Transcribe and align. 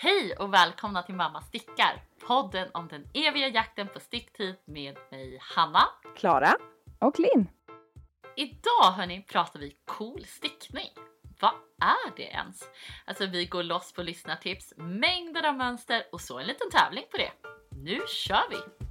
Hej 0.00 0.34
och 0.38 0.54
välkomna 0.54 1.02
till 1.02 1.14
Mamma 1.14 1.40
stickar! 1.40 2.02
Podden 2.26 2.68
om 2.74 2.88
den 2.88 3.10
eviga 3.14 3.48
jakten 3.48 3.88
på 3.88 4.00
sticktid 4.00 4.56
med 4.64 4.96
mig 5.10 5.38
Hanna. 5.40 5.88
Klara. 6.16 6.54
Och 6.98 7.18
Linn. 7.18 7.48
Idag 8.36 8.92
hörni 8.96 9.22
pratar 9.22 9.60
vi 9.60 9.76
cool 9.86 10.24
stickning. 10.24 10.90
Vad 11.40 11.52
är 11.80 12.16
det 12.16 12.22
ens? 12.22 12.62
Alltså 13.04 13.26
vi 13.26 13.46
går 13.46 13.62
loss 13.62 13.92
på 13.92 14.02
lyssnartips, 14.02 14.74
mängder 14.76 15.48
av 15.48 15.54
mönster 15.54 16.02
och 16.12 16.20
så 16.20 16.38
en 16.38 16.46
liten 16.46 16.70
tävling 16.70 17.04
på 17.10 17.16
det. 17.16 17.30
Nu 17.70 18.00
kör 18.08 18.50
vi! 18.50 18.87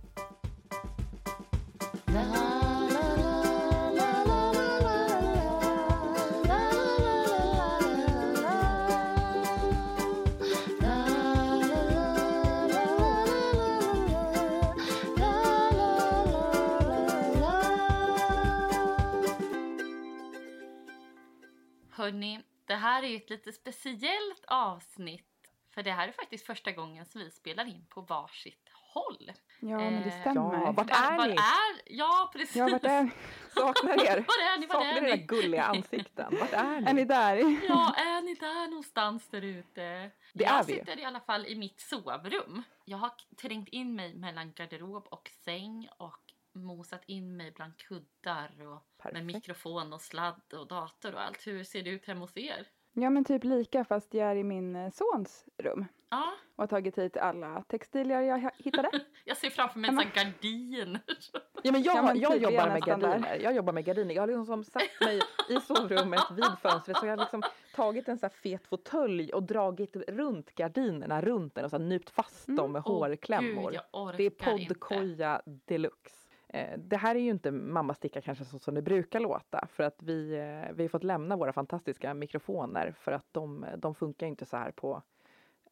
Hörni, 22.07 22.39
det 22.65 22.75
här 22.75 23.03
är 23.03 23.07
ju 23.07 23.15
ett 23.17 23.29
lite 23.29 23.51
speciellt 23.51 24.45
avsnitt 24.47 25.23
för 25.73 25.83
det 25.83 25.91
här 25.91 26.07
är 26.07 26.11
faktiskt 26.11 26.45
första 26.45 26.71
gången 26.71 27.05
som 27.05 27.21
vi 27.21 27.31
spelar 27.31 27.65
in 27.65 27.85
på 27.89 28.01
varsitt 28.01 28.69
håll. 28.93 29.31
Ja, 29.59 29.77
men 29.77 29.93
det 30.03 30.09
Eh, 30.09 30.21
stämmer. 30.21 30.53
ja, 30.53 30.71
vart 30.71 30.89
är 30.89 31.17
Var 31.17 31.27
ni? 31.27 31.33
är, 31.33 31.81
ja 31.97 32.29
precis! 32.33 32.55
Ja, 32.55 32.67
vart 32.71 32.83
är, 32.83 33.09
Saknar 33.55 33.91
er. 34.05 34.25
Var 34.27 34.53
är 34.53 34.59
ni? 34.59 34.65
Var 34.67 34.73
Saknar 34.75 35.01
är 35.01 35.07
era 35.07 35.15
ni? 35.15 35.21
gulliga 35.21 35.63
ansikten. 35.63 36.37
Vart 36.39 36.53
är 36.53 36.81
ni? 36.81 36.89
är 36.89 36.93
ni 36.93 37.05
där? 37.05 37.35
Ja, 37.69 37.93
är 37.97 38.21
ni 38.21 38.33
där 38.33 38.67
någonstans 38.67 39.29
där 39.29 39.41
ute? 39.41 40.11
Det 40.33 40.43
jag 40.43 40.59
är 40.59 40.63
vi. 40.63 40.73
sitter 40.73 40.99
i 40.99 41.05
alla 41.05 41.19
fall 41.19 41.45
i 41.45 41.55
mitt 41.55 41.79
sovrum. 41.81 42.63
Jag 42.85 42.97
har 42.97 43.11
trängt 43.41 43.69
in 43.69 43.95
mig 43.95 44.13
mellan 44.13 44.53
garderob 44.53 45.07
och 45.11 45.29
säng 45.45 45.89
och 45.97 46.19
mosat 46.65 47.01
in 47.05 47.37
mig 47.37 47.51
bland 47.51 47.77
kuddar 47.77 48.51
och 48.59 48.65
med 48.67 48.79
Perfekt. 48.97 49.25
mikrofon 49.25 49.93
och 49.93 50.01
sladd 50.01 50.41
och 50.53 50.67
dator 50.67 51.13
och 51.13 51.21
allt. 51.21 51.47
Hur 51.47 51.63
ser 51.63 51.81
det 51.83 51.89
ut 51.89 52.05
hemma 52.05 52.21
hos 52.21 52.37
er? 52.37 52.67
Ja, 52.93 53.09
men 53.09 53.25
typ 53.25 53.43
lika 53.43 53.83
fast 53.85 54.13
jag 54.13 54.31
är 54.31 54.35
i 54.35 54.43
min 54.43 54.75
eh, 54.75 54.91
sons 54.91 55.45
rum 55.57 55.85
Ja, 56.09 56.33
och 56.55 56.63
har 56.63 56.67
tagit 56.67 56.97
hit 56.97 57.17
alla 57.17 57.63
textilier 57.67 58.21
jag 58.21 58.51
hittade. 58.57 58.89
jag 59.25 59.37
ser 59.37 59.49
framför 59.49 59.79
mig 59.79 59.89
en 59.89 59.95
sån 59.95 60.11
gardin. 60.15 60.99
Ja, 61.63 61.71
men 61.71 61.83
jag, 61.83 61.95
Ja, 61.97 62.01
men 62.01 62.19
jag 62.19 62.31
typ, 62.31 62.41
vi 62.41 62.45
är 62.45 62.51
jobbar 62.51 62.67
med 62.67 62.73
nästan 62.75 62.99
där. 62.99 63.07
gardiner. 63.09 63.39
Jag 63.43 63.55
jobbar 63.55 63.73
med 63.73 63.85
gardiner. 63.85 64.15
Jag 64.15 64.21
har 64.21 64.27
liksom 64.27 64.45
som 64.45 64.63
satt 64.63 65.01
mig 65.01 65.19
i 65.49 65.61
sovrummet 65.61 66.21
vid 66.31 66.45
fönstret 66.61 66.97
så 66.97 67.05
jag 67.05 67.11
har 67.11 67.17
liksom 67.17 67.43
tagit 67.75 68.07
en 68.07 68.17
så 68.17 68.25
här 68.25 68.33
fet 68.33 68.67
fåtölj 68.67 69.33
och 69.33 69.43
dragit 69.43 69.95
runt 69.95 70.55
gardinerna 70.55 71.21
runt 71.21 71.55
den 71.55 71.65
och 71.65 71.71
så 71.71 71.77
nypt 71.77 72.09
fast 72.09 72.47
dem 72.47 72.71
med 72.71 72.81
Åh, 72.85 72.91
hårklämmor. 72.97 73.71
Gud, 73.71 73.73
jag 73.73 74.01
orkar 74.03 74.17
det 74.17 74.23
är 74.25 74.29
poddkoja 74.29 75.41
deluxe. 75.45 76.26
Eh, 76.49 76.77
Det 76.77 76.97
här 76.97 77.15
är 77.15 77.19
ju 77.19 77.29
inte 77.29 77.51
mamma 77.51 77.93
sticka 77.93 78.21
kanske 78.21 78.45
så 78.45 78.59
som 78.59 78.75
det 78.75 78.81
brukar 78.81 79.19
låta 79.19 79.67
för 79.71 79.83
att 79.83 80.03
vi, 80.03 80.33
eh, 80.33 80.73
vi 80.75 80.83
har 80.83 80.89
fått 80.89 81.03
lämna 81.03 81.35
våra 81.35 81.53
fantastiska 81.53 82.13
mikrofoner 82.13 82.91
för 82.91 83.11
att 83.11 83.25
de, 83.31 83.65
de 83.77 83.95
funkar 83.95 84.27
inte 84.27 84.45
så 84.45 84.57
här 84.57 84.71
på 84.71 85.01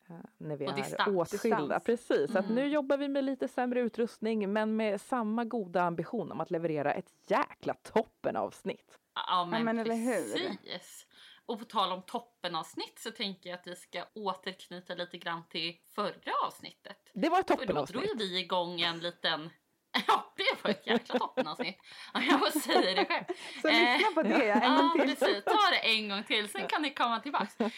eh, 0.09 0.15
när 0.37 0.55
vi 0.57 0.65
är 0.65 0.75
distans. 0.75 1.33
åtskilda. 1.33 1.79
Precis, 1.79 2.31
så 2.31 2.39
att 2.39 2.45
Mm. 2.45 2.55
nu 2.55 2.67
jobbar 2.67 2.97
vi 2.97 3.07
med 3.07 3.23
lite 3.23 3.47
sämre 3.47 3.79
utrustning 3.81 4.53
men 4.53 4.75
med 4.75 5.01
samma 5.01 5.45
goda 5.45 5.81
ambition 5.81 6.31
om 6.31 6.39
att 6.41 6.51
leverera 6.51 6.93
ett 6.93 7.11
jäkla 7.27 7.73
toppen 7.73 8.35
avsnitt. 8.35 8.99
Ja 9.27 9.47
men, 9.51 9.63
men 9.63 9.79
eller 9.79 9.95
hur? 9.95 10.33
precis. 10.33 11.07
Och 11.47 11.59
på 11.59 11.65
tal 11.65 11.91
om 11.91 12.01
toppenavsnitt 12.01 12.99
så 12.99 13.11
tänker 13.11 13.49
jag 13.49 13.59
att 13.59 13.67
vi 13.67 13.75
ska 13.75 14.03
återknyta 14.13 14.95
lite 14.95 15.17
grann 15.17 15.43
till 15.49 15.77
förra 15.95 16.31
avsnittet. 16.47 16.97
Det 17.13 17.29
var 17.29 17.39
ett 17.39 17.47
För 17.47 17.55
då 17.55 17.63
drog 17.63 17.77
toppenavsnitt. 17.77 18.21
vi 18.21 18.39
igång 18.39 18.81
en 18.81 18.99
liten... 18.99 19.49
Ja, 20.07 20.33
det 20.35 20.63
var 20.63 20.71
ett 20.71 20.87
jäkla 20.87 21.19
toppenavsnitt. 21.19 21.77
Ja, 22.13 22.21
Jag 22.29 22.39
får 22.39 22.59
säga 22.59 22.95
det 22.95 23.05
själv. 23.05 23.23
Så 23.61 23.67
Eh, 23.67 23.73
lyssna 23.97 24.11
på 24.15 24.23
det 24.23 24.49
en 24.51 24.63
ja, 24.73 24.77
gång 24.81 24.91
till. 24.91 25.01
precis. 25.15 25.43
Ta 25.43 25.57
det 25.71 25.95
en 25.95 26.09
gång 26.09 26.23
till, 26.23 26.49
sen 26.49 26.67
kan 26.67 26.81
ni 26.81 26.93
komma 26.93 27.19
tillbaks. 27.19 27.59
Eh, 27.59 27.69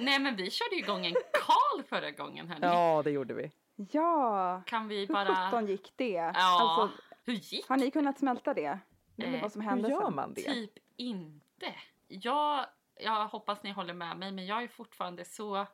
nej, 0.00 0.18
men 0.18 0.36
vi 0.36 0.50
körde 0.50 0.76
igång 0.76 1.06
en 1.06 1.14
Karl 1.32 1.82
förra 1.88 2.10
gången. 2.10 2.48
Hörni. 2.48 2.66
Ja, 2.66 3.02
det 3.04 3.10
gjorde 3.10 3.34
vi. 3.34 3.50
Ja, 3.92 4.62
Kan 4.66 4.88
vi 4.88 5.00
hur 5.00 5.06
bara... 5.14 5.34
sjutton 5.44 5.66
gick 5.66 5.92
det? 5.96 6.10
Ja, 6.10 6.32
Alltså, 6.34 6.90
hur 7.24 7.32
gick 7.34 7.68
har 7.68 7.76
ni 7.76 7.90
kunnat 7.90 8.18
smälta 8.18 8.54
det? 8.54 8.64
Eh, 8.66 8.78
Eller 9.28 9.40
vad 9.42 9.52
som 9.52 9.60
Hur 9.60 9.68
hände 9.70 9.88
gör 9.88 10.02
sen? 10.04 10.14
man 10.14 10.34
det? 10.34 10.42
Typ 10.52 10.72
inte. 10.96 11.74
Jag, 12.08 12.66
jag 13.00 13.28
hoppas 13.28 13.62
ni 13.62 13.70
håller 13.72 13.94
med 13.94 14.16
mig, 14.16 14.32
men 14.32 14.46
jag 14.46 14.62
är 14.62 14.68
fortfarande 14.68 15.24
så 15.24 15.66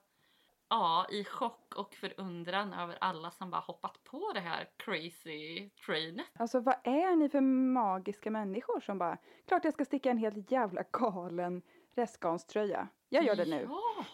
ja, 0.73 1.07
i 1.11 1.25
chock 1.25 1.75
och 1.77 1.95
förundran 1.95 2.73
över 2.73 2.99
alla 3.01 3.31
som 3.31 3.51
bara 3.51 3.61
hoppat 3.61 4.05
på 4.05 4.33
det 4.35 4.41
här 4.41 4.69
crazy 4.77 5.71
trainet. 5.87 6.27
Alltså 6.39 6.61
vad 6.61 6.75
är 6.85 7.17
ni 7.17 7.29
för 7.29 7.41
magiska 7.41 8.31
människor 8.31 8.81
som 8.81 8.99
bara, 8.99 9.17
klart 9.47 9.65
jag 9.65 9.75
ska 9.75 9.85
sticka 9.85 10.11
en 10.11 10.19
helt 10.19 10.51
jävla 10.51 10.83
galen 10.91 11.63
restgarnströja. 11.95 12.89
Jag 13.09 13.25
gör 13.25 13.37
det 13.37 13.45
nu. 13.45 13.67
Ja, 13.69 14.05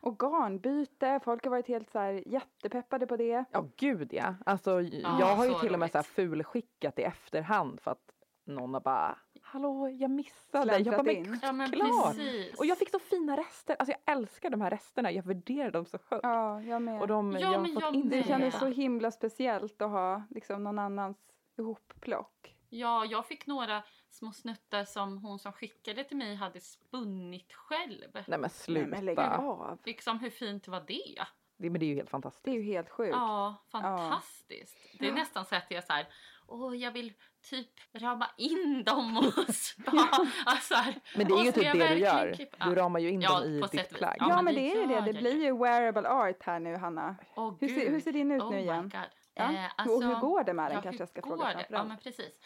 Och 0.00 0.18
garnbyte, 0.18 1.20
folk 1.24 1.44
har 1.44 1.50
varit 1.50 1.68
helt 1.68 1.90
så 1.90 1.98
här 1.98 2.22
jättepeppade 2.26 3.06
på 3.06 3.16
det. 3.16 3.44
Ja, 3.50 3.66
gud 3.76 4.08
ja. 4.12 4.34
Alltså, 4.46 4.80
Ja, 4.80 5.16
jag 5.20 5.36
har 5.36 5.46
ju 5.46 5.54
till 5.54 5.72
och 5.72 5.78
med 5.78 5.90
så 5.90 5.98
här 5.98 6.02
fulskickat 6.02 6.98
i 6.98 7.02
efterhand 7.02 7.80
för 7.80 7.90
att 7.90 8.12
någon 8.44 8.74
har 8.74 8.80
bara 8.80 9.18
Hallå, 9.42 9.88
jag 9.88 10.10
missade. 10.10 10.78
Jag 10.78 10.84
bara, 10.94 11.02
men 11.02 11.16
in. 11.16 11.38
ja 11.42 11.52
men 11.52 11.70
klart. 11.70 12.16
precis. 12.16 12.58
Och 12.58 12.66
jag 12.66 12.78
fick 12.78 12.90
så 12.90 12.98
fina 12.98 13.36
rester. 13.36 13.76
Alltså 13.78 13.94
jag 14.04 14.16
älskar 14.16 14.50
de 14.50 14.60
här 14.60 14.70
resterna. 14.70 15.10
Jag 15.12 15.22
värderar 15.22 15.70
dem 15.70 15.84
så 15.84 15.98
högt. 16.10 16.20
Ja, 16.24 16.62
jag 16.62 16.82
med. 16.82 17.00
Och 17.00 17.08
de, 17.08 17.32
Ja, 17.32 17.38
jag 17.40 17.48
har 17.48 17.58
men 17.58 17.74
fått 17.74 17.82
jag 17.82 17.94
in 17.94 18.08
Det 18.08 18.22
kändes 18.22 18.58
så 18.58 18.66
himla 18.66 19.10
speciellt 19.10 19.82
att 19.82 19.90
ha 19.90 20.22
liksom 20.30 20.64
någon 20.64 20.78
annans 20.78 21.16
ihopplock. 21.58 22.56
Ja, 22.68 23.04
jag 23.04 23.26
fick 23.26 23.46
några 23.46 23.82
små 24.10 24.32
snuttar 24.32 24.84
som 24.84 25.18
hon 25.18 25.38
som 25.38 25.52
skickade 25.52 26.04
till 26.04 26.16
mig 26.16 26.34
hade 26.34 26.60
spunnit 26.60 27.52
själv. 27.52 28.10
Nej 28.14 28.24
men 28.28 28.40
Nej, 28.40 28.50
sluta. 28.50 28.88
men 28.88 29.04
lägg 29.04 29.18
av. 29.18 29.78
Liksom 29.84 30.18
hur 30.18 30.30
fint 30.30 30.68
var 30.68 30.80
det? 30.86 31.24
det, 31.56 31.70
men 31.70 31.80
det 31.80 31.86
är 31.86 31.88
ju 31.88 31.94
helt 31.94 32.10
fantastiskt. 32.10 32.44
Det 32.44 32.50
är 32.50 32.54
ju 32.54 32.62
helt 32.62 32.90
sjukt. 32.90 33.12
Ja, 33.12 33.64
fantastiskt. 33.72 34.76
Det 34.98 35.08
är 35.08 35.12
nästan 35.12 35.44
så 35.44 35.56
att 35.56 35.70
jag 35.70 35.84
så 35.84 35.92
här, 35.92 36.06
åh 36.48 36.76
jag 36.76 36.92
vill 36.92 37.12
typ 37.42 37.68
rama 37.94 38.30
in 38.36 38.84
dem 38.84 39.16
och 39.16 39.54
spa. 39.54 40.26
Alltså 40.46 40.74
Men 41.16 41.28
det 41.28 41.34
är 41.34 41.44
ju 41.44 41.52
typ 41.52 41.72
det 41.72 41.88
du 41.88 41.94
gör. 41.98 42.32
klippa- 42.34 42.68
Du 42.68 42.74
ramar 42.74 43.00
ju 43.00 43.08
in 43.10 43.20
Ja, 43.20 43.40
dem 43.40 43.48
i 43.48 43.60
ditt 43.72 43.90
plagg. 43.94 44.16
Ja, 44.20 44.26
Ja, 44.28 44.42
men 44.42 44.54
det 44.54 44.60
det 44.60 44.72
är 44.72 44.80
ju 44.80 44.86
det. 44.86 45.00
Det 45.00 45.12
blir 45.20 45.44
ju. 45.44 45.56
wearable 45.58 46.08
art 46.08 46.42
här 46.42 46.60
nu, 46.60 46.76
Hanna. 46.76 47.16
Åh, 47.36 47.54
Hur 47.60 47.68
ser, 47.68 47.90
hur 47.90 48.00
ser 48.00 48.12
din 48.12 48.30
ut 48.32 48.42
Oh 48.42 48.50
nu 48.50 48.58
igen? 48.60 48.82
God. 48.88 49.00
Ja. 49.34 49.42
Eh, 49.44 49.48
och 49.50 50.02
hur 50.02 50.10
alltså, 50.10 50.20
går 50.26 50.44
det 50.44 50.52
med 50.54 50.64
den 50.70 50.76
ja, 50.76 50.82
kanske 50.82 51.02
jag 51.02 51.08
ska 51.08 51.22
fråga 51.22 51.44
det? 51.54 51.66
Ja, 51.70 51.84
men 51.84 51.98
precis. 51.98 52.40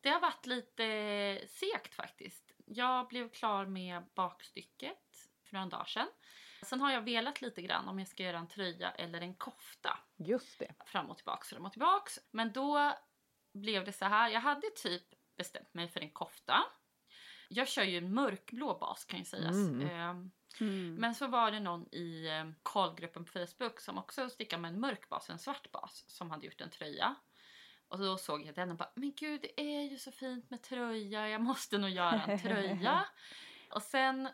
Det 0.00 0.08
har 0.08 0.20
varit 0.20 0.46
lite 0.46 1.38
segt 1.48 1.94
faktiskt. 1.94 2.52
Jag 2.66 3.08
blev 3.08 3.28
klar 3.28 3.66
med 3.66 4.02
bakstycket 4.14 4.98
för 5.46 5.54
några 5.54 5.66
dagar 5.66 5.84
sedan. 5.84 6.06
Sen 6.62 6.80
har 6.80 6.90
jag 6.92 7.00
velat 7.02 7.40
lite 7.42 7.62
grann 7.62 7.88
om 7.88 7.98
jag 7.98 8.08
ska 8.08 8.22
göra 8.22 8.38
en 8.38 8.48
tröja 8.48 8.90
eller 8.90 9.20
en 9.20 9.34
kofta. 9.34 9.98
Just 10.16 10.58
det. 10.58 10.74
fram 10.86 11.10
och 11.10 11.16
tillbaks, 11.16 11.48
fram 11.50 11.64
och 11.66 11.72
tillbaks. 11.72 12.18
Men 12.30 12.52
då 12.52 12.92
blev 13.52 13.84
det 13.84 13.92
så 13.92 14.04
här. 14.04 14.30
Jag 14.30 14.40
hade 14.40 14.70
typ 14.70 15.02
bestämt 15.36 15.74
mig 15.74 15.88
för 15.88 16.00
en 16.00 16.10
kofta. 16.10 16.64
Jag 17.48 17.68
kör 17.68 17.84
ju 17.84 17.98
en 17.98 18.14
mörkblå 18.14 18.78
bas 18.78 19.04
kan 19.04 19.18
ju 19.18 19.24
sägas. 19.24 19.56
Mm. 19.56 19.88
Ehm, 19.88 20.30
Mm. 20.60 20.94
Men 20.94 21.14
så 21.14 21.26
var 21.26 21.50
det 21.50 21.60
någon 21.60 21.94
i 21.94 22.28
eh, 22.28 22.50
Karlgruppen 22.62 23.24
på 23.24 23.32
Facebook 23.32 23.80
som 23.80 23.98
också 23.98 24.28
stickade 24.28 24.62
med 24.62 24.68
en 24.72 24.80
mörk 24.80 25.08
bas, 25.08 25.30
en 25.30 25.38
svart 25.38 25.72
bas, 25.72 26.04
som 26.08 26.30
hade 26.30 26.46
gjort 26.46 26.60
en 26.60 26.70
tröja. 26.70 27.14
Och 27.88 27.98
då 27.98 28.18
såg 28.18 28.46
jag 28.46 28.54
den 28.54 28.70
och 28.70 28.76
bara, 28.76 28.90
men 28.94 29.12
gud 29.16 29.40
det 29.40 29.60
är 29.60 29.82
ju 29.82 29.98
så 29.98 30.12
fint 30.12 30.50
med 30.50 30.62
tröja, 30.62 31.28
jag 31.28 31.40
måste 31.40 31.78
nog 31.78 31.90
göra 31.90 32.22
en 32.22 32.38
tröja. 32.38 33.04
och 33.70 33.82
sen 33.82 34.28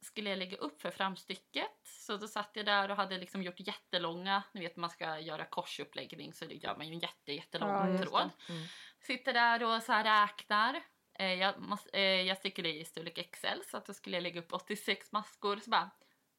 skulle 0.00 0.30
jag 0.30 0.38
lägga 0.38 0.56
upp 0.56 0.82
för 0.82 0.90
framstycket. 0.90 1.70
Så 1.84 2.16
då 2.16 2.28
satt 2.28 2.50
jag 2.52 2.66
där 2.66 2.90
och 2.90 2.96
hade 2.96 3.18
liksom 3.18 3.42
gjort 3.42 3.60
jättelånga, 3.60 4.42
ni 4.54 4.60
vet 4.60 4.76
man 4.76 4.90
ska 4.90 5.18
göra 5.18 5.44
korsuppläggning 5.44 6.32
så 6.32 6.44
det 6.44 6.54
gör 6.54 6.76
man 6.76 6.88
ju 6.88 6.92
en 6.92 6.98
jätte, 6.98 7.32
jättelång 7.32 7.70
Ja, 7.70 8.02
tråd. 8.02 8.30
Mm. 8.48 8.62
Sitter 9.00 9.32
där 9.32 9.62
och 9.64 9.82
så 9.82 9.92
här 9.92 10.22
räknar. 10.22 10.82
Eh, 11.18 11.34
jag, 11.34 11.60
måste, 11.60 11.90
eh, 11.92 12.22
jag 12.22 12.36
stickade 12.36 12.68
i 12.68 12.84
storlek 12.84 13.30
XL 13.32 13.60
så 13.70 13.76
att 13.76 13.86
då 13.86 13.94
skulle 13.94 14.16
jag 14.16 14.22
lägga 14.22 14.40
upp 14.40 14.52
86 14.52 15.12
maskor. 15.12 15.56
Så 15.56 15.70
bara, 15.70 15.90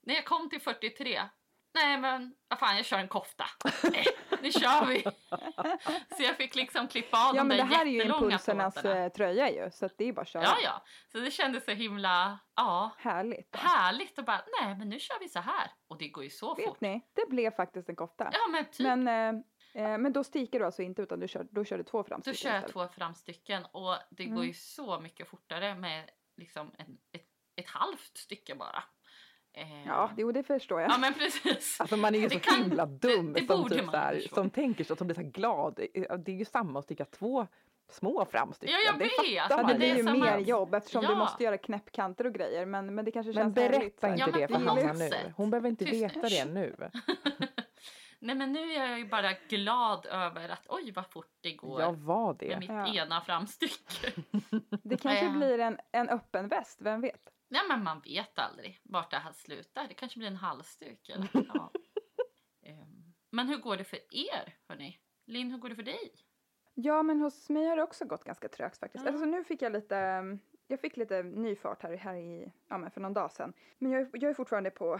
när 0.01 0.15
jag 0.15 0.25
kom 0.25 0.49
till 0.49 0.61
43, 0.61 1.21
nej 1.73 1.97
men 1.97 2.35
vad 2.47 2.59
fan 2.59 2.75
jag 2.75 2.85
kör 2.85 2.97
en 2.97 3.07
kofta. 3.07 3.45
Nej, 3.83 4.05
nu 4.41 4.51
kör 4.51 4.85
vi. 4.85 5.03
Så 6.17 6.23
jag 6.23 6.37
fick 6.37 6.55
liksom 6.55 6.87
klippa 6.87 7.17
av 7.29 7.35
Ja, 7.35 7.41
de 7.41 7.47
men 7.47 7.57
det 7.57 7.63
där 7.63 7.75
här 7.75 7.85
är 7.85 7.89
ju 7.89 7.97
jättelånga 7.97 8.23
impulsernas 8.25 8.77
eh, 8.85 9.09
tröja 9.11 9.49
ju, 9.51 9.71
så 9.71 9.89
det 9.97 10.05
är 10.05 10.13
bara 10.13 10.21
att 10.21 10.27
köra. 10.27 10.43
Ja, 10.43 10.57
ja. 10.63 10.83
Så 11.11 11.17
det 11.19 11.31
kändes 11.31 11.65
så 11.65 11.71
himla, 11.71 12.39
ja, 12.55 12.91
Härligt. 12.97 13.55
härligt 13.55 14.17
och 14.19 14.25
bara, 14.25 14.41
nej 14.61 14.75
men 14.75 14.89
nu 14.89 14.99
kör 14.99 15.19
vi 15.19 15.29
så 15.29 15.39
här. 15.39 15.71
Och 15.87 15.97
det 15.97 16.07
går 16.09 16.23
ju 16.23 16.29
så 16.29 16.55
fort. 16.55 16.59
Vet 16.67 16.81
ni, 16.81 17.01
det 17.13 17.29
blev 17.29 17.51
faktiskt 17.55 17.89
en 17.89 17.95
kofta. 17.95 18.29
Ja 18.33 18.47
men 18.51 18.65
typ. 18.65 18.79
Men, 18.79 19.07
eh, 19.07 19.83
eh, 19.83 19.97
men 19.97 20.13
då 20.13 20.23
sticker 20.23 20.59
du 20.59 20.65
alltså 20.65 20.81
inte 20.81 21.01
utan 21.01 21.19
du 21.19 21.27
kör, 21.27 21.47
då 21.51 21.65
kör 21.65 21.77
du 21.77 21.83
två 21.83 21.97
Då 21.97 22.03
framstycken 22.03 22.51
kör 22.51 22.55
jag 22.55 22.67
två 22.67 22.87
framstycken 22.87 23.65
och 23.71 23.95
det 24.09 24.25
går 24.25 24.33
Mm. 24.35 24.47
ju 24.47 24.53
så 24.53 24.99
mycket 24.99 25.27
fortare 25.29 25.75
med 25.75 26.09
liksom 26.37 26.71
en, 26.77 26.97
ett, 27.11 27.25
ett 27.55 27.69
halvt 27.69 28.17
stycke 28.17 28.55
bara. 28.55 28.83
Eh, 29.53 29.87
Ja, 29.87 30.09
jo 30.17 30.31
det 30.31 30.43
förstår 30.43 30.81
jag. 30.81 30.91
ja 30.91 30.97
men 30.97 31.13
precis. 31.13 31.81
Alltså 31.81 31.97
man 31.97 32.15
är 32.15 32.19
ju 32.19 32.27
Det 32.27 32.33
så 32.33 32.39
kan- 32.39 32.63
himla 32.63 32.85
dum 32.85 33.33
det- 33.33 33.39
det 33.41 33.47
som, 33.47 33.69
typ 33.69 33.85
så 33.85 33.97
här, 33.97 34.21
som 34.33 34.49
tänker 34.49 34.83
så, 34.83 34.95
som 34.95 35.07
blir 35.07 35.15
så 35.15 35.21
här 35.21 35.29
glad. 35.29 35.75
Det 36.25 36.31
är 36.31 36.35
ju 36.37 36.45
samma 36.45 36.79
att 36.79 36.85
sticka 36.85 37.05
två 37.05 37.47
små 37.91 38.25
framstycken. 38.31 38.75
Ja, 38.75 38.91
jag 38.91 38.99
det 38.99 39.03
vet. 39.29 39.41
fattar 39.41 39.57
men 39.57 39.65
man 39.65 39.71
det 39.73 39.77
blir 39.79 39.91
är 39.93 39.95
ju 39.97 40.03
som 40.03 40.19
mer 40.19 40.37
att- 40.37 40.47
jobb 40.47 40.73
eftersom 40.73 41.01
du 41.01 41.11
Ja. 41.11 41.15
måste 41.17 41.43
göra 41.43 41.57
knäppkanter 41.57 42.25
och 42.25 42.33
grejer. 42.33 42.65
Men, 42.65 42.95
men 42.95 43.05
det 43.05 43.11
kanske 43.11 43.33
Men 43.33 43.43
känns 43.43 43.57
härligt. 43.57 43.73
så 43.73 43.79
berätta 43.79 44.07
här. 44.07 44.13
inte 44.13 44.21
Ja, 44.21 44.27
men 44.31 44.41
det 44.41 44.47
för 44.47 44.53
Hanna 44.65 44.93
något 44.93 44.99
nu. 45.25 45.33
Hon 45.35 45.49
behöver 45.49 45.69
inte 45.69 45.85
Tyst 45.85 46.03
veta 46.15 46.29
det 46.29 46.45
nu. 46.45 46.75
Nej 48.21 48.35
men 48.35 48.53
nu 48.53 48.73
är 48.73 48.87
jag 48.89 48.99
ju 48.99 49.05
bara 49.07 49.31
glad 49.49 50.05
över 50.05 50.49
att 50.49 50.65
oj 50.69 50.91
vad 50.95 51.07
fort 51.07 51.31
det 51.41 51.53
går 51.53 51.81
Jag 51.81 51.93
var 51.93 52.33
det. 52.39 52.47
med 52.47 52.59
mitt 52.59 52.69
Ja. 52.69 52.93
ena 53.03 53.21
framstycke. 53.21 54.11
Det 54.83 54.97
kanske 54.97 55.25
Ja. 55.25 55.31
blir 55.31 55.59
en, 55.59 55.77
en 55.91 56.09
öppen 56.09 56.47
väst, 56.47 56.77
vem 56.81 57.01
vet? 57.01 57.21
Nej 57.51 57.61
men 57.69 57.83
man 57.83 57.99
vet 57.99 58.39
aldrig 58.39 58.79
vart 58.83 59.11
det 59.11 59.17
här 59.17 59.31
slutar. 59.31 59.87
Det 59.87 59.93
kanske 59.93 60.19
blir 60.19 60.27
en 60.27 60.35
halsduk 60.35 61.09
eller 61.09 61.27
ja. 61.53 61.71
Ehm, 62.63 63.13
Men 63.29 63.47
hur 63.47 63.57
går 63.57 63.77
det 63.77 63.83
för 63.83 63.99
er 64.11 64.57
hörni? 64.67 64.99
Linn, 65.25 65.51
hur 65.51 65.57
går 65.57 65.69
det 65.69 65.75
för 65.75 65.83
dig? 65.83 66.11
Ja, 66.73 67.03
men 67.03 67.21
hos 67.21 67.49
mig 67.49 67.65
har 67.65 67.75
det 67.75 67.83
också 67.83 68.05
gått 68.05 68.23
ganska 68.23 68.47
trögt 68.47 68.77
faktiskt. 68.77 69.05
Ja. 69.05 69.11
Alltså 69.11 69.25
nu 69.25 69.43
fick 69.43 69.61
jag 69.61 69.71
lite, 69.71 69.95
jag 70.67 70.79
fick 70.81 70.97
lite 70.97 71.23
ny 71.23 71.55
fart 71.55 71.83
här, 71.83 71.97
här 71.97 72.15
i, 72.15 72.51
ja 72.67 72.77
men 72.77 72.91
för 72.91 73.01
någon 73.01 73.13
dag 73.13 73.31
sedan. 73.31 73.53
Men 73.77 73.91
jag, 73.91 74.01
är- 74.01 74.09
jag 74.13 74.29
är 74.29 74.33
fortfarande 74.33 74.69
på 74.71 74.99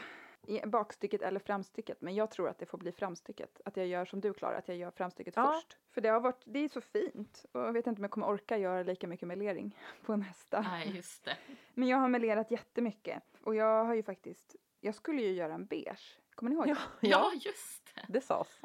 bakstycket 0.66 1.22
eller 1.22 1.40
framstycket, 1.40 2.02
men 2.02 2.16
jag 2.16 2.32
tror 2.32 2.50
att 2.50 2.60
det 2.60 2.66
får 2.66 2.78
bli 2.78 2.92
framstycket. 2.92 3.62
Att 3.66 3.78
jag 3.78 3.88
gör 3.88 4.06
som 4.06 4.22
du 4.22 4.34
Klara, 4.34 4.58
att 4.58 4.68
jag 4.68 4.78
gör 4.78 4.92
framstycket 4.92 5.34
Ja. 5.36 5.54
först. 5.54 5.78
För 5.92 6.02
det 6.02 6.10
har 6.10 6.20
varit, 6.20 6.42
det 6.46 6.60
är 6.60 6.68
så 6.70 6.82
fint 6.82 7.46
och 7.52 7.62
jag 7.62 7.74
vet 7.74 7.88
inte 7.88 8.00
om 8.00 8.04
jag 8.04 8.12
kommer 8.12 8.28
orka 8.28 8.58
göra 8.58 8.84
lika 8.84 9.08
mycket 9.08 9.28
melering 9.28 9.78
på 10.06 10.16
nästa. 10.16 10.62
Nej 10.62 10.96
just 10.96 11.26
det. 11.26 11.38
Men 11.74 11.88
jag 11.88 11.98
har 11.98 12.08
melerat 12.10 12.52
jättemycket 12.52 13.24
och 13.44 13.56
jag 13.56 13.86
har 13.86 13.94
ju 13.94 14.04
faktiskt, 14.04 14.56
jag 14.80 14.96
skulle 14.96 15.22
ju 15.22 15.32
göra 15.34 15.54
en 15.54 15.66
beige. 15.66 16.20
Kommer 16.36 16.50
ni 16.50 16.56
ihåg? 16.56 16.68
Ja, 16.70 16.76
Ja, 17.00 17.10
ja, 17.10 17.32
just 17.34 17.96
det. 17.96 18.06
det 18.14 18.22
sades. 18.22 18.60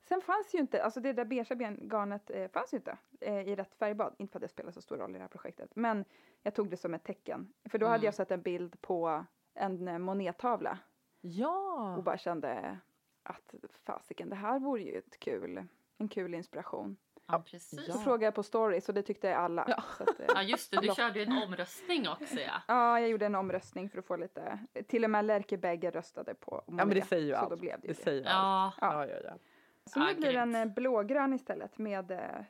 Sen 0.00 0.20
fanns 0.20 0.54
ju 0.54 0.58
inte, 0.58 0.82
alltså 0.84 1.00
det 1.00 1.12
där 1.12 1.24
beigea 1.24 1.56
garnet 1.80 2.30
eh, 2.30 2.48
fanns 2.48 2.72
ju 2.72 2.76
inte 2.76 2.98
eh, 3.20 3.48
i 3.48 3.56
rätt 3.56 3.74
färgbad. 3.74 4.14
Inte 4.18 4.32
för 4.32 4.38
att 4.38 4.42
det 4.42 4.48
spelar 4.48 4.70
så 4.72 4.82
stor 4.82 4.96
roll 4.96 5.10
i 5.10 5.12
det 5.14 5.20
här 5.20 5.28
projektet. 5.28 5.70
Men 5.76 6.04
jag 6.42 6.54
tog 6.54 6.70
det 6.70 6.76
som 6.76 6.94
ett 6.94 7.04
tecken. 7.04 7.52
För 7.64 7.78
då 7.78 7.86
hade 7.86 7.96
Mm. 7.96 8.04
jag 8.04 8.14
sett 8.14 8.30
en 8.30 8.42
bild 8.42 8.80
på 8.80 9.24
en 9.54 9.88
eh, 9.88 9.98
monettavla 9.98 10.78
Ja. 11.20 11.94
och 11.96 12.02
bara 12.02 12.18
kände 12.18 12.78
att 13.22 13.54
fasiken, 13.84 14.28
det 14.30 14.36
här 14.36 14.58
vore 14.58 14.82
ju 14.82 14.98
ett 14.98 15.20
kul, 15.20 15.66
en 15.98 16.08
kul 16.08 16.34
inspiration. 16.34 16.96
Ja, 17.30 17.42
precis. 17.46 17.84
Ja. 17.88 17.92
Så 17.94 17.98
frågade 18.00 18.24
jag 18.24 18.34
på 18.34 18.42
stories 18.42 18.88
och 18.88 18.94
det 18.94 19.02
tyckte 19.02 19.36
alla. 19.36 19.64
Ja. 19.68 19.82
Så 19.96 20.02
att, 20.02 20.20
eh, 20.20 20.26
Ja 20.28 20.42
just 20.42 20.70
det, 20.70 20.80
du 20.80 20.94
körde 20.94 21.18
ju 21.18 21.24
en 21.24 21.42
omröstning 21.42 22.08
också 22.08 22.34
ja. 22.40 22.62
ja, 22.68 23.00
jag 23.00 23.08
gjorde 23.10 23.26
en 23.26 23.34
omröstning 23.34 23.90
för 23.90 23.98
att 23.98 24.06
få 24.06 24.16
lite, 24.16 24.58
till 24.88 25.04
och 25.04 25.10
med 25.10 25.24
Lärke 25.24 25.56
Begge 25.56 25.90
röstade 25.90 26.34
på 26.34 26.62
Ja 26.66 26.72
men 26.72 26.88
det 26.90 27.02
säger 27.02 27.26
ju 27.26 27.32
så 27.32 27.38
allt. 27.38 27.50
då 27.50 27.56
blev 27.56 27.80
det, 27.80 27.86
ju 27.88 27.92
det 27.92 27.98
det. 27.98 28.04
säger 28.04 28.24
allt. 28.26 28.74
Ja, 28.80 28.94
Ja, 28.94 29.06
ja, 29.06 29.16
ja. 29.24 29.32
Så 29.84 29.98
nu 30.00 30.06
Ja, 30.08 30.14
blir 30.14 30.32
den 30.32 30.54
eh, 30.54 30.64
blågrön 30.66 31.34
istället 31.34 31.78
med 31.78 32.10
eh, 32.10 32.44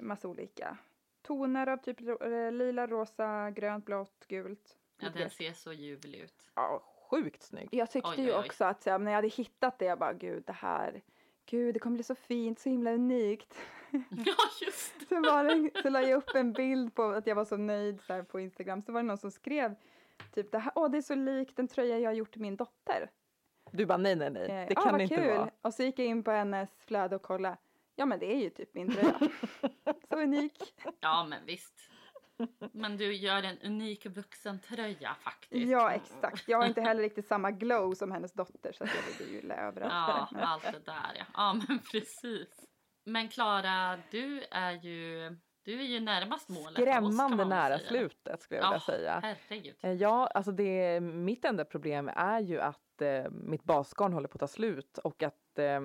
massa 0.00 0.28
olika 0.28 0.76
toner 1.22 1.66
av 1.66 1.76
typ 1.76 2.00
lila, 2.52 2.86
rosa, 2.86 3.50
grönt, 3.50 3.84
blått, 3.84 4.24
gult. 4.28 4.76
ja 5.00 5.08
den 5.10 5.30
ser 5.30 5.52
så 5.52 5.72
ljuvlig 5.72 6.18
ut. 6.18 6.46
Ja, 6.54 6.82
sjukt 7.10 7.42
snygg. 7.42 7.68
Jag 7.72 7.90
tyckte 7.90 8.10
Oj, 8.10 8.20
ju 8.20 8.26
oj, 8.30 8.34
oj. 8.38 8.44
också 8.46 8.64
att 8.64 8.82
så 8.82 8.90
här, 8.90 8.98
när 8.98 9.10
jag 9.10 9.16
hade 9.16 9.28
hittat 9.28 9.78
det, 9.78 9.84
jag 9.84 9.98
bara 9.98 10.12
gud 10.12 10.42
det 10.46 10.52
här, 10.52 11.02
gud 11.46 11.74
det 11.74 11.78
kommer 11.78 11.94
bli 11.94 12.04
så 12.04 12.14
fint, 12.14 12.58
så 12.58 12.68
himla 12.68 12.92
unikt. 12.92 13.54
Ja 14.10 14.34
just 14.66 14.94
det. 15.00 15.06
Så, 15.06 15.20
var 15.20 15.44
det, 15.44 15.82
så 15.82 15.90
la 15.90 16.02
jag 16.02 16.16
upp 16.16 16.34
en 16.34 16.52
bild 16.52 16.94
på 16.94 17.02
att 17.02 17.26
jag 17.26 17.34
var 17.34 17.44
så 17.44 17.56
nöjd 17.56 18.00
så 18.06 18.12
här, 18.12 18.22
på 18.22 18.40
Instagram, 18.40 18.82
så 18.82 18.92
var 18.92 19.02
det 19.02 19.06
någon 19.06 19.18
som 19.18 19.30
skrev 19.30 19.74
typ 20.34 20.52
det 20.52 20.58
här, 20.58 20.72
åh 20.74 20.90
det 20.90 20.98
är 20.98 21.02
så 21.02 21.14
likt 21.14 21.58
en 21.58 21.68
tröja 21.68 21.98
jag 21.98 22.08
har 22.10 22.14
gjort 22.14 22.32
till 22.32 22.40
min 22.40 22.56
dotter. 22.56 23.10
Du 23.70 23.86
bara 23.86 23.98
nej, 23.98 24.16
nej, 24.16 24.30
nej. 24.30 24.42
Eh, 24.42 24.68
Det 24.68 24.74
"Ah, 24.76 24.82
kan 24.82 24.92
vad 24.92 25.00
inte 25.00 25.14
kul. 25.14 25.28
vara. 25.28 25.50
Och 25.62 25.74
så 25.74 25.82
gick 25.82 25.98
jag 25.98 26.06
in 26.06 26.22
på 26.22 26.30
hennes 26.30 26.70
flöde 26.78 27.16
och 27.16 27.22
kollade. 27.22 27.56
Ja 27.96 28.06
men 28.06 28.18
det 28.18 28.32
är 28.32 28.38
ju 28.38 28.50
typ 28.50 28.74
min 28.74 28.92
tröja. 28.94 29.18
så 30.10 30.16
unik. 30.20 30.74
Ja 31.00 31.26
men 31.30 31.46
visst. 31.46 31.74
Men 32.72 32.96
du 32.96 33.14
gör 33.14 33.42
en 33.42 33.58
unik 33.58 34.06
vuxentröja 34.06 35.14
faktiskt. 35.20 35.70
Ja 35.70 35.92
exakt. 35.92 36.48
Jag 36.48 36.58
har 36.58 36.66
inte 36.66 36.80
heller 36.80 37.02
riktigt 37.02 37.26
samma 37.26 37.50
glow 37.50 37.94
som 37.94 38.12
hennes 38.12 38.32
dotter 38.32 38.72
så 38.72 38.84
att 38.84 38.90
jag 38.94 39.26
vill 39.26 39.34
ju 39.34 39.42
lä- 39.48 39.56
överraska 39.56 40.28
Ja, 40.32 40.46
allt 40.46 40.62
det 40.62 40.78
där 40.86 41.12
ja. 41.18 41.24
Ja 41.34 41.52
men 41.68 41.78
precis. 41.78 42.48
Men 43.04 43.28
Klara, 43.28 43.98
du 44.10 44.42
är 44.50 44.72
ju, 44.72 45.36
du 45.64 45.80
är 45.80 45.84
ju 45.84 46.00
närmast 46.00 46.48
målet 46.48 46.66
oss, 46.68 46.74
Skrämmande 46.84 47.16
man 47.16 47.36
väl 47.36 47.48
nära 47.48 47.78
säga. 47.78 47.88
slutet 47.88 48.42
skulle 48.42 48.60
jag 48.60 48.64
Ja, 48.66 48.70
vilja 48.70 48.80
säga. 48.80 49.20
herregud. 49.22 49.76
Eh, 49.82 49.92
Ja, 49.92 50.26
alltså 50.26 50.52
det, 50.52 51.00
mitt 51.00 51.44
enda 51.44 51.64
problem 51.64 52.10
är 52.16 52.40
ju 52.40 52.60
att 52.60 53.02
eh, 53.02 53.30
mitt 53.30 53.64
basgarn 53.64 54.12
håller 54.12 54.28
på 54.28 54.36
att 54.36 54.40
ta 54.40 54.48
slut 54.48 54.98
och 54.98 55.22
att 55.22 55.58
eh, 55.58 55.80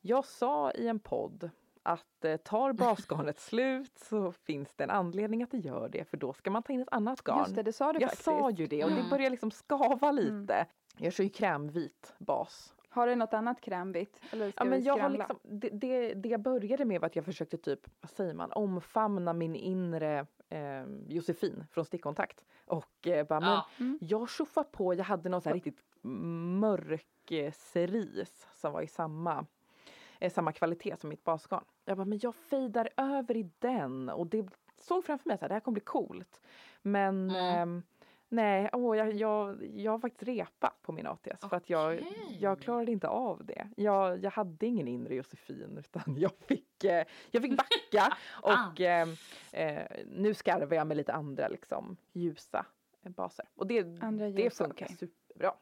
jag 0.00 0.24
sa 0.24 0.70
i 0.72 0.88
en 0.88 1.00
podd 1.00 1.50
att 1.92 2.24
eh, 2.24 2.36
tar 2.36 2.72
basgarnet 2.72 3.38
slut 3.40 3.98
så 3.98 4.32
finns 4.32 4.74
det 4.74 4.84
en 4.84 4.90
anledning 4.90 5.42
att 5.42 5.50
det 5.50 5.58
gör 5.58 5.88
det 5.88 6.04
för 6.04 6.16
då 6.16 6.32
ska 6.32 6.50
man 6.50 6.62
ta 6.62 6.72
in 6.72 6.80
ett 6.80 6.88
annat 6.90 7.22
garn. 7.24 7.38
Just 7.38 7.54
det, 7.54 7.62
det 7.62 7.72
sa 7.72 7.92
du 7.92 8.00
jag 8.00 8.10
faktiskt. 8.10 8.24
sa 8.24 8.50
ju 8.50 8.66
det 8.66 8.84
och 8.84 8.90
det 8.90 8.96
Mm. 8.96 9.10
börjar 9.10 9.30
liksom 9.30 9.50
skava 9.50 10.10
lite. 10.10 10.54
Mm. 10.54 10.66
Jag 10.96 11.12
kör 11.12 11.24
ju 11.24 11.30
krämvit 11.30 12.14
bas. 12.18 12.74
Har 12.92 13.06
du 13.06 13.14
något 13.14 13.34
annat 13.34 13.60
krämvitt? 13.60 14.20
Eller 14.32 14.50
ska 14.50 14.64
Ja, 14.64 14.70
men 14.70 14.82
jag 14.82 14.98
har 14.98 15.10
liksom, 15.10 15.38
det, 15.42 15.68
det, 15.68 16.14
det 16.14 16.28
jag 16.28 16.40
började 16.40 16.84
med 16.84 17.00
var 17.00 17.06
att 17.06 17.16
jag 17.16 17.24
försökte 17.24 17.56
typ, 17.58 17.80
vad 18.00 18.10
säger 18.10 18.34
man, 18.34 18.52
omfamna 18.52 19.32
min 19.32 19.54
inre 19.54 20.26
eh, 20.48 20.84
Josefin 21.08 21.64
från 21.72 21.84
Stickkontakt. 21.84 22.44
Och 22.66 23.06
eh, 23.06 23.26
bara, 23.26 23.40
men 23.40 23.48
Ja, 23.48 23.66
Mm. 23.78 23.98
jag 24.00 24.28
tjoffade 24.30 24.68
på, 24.72 24.94
jag 24.94 25.04
hade 25.04 25.28
någon 25.28 25.40
så 25.42 25.48
här 25.48 25.54
riktigt 25.54 25.80
mörk 26.60 27.30
eh, 27.30 27.52
cerise 27.52 28.46
som 28.54 28.72
var 28.72 28.82
i 28.82 28.86
samma, 28.86 29.46
eh, 30.20 30.32
samma 30.32 30.52
kvalitet 30.52 30.96
som 31.00 31.08
mitt 31.08 31.24
basgarn. 31.24 31.64
Jag 31.84 31.96
bara, 31.96 32.04
men 32.04 32.18
jag 32.22 32.34
fejdar 32.34 32.88
över 32.96 33.36
i 33.36 33.50
den 33.58 34.08
och 34.08 34.26
det 34.26 34.48
såg 34.80 35.04
framför 35.04 35.28
mig 35.28 35.34
att 35.34 35.40
det 35.40 35.54
här 35.54 35.60
kommer 35.60 35.74
bli 35.74 35.84
coolt. 35.84 36.40
Men 36.82 37.30
Mm. 37.30 37.36
ehm, 37.36 37.82
nej, 38.28 38.70
åh, 38.72 38.96
jag, 38.98 39.12
jag, 39.12 39.64
jag 39.76 39.92
har 39.92 39.98
faktiskt 39.98 40.22
repat 40.22 40.82
på 40.82 40.92
min 40.92 41.06
ATS 41.06 41.40
för 41.48 41.56
att 41.56 41.70
jag, 41.70 42.02
jag 42.38 42.60
klarade 42.60 42.92
inte 42.92 43.08
av 43.08 43.44
det. 43.44 43.68
Jag, 43.76 44.24
jag 44.24 44.30
hade 44.30 44.66
ingen 44.66 44.88
inre 44.88 45.14
Josefin 45.14 45.76
utan 45.78 46.02
jag 46.18 46.32
fick, 46.46 46.84
eh, 46.84 47.04
jag 47.30 47.42
fick 47.42 47.56
backa 47.56 48.16
och 48.42 48.80
eh, 48.80 49.08
eh, 49.52 49.86
nu 50.06 50.34
skarvar 50.34 50.76
jag 50.76 50.86
med 50.86 50.96
lite 50.96 51.12
andra 51.12 51.48
liksom 51.48 51.96
ljusa 52.12 52.66
eh, 53.02 53.10
baser. 53.12 53.46
Och 53.54 53.66
det, 53.66 54.02
Andra 54.02 54.28
det 54.30 54.56
funkar 54.56 54.86
okej. 54.86 54.96
superbra. 54.96 55.54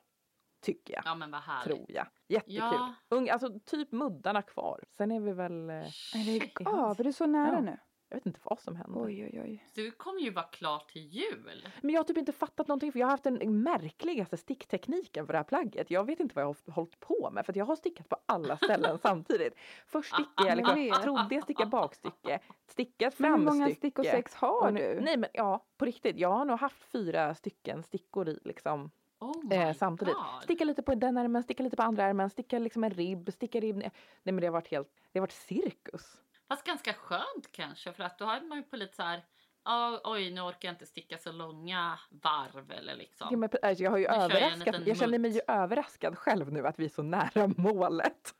Tycker 0.60 0.94
jag. 0.94 1.02
ja 1.04 1.14
men 1.14 1.30
vad 1.30 1.40
härligt. 1.40 1.76
Tror 1.76 1.86
jag. 1.88 2.06
Jättekul. 2.28 2.56
Ja. 2.56 2.94
Ung, 3.08 3.28
alltså 3.30 3.58
typ 3.64 3.92
muddarna 3.92 4.42
kvar. 4.42 4.84
Sen 4.96 5.10
är 5.12 5.20
vi 5.20 5.32
väl... 5.32 5.70
Eh, 5.70 5.84
Lägg 6.26 6.42
i 6.60 6.64
av, 6.64 7.00
är 7.00 7.04
du 7.04 7.12
så 7.12 7.26
nära 7.26 7.54
Ja. 7.54 7.60
nu? 7.60 7.78
jag 8.10 8.16
vet 8.16 8.26
inte 8.26 8.40
vad 8.42 8.60
som 8.60 8.76
händer. 8.76 9.04
Oj 9.04 9.24
oj 9.24 9.40
oj. 9.42 9.66
Du 9.74 9.90
kommer 9.90 10.20
ju 10.20 10.30
vara 10.30 10.44
klar 10.44 10.78
till 10.88 11.02
jul. 11.06 11.68
Men 11.82 11.90
jag 11.94 11.98
har 12.00 12.04
typ 12.04 12.16
inte 12.18 12.32
fattat 12.32 12.68
någonting 12.68 12.92
för 12.92 12.98
jag 12.98 13.06
har 13.06 13.10
haft 13.10 13.24
den 13.24 13.62
märkligaste 13.62 14.36
sticktekniken 14.36 15.26
för 15.26 15.32
det 15.32 15.38
här 15.38 15.44
plagget. 15.44 15.90
Jag 15.90 16.04
vet 16.04 16.20
inte 16.20 16.34
vad 16.34 16.42
jag 16.44 16.48
har 16.66 16.72
hållit 16.72 17.00
på 17.00 17.30
med 17.32 17.46
för 17.46 17.52
att 17.52 17.56
jag 17.56 17.64
har 17.64 17.76
stickat 17.76 18.08
på 18.08 18.16
alla 18.26 18.56
ställen 18.64 18.98
samtidigt. 18.98 19.54
Först 19.86 20.14
stickade 20.14 20.48
jag, 20.48 20.56
liksom, 20.56 21.02
trodde 21.02 21.34
jag 21.34 21.44
stickade 21.44 21.70
bakstycke, 21.70 22.40
stickat 22.66 23.18
Men 23.18 23.30
hur 23.32 23.38
många 23.38 23.50
framstycke. 23.50 23.76
stick 23.78 23.98
och 23.98 24.04
sex 24.06 24.34
har 24.34 24.72
du? 24.72 25.00
Nej 25.00 25.16
men 25.16 25.30
ja, 25.32 25.64
på 25.76 25.84
riktigt. 25.84 26.18
Jag 26.18 26.30
har 26.30 26.44
nog 26.44 26.58
haft 26.58 26.82
fyra 26.82 27.34
stycken 27.34 27.82
stickor 27.82 28.28
i 28.28 28.38
liksom 28.44 28.90
Oh 29.20 29.52
eh, 29.52 29.74
samtidigt. 29.74 30.14
God. 30.14 30.42
Sticka 30.42 30.64
lite 30.64 30.82
på 30.82 30.94
den 30.94 31.16
ärmen, 31.16 31.42
sticka 31.42 31.62
lite 31.62 31.76
på 31.76 31.82
andra 31.82 32.04
ärmen, 32.04 32.30
sticka 32.30 32.58
liksom 32.58 32.84
en 32.84 32.90
ribb, 32.90 33.32
sticka 33.32 33.60
ribb. 33.60 33.76
Nej 33.76 33.92
men 34.22 34.36
det 34.36 34.46
har 34.46 34.52
varit 34.52 34.68
helt, 34.68 34.88
det 35.12 35.18
har 35.18 35.22
varit 35.22 35.32
cirkus. 35.32 36.20
Fast 36.48 36.64
ganska 36.64 36.92
skönt 36.94 37.52
kanske 37.52 37.92
för 37.92 38.04
att 38.04 38.18
då 38.18 38.24
har 38.24 38.40
man 38.40 38.58
ju 38.58 38.64
på 38.64 38.76
lite 38.76 38.96
så 38.96 39.02
här. 39.02 39.24
"Ja, 39.64 40.00
oj, 40.04 40.30
nu 40.30 40.40
orkar 40.40 40.68
jag 40.68 40.74
inte 40.74 40.86
sticka 40.86 41.18
så 41.18 41.32
långa 41.32 41.98
varv 42.10 42.70
eller 42.72 42.94
liksom. 42.96 43.28
Ja, 43.30 43.36
men, 43.36 43.50
alltså, 43.62 43.84
jag 43.84 43.90
har 43.90 43.98
ju 43.98 44.04
Nu 44.08 44.14
jag 44.14 44.22
överraskat, 44.24 44.66
liten 44.66 44.84
jag 44.86 44.96
känner 44.96 45.18
mig 45.18 45.30
ju 45.30 45.40
överraskad 45.48 46.18
själv 46.18 46.52
nu 46.52 46.66
att 46.66 46.78
vi 46.78 46.84
är 46.84 46.88
så 46.88 47.02
nära 47.02 47.46
målet. 47.56 48.34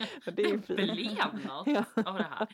det 0.24 0.42
är 0.42 0.52
det 0.56 0.62
fint. 0.62 0.66
blev 0.66 1.46
något 1.46 1.66
Ja. 1.66 1.84
av 2.04 2.14
det 2.16 2.26
här. 2.30 2.48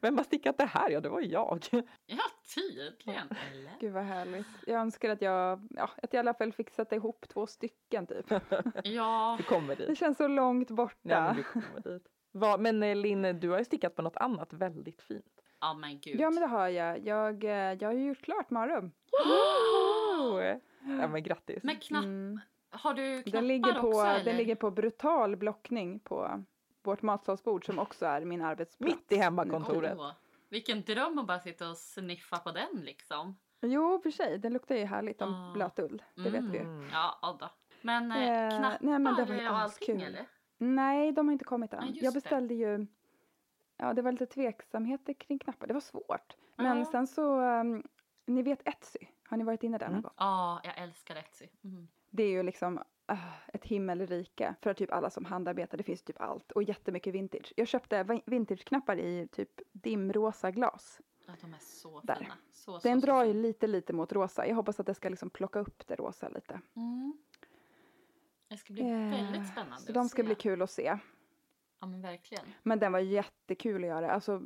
Vem 0.00 0.16
har 0.16 0.24
stickat 0.24 0.58
det 0.58 0.64
här? 0.64 0.90
Ja, 0.90 1.00
det 1.00 1.08
var 1.08 1.20
jag. 1.20 1.58
Ja, 2.06 2.22
tydligen. 2.54 3.28
Eller? 3.52 3.72
Gud 3.80 3.92
vad 3.92 4.04
härligt. 4.04 4.46
Jag 4.66 4.80
önskar 4.80 5.10
att 5.10 5.22
jag, 5.22 5.66
ja, 5.70 5.90
att 6.02 6.12
jag 6.12 6.14
i 6.14 6.18
alla 6.18 6.34
fall 6.34 6.52
fick 6.52 6.70
sätta 6.70 6.94
ihop 6.96 7.28
två 7.28 7.46
stycken 7.46 8.06
typ. 8.06 8.26
Ja, 8.84 9.34
Du 9.38 9.44
kommer 9.44 9.76
Det 9.76 9.86
dit. 9.86 9.98
känns 9.98 10.16
så 10.18 10.28
långt 10.28 10.70
borta. 10.70 10.94
Ja, 11.02 11.20
men 11.26 11.36
du 11.36 11.42
kommer 11.42 11.80
dit. 11.92 12.06
Vad- 12.32 12.60
men 12.60 12.82
eh, 12.82 12.96
Linn, 12.96 13.40
du 13.40 13.50
har 13.50 13.58
ju 13.58 13.64
stickat 13.64 13.96
på 13.96 14.02
något 14.02 14.16
annat 14.16 14.52
väldigt 14.52 15.02
fint. 15.02 15.24
ja 15.60 15.74
men 15.74 16.00
gud. 16.00 16.20
Ja 16.20 16.30
men 16.30 16.40
det 16.40 16.46
har 16.48 16.68
jag. 16.68 17.06
Jag, 17.06 17.44
eh, 17.44 17.50
jag 17.80 17.88
har 17.88 17.92
ju 17.92 18.06
gjort 18.06 18.22
klart 18.22 18.50
Marum. 18.50 18.92
Oh! 19.24 20.42
Ja, 21.00 21.08
men 21.08 21.22
grattis. 21.22 21.62
Men 21.64 21.76
knapp, 21.76 22.04
Mm. 22.04 22.40
har 22.70 22.94
du 22.94 23.22
knappar 23.22 23.38
Den, 23.38 23.48
ligger 23.48 23.72
på, 23.72 23.88
också 23.88 24.00
eller? 24.06 24.24
den 24.24 24.36
ligger 24.36 24.54
på 24.54 24.70
brutal 24.70 25.36
blockning 25.36 26.00
på 26.00 26.44
vårt 26.82 27.02
matsalsbord 27.02 27.66
som 27.66 27.78
också 27.78 28.06
är 28.06 28.24
min 28.24 28.42
arbetsplats. 28.42 28.94
Mitt 28.94 29.12
i 29.12 29.16
hemmakontoret. 29.16 29.98
Åh, 29.98 30.12
vilken 30.48 30.82
dröm 30.82 31.18
att 31.18 31.26
bara 31.26 31.40
sitta 31.40 31.70
och 31.70 31.76
sniffa 31.76 32.38
på 32.38 32.50
den 32.50 32.80
liksom. 32.80 33.36
Jo, 33.60 34.00
för 34.02 34.10
sig. 34.10 34.38
Den 34.38 34.52
luktar 34.52 34.74
ju 34.74 34.84
härligt 34.84 35.22
om 35.22 35.34
Ah. 35.34 35.52
blöt 35.52 35.78
ull. 35.78 36.02
Det 36.14 36.30
vet 36.30 36.44
vi 36.44 36.58
ju. 36.58 36.64
Mm. 36.64 36.88
Ja, 36.92 37.36
då. 37.40 37.50
Men 37.82 38.12
Eh, 38.12 38.44
eh, 38.44 38.58
knappar 38.58 38.78
nej, 38.80 38.98
men 38.98 39.14
det 39.14 39.24
var 39.24 39.34
ju 39.34 39.48
och 39.48 39.56
allting 39.58 39.96
askul. 39.96 40.02
eller? 40.02 40.26
Nej, 40.58 41.12
de 41.12 41.26
har 41.28 41.32
inte 41.32 41.44
kommit 41.44 41.72
än. 41.72 41.86
just 41.88 42.02
jag 42.02 42.12
det. 42.12 42.16
beställde 42.16 42.54
ju, 42.54 42.86
ja 43.76 43.92
det 43.92 44.02
var 44.02 44.12
lite 44.12 44.26
tveksamheter 44.26 45.12
kring 45.12 45.38
knappar, 45.38 45.66
det 45.66 45.74
var 45.74 45.80
svårt. 45.80 46.36
Men 46.56 46.78
Ja. 46.78 46.84
sen 46.84 47.06
så, 47.06 47.40
um, 47.40 47.82
ni 48.26 48.42
vet 48.42 48.68
Etsy, 48.68 48.98
har 49.28 49.36
ni 49.36 49.44
varit 49.44 49.62
inne 49.62 49.78
där 49.78 49.86
någon 49.86 49.92
Mm. 49.92 50.02
gång? 50.02 50.12
Ja, 50.16 50.60
jag 50.64 50.78
älskar 50.78 51.16
Etsy. 51.16 51.46
Mm. 51.64 51.88
Det 52.10 52.22
är 52.22 52.30
ju 52.30 52.42
liksom 52.42 52.82
ah, 53.12 53.50
ett 53.52 53.64
himmelrike 53.64 54.54
för 54.60 54.74
typ 54.74 54.92
alla 54.92 55.10
som 55.10 55.24
handarbetar. 55.24 55.78
Det 55.78 55.84
finns 55.84 56.02
typ 56.02 56.20
allt 56.20 56.52
och 56.52 56.62
jättemycket 56.62 57.14
vintage. 57.14 57.52
Jag 57.56 57.68
köpte 57.68 58.02
vi- 58.02 58.22
vintageknappar 58.26 58.96
i 58.96 59.28
typ 59.32 59.60
dimrosa 59.72 60.50
glas. 60.50 61.00
Ja, 61.26 61.32
de 61.40 61.54
är 61.54 61.58
så 61.58 62.00
Där. 62.00 62.14
fina. 62.14 62.34
Så, 62.52 62.78
Den 62.78 63.00
så, 63.00 63.06
drar 63.06 63.24
ju 63.24 63.32
lite 63.34 63.66
lite 63.66 63.92
mot 63.92 64.12
rosa. 64.12 64.46
Jag 64.46 64.54
hoppas 64.56 64.80
att 64.80 64.86
det 64.86 64.94
ska 64.94 65.08
liksom 65.08 65.30
plocka 65.30 65.58
upp 65.58 65.86
det 65.86 65.96
rosa 65.96 66.28
lite. 66.28 66.60
Mm. 66.76 67.16
Det 68.48 68.56
ska 68.56 68.72
bli 68.72 68.82
Eh, 68.82 68.88
väldigt 69.10 69.48
spännande 69.48 69.86
Så 69.86 69.92
de 69.92 70.08
ska 70.08 70.22
se. 70.22 70.26
bli 70.26 70.34
kul 70.34 70.62
att 70.62 70.70
se. 70.70 70.98
Ja, 71.80 71.86
men 71.86 72.02
verkligen. 72.02 72.44
Men 72.62 72.78
den 72.78 72.92
var 72.92 72.98
jättekul 72.98 73.82
att 73.84 73.88
göra. 73.88 74.10
Alltså, 74.10 74.42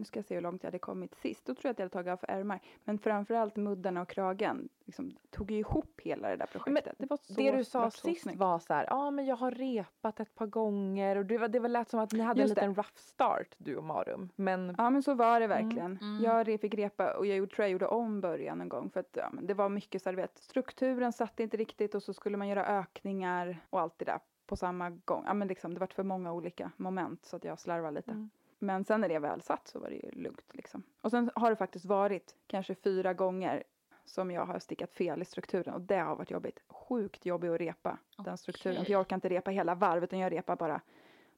nu 0.00 0.04
ska 0.04 0.18
jag 0.18 0.24
se 0.24 0.34
hur 0.34 0.42
långt 0.42 0.62
jag 0.62 0.66
hade 0.68 0.78
kommit 0.78 1.14
sist. 1.14 1.46
Då 1.46 1.54
tror 1.54 1.68
jag 1.68 1.70
att 1.70 1.78
jag 1.78 1.84
hade 1.84 1.92
tagit 2.12 2.30
av 2.30 2.36
ärmar. 2.38 2.60
Men 2.84 2.98
framförallt 2.98 3.56
muddarna 3.56 4.02
och 4.02 4.08
kragen 4.08 4.68
liksom, 4.84 5.16
tog 5.30 5.50
ju 5.50 5.58
ihop 5.58 6.00
hela 6.04 6.28
det 6.28 6.36
där 6.36 6.46
projektet. 6.46 6.94
det 6.98 7.10
var 7.10 7.16
så, 7.22 7.32
det 7.32 7.52
du 7.52 7.64
sa 7.64 7.90
sist 7.90 8.22
snyggt. 8.22 8.38
var 8.38 8.58
så 8.58 8.74
här, 8.74 8.86
ja 8.90 9.10
men 9.10 9.26
jag 9.26 9.36
har 9.36 9.50
repat 9.50 10.20
ett 10.20 10.34
par 10.34 10.46
gånger 10.46 11.16
och 11.16 11.26
det, 11.26 11.38
var, 11.38 11.48
det 11.48 11.60
var 11.60 11.68
lät 11.68 11.88
som 11.90 12.00
att 12.00 12.12
ni 12.12 12.20
hade 12.20 12.40
Just 12.40 12.50
en 12.50 12.54
det. 12.54 12.60
liten 12.60 12.74
rough 12.74 12.96
start 12.96 13.54
du 13.58 13.76
och 13.76 13.84
Marum. 13.84 14.28
Men 14.36 14.74
Ja 14.78 14.90
men 14.90 15.02
så 15.02 15.14
var 15.14 15.40
det 15.40 15.46
verkligen. 15.46 15.98
Mm. 16.00 16.22
Jag 16.24 16.48
re- 16.48 16.58
fick 16.58 16.74
repa 16.74 17.16
och 17.16 17.26
jag 17.26 17.36
gjorde, 17.36 17.54
tror 17.54 17.64
jag 17.64 17.70
gjorde 17.72 17.86
om 17.86 18.20
början 18.20 18.60
en 18.60 18.68
gång 18.68 18.90
för 18.90 19.00
att 19.00 19.10
ja, 19.12 19.30
men 19.32 19.46
det 19.46 19.54
var 19.54 19.68
mycket 19.68 20.02
så 20.02 20.08
här, 20.08 20.16
du 20.16 20.22
vet, 20.22 20.38
strukturen 20.38 21.12
satt 21.12 21.40
inte 21.40 21.56
riktigt 21.56 21.94
och 21.94 22.02
så 22.02 22.12
skulle 22.14 22.36
man 22.36 22.48
göra 22.48 22.66
ökningar 22.66 23.58
och 23.70 23.80
allt 23.80 23.98
det 23.98 24.04
där 24.04 24.18
på 24.46 24.56
samma 24.56 24.90
gång. 24.90 25.22
Ja 25.26 25.34
men 25.34 25.48
liksom 25.48 25.74
det 25.74 25.80
var 25.80 25.86
för 25.86 26.02
många 26.02 26.32
olika 26.32 26.70
moment 26.76 27.24
så 27.24 27.36
att 27.36 27.44
jag 27.44 27.58
slarvade 27.58 27.94
lite. 27.94 28.10
Mm. 28.10 28.30
Men 28.62 28.84
sen 28.84 29.00
när 29.00 29.08
det 29.08 29.18
väl 29.18 29.42
satt 29.42 29.68
så 29.68 29.78
var 29.78 29.88
det 29.88 29.96
ju 29.96 30.10
lugnt 30.10 30.50
liksom. 30.52 30.82
Och 31.00 31.10
sen 31.10 31.30
har 31.34 31.50
det 31.50 31.56
faktiskt 31.56 31.84
varit 31.84 32.34
kanske 32.46 32.74
fyra 32.74 33.14
gånger 33.14 33.64
som 34.04 34.30
jag 34.30 34.46
har 34.46 34.58
stickat 34.58 34.92
fel 34.92 35.22
i 35.22 35.24
strukturen 35.24 35.74
och 35.74 35.80
det 35.80 35.96
har 35.98 36.16
varit 36.16 36.30
jobbigt. 36.30 36.60
Sjukt 36.68 37.26
jobbigt 37.26 37.50
att 37.50 37.60
repa 37.60 37.98
den 38.24 38.36
strukturen. 38.38 38.84
För 38.84 38.92
jag 38.92 39.00
orkar 39.00 39.16
inte 39.16 39.28
repa 39.28 39.50
hela 39.50 39.74
varvet 39.74 40.08
utan 40.08 40.18
jag 40.18 40.32
repar 40.32 40.56
bara 40.56 40.80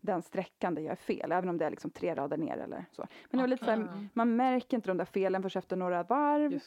den 0.00 0.23
sträckan 0.23 0.75
där 0.75 0.83
jag 0.83 0.93
är 0.93 0.97
fel, 0.97 1.33
även 1.33 1.49
om 1.49 1.59
det 1.59 1.64
är 1.67 1.71
liksom 1.71 1.91
tre 1.91 2.14
rader 2.14 2.37
ner 2.37 2.57
eller 2.57 2.85
så. 2.93 3.07
Men 3.31 3.38
det 3.38 3.43
var 3.43 3.47
lite 3.49 3.64
så 3.64 3.71
här, 3.71 4.09
man 4.14 4.37
märker 4.37 4.76
inte 4.76 4.88
de 4.88 4.97
där 4.97 5.05
felen 5.05 5.43
förrän 5.43 5.59
efter 5.59 5.76
några 5.76 6.02
varv. 6.02 6.61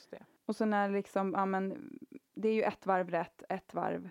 Och 0.46 0.56
sen 0.56 0.74
är 0.74 0.90
det 0.90 0.96
liksom, 0.96 1.34
ja 1.38 1.46
men, 1.46 1.90
det 2.34 2.50
är 2.50 2.54
ju 2.54 2.62
ett 2.62 2.86
varv 2.86 3.10
rätt, 3.10 3.44
ett 3.50 3.74
varv, 3.74 4.10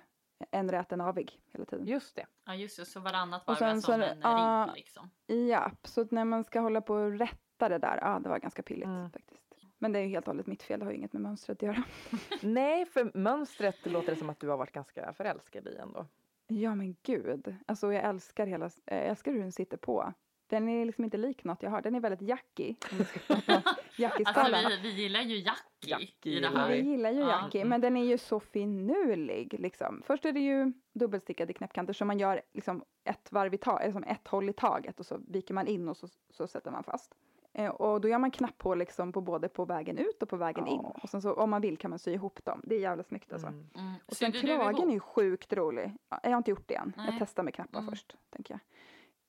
en 0.51 0.71
rät, 0.71 0.93
en 0.93 1.01
avig 1.01 1.41
hela 1.53 1.65
tiden. 1.65 1.87
Just 1.87 2.17
det. 2.17 2.27
Ja, 2.47 2.55
just 2.55 2.77
det. 2.79 2.85
Så 2.85 3.01
varannat 3.01 3.47
varv 3.47 3.57
sen 3.57 3.77
är 3.77 3.81
som 3.81 4.03
en 4.03 4.21
ja. 4.23 4.65
ring 4.67 4.75
liksom. 4.75 5.11
Ja, 5.27 5.71
så 5.85 6.01
att 6.01 6.11
när 6.11 6.25
man 6.25 6.45
ska 6.45 6.61
hålla 6.61 6.81
på 6.81 6.95
och 6.95 7.19
rätta 7.19 7.69
det 7.69 7.79
där, 7.79 7.99
ja 8.03 8.19
det 8.23 8.29
var 8.29 8.39
ganska 8.39 8.63
pilligt 8.63 8.87
Mm. 8.87 9.11
faktiskt. 9.11 9.41
Men 9.79 9.93
det 9.93 9.99
är 9.99 10.03
ju 10.03 10.09
helt 10.09 10.29
och 10.29 10.33
hållet 10.33 10.47
mitt 10.47 10.63
fel, 10.63 10.79
det 10.79 10.85
har 10.85 10.93
ju 10.93 10.99
inget 10.99 11.13
med 11.13 11.23
mönstret 11.23 11.59
att 11.59 11.63
göra. 11.63 11.83
Nej, 12.43 12.87
för 12.87 13.11
mönstret 13.19 13.87
låter 13.87 14.11
det 14.13 14.17
som 14.17 14.31
att 14.31 14.41
du 14.41 14.49
har 14.49 14.57
varit 14.57 14.73
ganska 14.73 15.13
förälskad 15.13 15.67
i 15.69 15.77
ändå. 15.77 16.07
Ja 16.47 16.75
men 16.75 16.97
gud, 17.03 17.57
alltså 17.67 17.93
jag 17.93 18.05
älskar 18.05 18.47
hela, 18.47 18.71
jag 18.85 19.05
älskar 19.07 19.33
hur 19.33 19.41
den 19.41 19.53
sitter 19.53 19.77
på. 19.77 20.13
Den 20.47 20.69
är 20.69 20.85
liksom 20.85 21.05
inte 21.05 21.17
lik 21.17 21.45
något 21.45 21.63
jag 21.63 21.71
har, 21.71 21.83
den 21.83 21.95
är 21.95 22.01
väldigt 22.01 22.29
jackig. 22.29 22.77
Jackie-skalan. 23.99 24.55
Alltså, 24.65 24.81
vi, 24.83 24.91
vi 24.93 25.03
gillar 25.03 25.21
ju 25.21 25.37
Jackie, 25.37 25.91
Jackie 25.91 26.37
i 26.37 26.41
det 26.41 26.49
här. 26.49 26.69
jag 26.71 26.79
gillar 26.81 27.11
ju 27.11 27.21
Ja. 27.21 27.29
Jackie, 27.43 27.65
men 27.65 27.81
den 27.81 27.97
är 27.97 28.05
ju 28.05 28.19
så 28.19 28.41
finurlig. 28.41 29.57
Liksom. 29.61 30.03
Först 30.07 30.25
är 30.25 30.33
det 30.33 30.41
ju 30.41 30.73
dubbelstickade 30.93 31.53
knäppkanter 31.53 31.93
som 31.93 32.07
man 32.07 32.19
gör 32.19 32.43
liksom 32.53 32.85
ett 33.05 33.33
varv 33.33 33.55
i 33.55 33.59
taget, 33.59 33.83
eller 33.83 33.93
som 33.93 34.05
ett 34.05 34.29
håll 34.29 34.49
i 34.49 34.53
taget 34.53 35.01
och 35.01 35.07
så 35.07 35.21
viker 35.29 35.55
man 35.55 35.67
in 35.67 35.89
och 35.89 35.97
så, 35.97 36.09
så 36.31 36.47
sätter 36.47 36.71
man 36.71 36.85
fast. 36.85 37.15
Eh, 37.53 37.71
och 37.71 38.01
då 38.01 38.09
gör 38.09 38.19
man 38.19 38.31
knapphål 38.31 38.79
liksom 38.79 39.13
på 39.13 39.21
både 39.21 39.49
på 39.49 39.65
vägen 39.65 39.99
ut 39.99 40.23
och 40.23 40.29
på 40.29 40.37
vägen 40.37 40.67
in. 40.67 40.81
Ja. 40.83 40.97
Och 41.03 41.09
sen 41.09 41.23
så 41.23 41.33
om 41.35 41.51
man 41.51 41.61
vill 41.63 41.77
kan 41.77 41.91
man 41.91 41.99
sy 41.99 42.13
ihop 42.13 42.45
dem. 42.45 42.61
Det 42.65 42.75
är 42.75 42.81
jävligt 42.81 43.07
snyggt 43.07 43.33
alltså. 43.33 43.49
Mm. 43.49 43.67
Mm. 43.77 43.93
Och 44.07 44.17
sen 44.17 44.33
kragen 44.33 44.89
är 44.89 44.95
ju 44.95 45.01
sjukt 45.01 45.53
rolig. 45.53 45.93
Ja, 46.11 46.21
Jag 46.23 46.31
har 46.31 46.37
inte 46.37 46.51
gjort 46.51 46.69
det 46.69 46.75
än. 46.75 46.93
Nej. 46.97 47.07
Jag 47.07 47.15
testar 47.19 47.43
med 47.43 47.55
knappar 47.55 47.79
Mm. 47.79 47.91
först, 47.91 48.17
tänker 48.31 48.55
jag. 48.55 48.61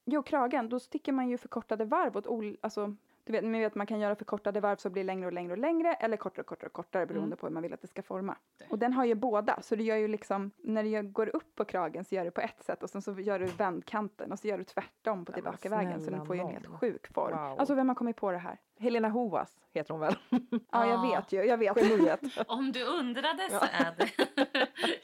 Jo, 0.05 0.23
kragen, 0.23 0.69
då 0.69 0.79
sticker 0.79 1.11
man 1.11 1.29
ju 1.29 1.37
förkortade 1.37 1.85
varv 1.85 2.17
åt 2.17 2.27
ol- 2.27 2.57
alltså, 2.61 2.95
du 3.25 3.31
vet, 3.31 3.43
man 3.43 3.51
vet 3.53 3.75
man 3.75 3.87
kan 3.87 3.99
göra 3.99 4.15
förkortade 4.15 4.59
varv 4.59 4.75
så 4.75 4.89
blir 4.89 5.03
det 5.03 5.07
längre 5.07 5.25
och 5.27 5.33
längre 5.33 5.51
och 5.51 5.57
längre 5.57 5.93
eller 5.93 6.17
kortare 6.17 6.41
och 6.41 6.47
kortare 6.47 6.67
och 6.67 6.73
kortare 6.73 7.05
beroende 7.05 7.27
Mm. 7.27 7.37
på 7.37 7.45
hur 7.47 7.53
man 7.53 7.63
vill 7.63 7.73
att 7.73 7.81
det 7.81 7.87
ska 7.87 8.01
forma. 8.01 8.37
Det. 8.59 8.65
Och 8.69 8.79
den 8.79 8.93
har 8.93 9.05
ju 9.05 9.15
båda, 9.15 9.61
så 9.61 9.75
det 9.75 9.83
gör 9.83 9.95
ju 9.97 10.07
liksom, 10.07 10.51
när 10.57 10.83
det 10.83 10.89
gör- 10.89 11.01
går 11.03 11.35
upp 11.35 11.55
på 11.55 11.65
kragen 11.65 12.05
så 12.05 12.15
gör 12.15 12.25
det 12.25 12.31
på 12.31 12.41
ett 12.41 12.63
sätt 12.63 12.83
och 12.83 12.89
sen 12.89 13.01
så 13.01 13.19
gör 13.19 13.39
du 13.39 13.45
vändkanten 13.45 14.31
och 14.31 14.39
så 14.39 14.47
gör 14.47 14.57
du 14.57 14.63
tvärtom 14.63 15.25
på 15.25 15.31
Ja, 15.31 15.33
tillbakavägen 15.35 16.01
så 16.01 16.11
den 16.11 16.25
får 16.25 16.35
ju 16.35 16.41
en 16.41 16.47
helt 16.47 16.67
sjuk 16.67 17.13
form. 17.13 17.37
Wow. 17.37 17.59
Alltså 17.59 17.75
vem 17.75 17.89
har 17.89 17.95
kommit 17.95 18.15
på 18.15 18.31
det 18.31 18.37
här? 18.37 18.57
Helena 18.79 19.09
Hoas 19.09 19.57
heter 19.73 19.91
hon 19.93 19.99
väl? 20.01 20.15
Ja, 20.71 20.85
jag 20.87 20.89
Ja. 20.89 21.01
vet 21.15 21.31
ju, 21.31 21.43
jag 21.43 21.57
vet. 21.57 21.89
Geniet. 21.89 22.19
Om 22.47 22.71
du 22.71 22.83
undrade 22.83 23.49
så 23.49 23.65
är 23.71 23.95
det 23.97 24.09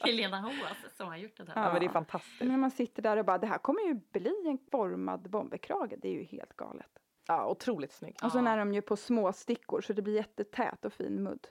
Helena 0.00 0.40
Hoas 0.40 0.96
som 0.96 1.08
har 1.08 1.16
gjort 1.16 1.36
det 1.36 1.44
där. 1.44 1.52
Ja. 1.56 1.62
Ja, 1.64 1.70
men 1.72 1.80
det 1.80 1.86
är 1.86 1.90
fantastiskt. 1.90 2.42
När 2.44 2.56
man 2.56 2.70
sitter 2.70 3.02
där 3.02 3.16
och 3.16 3.24
bara, 3.24 3.38
det 3.38 3.46
här 3.46 3.58
kommer 3.58 3.80
ju 3.82 3.94
bli 3.94 4.34
en 4.46 4.58
formad 4.70 5.30
bomberkrage, 5.30 5.92
det 5.98 6.08
är 6.08 6.12
ju 6.12 6.22
helt 6.24 6.56
galet. 6.56 6.86
Ja, 7.26 7.46
otroligt 7.50 7.92
snygg. 7.92 8.16
Och 8.22 8.32
sen 8.32 8.46
Ja. 8.46 8.52
är 8.52 8.56
de 8.58 8.74
ju 8.74 8.82
på 8.82 8.96
små 8.96 9.32
stickor 9.32 9.80
så 9.80 9.92
det 9.92 10.02
blir 10.02 10.14
jättetät 10.14 10.84
och 10.84 10.92
fin 10.92 11.22
mudd. 11.22 11.48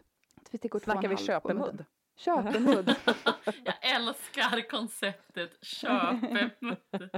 Vi 0.52 0.58
stickor 0.58 0.80
Snackar 0.80 1.10
vi 1.10 1.18
köpemudd? 1.18 1.86
Köpemudd. 2.16 2.96
Jag 3.64 3.96
älskar 3.96 4.70
konceptet 4.70 5.64
köpemudd. 5.66 6.78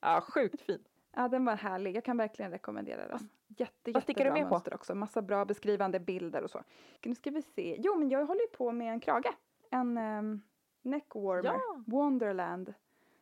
Ja, 0.00 0.20
sjukt 0.20 0.60
fin. 0.62 0.84
ja, 1.16 1.28
den 1.28 1.44
var 1.44 1.56
härlig. 1.56 1.96
Jag 1.96 2.04
kan 2.04 2.16
verkligen 2.16 2.50
rekommendera 2.50 3.08
den. 3.08 3.28
Jätte, 3.46 3.92
vad 3.92 4.02
stickar 4.02 4.24
du 4.24 4.30
med 4.30 4.48
på? 4.48 4.60
också. 4.74 4.94
Massa 4.94 5.22
bra 5.22 5.44
beskrivande 5.44 6.00
bilder 6.00 6.42
och 6.42 6.50
så. 6.50 6.62
Nu 7.04 7.14
ska 7.14 7.30
vi 7.30 7.42
se. 7.42 7.76
Jo, 7.78 7.96
men 7.98 8.08
jag 8.08 8.26
håller 8.26 8.40
ju 8.40 8.46
på 8.46 8.72
med 8.72 8.92
en 8.92 9.00
krage. 9.00 9.32
En 9.70 9.98
um, 9.98 10.42
neckwarmer. 10.82 11.44
Ja. 11.54 11.82
Wonderland 11.86 12.74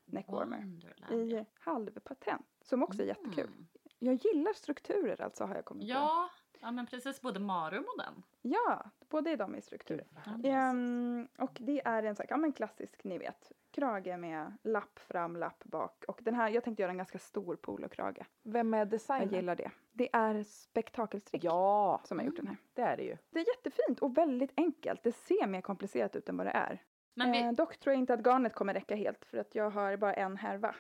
neckwarmer. 0.05 0.59
Wonderland, 0.59 1.13
I 1.33 1.45
halvpatent. 1.55 2.47
Som 2.63 2.83
också 2.83 3.03
är 3.03 3.07
jättekul. 3.07 3.47
Mm. 3.47 3.67
Jag 3.99 4.14
gillar 4.14 4.52
strukturer 4.52 5.21
alltså 5.23 5.45
har 5.45 5.55
jag 5.55 5.64
kommit 5.64 5.83
på. 5.88 5.88
Ja, 5.95 6.31
ja, 6.61 6.71
men 6.71 6.87
precis 6.87 7.21
både 7.21 7.40
Marum 7.40 7.85
och 7.97 7.99
den. 8.05 8.23
Ja, 8.43 8.90
båda 9.09 9.31
är 9.31 9.37
de 9.37 9.55
i 9.57 9.62
strukturer. 9.62 10.07
Ja, 10.14 10.21
precis. 10.25 10.45
Ehm, 10.47 11.28
och 11.38 11.57
det 11.61 11.83
är 11.85 12.02
en 12.02 12.17
sån 12.17 12.23
här, 12.28 12.31
ja 12.33 12.37
men 12.37 12.52
klassisk, 12.52 13.05
ni 13.05 13.19
vet, 13.19 13.52
krage 13.71 14.19
med 14.19 14.57
lapp 14.62 14.99
fram, 14.99 15.37
lapp 15.37 15.64
bak. 15.64 16.05
Och 16.09 16.19
den 16.23 16.35
här, 16.35 16.49
jag 16.49 16.64
tänkte 16.64 16.83
göra 16.83 16.90
en 16.93 16.97
ganska 16.99 17.19
stor 17.19 17.57
polokrage. 17.57 18.26
Vem 18.43 18.75
är 18.75 18.78
Jag 18.78 18.88
designern? 18.88 19.35
gillar 19.35 19.57
det. 19.57 19.71
Det 19.93 20.09
är 20.12 20.43
spektakelstrick 20.45 21.45
Ja, 21.45 22.00
som 22.05 22.19
har 22.19 22.26
gjort 22.26 22.37
den 22.37 22.47
här. 22.47 22.57
det 22.75 22.83
är 22.83 22.97
det 22.97 23.02
ju. 23.02 23.17
Det 23.31 23.38
är 23.40 23.45
jättefint 23.57 24.00
och 24.00 24.19
väldigt 24.19 24.52
enkelt. 24.57 25.02
Det 25.02 25.12
ser 25.12 25.47
mer 25.47 25.61
komplicerat 25.61 26.17
ut 26.17 26.28
än 26.28 26.37
vad 26.37 26.47
det 26.47 26.50
är. 26.50 26.83
Men 27.14 27.33
vi, 27.33 27.43
Eh, 27.43 27.52
dock 27.52 27.76
tror 27.78 27.93
jag 27.93 28.00
inte 28.00 28.14
att 28.14 28.21
garnet 28.26 28.55
kommer 28.55 28.75
räcka 28.75 28.95
helt 28.95 29.25
för 29.25 29.38
att 29.38 29.55
jag 29.55 29.71
har 29.71 29.97
bara 29.97 30.14
en 30.14 30.37
härva. 30.37 30.75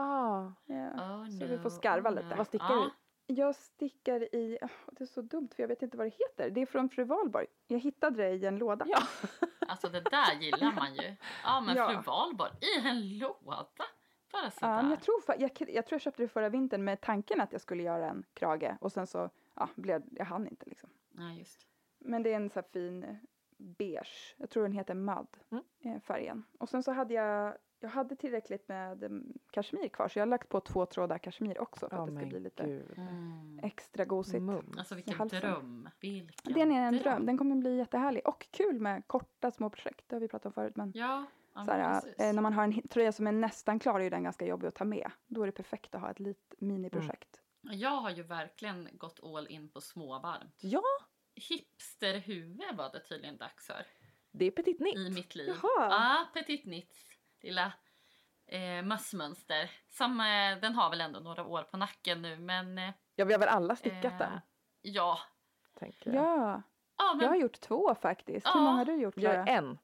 Ah, 0.00 0.52
Ja. 0.66 0.90
oh, 0.94 1.28
så 1.28 1.46
vi 1.46 1.58
får 1.58 1.70
skarva 1.70 2.10
oh, 2.10 2.14
lite. 2.14 2.28
no. 2.28 2.36
Vad 2.36 2.46
stickar 2.46 2.70
ja. 2.74 2.90
Jag 3.30 3.54
stickar 3.54 4.34
i, 4.34 4.58
åh, 4.62 4.68
det 4.92 5.04
är 5.04 5.06
så 5.06 5.22
dumt 5.22 5.48
för 5.56 5.62
jag 5.62 5.68
vet 5.68 5.82
inte 5.82 5.96
vad 5.96 6.06
det 6.06 6.14
heter. 6.18 6.50
Det 6.50 6.60
är 6.62 6.66
från 6.66 6.88
Fru 6.88 7.04
Valborg. 7.04 7.46
Jag 7.66 7.78
hittade 7.78 8.16
det 8.16 8.30
i 8.30 8.46
en 8.46 8.58
låda. 8.58 8.84
Ja. 8.88 9.02
Alltså 9.70 9.88
det 9.88 10.00
där 10.00 10.34
gillar 10.40 10.72
man 10.72 10.94
ju. 10.94 11.14
Ja 11.44 11.60
men 11.60 11.76
Ja. 11.76 11.88
fru 11.88 11.96
Valborg 12.02 12.50
i 12.60 12.88
en 12.88 13.18
låda. 13.18 13.66
Bara 14.32 14.50
sådär. 14.50 14.82
men 14.82 14.90
jag, 14.90 15.02
tror, 15.02 15.16
jag, 15.26 15.40
jag 15.68 15.86
tror 15.86 15.94
jag 15.94 16.00
köpte 16.00 16.22
det 16.22 16.28
förra 16.28 16.48
vintern 16.48 16.84
med 16.84 17.00
tanken 17.00 17.40
att 17.40 17.52
jag 17.52 17.60
skulle 17.60 17.82
göra 17.82 18.10
en 18.10 18.24
krage 18.34 18.76
och 18.80 18.92
sen 18.92 19.06
så 19.06 19.30
ja, 19.54 19.68
blev, 19.74 20.02
jag 20.10 20.24
hann 20.24 20.48
inte 20.48 20.66
liksom. 20.66 20.90
Ja 21.10 21.32
just. 21.32 21.66
Men 21.98 22.22
det 22.22 22.32
är 22.32 22.36
en 22.36 22.50
så 22.50 22.54
här 22.60 22.66
fin 22.72 23.18
beige, 23.56 24.34
jag 24.36 24.50
tror 24.50 24.62
den 24.62 24.72
heter 24.72 24.94
Mud, 24.94 25.26
Mm. 25.50 25.64
eh, 25.80 26.00
färgen. 26.00 26.44
Och 26.58 26.68
sen 26.68 26.82
så 26.82 26.92
hade 26.92 27.14
jag, 27.14 27.56
jag 27.80 27.88
hade 27.88 28.16
tillräckligt 28.16 28.68
med 28.68 29.02
mm, 29.04 29.32
kashmir 29.50 29.88
kvar 29.88 30.08
så 30.08 30.18
jag 30.18 30.22
har 30.26 30.28
lagt 30.30 30.48
på 30.48 30.60
två 30.60 30.86
trådar 30.86 31.18
kashmir 31.18 31.58
också 31.60 31.88
för 31.88 31.96
Ja, 31.96 32.02
att 32.02 32.10
det 32.10 32.16
ska 32.16 32.26
bli 32.26 32.40
lite 32.40 32.64
gud. 32.64 32.98
Mm. 32.98 33.60
extra 33.62 34.04
gosigt. 34.04 34.42
Mums. 34.42 34.78
Alltså 34.78 34.94
vilken 34.94 35.14
halsen. 35.14 35.40
dröm. 35.40 35.88
Vilken 36.00 36.32
Den 36.44 36.72
är 36.72 36.88
en 36.88 36.96
dröm, 36.98 37.26
den 37.26 37.38
kommer 37.38 37.56
bli 37.56 37.76
jättehärlig 37.76 38.28
och 38.28 38.46
kul 38.50 38.80
med 38.80 39.06
korta 39.06 39.50
små 39.50 39.70
projekt, 39.70 40.04
det 40.08 40.14
har 40.16 40.20
vi 40.20 40.28
pratat 40.28 40.46
om 40.46 40.52
förut 40.52 40.76
men 40.76 40.92
Ja, 40.94 41.24
ja 41.54 41.64
så 41.64 41.70
här, 41.70 41.78
men 41.92 42.00
precis. 42.00 42.18
eh, 42.20 42.32
när 42.32 42.42
man 42.42 42.52
har 42.52 42.64
en 42.64 42.88
tröja 42.88 43.12
som 43.12 43.26
är 43.26 43.32
nästan 43.32 43.78
klar 43.78 44.00
är 44.00 44.04
ju 44.04 44.10
den 44.10 44.22
ganska 44.24 44.46
jobbig 44.46 44.68
att 44.68 44.74
ta 44.74 44.84
med. 44.84 45.10
Då 45.26 45.42
är 45.42 45.46
det 45.46 45.52
perfekt 45.52 45.94
att 45.94 46.00
ha 46.00 46.10
ett 46.10 46.20
litet 46.20 46.60
miniprojekt. 46.60 47.40
Jag 47.60 47.90
har 48.00 48.10
ju 48.10 48.22
verkligen 48.22 48.88
gått 48.92 49.20
all 49.24 49.46
in 49.46 49.68
på 49.68 49.80
småvarmt. 49.80 50.54
Ja, 50.60 50.82
Hipsterhuvud 51.34 52.76
var 52.76 52.92
det 52.92 53.00
tydligen 53.00 53.36
dags 53.36 53.66
för 53.66 53.86
det 54.30 54.44
är 54.46 54.50
Petit 54.50 54.80
Nitt. 54.80 54.96
i 54.96 55.10
mitt 55.10 55.34
liv. 55.34 55.48
Jaha. 55.48 55.88
Ja, 55.90 56.26
Petit 56.34 56.64
Nits 56.66 57.07
lilla 57.42 57.72
eh, 58.46 58.82
mössmönster. 58.84 59.70
Som, 59.88 60.20
eh, 60.20 60.60
den 60.60 60.74
har 60.74 60.90
väl 60.90 61.00
ändå 61.00 61.20
några 61.20 61.44
år 61.44 61.62
på 61.62 61.76
nacken 61.76 62.22
nu 62.22 62.38
men 62.38 62.78
eh, 62.78 62.94
Ja, 63.14 63.24
vi 63.24 63.32
har 63.32 63.40
väl 63.40 63.48
alla 63.48 63.76
stickat 63.76 64.12
eh, 64.12 64.18
den, 64.18 64.40
Ja. 64.82 65.18
tänker 65.78 66.12
jag. 66.12 66.24
Ja, 66.24 66.62
ja 66.98 67.14
men, 67.14 67.24
jag 67.24 67.28
har 67.28 67.36
gjort 67.36 67.60
två 67.60 67.94
faktiskt. 67.94 68.46
Hur 68.46 68.50
Ja. 68.60 68.64
många 68.64 68.76
har 68.78 68.84
du 68.84 69.00
gjort 69.00 69.14
Jag 69.16 69.32
Klara? 69.32 69.46
är 69.46 69.58
en. 69.58 69.78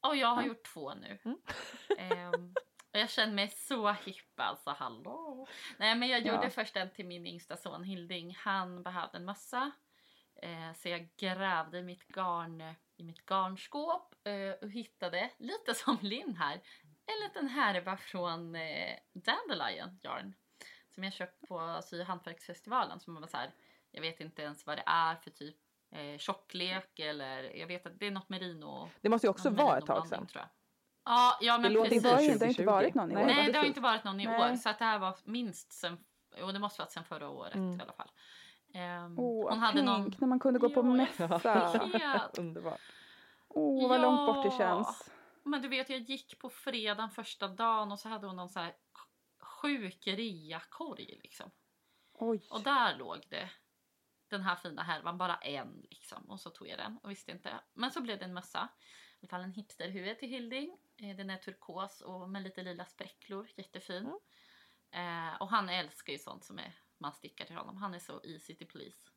Och 0.00 0.16
jag 0.16 0.28
har 0.28 0.42
Ja. 0.42 0.48
gjort 0.48 0.64
två 0.64 0.94
nu. 0.94 1.18
Mm. 1.24 1.38
Ehm, 1.98 2.54
och 2.92 2.98
jag 2.98 3.10
känner 3.10 3.34
mig 3.34 3.48
så 3.48 3.90
hipp 3.92 4.40
alltså, 4.40 4.70
hallå. 4.70 5.46
Nej 5.78 5.94
men 5.94 6.08
jag 6.08 6.20
gjorde 6.20 6.42
Ja. 6.44 6.50
först 6.50 6.76
en 6.76 6.90
till 6.90 7.06
min 7.06 7.26
yngsta 7.26 7.56
son 7.56 7.84
Hilding. 7.84 8.34
Han 8.38 8.82
behövde 8.82 9.16
en 9.18 9.24
mössa. 9.24 9.70
Eh, 10.42 10.72
så 10.74 10.88
jag 10.88 11.08
grävde 11.16 11.78
i 11.78 11.82
mitt 11.82 12.08
garn 12.08 12.74
i 12.96 13.02
mitt 13.04 13.26
garnskåp 13.30 14.14
eh, 14.26 14.50
och 14.62 14.70
hittade, 14.70 15.30
lite 15.38 15.74
som 15.74 15.98
Linn 16.02 16.36
här, 16.36 16.60
en 17.16 17.28
liten 17.28 17.48
härva 17.48 17.96
från 17.96 18.54
eh, 18.56 18.96
Dandelion 19.12 19.98
Yarn. 20.02 20.34
Som 20.94 21.04
jag 21.04 21.12
köpt 21.12 21.48
på 21.48 21.80
Sy 21.84 22.00
och 22.00 22.06
hantverksfestivalen. 22.06 23.00
Som 23.00 23.14
var 23.14 23.26
så 23.26 23.36
här, 23.36 23.50
jag 23.90 24.00
vet 24.00 24.20
inte 24.20 24.42
ens 24.42 24.66
vad 24.66 24.78
det 24.78 24.82
är 24.86 25.14
för 25.14 25.30
typ 25.30 25.56
eh, 25.92 26.18
tjocklek 26.18 26.98
eller 26.98 27.56
jag 27.56 27.66
vet 27.66 27.86
att 27.86 27.98
det 27.98 28.06
är 28.06 28.10
något 28.10 28.28
merino. 28.28 28.88
Det 29.00 29.08
måste 29.08 29.26
ju 29.26 29.30
också 29.30 29.50
vara 29.50 29.78
ett 29.78 29.86
tag 29.86 30.06
sedan. 30.08 30.26
tror 30.26 30.40
jag. 30.42 30.48
Ja, 31.04 31.38
ja 31.40 31.52
men 31.58 31.62
Det 31.62 31.68
låter 31.68 31.90
precis. 31.90 32.04
inte 32.04 32.08
det 32.08 32.14
har 32.14 32.22
2020. 32.22 32.48
inte 32.50 32.64
varit 32.64 32.94
någon 32.94 33.10
i 33.12 33.16
år. 33.16 33.24
Nej. 33.26 33.52
Det 33.52 33.58
har 33.58 33.64
inte 33.64 33.80
varit 33.80 34.04
någon 34.04 34.20
i 34.20 34.26
Nej. 34.26 34.52
år. 34.52 34.56
Så 34.56 34.68
att 34.68 34.78
det 34.78 34.84
här 34.84 34.98
var 34.98 35.16
minst 35.24 35.72
sen, 35.72 35.98
jo 36.40 36.52
det 36.52 36.58
måste 36.58 36.82
varit 36.82 36.92
sen 36.92 37.04
förra 37.04 37.28
året 37.28 37.54
Mm. 37.54 37.80
i 37.80 37.82
alla 37.82 37.92
fall. 37.92 38.10
Ehm, 38.74 39.18
Åh, 39.18 39.50
hon 39.50 39.58
hade 39.58 39.72
tänk 39.72 39.86
någon... 39.86 40.14
när 40.18 40.28
man 40.28 40.38
kunde 40.40 40.58
gå 40.58 40.70
på 40.70 40.80
Ja, 40.80 40.84
mässa. 40.84 42.30
Underbart. 42.38 42.80
Åh, 43.48 43.88
vad 43.88 44.00
långt 44.00 44.26
bort 44.26 44.44
det 44.44 44.50
Ja. 44.50 44.58
känns. 44.58 45.10
Men 45.44 45.62
du 45.62 45.68
vet, 45.68 45.90
jag 45.90 46.00
gick 46.00 46.38
på 46.38 46.50
fredagen 46.50 47.10
första 47.10 47.48
dagen 47.48 47.92
och 47.92 47.98
så 47.98 48.08
hade 48.08 48.26
hon 48.26 48.36
någon 48.36 48.48
så 48.48 48.60
här 48.60 48.76
sjuk 49.40 50.06
reakorg 50.06 51.18
liksom. 51.22 51.50
Oj. 52.12 52.46
Och 52.50 52.62
där 52.62 52.96
låg 52.96 53.26
det 53.28 53.50
den 54.28 54.42
här 54.42 54.56
fina 54.56 54.82
härvan, 54.82 55.18
bara 55.18 55.36
en 55.36 55.86
liksom. 55.90 56.30
Och 56.30 56.40
så 56.40 56.50
tog 56.50 56.68
jag 56.68 56.78
den 56.78 56.98
och 57.02 57.10
visste 57.10 57.32
inte. 57.32 57.60
Men 57.74 57.90
så 57.90 58.00
blev 58.00 58.18
det 58.18 58.24
en 58.24 58.34
mössa. 58.34 58.68
I 59.20 59.22
alla 59.22 59.28
fall 59.28 59.42
en 59.44 59.52
hipsterhuvud 59.52 60.18
till 60.18 60.28
Hilding. 60.28 60.78
Eh, 60.96 61.16
Den 61.16 61.30
är 61.30 61.36
turkos 61.36 62.00
och 62.00 62.30
med 62.30 62.42
lite 62.42 62.62
lila 62.62 62.84
spräcklor, 62.84 63.50
jättefin. 63.56 64.06
Eh, 64.90 65.34
och 65.40 65.48
han 65.48 65.68
älskar 65.68 66.12
ju 66.12 66.18
sånt 66.18 66.44
som 66.44 66.58
är, 66.58 66.72
man 66.98 67.12
stickar 67.12 67.44
till 67.44 67.56
honom. 67.56 67.76
Han 67.76 67.94
är 67.94 67.98
så 67.98 68.20
easy 68.24 68.54
to 68.54 68.64
please. 68.66 69.10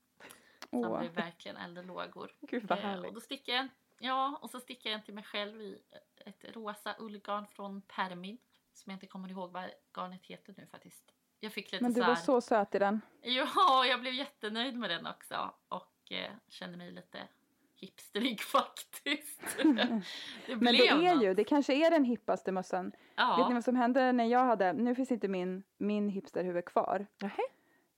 Så 0.69 0.83
han 0.83 0.91
Åh. 0.91 0.99
blir 0.99 1.09
verkligen 1.09 1.57
eldlågor. 1.57 2.31
Gud 2.41 2.63
vad 2.67 2.79
Eh, 2.79 2.85
och 2.85 2.89
härligt. 2.91 3.13
då 3.13 3.19
stickar 3.21 3.53
jag 3.53 3.59
en, 3.61 3.69
ja, 3.99 4.39
och 4.41 4.49
så 4.49 4.59
stickar 4.59 4.89
jag 4.89 4.97
en 4.99 5.05
till 5.05 5.13
mig 5.13 5.23
själv 5.23 5.61
i 5.61 5.81
ett 6.25 6.45
rosa 6.55 6.95
ullgarn 6.99 7.47
från 7.47 7.81
Permin. 7.81 8.37
Som 8.73 8.89
jag 8.91 8.95
inte 8.95 9.07
kommer 9.07 9.29
ihåg 9.31 9.51
vad 9.51 9.63
garnet 9.95 10.25
heter 10.25 10.53
nu 10.57 10.67
faktiskt. 10.67 11.03
Jag 11.39 11.53
fick 11.53 11.71
lite 11.71 11.83
Men 11.83 11.93
du 11.93 12.01
så 12.01 12.07
var 12.07 12.15
här, 12.15 12.21
så 12.23 12.41
söt 12.41 12.75
i 12.75 12.79
den. 12.79 13.01
Ja, 13.21 13.85
jag 13.85 14.01
blev 14.01 14.13
jättenöjd 14.13 14.75
med 14.75 14.89
den 14.89 15.07
också. 15.07 15.53
Och 15.67 16.11
eh, 16.11 16.31
kände 16.49 16.77
mig 16.77 16.91
lite 16.91 17.27
hipsterig 17.75 18.41
faktiskt. 18.53 19.41
det 19.57 20.55
Men 20.55 20.73
det 20.73 20.87
är 20.87 21.13
något. 21.15 21.23
ju, 21.23 21.33
det 21.33 21.43
kanske 21.43 21.73
är 21.73 21.91
den 21.91 22.03
hippaste 22.03 22.51
mössan. 22.51 22.85
Vet 22.85 22.95
ni 22.95 23.03
Ja. 23.15 23.49
vad 23.53 23.63
som 23.63 23.75
hände 23.75 24.11
när 24.11 24.25
jag 24.25 24.45
hade, 24.45 24.73
nu 24.73 24.95
finns 24.95 25.11
inte 25.11 25.27
min, 25.27 25.63
min 25.77 26.09
hipsterhuvud 26.09 26.65
kvar. 26.65 27.07
Nähä. 27.21 27.43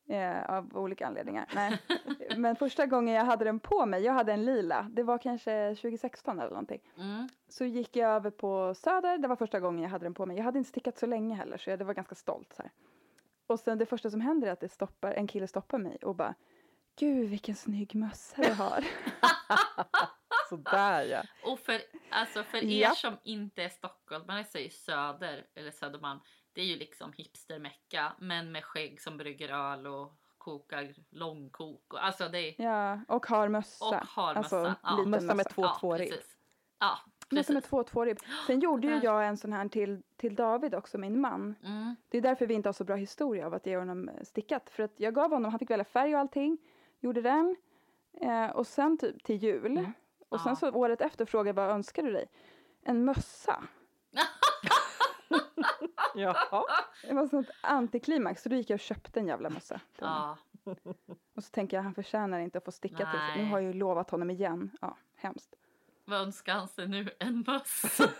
Eh, 0.08 0.46
av 0.50 0.78
olika 0.78 1.08
anledningar. 1.08 1.46
Nej. 1.56 1.80
Men 2.38 2.56
första 2.56 2.86
gången 2.86 3.16
jag 3.16 3.26
hade 3.26 3.46
den 3.46 3.60
på 3.60 3.86
mig, 3.86 4.04
jag 4.04 4.14
hade 4.14 4.34
en 4.34 4.46
lila, 4.46 4.88
det 4.92 5.04
var 5.04 5.18
kanske 5.18 5.76
2016 5.76 6.40
eller 6.40 6.50
någonting. 6.50 6.82
Mm. 6.98 7.30
Så 7.48 7.66
gick 7.66 7.96
jag 7.96 8.12
över 8.12 8.30
på 8.30 8.74
Söder, 8.76 9.18
det 9.18 9.28
var 9.28 9.36
första 9.36 9.60
gången 9.60 9.84
jag 9.84 9.90
hade 9.90 10.06
den 10.06 10.14
på 10.14 10.26
mig. 10.26 10.38
Jag 10.38 10.44
hade 10.44 10.58
inte 10.58 10.70
stickat 10.70 10.98
så 10.98 11.06
länge 11.06 11.36
heller 11.36 11.58
så 11.58 11.70
jag 11.70 11.80
det 11.80 11.86
var 11.86 11.94
ganska 11.94 12.16
stolt. 12.16 12.54
Så 12.54 12.62
här. 12.62 12.72
Och 13.48 13.60
sen 13.60 13.78
det 13.78 13.86
första 13.86 14.10
som 14.10 14.22
händer 14.22 14.48
är 14.48 14.52
att 14.52 14.60
det 14.60 14.70
stoppar, 14.70 15.12
en 15.12 15.28
kille 15.28 15.48
stoppar 15.48 15.78
mig 15.78 15.98
och 16.02 16.16
bara 16.16 16.36
Gud 17.00 17.30
vilken 17.30 17.56
snygg 17.56 17.96
mössa 17.96 18.42
du 18.42 18.54
har. 18.54 18.86
Sådär 20.50 21.04
ja. 21.04 21.24
Och 21.52 21.60
för, 21.60 21.82
alltså 22.10 22.44
för 22.44 22.58
er 22.58 22.82
Japp. 22.82 22.98
som 22.98 23.18
inte 23.24 23.64
är 23.64 23.70
stockholmare 23.70 24.44
så 24.44 24.58
är 24.58 24.62
ju 24.62 24.70
Söder, 24.70 25.46
eller 25.56 25.72
Södermalm, 25.72 26.20
det 26.56 26.62
är 26.62 26.66
ju 26.66 26.76
liksom 26.78 27.14
hipstermecka. 27.14 28.14
Men 28.20 28.52
med 28.52 28.64
skägg 28.64 29.02
som 29.02 29.18
brygger 29.18 29.50
öl 29.50 29.88
och 29.88 30.14
kokar 30.38 30.94
långkok. 31.10 31.94
Och, 31.94 32.06
alltså 32.06 32.28
det 32.30 32.40
är, 32.40 32.62
ja, 32.64 33.00
och 33.08 33.26
har 33.26 33.50
mössa. 33.50 33.86
och 33.86 33.96
har 33.96 34.36
Alltså, 34.36 34.56
mössa. 34.56 34.76
ja. 34.84 35.06
Mössa 35.06 35.34
med 35.36 35.50
två 35.50 35.62
ja, 35.62 35.78
tvåribb. 35.80 36.10
precis. 36.10 36.38
Ja, 36.80 36.98
Mössa 37.32 37.54
med 37.54 37.62
precis. 37.62 37.70
två 37.70 37.84
tvåribb. 37.84 38.18
Sen 38.48 38.60
gjorde 38.60 38.88
ju 38.88 39.00
jag 39.04 39.28
en 39.28 39.38
sån 39.38 39.54
här 39.54 39.68
till, 39.70 40.02
till 40.18 40.36
David 40.36 40.76
också, 40.76 40.98
min 40.98 41.22
man. 41.22 41.56
Mm. 41.64 41.96
Det 42.10 42.18
är 42.18 42.22
därför 42.22 42.48
vi 42.48 42.54
inte 42.54 42.70
har 42.70 42.74
så 42.74 42.84
bra 42.84 42.96
historia 42.96 43.46
av 43.46 43.54
att 43.54 43.66
ge 43.66 43.78
honom 43.78 44.10
stickat. 44.24 44.70
För 44.70 44.84
att 44.84 44.94
jag 45.00 45.14
gav 45.16 45.32
honom, 45.32 45.52
han 45.52 45.60
fick 45.60 45.70
välja 45.70 45.86
färg 45.86 46.14
och 46.16 46.20
allting. 46.20 46.58
Gjorde 47.00 47.22
den. 47.22 47.56
Eh, 48.22 48.50
och 48.50 48.68
sen 48.68 48.98
typ 48.98 49.24
till 49.24 49.36
jul. 49.36 49.78
Mm. 49.78 49.92
Och 50.30 50.40
sen 50.42 50.50
Ja. 50.52 50.56
så 50.56 50.72
året 50.72 51.02
efter 51.02 51.26
frågade 51.26 51.50
jag 51.62 51.68
vad 51.68 51.76
önskar 51.76 52.04
du 52.04 52.12
dig? 52.12 52.26
En 52.82 53.06
mössa. 53.06 53.64
Jaha. 56.16 56.64
Det 57.08 57.14
var 57.14 57.28
sånt 57.28 57.50
antiklimax. 57.62 58.42
Så 58.44 58.50
då 58.50 58.56
gick 58.56 58.70
jag 58.70 58.76
och 58.76 58.80
köpte 58.80 59.20
en 59.20 59.28
jävla 59.28 59.50
mössa. 59.50 59.82
Ja, 60.00 60.38
Och 61.36 61.44
så 61.44 61.50
tänker 61.52 61.78
jag 61.78 61.84
han 61.84 61.94
förtjänar 61.94 62.40
inte 62.40 62.58
att 62.58 62.66
få 62.66 62.72
sticka 62.72 62.98
till 62.98 63.20
sig. 63.20 63.36
Nu 63.36 63.42
Nej. 63.42 63.52
har 63.52 63.60
jag 63.60 63.74
ju 63.74 63.80
lovat 63.80 64.10
honom 64.10 64.30
igen. 64.30 64.72
Ja, 64.82 64.98
hemskt. 65.16 65.56
vad 66.06 66.22
önskar 66.22 66.54
han 66.54 66.68
sig 66.68 66.88
nu? 66.88 67.10
En 67.20 67.44
mössa. 67.48 68.10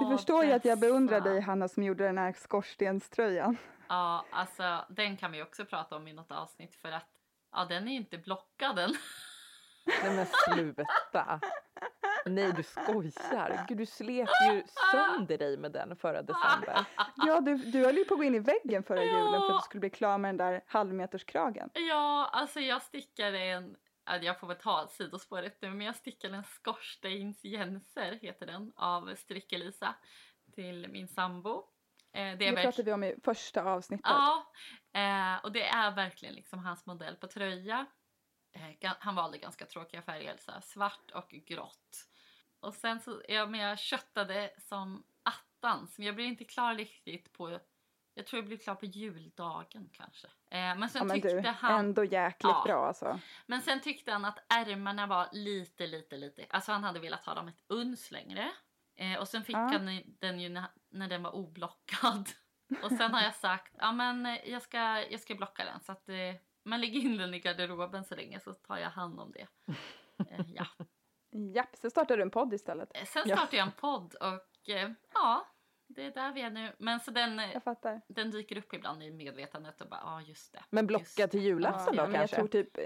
Du 0.00 0.16
förstår 0.16 0.44
ju 0.44 0.52
att 0.52 0.64
jag 0.64 0.80
beundrar 0.80 1.20
dig 1.20 1.40
Hanna 1.40 1.68
som 1.68 1.82
gjorde 1.82 2.04
den 2.04 2.18
här 2.18 2.32
skorstenströjan. 2.32 3.56
Ja, 3.88 4.24
alltså 4.30 4.84
den 4.88 5.16
kan 5.16 5.32
vi 5.32 5.42
också 5.42 5.64
prata 5.64 5.96
om 5.96 6.08
i 6.08 6.12
något 6.12 6.30
avsnitt 6.30 6.74
för 6.74 6.92
att 6.92 7.08
ja, 7.52 7.64
den 7.64 7.88
är 7.88 7.92
ju 7.92 7.96
inte 7.96 8.18
blockad 8.18 8.78
än. 8.78 8.94
Nej 9.86 10.16
men 10.16 10.26
sluta. 10.26 11.40
Nej 12.26 12.52
du 12.52 12.62
skojar. 12.62 13.64
Gud 13.68 13.78
du 13.78 13.86
slet 13.86 14.28
ju 14.52 14.62
sönder 14.90 15.38
dig 15.38 15.56
med 15.56 15.72
den 15.72 15.96
förra 15.96 16.22
december. 16.22 16.84
Ja, 17.16 17.40
du, 17.40 17.56
du 17.56 17.84
höll 17.84 17.96
ju 17.96 18.04
på 18.04 18.14
att 18.14 18.20
gå 18.20 18.24
in 18.24 18.34
i 18.34 18.38
väggen 18.38 18.82
förra 18.82 19.04
Ja. 19.04 19.18
julen 19.18 19.40
för 19.40 19.50
att 19.54 19.62
du 19.62 19.64
skulle 19.64 19.80
bli 19.80 19.90
klar 19.90 20.18
med 20.18 20.28
den 20.28 20.36
där 20.36 20.60
halvmeterskragen. 20.66 21.70
Ja, 21.74 22.30
alltså 22.32 22.60
jag 22.60 22.82
stickade 22.82 23.38
en, 23.38 23.76
ja, 24.04 24.16
jag 24.16 24.40
får 24.40 24.46
väl 24.46 24.56
ta 24.56 24.88
sidospåret 24.88 25.58
nu, 25.62 25.70
men 25.70 25.86
jag 25.86 25.96
stickade 25.96 26.36
en 26.36 26.44
skorstensjänser 26.44 28.18
heter 28.22 28.46
den 28.46 28.72
av 28.76 29.14
Strickelisa 29.14 29.94
till 30.54 30.88
min 30.88 31.08
sambo. 31.08 31.64
Eh, 32.12 32.22
det 32.22 32.34
Det 32.36 32.52
pratade 32.62 32.82
vi 32.82 32.92
om 32.92 33.04
i 33.04 33.16
första 33.24 33.64
avsnittet. 33.64 34.06
Ja, 34.08 34.52
eh, 34.94 35.44
och 35.44 35.52
det 35.52 35.62
är 35.66 35.90
verkligen 35.90 36.34
liksom 36.34 36.58
hans 36.58 36.86
modell 36.86 37.16
på 37.16 37.26
tröja. 37.26 37.86
Eh, 38.52 38.92
han 38.98 39.14
valde 39.14 39.38
ganska 39.38 39.66
tråkiga 39.66 40.02
färger, 40.02 40.36
så 40.36 40.52
svart 40.62 41.10
och 41.14 41.28
grått. 41.30 42.06
Och 42.60 42.74
sen 42.74 43.00
så, 43.00 43.22
men 43.28 43.54
jag 43.54 43.78
köttade 43.78 44.50
som 44.58 45.04
attans, 45.22 45.98
men 45.98 46.06
jag 46.06 46.14
blev 46.14 46.26
inte 46.26 46.44
klar 46.44 46.74
riktigt 46.74 47.32
på, 47.32 47.60
jag 48.14 48.26
tror 48.26 48.42
jag 48.42 48.46
blev 48.48 48.58
klar 48.58 48.74
på 48.74 48.86
juldagen 48.86 49.88
kanske. 49.92 50.26
Eh, 50.26 50.76
men 50.76 50.88
sen 50.88 51.00
Ja, 51.00 51.04
men 51.04 51.14
tyckte 51.20 51.40
du, 51.40 51.48
han, 51.48 51.78
ändå 51.80 52.04
jäkligt 52.04 52.52
Ja. 52.52 52.62
bra 52.66 52.86
alltså. 52.86 53.20
men 53.46 53.62
sen 53.62 53.80
tyckte 53.80 54.12
han 54.12 54.24
att 54.24 54.38
ärmarna 54.48 55.06
var 55.06 55.28
lite, 55.32 55.86
lite, 55.86 56.16
lite, 56.16 56.46
alltså 56.50 56.72
han 56.72 56.84
hade 56.84 57.00
velat 57.00 57.24
ha 57.24 57.34
dem 57.34 57.48
ett 57.48 57.64
uns 57.66 58.10
längre. 58.10 58.50
Eh, 58.96 59.18
och 59.18 59.28
sen 59.28 59.44
fick 59.44 59.56
Ja. 59.56 59.58
han 59.72 60.02
den 60.20 60.40
ju 60.40 60.48
när, 60.48 60.64
när 60.88 61.08
den 61.08 61.22
var 61.22 61.30
oblockad. 61.34 62.28
Och 62.82 62.88
sen 62.92 63.14
har 63.14 63.22
jag 63.22 63.34
sagt, 63.34 63.74
ja 63.78 63.92
men 63.92 64.38
jag 64.44 64.62
ska, 64.62 64.78
jag 65.10 65.20
ska 65.20 65.34
blocka 65.34 65.64
den 65.64 65.80
så 65.80 65.92
att 65.92 66.08
eh, 66.08 66.34
man 66.70 66.80
lägger 66.80 67.00
in 67.00 67.16
den 67.18 67.34
i 67.34 67.38
garderoben 67.40 68.04
så 68.04 68.14
länge 68.14 68.40
så 68.40 68.52
tar 68.54 68.76
jag 68.78 68.90
hand 68.90 69.20
om 69.20 69.32
det. 69.32 69.46
Eh, 70.30 70.46
ja. 70.54 70.66
Japp, 71.54 71.76
så 71.76 71.90
startade 71.90 72.16
du 72.16 72.22
en 72.22 72.30
podd 72.30 72.52
istället. 72.54 72.88
Eh, 72.94 73.04
Sen 73.04 73.22
Ja. 73.26 73.36
startade 73.36 73.56
jag 73.56 73.66
en 73.66 73.72
podd 73.72 74.14
och 74.14 74.68
eh, 74.70 74.90
ja, 75.14 75.46
det 75.86 76.02
är 76.04 76.10
där 76.10 76.32
vi 76.32 76.40
är 76.40 76.50
nu. 76.50 76.72
Men 76.78 77.00
så 77.00 77.10
den, 77.10 77.38
eh, 77.38 77.60
den 78.08 78.30
dyker 78.30 78.58
upp 78.58 78.74
ibland 78.74 79.02
i 79.02 79.10
medvetandet 79.10 79.80
och 79.80 79.88
bara, 79.88 80.00
ja 80.04 80.20
just 80.20 80.52
det. 80.52 80.64
Men 80.70 80.86
blocka 80.86 81.28
till 81.28 81.40
det." 81.40 81.46
julafton 81.46 81.94
ja, 81.96 82.02
då 82.02 82.08
men 82.10 82.20
jag 82.20 82.30
kanske? 82.30 82.36
tror 82.36 82.48
typ... 82.48 82.78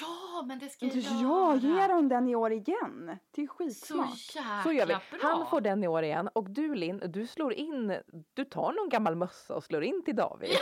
Ja, 0.00 0.42
men 0.46 0.58
det 0.58 0.68
ska 0.68 0.86
jag 0.86 0.96
Ja, 0.96 1.56
ge 1.56 1.68
göra. 1.68 1.88
dem 1.88 2.08
den 2.08 2.28
i 2.28 2.34
år 2.34 2.52
igen. 2.52 3.18
Det 3.30 3.42
är 3.42 3.46
Så 3.46 3.52
skitsmart. 3.52 4.08
jäkla 4.34 4.62
Så 4.62 4.72
gör 4.72 4.86
vi. 4.86 4.96
Han 5.22 5.46
får 5.46 5.60
den 5.60 5.84
i 5.84 5.88
år 5.88 6.02
igen 6.02 6.28
och 6.34 6.50
du 6.50 6.74
Linn, 6.74 7.02
du 7.12 7.26
slår 7.26 7.52
in, 7.52 7.96
du 8.34 8.44
tar 8.44 8.72
någon 8.72 8.88
gammal 8.88 9.16
mössa 9.16 9.54
och 9.54 9.64
slår 9.64 9.82
in 9.82 10.04
till 10.04 10.16
David. 10.16 10.50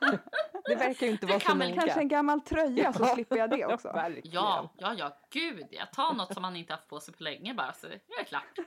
Det 0.68 0.74
verkar 0.74 1.06
ju 1.06 1.12
inte 1.12 1.26
vara 1.26 1.40
så 1.40 1.54
noga. 1.54 1.74
Kanske 1.74 2.00
en 2.00 2.08
gammal 2.08 2.40
tröja 2.40 2.92
så 2.92 3.04
slipper 3.14 3.36
jag 3.36 3.50
det 3.50 3.66
också. 3.66 3.88
Ja, 4.24 4.72
ja, 4.78 4.94
ja, 4.98 5.18
gud. 5.30 5.66
Jag 5.70 5.92
tar 5.92 6.12
något 6.14 6.32
som 6.34 6.42
man 6.42 6.56
inte 6.56 6.72
haft 6.72 6.88
på 6.88 7.00
sig 7.00 7.14
på 7.14 7.22
länge 7.22 7.54
bara 7.54 7.72
så 7.72 7.86
är 7.86 8.00
det 8.18 8.24
klart. 8.24 8.58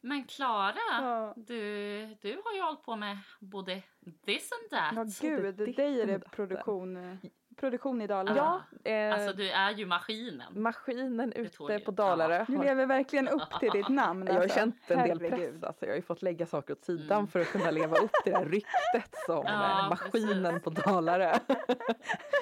Men 0.00 0.24
Klara, 0.24 0.74
Ja. 0.90 1.34
du, 1.36 2.06
du 2.20 2.40
har 2.44 2.54
ju 2.54 2.62
hållit 2.62 2.82
på 2.82 2.96
med 2.96 3.18
både 3.40 3.82
this 4.26 4.50
and 4.52 4.70
that. 4.70 4.92
Ja, 5.22 5.28
gud, 5.28 5.56
dig 5.76 6.00
är 6.00 6.06
det 6.06 6.18
produktion, 6.18 6.96
eh, 6.96 7.16
produktion 7.64 8.02
i 8.02 8.06
Dalarna. 8.06 8.62
Ja, 8.84 8.90
eh, 8.90 9.14
Alltså 9.14 9.32
du 9.36 9.50
är 9.50 9.70
ju 9.70 9.86
maskinen. 9.86 10.62
maskinen 10.62 11.32
ute 11.32 11.78
på 11.84 11.90
Dalarö. 11.90 12.44
Du 12.48 12.58
lever 12.62 12.86
verkligen 12.86 13.28
upp 13.28 13.60
till 13.60 13.70
ditt 13.70 13.88
namn. 14.02 14.26
Jag 14.26 14.34
har 14.34 14.40
alltså. 14.42 14.58
känt 14.58 14.76
en 14.88 14.98
del 15.08 15.20
Herregud. 15.20 15.52
press. 15.60 15.64
Alltså. 15.64 15.84
Jag 15.84 15.92
har 15.92 15.96
ju 15.96 16.02
fått 16.02 16.22
lägga 16.22 16.46
saker 16.46 16.72
åt 16.72 16.84
sidan 16.84 17.18
Mm. 17.18 17.26
för 17.28 17.40
att 17.40 17.46
kunna 17.48 17.70
leva 17.70 17.96
upp 17.96 18.10
till 18.24 18.32
det 18.32 18.38
här 18.38 18.44
ryktet 18.46 19.14
som 19.26 19.44
Ja, 19.46 19.80
eh, 19.82 19.88
maskinen 19.88 20.42
precis. 20.44 20.62
på 20.64 20.70
Dalarö. 20.70 21.32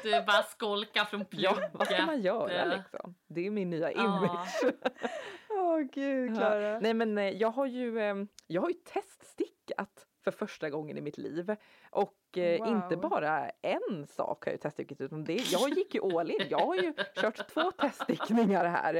Du 0.02 0.10
bara 0.26 0.42
skolkar 0.42 1.04
från 1.04 1.24
plugget. 1.24 1.50
Ja, 1.60 1.68
vad 1.72 1.86
ska 1.86 2.06
man 2.06 2.20
göra 2.22 2.52
eh, 2.52 2.68
liksom? 2.78 3.14
Det 3.28 3.46
är 3.46 3.50
min 3.50 3.70
nya 3.70 3.92
Ja. 3.92 4.00
image. 4.02 4.74
Åh 5.50 5.80
gud, 5.80 6.36
Klara. 6.36 6.80
Nej 6.80 6.94
men 6.94 7.18
eh, 7.18 7.24
jag 7.30 7.50
har 7.50 7.66
ju, 7.66 7.98
eh, 8.00 8.14
jag 8.46 8.62
har 8.62 8.68
ju 8.68 8.74
teststickat 8.74 10.06
för 10.22 10.30
första 10.30 10.70
gången 10.70 10.98
i 10.98 11.00
mitt 11.00 11.18
liv. 11.18 11.56
Och 11.90 12.38
eh, 12.38 12.58
Wow. 12.58 12.68
inte 12.68 12.96
bara 12.96 13.50
en 13.50 14.06
sak 14.06 14.44
har 14.44 14.52
jag 14.52 14.60
teststickat 14.60 15.00
utan 15.00 15.24
det, 15.24 15.52
jag 15.52 15.68
gick 15.70 15.94
ju 15.94 16.18
all 16.18 16.30
in. 16.30 16.46
Jag 16.50 16.58
har 16.66 16.74
ju 16.76 16.92
kört 17.14 17.48
två 17.48 17.70
teststickningar 17.78 18.64
här. 18.64 18.94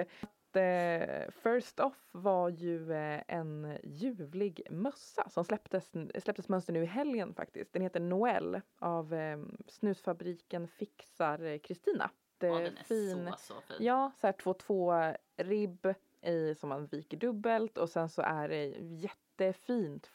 Eh, 0.54 1.30
First 1.30 1.80
off 1.80 2.08
var 2.12 2.48
ju 2.48 2.92
eh, 2.92 3.20
en 3.28 3.78
ljuvlig 3.84 4.62
mössa 4.70 5.28
som 5.28 5.44
släpptes, 5.44 5.92
släpptes 6.22 6.48
mönster 6.48 6.72
nu 6.72 6.82
i 6.82 6.86
helgen 6.86 7.34
faktiskt. 7.34 7.72
Den 7.72 7.82
heter 7.82 8.00
Noel 8.00 8.60
av 8.78 9.14
eh, 9.14 9.38
snusfabriken 9.68 10.68
Fixar 10.68 11.58
Kristina. 11.58 12.10
Ja, 12.38 12.48
den 12.58 12.76
är 12.76 12.84
fin. 12.84 13.30
så, 13.38 13.54
så 13.54 13.60
fin. 13.60 13.76
Ja, 13.86 14.12
så 14.20 14.26
här 14.26 14.34
2-2 14.34 15.16
ribb 15.36 15.86
i, 16.22 16.54
som 16.54 16.68
man 16.68 16.86
viker 16.86 17.16
dubbelt 17.16 17.78
och 17.78 17.88
sen 17.90 18.08
så 18.08 18.22
är 18.22 18.48
det 18.48 18.64
jättefint 18.78 20.06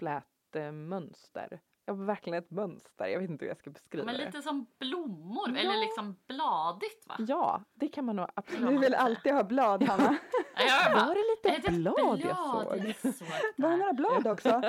flätmönster. 0.52 1.60
Ja, 1.86 1.94
verkligen 1.94 2.40
ett 2.44 2.52
mönster. 2.52 3.06
Jag 3.08 3.20
vet 3.20 3.30
inte 3.30 3.46
hur 3.46 3.50
jag 3.50 3.58
ska 3.58 3.70
beskriva 3.70 4.06
Men 4.06 4.18
det. 4.18 4.26
lite 4.26 4.42
som 4.42 4.66
blommor, 4.80 5.50
Ja. 5.50 5.58
eller 5.60 5.78
liksom 5.80 6.16
bladigt 6.28 7.08
va? 7.08 7.16
Ja, 7.20 7.64
det 7.74 7.88
kan 7.88 8.06
man 8.06 8.16
nog 8.16 8.28
absolut. 8.34 8.70
Du 8.70 8.78
vill 8.78 8.94
alltid 8.94 9.34
ha 9.34 9.44
blad, 9.44 9.84
Hanna. 9.84 10.18
Ja, 10.56 10.64
jag 10.64 10.92
bara, 10.94 11.06
Var 11.06 11.16
det 11.16 11.52
lite 11.52 11.68
ett 11.70 11.76
blad 11.76 12.20
jag 12.20 12.38
såg? 12.38 12.78
jag 13.04 13.14
såg 13.16 13.28
Var 13.58 13.70
det 13.72 13.78
några 13.78 13.94
blad 13.94 14.28
också? 14.28 14.50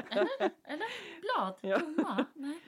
Eller 0.65 1.19
blad? 1.21 1.55
Ja. 1.61 1.79
Blomma? 1.79 2.27
Nej. 2.35 2.59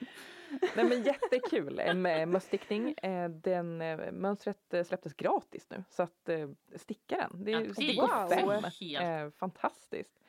Nej 0.75 0.85
men 0.85 1.03
jättekul 1.03 1.79
eh, 1.79 1.93
med 1.93 2.27
mösstickning. 2.27 2.93
Eh, 2.97 3.29
Den 3.29 3.81
eh, 3.81 4.11
mönstret 4.11 4.73
eh, 4.73 4.83
släpptes 4.83 5.13
gratis 5.13 5.67
nu 5.69 5.83
så 5.89 6.03
att 6.03 6.29
eh, 6.29 6.49
sticka 6.75 7.17
den. 7.17 7.43
Det 7.43 7.53
är 7.53 7.59
Ja, 7.65 7.73
stickor 7.73 8.09
ju 8.29 8.35
fem. 8.35 8.63
helt- 8.79 9.03
Eh, 9.03 9.39
Fantastiskt. 9.39 10.20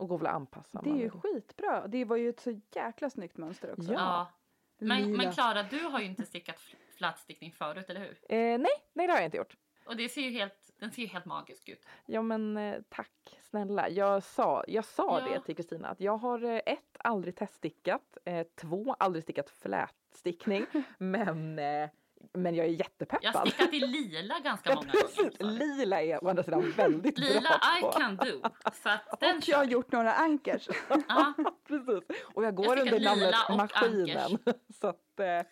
Och 0.00 0.08
går 0.08 0.18
väl 0.18 0.26
att 0.26 0.34
anpassa. 0.34 0.80
Det 0.82 0.90
är 0.90 0.96
ju 0.96 1.10
skitbra. 1.10 1.86
Det 1.86 2.04
var 2.04 2.16
ju 2.16 2.28
ett 2.28 2.40
så 2.40 2.60
jäkla 2.74 3.10
snyggt 3.10 3.36
mönster 3.36 3.72
också. 3.78 3.92
Ja. 3.92 4.26
Men, 4.78 5.16
men 5.16 5.32
Klara, 5.32 5.62
du 5.62 5.84
har 5.84 6.00
ju 6.00 6.06
inte 6.06 6.26
stickat 6.26 6.56
fl- 6.56 6.76
flätstickning 6.96 7.52
förut, 7.52 7.90
eller 7.90 8.00
hur? 8.00 8.18
Eh, 8.28 8.38
nej, 8.58 8.66
nej 8.92 9.06
det 9.06 9.12
har 9.12 9.18
jag 9.18 9.24
inte 9.24 9.36
gjort. 9.36 9.56
Och 9.86 9.96
det 9.96 10.08
ser 10.08 10.20
ju 10.20 10.30
helt, 10.30 10.70
den 10.78 10.90
ser 10.90 11.02
ju 11.02 11.08
helt 11.08 11.24
magisk 11.24 11.68
ut. 11.68 11.86
Ja 12.06 12.22
men 12.22 12.56
eh, 12.56 12.80
tack 12.88 13.38
snälla. 13.42 13.88
Jag 13.88 14.22
sa, 14.22 14.64
jag 14.68 14.84
sa 14.84 15.20
Ja. 15.20 15.24
det 15.34 15.40
till 15.44 15.56
Kristina 15.56 15.88
att 15.88 16.00
jag 16.00 16.16
har 16.16 16.44
eh, 16.44 16.60
ett, 16.66 16.96
aldrig 16.98 17.36
teststickat, 17.36 18.18
eh, 18.24 18.46
två, 18.60 18.96
aldrig 18.98 19.22
stickat 19.22 19.50
flätstickning 19.50 20.66
men, 20.98 21.58
eh, 21.58 21.90
men 22.32 22.54
jag 22.54 22.66
är 22.66 22.70
Jag 22.70 22.74
har 22.76 22.78
jättepeppad. 22.78 23.48
stickat 23.48 23.74
i 23.74 23.80
lila 23.80 24.38
ganska 24.44 24.74
många 24.74 24.86
gånger. 24.92 25.58
Lila 25.58 26.02
är 26.02 26.24
å 26.24 26.28
andra 26.28 26.42
sidan 26.42 26.70
väldigt 26.70 27.18
Lila 27.18 27.40
bra 27.40 27.58
I 27.78 27.80
på. 27.82 27.92
can 27.92 28.16
do. 28.16 28.40
Så 28.82 28.88
att 28.88 29.20
den 29.20 29.36
Och 29.36 29.42
jag 29.48 29.56
har 29.58 29.64
gjort 29.64 29.92
några 29.92 30.12
ankers. 30.12 30.68
Precis. 31.68 32.04
Och 32.34 32.44
jag 32.44 32.54
går 32.54 32.64
stickar 32.76 32.80
under 32.82 32.98
lila 32.98 33.14
namnet 33.14 33.56
Maskinen. 33.56 34.38
Så 34.80 34.86
att, 34.88 35.20
eh, 35.20 35.42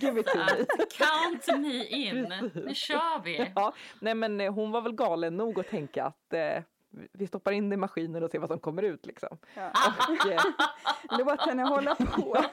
give 0.00 0.20
it 0.20 0.26
to 0.26 0.38
me. 0.38 0.64
count 0.98 1.60
me 1.62 1.84
in. 1.86 2.26
Precis. 2.40 2.64
Nu 2.66 2.74
kör 2.74 3.22
vi. 3.24 3.52
Ja, 3.54 3.74
nej 4.00 4.14
men 4.14 4.40
eh, 4.40 4.52
hon 4.54 4.70
var 4.70 4.80
väl 4.80 4.92
galen 4.94 5.36
nog 5.36 5.60
att 5.60 5.68
tänka 5.68 6.04
att 6.04 6.32
eh, 6.32 6.62
vi 7.12 7.26
stoppar 7.26 7.52
in 7.52 7.70
det 7.70 7.74
i 7.74 7.76
maskinen 7.76 8.22
och 8.22 8.30
ser 8.30 8.38
vad 8.38 8.50
som 8.50 8.58
kommer 8.60 8.82
ut 8.82 9.06
liksom. 9.06 9.38
Ja. 9.54 9.70
Och, 10.08 10.30
eh, 10.32 10.42
Låt 11.18 11.40
henne 11.40 11.62
hålla 11.62 11.94
på. 11.94 12.44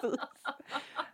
precis. 0.00 0.20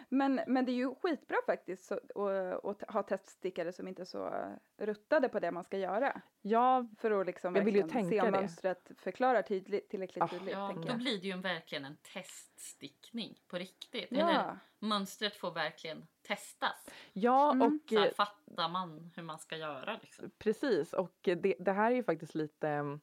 Men, 0.09 0.41
men 0.47 0.65
det 0.65 0.73
är 0.73 0.77
ju 0.77 0.95
skitbra 0.95 1.37
faktiskt 1.47 1.93
att, 1.93 2.83
ha 2.89 3.03
teststickare 3.03 3.73
som 3.73 3.89
inte 3.89 4.03
är 4.03 4.07
så 4.07 4.31
ruttade 4.79 5.29
på 5.29 5.41
det 5.41 5.51
man 5.51 5.65
ska 5.65 5.79
göra. 5.79 6.21
Ja, 6.43 6.87
För 6.99 7.21
att 7.21 7.27
liksom 7.27 7.57
Jag 7.57 7.65
vill 7.65 7.77
ju 7.77 7.83
tänka 7.83 8.09
se 8.11 8.21
om 8.21 8.27
det. 8.33 8.39
mönstret 8.41 8.91
förklarar 8.99 9.43
tydligt, 9.43 9.89
tillräckligt 9.91 10.25
Ah, 10.25 10.29
tydligt. 10.29 10.53
Ja, 10.55 10.73
då 10.77 10.83
jag. 10.89 10.99
blir 10.99 11.21
det 11.21 11.27
ju 11.27 11.33
en, 11.33 11.41
verkligen 11.41 11.85
en 11.85 11.97
teststickning 12.15 13.39
på 13.49 13.57
riktigt. 13.59 14.13
Eller 14.13 14.21
Ja, 14.33 14.57
mönstret 14.79 15.37
får 15.37 15.51
verkligen 15.51 16.07
testas. 16.23 16.87
ja 17.13 17.53
Mm. 17.53 17.67
och 17.67 17.81
Så 17.91 17.99
här 18.01 18.11
fattar 18.11 18.69
man 18.69 19.11
hur 19.17 19.23
man 19.23 19.39
ska 19.39 19.57
göra. 19.57 19.99
Liksom. 20.03 20.31
precis. 20.39 20.93
Och 20.93 21.17
det, 21.23 21.55
det 21.59 21.73
här 21.73 21.91
är 21.91 21.97
ju 21.97 22.03
faktiskt 22.05 22.35
lite 22.35 22.99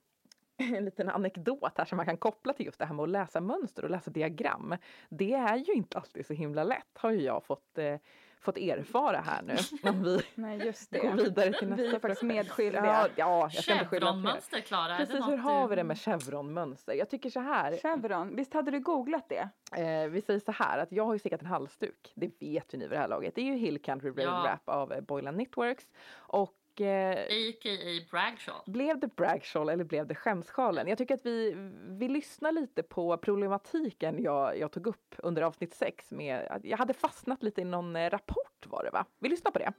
en 0.77 0.85
liten 0.85 1.09
anekdot 1.09 1.77
här 1.77 1.85
som 1.85 1.95
man 1.97 2.05
kan 2.05 2.17
koppla 2.17 2.53
till 2.53 2.65
just 2.65 2.79
det 2.79 2.85
här 2.85 2.93
med 2.93 3.03
att 3.03 3.09
läsa 3.09 3.41
mönster 3.41 3.83
och 3.83 3.89
läsa 3.89 4.11
diagram. 4.11 4.75
Det 5.09 5.33
är 5.33 5.55
ju 5.57 5.73
inte 5.73 5.97
alltid 5.97 6.25
så 6.25 6.33
himla 6.33 6.63
lätt 6.63 6.97
har 6.97 7.11
ju 7.11 7.21
jag 7.21 7.43
fått, 7.43 7.77
eh, 7.77 7.95
fått 8.39 8.57
erfara 8.57 9.21
här 9.21 9.41
nu. 9.41 9.55
Om 9.89 10.03
vi 10.03 10.21
nej 10.35 10.65
just 10.65 10.91
går 10.91 10.99
det. 11.15 11.23
vidare 11.23 11.53
till 11.53 11.67
nästa 11.67 11.83
Vi 11.83 11.95
är 11.95 11.99
faktiskt 11.99 12.23
medskyldiga. 12.23 12.85
Ja, 12.85 13.07
ja, 13.15 13.49
jag 13.53 13.63
ska 13.63 13.73
inte 13.73 13.85
skylla 13.85 14.05
på. 14.05 14.13
Chevronmönster, 14.13 14.59
Klara. 14.59 14.97
Precis, 14.97 15.27
hur 15.27 15.37
har 15.37 15.67
vi 15.67 15.75
det 15.75 15.83
med 15.83 15.99
chevronmönster? 15.99 16.93
Jag 16.93 17.09
tycker 17.09 17.29
så 17.29 17.39
här. 17.39 17.77
Chevron, 17.77 18.35
visst 18.35 18.53
hade 18.53 18.71
du 18.71 18.79
googlat 18.79 19.29
det? 19.29 19.49
Eh, 19.81 20.09
vi 20.09 20.21
säger 20.21 20.39
så 20.39 20.51
här 20.51 20.77
att 20.79 20.91
jag 20.91 21.05
har 21.05 21.13
ju 21.13 21.19
stickat 21.19 21.41
en 21.41 21.47
halsduk. 21.47 22.11
Det 22.15 22.31
vet 22.39 22.73
ju 22.73 22.77
ni 22.77 22.87
vid 22.87 22.91
det 22.97 23.01
här 23.01 23.07
laget. 23.07 23.35
Det 23.35 23.41
är 23.41 23.45
ju 23.45 23.55
Hill 23.55 23.81
Country 23.81 24.09
Rail 24.09 24.27
Ja. 24.27 24.41
Wrap 24.41 24.69
av 24.69 25.01
Boylan 25.01 25.33
Knitworks. 25.33 25.85
Och 26.15 26.53
eh, 26.81 27.11
A.k.a. 27.11 28.05
Bragshaw. 28.11 28.61
blev 28.65 28.99
det 28.99 29.15
bragshawl 29.15 29.69
eller 29.69 29.83
blev 29.83 30.07
det 30.07 30.15
skämssjalen? 30.15 30.87
Jag 30.87 30.97
tycker 30.97 31.13
att 31.13 31.25
vi, 31.25 31.53
vi 31.87 32.07
lyssnar 32.07 32.51
lite 32.51 32.83
på 32.83 33.17
problematiken 33.17 34.23
jag, 34.23 34.59
jag 34.59 34.71
tog 34.71 34.87
upp 34.87 35.15
under 35.17 35.41
avsnitt 35.41 35.73
6 35.73 36.11
med 36.11 36.47
att 36.49 36.65
jag 36.65 36.77
hade 36.77 36.93
fastnat 36.93 37.43
lite 37.43 37.61
i 37.61 37.65
någon 37.65 37.95
eh, 37.95 38.09
rapport 38.09 38.65
var 38.65 38.83
det 38.83 38.91
va? 38.91 39.05
Vi 39.19 39.29
lyssnar 39.29 39.51
på 39.51 39.59
det. 39.59 39.73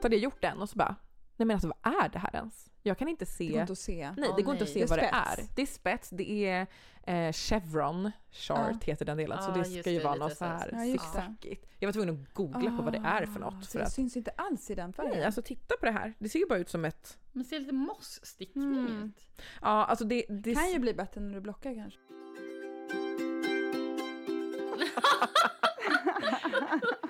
Så 0.00 0.04
hade 0.04 0.16
jag 0.16 0.22
gjort 0.22 0.40
den 0.40 0.58
och 0.62 0.68
så 0.68 0.76
bara, 0.76 0.96
nej 1.36 1.46
men 1.46 1.50
alltså 1.50 1.68
vad 1.68 1.94
är 1.94 2.08
det 2.08 2.18
här 2.18 2.36
ens? 2.36 2.69
Jag 2.82 2.98
kan 2.98 3.08
inte 3.08 3.26
se. 3.26 3.44
Det 3.44 3.52
går 3.52 3.60
inte 3.60 3.72
att 3.72 3.78
se. 3.78 4.12
Nej, 4.16 4.28
Åh, 4.30 4.36
det 4.36 4.42
går 4.42 4.54
inte 4.54 4.64
att 4.64 4.68
nej. 4.68 4.74
se 4.74 4.80
Det 4.80 4.86
vad 4.90 4.98
det 4.98 5.10
är. 5.12 5.40
Det 5.56 5.62
är 5.62 5.66
spets, 5.66 6.10
det 6.10 6.30
är 6.46 6.66
eh, 7.02 7.32
Chevron 7.32 8.10
chart 8.30 8.84
heter 8.84 9.04
den 9.04 9.16
delen. 9.16 9.42
så 9.42 9.50
Ja, 9.50 9.54
det 9.54 9.64
ska 9.64 9.90
ju 9.90 9.98
det, 9.98 10.04
vara 10.04 10.14
något 10.14 10.30
så 10.32 10.36
så. 10.36 10.44
här 10.44 10.68
Ja, 10.72 10.78
det. 10.78 10.84
zigzaggigt. 10.92 11.66
Jag 11.78 11.88
var 11.88 11.92
tvungen 11.92 12.14
att 12.22 12.34
googla 12.34 12.76
på 12.76 12.82
vad 12.82 12.92
det 12.92 13.02
är 13.04 13.26
för 13.26 13.40
Ah, 13.40 13.50
något. 13.50 13.64
Så 13.64 13.70
För 13.70 13.78
det 13.78 13.84
att, 13.84 13.92
syns 13.92 14.16
inte 14.16 14.30
alls 14.36 14.70
i 14.70 14.74
den 14.74 14.92
färgen. 14.92 15.12
nej, 15.16 15.24
alltså 15.24 15.42
titta 15.42 15.74
på 15.80 15.86
det 15.86 15.92
här. 15.92 16.14
Det 16.18 16.28
ser 16.28 16.38
ju 16.38 16.46
bara 16.46 16.58
ut 16.58 16.68
som 16.68 16.84
ett... 16.84 17.18
Men 17.32 17.44
ser 17.44 17.58
lite 17.60 17.72
mossstickning 17.72 18.64
Mm. 18.78 19.02
ut. 19.04 19.20
Ja, 19.62 19.68
alltså 19.84 20.04
det... 20.04 20.24
det 20.28 20.34
det 20.36 20.54
kan 20.54 20.72
ju 20.72 20.78
bli 20.78 20.94
bättre 20.94 21.20
när 21.20 21.34
du 21.34 21.40
blockar 21.40 21.74
kanske. 21.74 21.98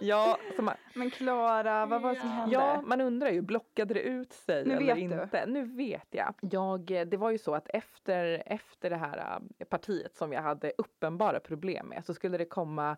Ja, 0.00 0.38
så 0.56 0.62
man, 0.62 0.74
Men 0.94 1.10
Klara, 1.10 1.86
vad 1.86 2.02
var 2.02 2.14
det 2.14 2.20
som 2.20 2.28
Ja. 2.28 2.34
hände? 2.34 2.54
ja, 2.54 2.82
man 2.84 3.00
undrar 3.00 3.30
ju, 3.30 3.40
blockade 3.42 3.94
det 3.94 4.00
ut 4.02 4.32
sig 4.32 4.64
Nu 4.64 4.74
eller 4.74 4.94
vet 4.94 5.10
du. 5.10 5.22
inte? 5.22 5.46
Nu 5.46 5.64
vet 5.64 6.06
jag. 6.10 6.34
jag. 6.40 6.86
Det 7.08 7.16
var 7.16 7.30
ju 7.30 7.38
så 7.38 7.54
att 7.54 7.68
efter, 7.68 8.42
efter 8.46 8.90
det 8.90 8.96
här 8.96 9.40
eh, 9.58 9.64
partiet 9.66 10.16
som 10.16 10.32
jag 10.32 10.42
hade 10.42 10.72
uppenbara 10.78 11.40
problem 11.40 11.86
med 11.86 12.04
så 12.04 12.14
skulle 12.14 12.38
det 12.38 12.44
komma 12.44 12.96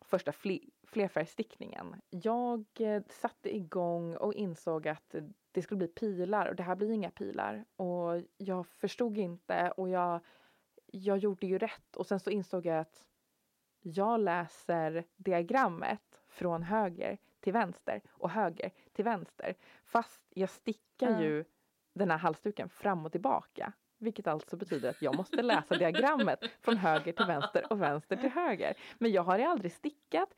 första 0.00 0.32
fle, 0.32 0.58
flerfärgstickningen. 0.84 1.96
Jag 2.10 2.64
eh, 2.80 3.02
satte 3.08 3.56
igång 3.56 4.16
och 4.16 4.34
insåg 4.34 4.88
att 4.88 5.14
det 5.52 5.62
skulle 5.62 5.78
bli 5.78 5.88
pilar 5.88 6.46
och 6.46 6.56
det 6.56 6.62
här 6.62 6.76
blir 6.76 6.90
inga 6.92 7.10
pilar. 7.10 7.64
Och 7.76 8.22
jag 8.36 8.66
förstod 8.66 9.18
inte 9.18 9.70
och 9.76 9.88
jag, 9.88 10.20
jag 10.86 11.18
gjorde 11.18 11.46
ju 11.46 11.58
rätt 11.58 11.96
och 11.96 12.06
sen 12.06 12.20
så 12.20 12.30
insåg 12.30 12.66
jag 12.66 12.78
att 12.80 13.06
jag 13.80 14.20
läser 14.20 15.04
diagrammet 15.16 16.22
från 16.36 16.62
höger 16.62 17.18
till 17.40 17.52
vänster 17.52 18.00
och 18.10 18.30
höger 18.30 18.70
till 18.92 19.04
vänster. 19.04 19.54
Fast 19.84 20.22
jag 20.34 20.50
stickar 20.50 21.10
Ja. 21.10 21.22
ju 21.22 21.44
den 21.94 22.10
här 22.10 22.18
halsduken 22.18 22.68
fram 22.68 23.06
och 23.06 23.12
tillbaka. 23.12 23.72
Vilket 23.98 24.26
alltså 24.26 24.56
betyder 24.56 24.90
att 24.90 25.02
jag 25.02 25.16
måste 25.16 25.42
läsa 25.42 25.74
diagrammet 25.78 26.38
från 26.60 26.76
höger 26.76 27.12
till 27.12 27.26
vänster 27.26 27.72
och 27.72 27.82
vänster 27.82 28.16
till 28.16 28.30
höger. 28.30 28.74
Men 28.98 29.12
jag 29.12 29.22
har 29.22 29.38
ju 29.38 29.44
aldrig 29.44 29.72
stickat 29.72 30.28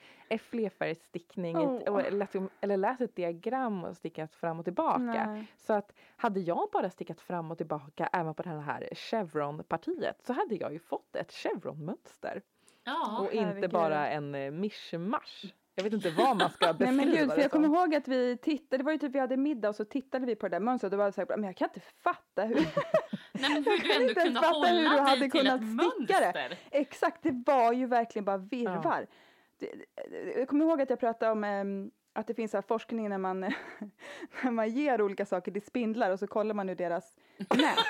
och 1.88 2.12
läst, 2.12 2.34
eller 2.60 2.76
läst 2.76 3.00
ett 3.00 3.16
diagram 3.16 3.84
och 3.84 3.96
stickat 3.96 4.34
fram 4.34 4.58
och 4.58 4.64
tillbaka. 4.64 5.00
Nej. 5.26 5.46
Så 5.56 5.72
att 5.72 5.92
hade 6.16 6.40
jag 6.40 6.68
bara 6.72 6.90
stickat 6.90 7.20
fram 7.20 7.50
och 7.50 7.58
tillbaka 7.58 8.06
även 8.12 8.34
på 8.34 8.42
det 8.42 8.48
här 8.48 8.88
chevron-partiet 8.92 10.22
så 10.22 10.32
hade 10.32 10.54
jag 10.54 10.72
ju 10.72 10.78
fått 10.78 11.16
ett 11.16 11.32
chevron-mönster. 11.32 12.42
Ja. 12.84 13.18
och 13.20 13.32
inte 13.32 13.68
bara 13.68 14.08
en 14.08 14.34
eh, 14.34 14.50
mischmasch. 14.50 15.54
Jag 15.78 15.84
vet 15.84 15.92
inte 15.92 16.10
vad 16.10 16.36
man 16.36 16.50
ska 16.50 16.66
Nej 16.66 16.74
beskriva 16.74 17.04
men 17.04 17.16
gud, 17.16 17.32
för 17.32 17.40
jag 17.40 17.50
kommer 17.50 17.68
ihåg 17.68 17.94
att 17.94 18.08
vi 18.08 18.36
tittade, 18.36 18.78
det 18.82 18.84
var 18.84 18.92
ju 18.92 18.98
typ 18.98 19.14
vi 19.14 19.18
hade 19.18 19.36
middag 19.36 19.68
och 19.68 19.74
så 19.76 19.84
tittade 19.84 20.26
vi 20.26 20.34
på 20.36 20.48
det 20.48 20.54
där 20.56 20.60
mönstret 20.60 20.92
och 20.92 20.98
var 20.98 21.10
så 21.10 21.20
här, 21.20 21.28
men 21.36 21.44
jag 21.44 21.56
kan 21.56 21.68
inte 21.74 21.80
fatta 22.02 22.42
hur, 22.44 22.54
Nej, 23.32 23.50
men 23.50 23.64
hur 23.64 23.78
du 23.82 23.92
ändå 23.94 24.08
inte 24.08 24.20
kunde 24.22 24.40
hålla 24.40 24.66
hur 24.68 24.82
du 24.82 24.98
hade 25.00 25.20
till 25.20 25.30
kunnat 25.30 25.60
ett 25.60 25.68
sticka 25.96 26.20
det. 26.20 26.24
mönster. 26.34 26.58
exakt, 26.70 27.22
det 27.22 27.42
var 27.46 27.72
ju 27.72 27.86
verkligen 27.86 28.24
bara 28.24 28.36
virvar. 28.38 29.06
det- 29.60 30.38
jag 30.38 30.48
kommer 30.48 30.64
ihåg 30.64 30.80
att 30.82 30.90
jag 30.90 31.00
pratade 31.00 31.32
om 31.32 31.44
ehm, 31.44 31.90
att 32.18 32.26
det 32.26 32.34
finns 32.34 32.50
så 32.50 32.56
här 32.56 32.62
forskning 32.62 33.08
när 33.08 33.18
man, 33.18 33.40
när 34.42 34.50
man 34.50 34.70
ger 34.70 35.02
olika 35.02 35.26
saker 35.26 35.52
till 35.52 35.62
spindlar 35.62 36.10
och 36.10 36.18
så 36.18 36.26
kollar 36.26 36.54
man 36.54 36.68
hur 36.68 36.74
deras 36.76 37.16
nät 37.38 37.48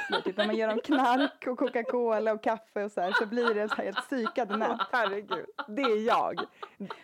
blir. 0.09 0.21
Typ 0.25 0.37
när 0.37 0.47
man 0.47 0.57
ger 0.57 0.69
dem 0.69 0.81
knark 0.85 1.47
och 1.47 1.59
Coca-Cola 1.59 2.33
och 2.33 2.43
kaffe 2.43 2.85
och 2.85 2.93
så 2.93 3.01
här 3.01 3.13
så 3.13 3.27
blir 3.27 3.55
det 3.55 3.69
så 3.69 3.75
här 3.75 3.85
helt 3.85 3.97
psykade 4.07 4.57
nät. 4.57 4.81
Herregud, 4.93 5.47
det 5.69 5.83
är 5.83 6.07
jag. 6.07 6.41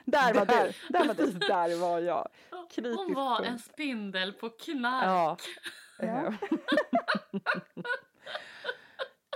Där 0.04 0.34
var 0.34 0.46
Där- 0.46 0.66
du. 0.88 0.92
Där 0.98 1.06
var 1.06 1.14
du. 1.14 1.26
Där 1.32 1.80
var 1.80 1.98
jag. 2.00 2.28
Hon 2.50 2.66
Kritisk 2.68 3.16
var 3.16 3.36
punkt. 3.36 3.48
en 3.50 3.58
spindel 3.58 4.32
på 4.32 4.48
knark. 4.50 5.04
Ja. 5.06 5.36
Ja. 5.98 6.06
Eh. 6.06 6.32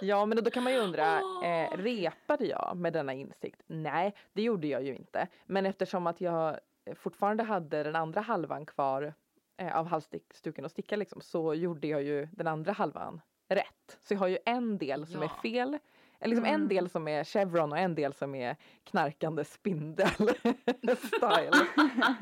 ja, 0.00 0.26
men 0.26 0.44
då 0.44 0.50
kan 0.50 0.62
man 0.64 0.72
ju 0.72 0.78
undra, 0.78 1.16
eh, 1.44 1.76
repade 1.76 2.44
jag 2.44 2.76
med 2.76 2.92
denna 2.92 3.12
insikt? 3.12 3.62
Nej, 3.66 4.14
det 4.32 4.42
gjorde 4.42 4.66
jag 4.66 4.82
ju 4.82 4.94
inte. 4.96 5.26
Men 5.46 5.66
eftersom 5.66 6.06
att 6.06 6.20
jag 6.20 6.58
fortfarande 6.94 7.42
hade 7.42 7.82
den 7.82 7.96
andra 7.96 8.20
halvan 8.20 8.66
kvar 8.66 9.14
eh, 9.56 9.76
av 9.76 9.86
halsduken 9.86 10.64
och 10.64 10.70
sticka 10.70 10.96
liksom, 10.96 11.20
så 11.20 11.54
gjorde 11.54 11.86
jag 11.86 12.02
ju 12.02 12.28
den 12.32 12.46
andra 12.46 12.72
halvan 12.72 13.20
rätt. 13.48 13.98
Så 14.00 14.14
jag 14.14 14.18
har 14.18 14.28
ju 14.28 14.38
en 14.44 14.78
del 14.78 15.06
som 15.06 15.22
är 15.22 15.26
Ja. 15.26 15.40
fel, 15.42 15.78
eller 16.20 16.28
liksom 16.34 16.44
en 16.44 16.54
Mm. 16.54 16.68
del 16.68 16.88
som 16.90 17.08
är 17.08 17.24
chevron 17.24 17.72
och 17.72 17.78
en 17.78 17.94
del 17.94 18.12
som 18.12 18.34
är 18.34 18.56
knarkande 18.84 19.44
spindel 19.44 20.08
style. 20.96 21.50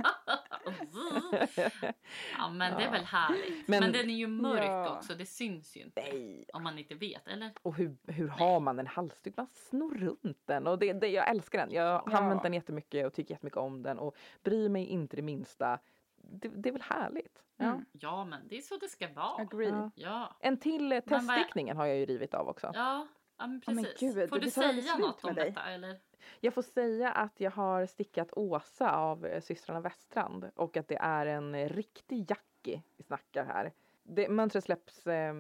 ja 2.38 2.48
men 2.50 2.76
det 2.78 2.84
är 2.84 2.90
väl 2.90 3.04
härligt. 3.04 3.68
Men, 3.68 3.80
Men- 3.80 3.92
den 3.92 4.10
är 4.10 4.14
ju 4.14 4.26
mörk 4.26 4.64
Ja. 4.64 4.96
också, 4.96 5.14
det 5.14 5.26
syns 5.26 5.76
ju 5.76 5.80
inte. 5.80 6.00
Nej. 6.00 6.44
Om 6.52 6.62
man 6.62 6.78
inte 6.78 6.94
vet, 6.94 7.28
eller? 7.28 7.50
Och 7.62 7.74
hur, 7.76 7.96
hur 8.06 8.28
har 8.28 8.60
man 8.60 8.78
en 8.78 8.86
halsduk? 8.86 9.36
Man 9.36 9.46
snor 9.46 9.94
runt 9.94 10.42
den 10.46 10.66
och 10.66 10.78
det, 10.78 10.92
det, 10.92 11.08
jag 11.08 11.30
älskar 11.30 11.58
den. 11.58 11.72
Jag 11.72 11.84
har 11.98 12.10
Ja. 12.10 12.18
använt 12.18 12.42
den 12.42 12.54
jättemycket 12.54 13.06
och 13.06 13.12
tycker 13.12 13.34
jättemycket 13.34 13.56
om 13.58 13.82
den 13.82 13.98
och 13.98 14.16
bryr 14.42 14.68
mig 14.68 14.84
inte 14.86 15.16
det 15.16 15.22
minsta. 15.22 15.78
Det, 16.16 16.48
det 16.48 16.68
är 16.68 16.72
väl 16.72 16.82
härligt? 16.82 17.42
Ja. 17.56 17.64
Mm. 17.64 17.84
Ja 17.92 18.24
men 18.24 18.48
det 18.48 18.56
är 18.58 18.62
så 18.62 18.76
det 18.76 18.88
ska 18.88 19.08
vara. 19.12 19.42
Agree. 19.42 19.90
Ja. 19.94 20.36
En 20.40 20.56
till 20.56 21.02
teststickningen 21.08 21.76
har 21.76 21.86
jag 21.86 21.96
ju 21.96 22.06
rivit 22.06 22.34
av 22.34 22.48
också. 22.48 22.70
Ja, 22.74 23.06
ja 23.38 23.46
men 23.46 23.62
Ja, 23.66 23.72
men 23.72 23.84
precis. 23.84 24.14
gud, 24.14 24.28
Får 24.28 24.38
du 24.38 24.50
säga 24.50 24.96
något 24.98 25.24
om 25.24 25.34
dig. 25.34 25.50
detta 25.50 25.62
eller? 25.70 26.00
Jag 26.40 26.54
får 26.54 26.62
säga 26.62 27.10
att 27.12 27.40
jag 27.40 27.50
har 27.50 27.86
stickat 27.86 28.32
Åsa 28.32 28.90
av 28.96 29.26
eh, 29.26 29.40
systrarna 29.40 29.80
Westrand 29.80 30.50
och 30.54 30.76
att 30.76 30.88
det 30.88 30.96
är 31.00 31.26
en 31.26 31.68
riktig 31.68 32.30
Jackie 32.30 32.82
vi 32.96 33.04
snackar 33.04 33.44
här. 33.44 33.72
Det, 34.02 34.28
mönstret 34.28 34.64
släpps 34.64 35.06
eh, 35.06 35.34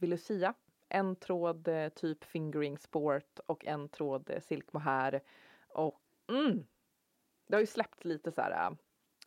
vid 0.00 0.08
Lucia. 0.10 0.54
En 0.88 1.16
tråd 1.16 1.68
eh, 1.68 1.88
typ 1.88 2.24
fingering 2.24 2.78
sport 2.78 3.38
och 3.46 3.66
en 3.66 3.88
tråd 3.88 4.30
eh, 4.30 4.40
silk 4.40 4.72
mohair. 4.72 5.20
Och 5.68 6.00
mm, 6.28 6.66
det 7.46 7.56
har 7.56 7.60
ju 7.60 7.66
släppts 7.66 8.04
lite 8.04 8.32
så 8.32 8.40
här 8.40 8.66
eh, 8.66 8.70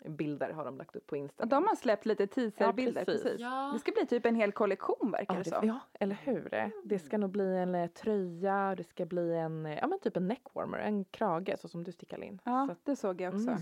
bilder 0.06 0.50
har 0.50 0.66
de 0.66 0.78
lagt 0.78 0.96
upp 0.96 1.08
på 1.08 1.16
Instagram. 1.16 1.50
De 1.50 1.68
har 1.68 1.76
släppt 1.76 2.06
lite 2.06 2.28
teaserbilder. 2.28 3.02
Ja, 3.02 3.06
precis. 3.06 3.24
precis. 3.24 3.42
Ja. 3.42 3.70
Det 3.74 3.80
ska 3.80 3.92
bli 3.92 4.06
typ 4.06 4.26
en 4.26 4.36
hel 4.36 4.52
kollektion 4.52 5.12
verkar 5.12 5.34
Ja, 5.36 5.40
det 5.44 5.50
som. 5.50 5.68
ja, 5.68 5.80
eller 6.00 6.16
hur? 6.24 6.72
Det 6.84 7.00
ska 7.00 7.18
nog 7.18 7.30
bli 7.30 7.58
en 7.58 7.76
eh, 7.76 7.88
tröja, 7.88 8.76
det 8.78 8.84
ska 8.84 9.06
bli 9.06 9.34
en, 9.36 9.66
eh, 9.66 9.78
ja 9.78 9.88
men 9.88 10.00
typ 10.00 10.18
en 10.18 10.28
neckwarmer, 10.28 10.78
en 10.78 11.06
krage 11.06 11.60
så 11.60 11.68
som 11.68 11.84
du 11.84 11.92
stickar 11.92 12.24
in. 12.24 12.40
Ja, 12.44 12.68
Så 12.70 12.76
det 12.84 12.96
såg 12.96 13.22
jag 13.22 13.34
också. 13.34 13.50
Mm. 13.50 13.62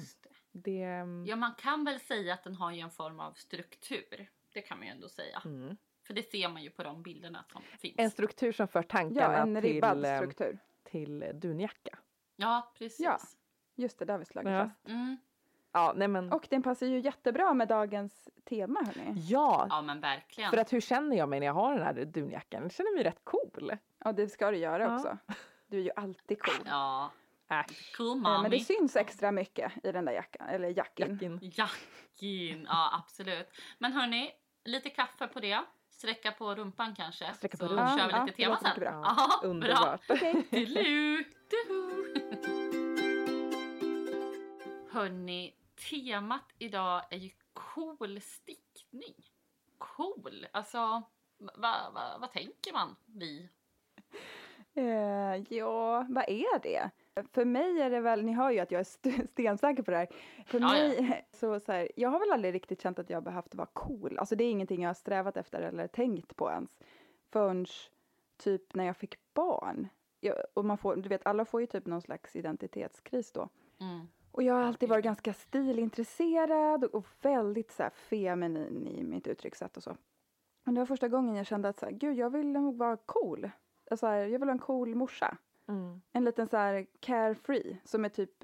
Det. 0.52 0.84
mm, 0.84 1.26
Ja 1.26 1.36
man 1.36 1.52
kan 1.58 1.86
väl 1.86 2.00
säga 2.00 2.34
att 2.34 2.44
den 2.44 2.56
har 2.56 2.72
ju 2.72 2.80
en 2.80 2.90
form 2.92 3.20
av 3.20 3.32
struktur. 3.34 4.30
Det 4.54 4.62
kan 4.62 4.78
man 4.78 4.88
ju 4.88 4.94
ändå 4.94 5.10
säga. 5.10 5.42
mm. 5.46 5.78
För 6.08 6.14
det 6.14 6.24
ser 6.32 6.50
man 6.50 6.64
ju 6.64 6.70
på 6.70 6.84
de 6.84 7.04
bilderna 7.04 7.44
som 7.52 7.62
finns. 7.80 7.96
En 7.98 8.12
struktur 8.12 8.52
som 8.52 8.68
för 8.68 8.80
Ja, 8.80 8.84
tankarna 8.90 9.38
en 9.38 9.62
ribbad 9.62 9.94
till, 9.94 10.06
eh, 10.06 10.18
struktur. 10.18 10.60
till 10.84 11.26
dunjacka. 11.34 11.98
Ja 12.36 12.72
precis. 12.78 13.00
Ja. 13.00 13.18
Just 13.76 14.00
det, 14.00 14.06
där 14.06 14.14
har 14.14 14.20
vi 14.20 14.26
slagit 14.26 14.52
Ja. 14.52 14.64
fast. 14.64 14.88
Mm. 14.88 15.18
Ja, 15.76 15.94
nej 15.96 16.08
men. 16.08 16.32
Och 16.32 16.48
den 16.50 16.64
passar 16.64 16.86
ju 16.86 17.00
jättebra 17.00 17.54
med 17.54 17.68
dagens 17.68 18.30
tema 18.50 18.80
hörni. 18.86 19.14
Ja, 19.28 19.68
ja 19.70 19.82
men 19.82 20.00
verkligen. 20.00 20.50
för 20.52 20.58
att 20.58 20.74
hur 20.74 20.82
känner 20.82 21.18
jag 21.18 21.30
mig 21.30 21.40
när 21.40 21.48
jag 21.48 21.54
har 21.54 21.74
den 21.76 21.84
här 21.84 21.94
dunjackan? 22.06 22.62
Jag 22.64 22.72
känner 22.72 22.96
mig 22.96 23.04
rätt 23.04 23.20
cool. 23.24 23.72
Ja, 24.06 24.12
det 24.12 24.28
ska 24.30 24.52
du 24.52 24.58
göra 24.58 24.84
Ja. 24.84 24.96
också. 24.96 25.18
Du 25.68 25.78
är 25.78 25.82
ju 25.82 25.92
alltid 25.96 26.42
cool. 26.42 26.68
Ja, 26.70 27.12
Äsch. 27.50 27.96
cool 27.98 28.08
Eh, 28.18 28.24
mommy. 28.24 28.42
Men 28.42 28.52
det 28.52 28.60
syns 28.60 28.96
extra 28.96 29.32
mycket 29.32 29.72
i 29.84 29.92
den 29.92 30.06
där 30.06 30.14
jackan, 30.14 30.48
eller 30.48 30.78
jackin. 30.78 31.12
Jackin. 31.14 31.40
Jackin, 31.42 32.66
ja 32.70 32.90
absolut. 33.04 33.48
Men 33.78 33.94
hörni, 33.94 34.32
lite 34.66 34.90
kaffe 34.90 35.28
på 35.28 35.40
det. 35.40 35.60
Sträcka 35.90 36.32
på 36.32 36.56
rumpan 36.56 36.96
kanske. 36.96 37.34
Sträcka 37.34 37.58
på 37.58 37.66
så 37.68 37.72
rumpan. 37.74 38.00
kör 38.00 38.08
vi 38.08 38.14
Ja, 38.14 38.24
lite 38.26 38.38
det 38.38 38.44
tema 38.44 38.58
sen. 38.58 38.80
bra. 38.80 38.90
Ja, 38.92 39.16
bra. 39.42 39.50
Underbart. 39.50 40.02
Dilu, 40.50 41.24
duhu. 41.50 42.14
Hörni, 44.92 45.54
temat 45.76 46.44
idag 46.58 47.02
är 47.10 47.18
ju 47.18 47.30
cool 47.54 48.22
stickning. 48.22 49.16
Cool, 49.78 50.48
alltså 50.52 50.78
vad 51.38 51.94
va, 51.94 52.18
vad 52.20 52.32
tänker 52.32 52.74
man 52.74 52.96
vi? 53.06 53.50
Eh, 54.74 55.36
ja, 55.58 56.06
vad 56.10 56.30
är 56.30 56.60
det? 56.60 56.90
För 57.32 57.46
mig 57.46 57.82
är 57.82 57.90
det 57.90 58.00
väl, 58.00 58.24
ni 58.24 58.32
hör 58.34 58.52
ju 58.52 58.60
att 58.60 58.72
jag 58.72 58.80
är 58.80 58.82
st- 58.86 59.28
stensäker 59.28 59.84
på 59.84 59.92
det 59.92 59.98
här. 59.98 60.08
För 60.46 60.60
Ja, 60.60 60.78
ja. 60.78 61.02
mig, 61.02 61.28
så, 61.34 61.60
så 61.60 61.72
här, 61.72 61.92
jag 61.96 62.10
har 62.10 62.20
väl 62.20 62.32
aldrig 62.32 62.54
riktigt 62.54 62.82
känt 62.82 63.00
att 63.00 63.10
jag 63.10 63.24
behövt 63.24 63.56
vara 63.56 63.68
cool. 63.74 64.18
Alltså 64.20 64.36
det 64.36 64.44
är 64.44 64.52
ingenting 64.52 64.82
jag 64.82 64.90
har 64.90 64.94
strävat 64.94 65.38
efter 65.38 65.62
eller 65.62 65.88
tänkt 65.88 66.36
på 66.36 66.50
ens. 66.52 66.80
Förrän 67.32 67.66
typ 68.38 68.74
när 68.76 68.84
jag 68.86 68.98
fick 68.98 69.34
barn. 69.34 69.88
Jag, 70.20 70.36
och 70.54 70.66
man 70.66 70.78
får, 70.78 70.96
du 70.96 71.10
vet, 71.10 71.26
alla 71.26 71.46
får 71.46 71.62
ju 71.62 71.68
typ 71.68 71.86
någon 71.86 72.02
slags 72.02 72.36
identitetskris 72.36 73.32
då. 73.32 73.50
Mm. 73.80 74.08
Och 74.34 74.44
jag 74.44 74.54
har 74.54 74.62
alltid 74.62 74.90
varit 74.90 75.04
ganska 75.04 75.34
stilintresserad 75.34 76.84
och, 76.84 77.06
väldigt 77.22 77.72
så 77.72 77.90
feminin 77.94 78.88
i 78.88 79.04
mitt 79.04 79.28
uttryckssätt 79.28 79.78
och 79.78 79.84
så. 79.84 79.98
Men 80.64 80.76
det 80.76 80.82
var 80.82 80.86
första 80.86 81.08
gången 81.08 81.36
jag 81.36 81.46
kände 81.46 81.70
att 81.70 81.80
så 81.80 81.86
här, 81.86 81.94
gud, 81.94 82.18
jag 82.18 82.30
vill 82.30 82.48
nog 82.48 82.78
vara 82.78 82.98
cool. 82.98 83.50
Alltså, 83.92 84.08
jag 84.08 84.30
vill 84.30 84.40
vara 84.40 84.52
en 84.52 84.60
cool 84.60 84.96
morsa. 84.96 85.38
Mm. 85.68 86.02
En 86.12 86.24
liten 86.24 86.48
så 86.48 86.58
här 86.58 86.86
carefree 87.00 87.78
som 87.84 88.06
är 88.06 88.10
typ 88.10 88.44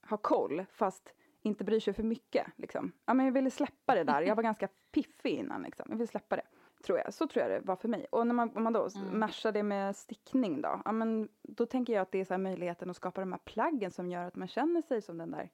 har 0.00 0.16
koll 0.16 0.64
fast 0.72 1.14
inte 1.42 1.64
bryr 1.64 1.80
sig 1.80 1.94
för 1.94 2.02
mycket. 2.02 2.46
Liksom. 2.56 2.92
Ja, 3.04 3.14
men 3.14 3.26
jag 3.26 3.32
ville 3.32 3.50
släppa 3.50 3.94
det 3.94 4.04
där. 4.04 4.22
Jag 4.22 4.36
var 4.36 4.42
ganska 4.50 4.68
piffig 4.92 5.38
innan. 5.38 5.62
Liksom. 5.62 5.86
Jag 5.88 5.96
ville 5.96 6.06
släppa 6.06 6.36
det. 6.36 6.46
Tror 6.82 6.98
jag. 6.98 7.14
Så 7.14 7.26
tror 7.26 7.42
jag 7.48 7.50
det 7.62 7.66
var 7.66 7.76
för 7.76 7.88
mig. 7.88 8.06
Och 8.10 8.26
när 8.26 8.34
man, 8.34 8.56
om 8.56 8.62
man 8.62 8.72
då 8.72 8.88
Mm. 8.96 9.18
mashar 9.20 9.52
det 9.52 9.62
med 9.62 9.96
stickning 9.96 10.60
då. 10.62 10.80
Ja, 10.84 10.92
men 10.92 11.28
då 11.42 11.66
tänker 11.66 11.92
jag 11.92 12.02
att 12.02 12.12
det 12.12 12.18
är 12.20 12.24
så 12.24 12.34
här 12.34 12.38
möjligheten 12.38 12.90
att 12.90 12.96
skapa 12.96 13.20
de 13.20 13.32
här 13.32 13.40
plaggen 13.44 13.90
som 13.90 14.10
gör 14.10 14.24
att 14.24 14.36
man 14.36 14.48
känner 14.48 14.82
sig 14.82 15.02
som 15.02 15.18
den 15.18 15.30
där 15.30 15.50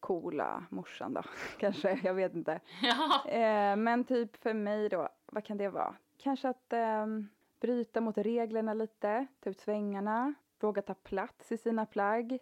coola 0.00 0.64
morsan 0.70 1.14
då. 1.14 1.22
Kanske, 1.58 2.00
jag 2.02 2.14
vet 2.14 2.34
inte. 2.34 2.60
Ja, 2.82 3.30
Eh, 3.30 3.76
men 3.76 4.04
typ 4.04 4.36
för 4.36 4.54
mig 4.54 4.88
då, 4.88 5.08
vad 5.26 5.44
kan 5.44 5.56
det 5.58 5.68
vara? 5.68 5.94
Kanske 6.18 6.48
att 6.48 6.72
ehm, 6.72 7.28
bryta 7.60 8.00
mot 8.00 8.18
reglerna 8.18 8.74
lite, 8.74 9.26
ta 9.40 9.50
ut 9.50 9.60
svängarna, 9.60 10.34
våga 10.60 10.82
ta 10.82 10.94
plats 10.94 11.52
i 11.52 11.56
sina 11.56 11.86
plagg. 11.86 12.38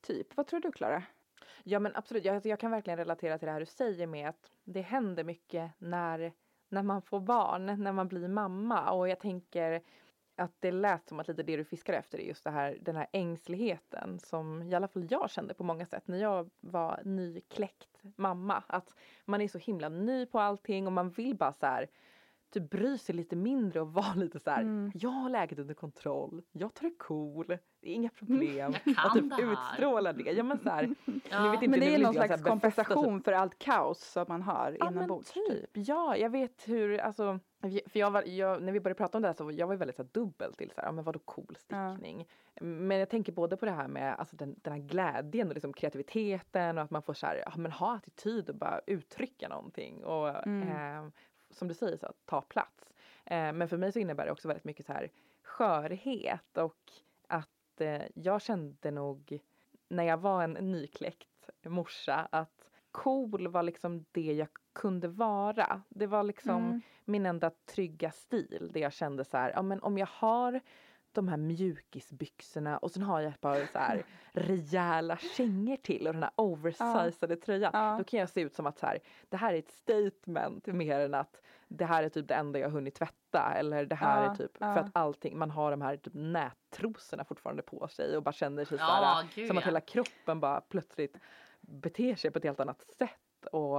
Typ, 0.00 0.36
vad 0.36 0.46
tror 0.46 0.60
du 0.60 0.72
Klara? 0.72 1.02
Ja 1.64 1.78
men 1.78 1.92
absolut, 1.96 2.24
jag, 2.24 2.46
jag 2.46 2.60
kan 2.60 2.70
verkligen 2.70 2.96
relatera 2.96 3.38
till 3.38 3.46
det 3.46 3.52
här 3.52 3.60
du 3.60 3.66
säger 3.66 4.06
med 4.06 4.28
att 4.28 4.50
det 4.64 4.80
händer 4.80 5.24
mycket 5.24 5.70
när, 5.78 6.32
när 6.68 6.82
man 6.82 7.02
får 7.02 7.20
barn, 7.20 7.66
när 7.66 7.92
man 7.92 8.08
blir 8.08 8.28
mamma. 8.28 8.90
Och 8.90 9.08
jag 9.08 9.20
tänker 9.20 9.82
att 10.36 10.52
det 10.60 10.72
lät 10.72 11.08
som 11.08 11.20
att 11.20 11.28
lite 11.28 11.42
det 11.42 11.56
du 11.56 11.64
fiskar 11.64 11.92
efter 11.92 12.18
är 12.18 12.22
just 12.22 12.44
det 12.44 12.50
här, 12.50 12.78
den 12.80 12.96
här 12.96 13.06
ängsligheten 13.12 14.18
som 14.18 14.62
i 14.62 14.74
alla 14.74 14.88
fall 14.88 15.06
jag 15.10 15.30
kände 15.30 15.54
på 15.54 15.64
många 15.64 15.86
sätt 15.86 16.08
när 16.08 16.18
jag 16.18 16.50
var 16.60 17.00
nykläckt 17.04 18.00
mamma. 18.16 18.62
Att 18.66 18.94
man 19.24 19.40
är 19.40 19.48
så 19.48 19.58
himla 19.58 19.88
ny 19.88 20.26
på 20.26 20.40
allting 20.40 20.86
och 20.86 20.92
man 20.92 21.10
vill 21.10 21.36
bara 21.36 21.52
så 21.52 21.66
här 21.66 21.88
typ 22.54 22.70
bry 22.70 22.98
sig 22.98 23.14
lite 23.14 23.36
mindre 23.36 23.80
och 23.80 23.92
vara 23.92 24.14
lite 24.16 24.38
så 24.40 24.50
här. 24.50 24.60
Mm. 24.62 24.92
Jag 24.94 25.10
har 25.10 25.30
läget 25.30 25.58
under 25.58 25.74
kontroll. 25.74 26.42
Jag 26.52 26.74
tar 26.74 26.86
det 26.88 26.94
cool. 26.98 27.46
Det 27.80 27.90
är 27.90 27.94
inga 27.94 28.08
problem. 28.08 28.74
Jag 28.84 28.96
kan 28.96 29.06
och 29.06 29.12
typ 29.14 29.30
det 29.38 29.44
här. 29.44 29.52
utstråla 29.52 30.12
det. 30.12 30.32
Ja 30.32 30.42
men 30.42 30.58
så 30.58 30.68
här, 30.70 30.94
ja. 31.30 31.50
vet 31.50 31.62
inte, 31.62 31.68
Men 31.68 31.80
det 31.80 31.94
är 31.94 31.98
någon 31.98 32.14
slags 32.14 32.42
kompensation 32.42 33.22
för 33.22 33.32
allt 33.32 33.58
kaos 33.58 34.04
som 34.12 34.24
man 34.28 34.42
har 34.42 34.76
Ja 34.80 34.88
inombords. 34.90 35.32
typ. 35.32 35.70
Ja, 35.72 36.16
jag 36.16 36.30
vet 36.30 36.68
hur, 36.68 36.98
alltså, 37.00 37.38
för 37.86 37.98
jag 37.98 38.10
var, 38.10 38.22
jag, 38.22 38.62
när 38.62 38.72
vi 38.72 38.80
började 38.80 38.98
prata 38.98 39.18
om 39.18 39.22
det 39.22 39.28
här 39.28 39.34
så 39.34 39.44
var 39.44 39.52
jag 39.52 39.66
var 39.66 39.76
väldigt 39.76 39.96
så 39.96 40.02
här, 40.02 40.08
dubbel 40.12 40.54
till 40.54 40.70
så 40.70 40.80
här, 40.80 40.88
ja, 40.88 40.92
men 40.92 41.04
vadå 41.04 41.18
cool 41.18 41.56
Ja. 41.68 41.94
stickning. 41.96 42.28
Men 42.60 42.98
jag 42.98 43.08
tänker 43.08 43.32
både 43.32 43.56
på 43.56 43.64
det 43.64 43.72
här 43.72 43.88
med 43.88 44.14
alltså, 44.14 44.36
den, 44.36 44.54
den 44.62 44.72
här 44.72 44.80
glädjen 44.80 45.48
och 45.48 45.54
liksom 45.54 45.72
kreativiteten 45.72 46.78
och 46.78 46.84
att 46.84 46.90
man 46.90 47.02
får 47.02 47.14
så 47.14 47.26
här, 47.26 47.42
ja, 47.46 47.52
men 47.56 47.72
ha 47.72 47.96
attityd 47.96 48.48
och 48.50 48.56
bara 48.56 48.80
uttrycka 48.86 49.48
någonting 49.48 50.04
och 50.04 50.46
Mm. 50.46 50.68
eh, 50.68 51.10
som 51.54 51.68
du 51.68 51.74
säger 51.74 51.96
så 51.96 52.12
ta 52.24 52.40
plats. 52.40 52.92
Eh, 53.24 53.52
men 53.52 53.68
för 53.68 53.76
mig 53.76 53.92
så 53.92 53.98
innebär 53.98 54.24
det 54.26 54.32
också 54.32 54.48
väldigt 54.48 54.64
mycket 54.64 54.86
så 54.86 54.92
här 54.92 55.10
skörhet 55.42 56.58
och 56.58 56.92
att 57.28 57.80
eh, 57.80 58.02
jag 58.14 58.42
kände 58.42 58.90
nog 58.90 59.38
när 59.88 60.04
jag 60.04 60.16
var 60.16 60.42
en 60.42 60.52
nykläckt 60.52 61.50
morsa 61.64 62.28
att 62.30 62.70
cool 62.92 63.48
var 63.48 63.62
liksom 63.62 64.04
det 64.12 64.32
jag 64.32 64.48
kunde 64.72 65.08
vara. 65.08 65.82
Det 65.88 66.06
var 66.06 66.22
liksom 66.22 66.64
Mm. 66.64 66.80
min 67.04 67.26
enda 67.26 67.50
trygga 67.50 68.10
stil. 68.10 68.70
Det 68.72 68.80
jag 68.80 68.92
kände 68.92 69.24
så 69.24 69.36
här, 69.36 69.50
ja 69.50 69.62
men 69.62 69.82
om 69.82 69.98
jag 69.98 70.08
har 70.10 70.60
de 71.14 71.28
här 71.28 71.36
mjukisbyxorna 71.36 72.78
och 72.78 72.90
sen 72.90 73.02
har 73.02 73.20
jag 73.20 73.32
ett 73.32 73.40
par 73.40 73.66
så 73.72 73.78
här 73.78 74.04
rejäla 74.32 75.16
kängor 75.16 75.76
till 75.76 76.06
och 76.06 76.12
den 76.12 76.22
här 76.22 76.32
oversizade 76.36 77.36
tröjan. 77.36 77.70
Ja. 77.74 77.94
Då 77.98 78.04
kan 78.04 78.20
jag 78.20 78.28
se 78.28 78.40
ut 78.40 78.54
som 78.54 78.66
att 78.66 78.78
så 78.78 78.86
här, 78.86 78.98
det 79.28 79.36
här 79.36 79.54
är 79.54 79.58
ett 79.58 79.70
statement 79.70 80.66
mer 80.66 81.00
än 81.00 81.14
att 81.14 81.40
det 81.68 81.84
här 81.84 82.02
är 82.02 82.08
typ 82.08 82.28
det 82.28 82.34
enda 82.34 82.58
jag 82.58 82.70
hunnit 82.70 82.94
tvätta 82.94 83.54
eller 83.56 83.86
det 83.86 83.94
här 83.94 84.24
Ja, 84.24 84.30
är 84.30 84.36
typ 84.36 84.56
ja. 84.58 84.74
för 84.74 84.80
att 84.80 84.90
allting, 84.92 85.38
man 85.38 85.50
har 85.50 85.70
de 85.70 85.82
här 85.82 85.96
typ 85.96 86.14
nättrosorna 86.14 87.24
fortfarande 87.24 87.62
på 87.62 87.88
sig 87.88 88.16
och 88.16 88.22
bara 88.22 88.32
känner 88.32 88.64
sig 88.64 88.78
så 88.78 88.84
Ja, 88.84 88.86
här, 89.22 89.28
gud 89.34 89.46
som 89.46 89.58
att 89.58 89.64
ja. 89.64 89.68
hela 89.68 89.80
kroppen 89.80 90.40
bara 90.40 90.60
plötsligt 90.60 91.16
beter 91.60 92.14
sig 92.14 92.30
på 92.30 92.38
ett 92.38 92.44
helt 92.44 92.60
annat 92.60 92.84
sätt 92.98 93.46
och 93.52 93.78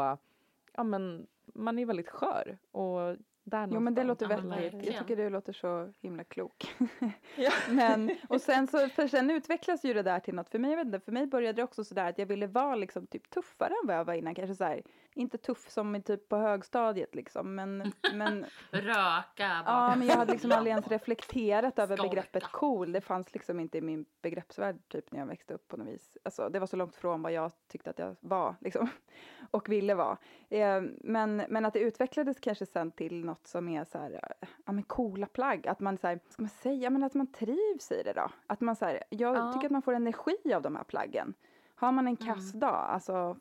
ja 0.73 0.83
men 0.83 1.27
man 1.45 1.79
är 1.79 1.85
väldigt 1.85 2.09
skör 2.09 2.57
och 2.71 3.15
där 3.45 3.67
Jo 3.71 3.79
men 3.79 3.95
det 3.95 4.03
låter 4.03 4.27
väldigt, 4.27 4.85
jag 4.85 4.97
tycker 4.97 5.15
det 5.15 5.29
låter 5.29 5.53
så 5.53 5.93
himla 6.01 6.23
klok. 6.23 6.75
Ja. 7.37 7.51
men, 7.69 8.17
och 8.29 8.41
sen 8.41 8.67
så, 8.67 8.89
för 8.89 9.07
sen 9.07 9.31
utvecklas 9.31 9.85
ju 9.85 9.93
det 9.93 10.03
där 10.03 10.19
till 10.19 10.35
något, 10.35 10.49
för 10.49 10.59
mig, 10.59 10.71
jag 10.71 10.77
vet 10.77 10.85
inte, 10.85 10.99
för 10.99 11.11
mig 11.11 11.27
började 11.27 11.55
det 11.55 11.63
också 11.63 11.83
sådär 11.83 12.09
att 12.09 12.17
jag 12.17 12.25
ville 12.25 12.47
vara 12.47 12.75
liksom 12.75 13.07
typ 13.07 13.29
tuffare 13.29 13.73
än 13.83 13.87
vad 13.87 13.95
jag 13.95 14.05
var 14.05 14.13
innan, 14.13 14.35
kanske 14.35 14.55
såhär, 14.55 14.81
inte 15.15 15.37
tuff 15.37 15.69
som 15.69 15.95
i 15.95 16.01
typ 16.01 16.29
på 16.29 16.37
högstadiet 16.37 17.15
liksom, 17.15 17.55
men, 17.55 17.91
men 18.13 18.45
Röka 18.71 19.63
Ja, 19.65 19.95
men 19.97 20.07
jag 20.07 20.15
hade 20.15 20.31
liksom 20.31 20.51
aldrig 20.51 20.71
ens 20.71 20.87
reflekterat 20.91 21.79
över 21.79 21.95
Skolka. 21.97 22.09
begreppet 22.09 22.43
cool. 22.43 22.91
Det 22.91 23.01
fanns 23.01 23.33
liksom 23.33 23.59
inte 23.59 23.77
i 23.77 23.81
min 23.81 24.05
begreppsvärld 24.21 24.77
typ 24.87 25.11
när 25.11 25.19
jag 25.19 25.25
växte 25.27 25.53
upp 25.53 25.67
på 25.67 25.77
något 25.77 25.87
vis. 25.87 26.17
Alltså, 26.23 26.49
det 26.49 26.59
var 26.59 26.67
så 26.67 26.75
långt 26.77 26.95
från 26.95 27.21
vad 27.21 27.31
jag 27.31 27.51
tyckte 27.67 27.89
att 27.89 27.99
jag 27.99 28.15
var 28.19 28.55
liksom, 28.61 28.87
och 29.51 29.69
ville 29.69 29.95
vara. 29.95 30.17
Eh, 30.49 30.81
men, 31.03 31.35
men 31.49 31.65
att 31.65 31.73
det 31.73 31.79
utvecklades 31.79 32.39
kanske 32.39 32.65
sen 32.65 32.91
till 32.91 33.25
något 33.25 33.47
som 33.47 33.69
är 33.69 33.83
så 33.85 33.97
här, 33.97 34.19
ja 34.65 34.71
men 34.71 34.83
coola 34.83 35.27
plagg. 35.27 35.67
Att 35.67 35.79
man 35.79 35.97
så 35.97 36.07
här, 36.07 36.19
ska 36.29 36.41
man 36.41 36.49
säga, 36.49 36.89
men 36.89 37.03
att 37.03 37.13
man 37.13 37.31
trivs 37.31 37.91
i 37.91 38.01
det 38.03 38.13
då. 38.13 38.29
Att 38.47 38.61
man 38.61 38.75
så 38.75 38.85
här, 38.85 39.03
jag 39.09 39.35
Ja. 39.37 39.53
tycker 39.53 39.65
att 39.67 39.71
man 39.71 39.81
får 39.81 39.93
energi 39.93 40.53
av 40.55 40.61
de 40.61 40.75
här 40.75 40.83
plaggen. 40.83 41.33
Har 41.75 41.91
man 41.91 42.07
en 42.07 42.15
kass 42.17 42.53
Mm. 42.53 42.69
alltså 42.69 43.37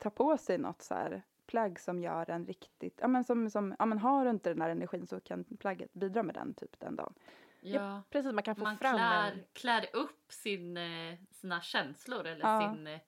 ta 0.00 0.10
på 0.10 0.36
sig 0.38 0.58
något 0.58 0.82
så 0.82 0.94
här 0.94 1.22
plagg 1.46 1.80
som 1.80 1.98
gör 2.02 2.30
en 2.30 2.46
riktigt, 2.46 2.98
ja 3.02 3.08
men 3.08 3.24
som, 3.24 3.50
som 3.50 3.76
ja 3.78 3.86
men 3.86 3.98
har 3.98 4.24
du 4.24 4.30
inte 4.30 4.50
den 4.50 4.60
här 4.62 4.70
energin 4.70 5.06
så 5.06 5.20
kan 5.20 5.44
plagget 5.44 5.92
bidra 5.92 6.22
med 6.22 6.34
den 6.34 6.54
typ 6.54 6.80
den 6.80 6.96
dagen. 6.96 7.14
Ja. 7.60 8.02
Precis, 8.10 8.32
man 8.32 8.42
kan 8.42 8.56
få 8.56 8.62
Man 8.64 8.76
fram 8.78 8.96
klär, 8.96 9.30
en... 9.32 9.44
klär 9.52 9.86
upp 9.92 10.32
sin, 10.32 10.76
eh, 10.76 11.14
sina 11.30 11.60
känslor 11.60 12.26
eller 12.26 12.44
Ja. 12.44 12.74
sin 12.74 12.86
eh, 12.86 13.00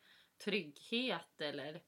trygghet 0.45 1.41
eller... 1.41 1.83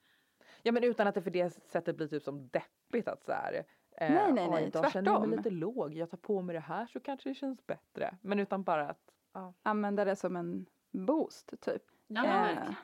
Ja 0.62 0.72
men 0.72 0.84
utan 0.84 1.06
att 1.06 1.14
det 1.14 1.22
för 1.22 1.30
det 1.30 1.50
sättet 1.50 1.96
blir 1.96 2.08
typ 2.08 2.22
som 2.22 2.48
deppigt 2.48 3.08
att 3.08 3.24
så 3.24 3.32
här. 3.32 3.54
Eh, 3.96 4.10
Nej, 4.12 4.32
nej, 4.32 4.44
"Oj, 4.44 4.50
nej, 4.50 4.64
idag 4.66 4.92
känner 4.92 5.10
jag 5.12 5.28
mig 5.28 5.36
lite 5.36 5.50
låg, 5.50 5.94
jag 5.94 6.10
tar 6.10 6.16
på 6.18 6.42
mig 6.42 6.54
det 6.54 6.60
här 6.60 6.86
så 6.86 7.00
kanske 7.00 7.28
det 7.28 7.34
känns 7.34 7.66
bättre. 7.66 8.16
Men 8.22 8.38
utan 8.40 8.62
bara 8.62 8.88
att, 8.90 9.10
ja. 9.32 9.52
Använda 9.62 10.04
det 10.04 10.16
som 10.16 10.36
en 10.36 10.66
boost 10.90 11.60
typ. 11.60 11.82
Ja, 12.06 12.24
Eh, 12.24 12.30
verkligen. 12.32 12.74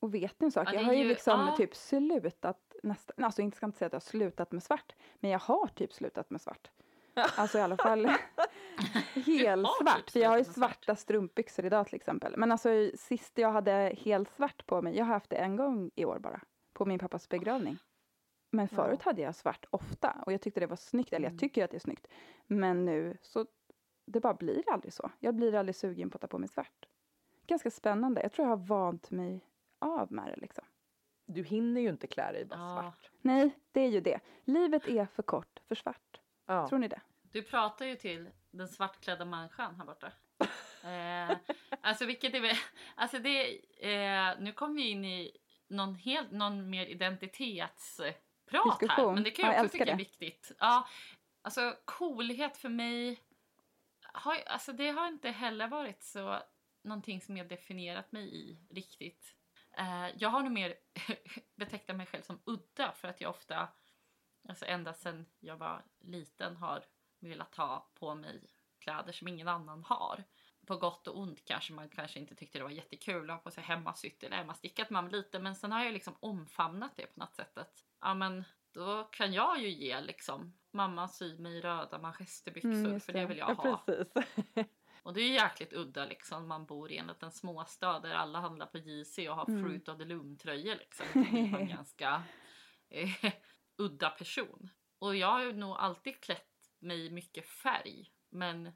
Och 0.00 0.14
vet 0.14 0.40
ni 0.40 0.44
en 0.44 0.52
sak? 0.52 0.68
Ja, 0.68 0.74
jag 0.74 0.82
har 0.84 0.92
ju 0.92 0.98
ju- 1.02 1.08
liksom 1.08 1.40
ja. 1.40 1.56
typ 1.56 1.74
slutat 1.74 2.74
nästan, 2.82 3.24
alltså 3.24 3.42
inte 3.42 3.56
ska 3.56 3.66
inte 3.66 3.78
säga 3.78 3.86
att 3.86 3.92
jag 3.92 4.00
har 4.00 4.04
slutat 4.04 4.52
med 4.52 4.62
svart, 4.62 4.92
men 5.20 5.30
jag 5.30 5.38
har 5.38 5.66
typ 5.66 5.92
slutat 5.92 6.30
med 6.30 6.40
svart. 6.40 6.70
Alltså 7.36 7.58
i 7.58 7.60
alla 7.60 7.76
fall 7.76 8.06
helsvart. 9.26 9.96
typ 9.96 10.10
för 10.10 10.20
jag 10.20 10.30
har 10.30 10.38
ju 10.38 10.44
svart. 10.44 10.54
svarta 10.74 10.96
strumpbyxor 10.96 11.64
idag 11.64 11.86
till 11.86 11.94
exempel. 11.96 12.34
Men 12.36 12.52
alltså 12.52 12.90
sist 12.94 13.38
jag 13.38 13.50
hade 13.52 13.94
helt 13.98 14.30
svart 14.30 14.66
på 14.66 14.82
mig, 14.82 14.96
jag 14.96 15.04
har 15.04 15.12
haft 15.14 15.30
det 15.30 15.36
en 15.36 15.56
gång 15.56 15.90
i 15.94 16.04
år 16.04 16.18
bara. 16.18 16.40
På 16.72 16.84
min 16.84 16.98
pappas 16.98 17.28
begravning. 17.28 17.78
Men 18.50 18.68
förut 18.68 19.02
hade 19.02 19.22
jag 19.22 19.34
svart 19.34 19.66
ofta 19.70 20.22
och 20.26 20.32
jag 20.32 20.40
tyckte 20.40 20.60
det 20.60 20.66
var 20.66 20.76
snyggt, 20.76 21.12
eller 21.12 21.24
jag 21.24 21.30
Mm. 21.30 21.38
tycker 21.38 21.64
att 21.64 21.70
det 21.70 21.76
är 21.76 21.80
snyggt. 21.80 22.06
Men 22.46 22.84
nu 22.84 23.16
så, 23.22 23.46
det 24.06 24.20
bara 24.20 24.34
blir 24.34 24.62
aldrig 24.66 24.92
så. 24.92 25.10
Jag 25.20 25.34
blir 25.34 25.54
aldrig 25.54 25.76
sugen 25.76 26.10
på 26.10 26.16
att 26.16 26.20
ta 26.20 26.26
på 26.26 26.38
mig 26.38 26.48
svart. 26.48 26.86
Ganska 27.46 27.70
spännande. 27.70 28.22
Jag 28.22 28.32
tror 28.32 28.48
jag 28.48 28.56
har 28.56 28.66
vant 28.66 29.10
mig 29.10 29.44
av 29.78 30.12
med 30.12 30.26
det 30.32 30.36
liksom. 30.40 30.64
du 31.26 31.42
hinner 31.42 31.80
ju 31.80 31.88
inte 31.88 32.06
klä 32.06 32.32
dig 32.32 32.44
bara 32.44 32.58
Ja. 32.60 32.82
svart. 32.82 33.10
Nej, 33.20 33.50
det 33.72 33.80
är 33.80 33.88
ju 33.88 34.00
det. 34.00 34.20
Livet 34.44 34.88
är 34.88 35.06
för 35.06 35.22
kort 35.22 35.58
för 35.68 35.74
svart. 35.74 36.20
Ja. 36.46 36.68
Tror 36.68 36.78
ni 36.78 36.88
det? 36.88 37.00
Du 37.22 37.42
pratar 37.42 37.86
ju 37.86 37.96
till 37.96 38.30
den 38.50 38.68
svartklädda 38.68 39.24
människan 39.24 39.74
här 39.74 39.84
borta. 39.84 40.12
Eh, 40.84 41.36
alltså 41.80 42.04
vilket 42.06 42.34
är 42.34 42.58
alltså 42.94 43.18
det, 43.18 43.58
eh, 43.94 44.34
nu 44.40 44.52
kommer 44.52 44.74
vi 44.74 44.88
in 44.90 45.04
i 45.04 45.36
någon, 45.68 45.94
helt, 45.94 46.30
någon 46.30 46.70
mer 46.70 46.86
identitetsprat 46.86 48.16
här. 48.52 48.70
Diskussion. 48.80 49.14
Men 49.14 49.22
det 49.24 49.30
kan 49.30 49.44
Ja, 49.44 49.52
jag 49.52 49.58
jag 49.58 49.64
också 49.64 49.72
tycka 49.78 49.84
är 49.84 49.96
det. 49.96 50.02
viktigt. 50.02 50.52
Ja, 50.58 50.88
alltså 51.42 51.76
coolhet 51.84 52.56
för 52.56 52.68
mig, 52.68 53.20
har, 54.02 54.36
alltså 54.46 54.72
det 54.72 54.90
har 54.90 55.08
inte 55.08 55.30
heller 55.30 55.68
varit 55.68 56.02
så 56.02 56.38
någonting 56.82 57.20
som 57.20 57.36
jag 57.36 57.48
definierat 57.48 58.12
mig 58.12 58.34
i 58.36 58.58
riktigt. 58.70 59.34
Eh, 59.76 60.08
jag 60.18 60.28
har 60.28 60.42
nog 60.42 60.52
mer 60.52 60.74
betecknat 61.56 61.96
mig 61.96 62.06
själv 62.06 62.22
som 62.22 62.40
udda 62.46 62.92
för 62.92 63.08
att 63.08 63.20
jag 63.20 63.30
ofta, 63.30 63.68
alltså 64.48 64.64
ända 64.66 64.94
sedan 64.94 65.26
jag 65.40 65.56
var 65.56 65.84
liten 66.00 66.56
har 66.56 66.84
velat 67.20 67.54
ha 67.54 67.92
på 67.94 68.14
mig 68.14 68.42
kläder 68.78 69.12
som 69.12 69.28
ingen 69.28 69.48
annan 69.48 69.84
har. 69.84 70.24
På 70.66 70.76
gott 70.76 71.08
och 71.08 71.18
ont 71.18 71.44
kanske 71.44 71.72
man 71.72 71.88
kanske 71.88 72.18
inte 72.20 72.34
tyckte 72.34 72.58
det 72.58 72.62
var 72.64 72.70
jättekul 72.70 73.30
att 73.30 73.36
ha 73.36 73.42
på 73.42 73.50
sig 73.50 73.64
hemmasytt 73.64 74.22
eller 74.22 74.36
hemmastickat 74.36 74.90
man 74.90 75.08
lite 75.08 75.38
men 75.38 75.54
sen 75.56 75.72
har 75.72 75.84
jag 75.84 75.92
liksom 75.92 76.16
omfamnat 76.20 76.96
det 76.96 77.06
på 77.06 77.20
något 77.20 77.34
sätt. 77.34 77.58
att, 77.58 77.86
Ja 78.00 78.14
men 78.14 78.44
då 78.72 79.04
kan 79.04 79.32
jag 79.32 79.60
ju 79.60 79.68
ge 79.70 80.00
liksom 80.00 80.58
mamma 80.72 81.08
sy 81.08 81.38
mig 81.38 81.60
röda 81.60 81.98
manchesterbyxor 81.98 82.94
Mm, 82.94 83.00
för 83.00 83.12
det 83.12 83.26
det. 83.26 83.26
vill 83.26 83.38
jag 83.38 83.46
Ja, 83.46 83.54
ha. 83.54 83.86
precis. 83.86 84.12
Och 85.06 85.14
det 85.14 85.20
är 85.20 85.24
ju 85.24 85.32
jäkligt 85.32 85.72
udda 85.72 86.04
liksom. 86.04 86.48
Man 86.48 86.66
bor 86.66 86.90
i 86.92 86.96
en 86.96 87.06
liten 87.06 87.32
småstad 87.32 88.00
där 88.00 88.14
alla 88.14 88.40
handlar 88.40 88.66
på 88.66 88.78
JC 88.78 89.18
och 89.18 89.36
har 89.36 89.48
Mm. 89.48 89.64
Fruit 89.64 89.88
of 89.88 89.98
the 89.98 90.04
Loom-tröjor 90.04 90.74
liksom. 90.74 91.06
Blir 91.12 91.50
man 91.50 91.60
en 91.60 91.68
ganska 91.76 92.22
eh, 92.88 93.32
udda 93.76 94.10
person. 94.10 94.70
Och 94.98 95.16
jag 95.16 95.26
har 95.26 95.42
ju 95.42 95.52
nog 95.52 95.76
alltid 95.76 96.20
klätt 96.20 96.70
mig 96.78 97.10
mycket 97.10 97.46
färg. 97.46 98.12
Men 98.30 98.72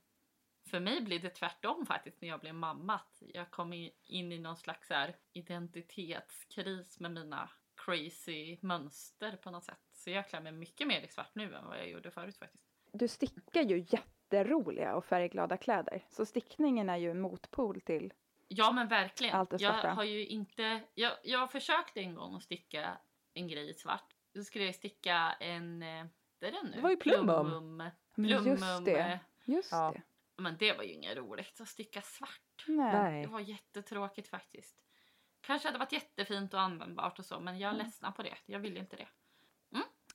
för 0.66 0.80
mig 0.80 1.00
blir 1.00 1.18
det 1.18 1.30
tvärtom 1.30 1.86
faktiskt 1.86 2.20
när 2.20 2.28
jag 2.28 2.40
blev 2.40 2.54
mamma. 2.54 3.00
Jag 3.18 3.50
kom 3.50 3.72
in 4.02 4.32
i 4.32 4.38
någon 4.38 4.56
slags 4.56 4.90
här 4.90 5.16
identitetskris 5.32 7.00
med 7.00 7.12
mina 7.12 7.50
crazy 7.76 8.58
mönster 8.62 9.36
på 9.36 9.50
något 9.50 9.64
sätt. 9.64 9.80
Så 9.92 10.10
jag 10.10 10.28
klär 10.28 10.40
mig 10.40 10.52
mycket 10.52 10.86
mer 10.86 11.00
i 11.00 11.08
svart 11.08 11.34
nu 11.34 11.54
än 11.54 11.66
vad 11.66 11.78
jag 11.78 11.88
gjorde 11.88 12.10
förut 12.10 12.36
faktiskt. 12.36 12.64
Du 12.92 13.08
stickar 13.08 13.62
ju 13.62 13.78
jätteroliga 14.36 14.94
och 14.96 15.04
färgglada 15.04 15.56
kläder. 15.56 16.04
Så 16.10 16.26
stickningen 16.26 16.88
är 16.90 16.96
ju 16.96 17.10
en 17.10 17.20
motpol 17.20 17.80
till... 17.80 18.12
Ja 18.48 18.72
men 18.72 18.88
verkligen. 18.88 19.34
Allt 19.34 19.52
är 19.52 19.62
jag 19.62 19.72
har 19.72 20.04
ju 20.04 20.26
inte, 20.26 20.80
jag, 20.94 21.12
jag 21.22 21.50
försökte 21.52 22.00
en 22.00 22.14
gång 22.14 22.34
att 22.36 22.42
sticka 22.42 22.98
en 23.34 23.48
grej 23.48 23.70
i 23.70 23.74
svart. 23.74 24.14
Då 24.34 24.42
skulle 24.42 24.64
jag 24.64 24.74
sticka 24.74 25.32
en, 25.40 25.82
eh, 25.82 26.04
det 26.38 26.46
är 26.46 26.52
den 26.52 26.66
nu? 26.66 26.72
Det 26.76 26.80
var 26.80 26.90
ju 26.90 26.96
plummum. 26.96 27.46
Plummum. 27.46 27.76
Men 28.14 28.28
just 28.44 28.84
det. 28.84 28.98
eh, 29.00 29.18
Just 29.44 29.72
Ja. 29.72 29.92
det. 29.94 30.02
Men 30.42 30.56
det 30.58 30.72
var 30.76 30.82
ju 30.84 30.92
inget 30.92 31.16
roligt 31.16 31.60
att 31.60 31.68
sticka 31.68 32.02
svart. 32.02 32.64
Nej. 32.66 33.22
Det 33.22 33.28
var 33.28 33.40
jättetråkigt 33.40 34.28
faktiskt. 34.28 34.82
Kanske 35.40 35.68
hade 35.68 35.78
varit 35.78 35.92
jättefint 35.92 36.54
och 36.54 36.60
användbart 36.60 37.18
och 37.18 37.24
så 37.24 37.40
men 37.40 37.58
jag 37.58 37.68
Mm. 37.74 37.84
ledsnar 37.84 38.10
på 38.12 38.22
det. 38.22 38.34
Jag 38.46 38.58
vill 38.60 38.76
inte 38.76 38.96
det. 38.96 39.08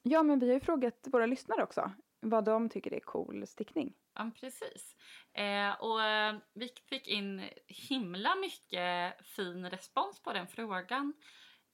Ja, 0.08 0.24
men 0.24 0.40
vi 0.40 0.48
har 0.48 0.54
ju 0.54 0.60
frågat 0.60 1.08
våra 1.12 1.26
lyssnare 1.26 1.64
också 1.64 1.92
vad 2.30 2.46
de 2.46 2.70
tycker 2.70 2.94
är 2.94 3.00
cool 3.00 3.48
stickning. 3.48 3.94
Ja, 4.14 4.32
precis. 4.40 4.96
Eh, 5.34 5.72
och 5.82 6.04
eh, 6.04 6.36
vi 6.54 6.70
fick 6.90 7.08
in 7.08 7.50
himla 7.68 8.36
mycket 8.36 9.26
fin 9.28 9.70
respons 9.70 10.20
på 10.24 10.34
den 10.34 10.48
frågan. 10.48 11.14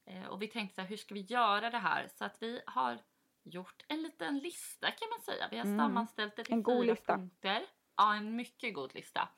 Eh, 0.05 0.25
och 0.25 0.41
vi 0.41 0.47
tänkte 0.47 0.75
så 0.75 0.81
här, 0.81 0.87
hur 0.87 0.97
ska 0.97 1.13
vi 1.13 1.21
göra 1.21 1.69
det 1.69 1.77
här? 1.77 2.07
Så 2.07 2.25
att 2.25 2.37
vi 2.41 2.61
har 2.65 2.99
gjort 3.43 3.85
en 3.87 4.01
liten 4.01 4.37
lista 4.39 4.91
kan 4.91 5.09
man 5.09 5.21
säga. 5.21 5.47
Vi 5.51 5.57
har 5.57 5.65
Mm. 5.65 5.77
sammanställt 5.79 6.35
det 6.35 6.43
till 6.43 6.53
En 6.53 6.63
god 6.63 6.85
lista. 6.85 7.15
punkter. 7.17 7.65
Ja, 7.97 8.15
en 8.15 8.35
mycket 8.35 8.73
god 8.73 8.95
lista. 8.95 9.29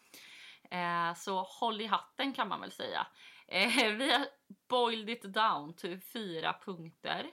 Eh, 0.72 1.14
så 1.16 1.42
håll 1.44 1.82
i 1.82 1.86
hatten 1.86 2.34
kan 2.34 2.48
man 2.48 2.62
väl 2.62 2.72
säga. 2.72 3.08
Eh, 3.48 3.68
vi 3.98 4.12
har 4.14 4.26
boiled 4.70 5.10
it 5.10 5.24
down 5.24 5.74
till 5.76 6.00
fyra 6.02 6.54
punkter 6.66 7.32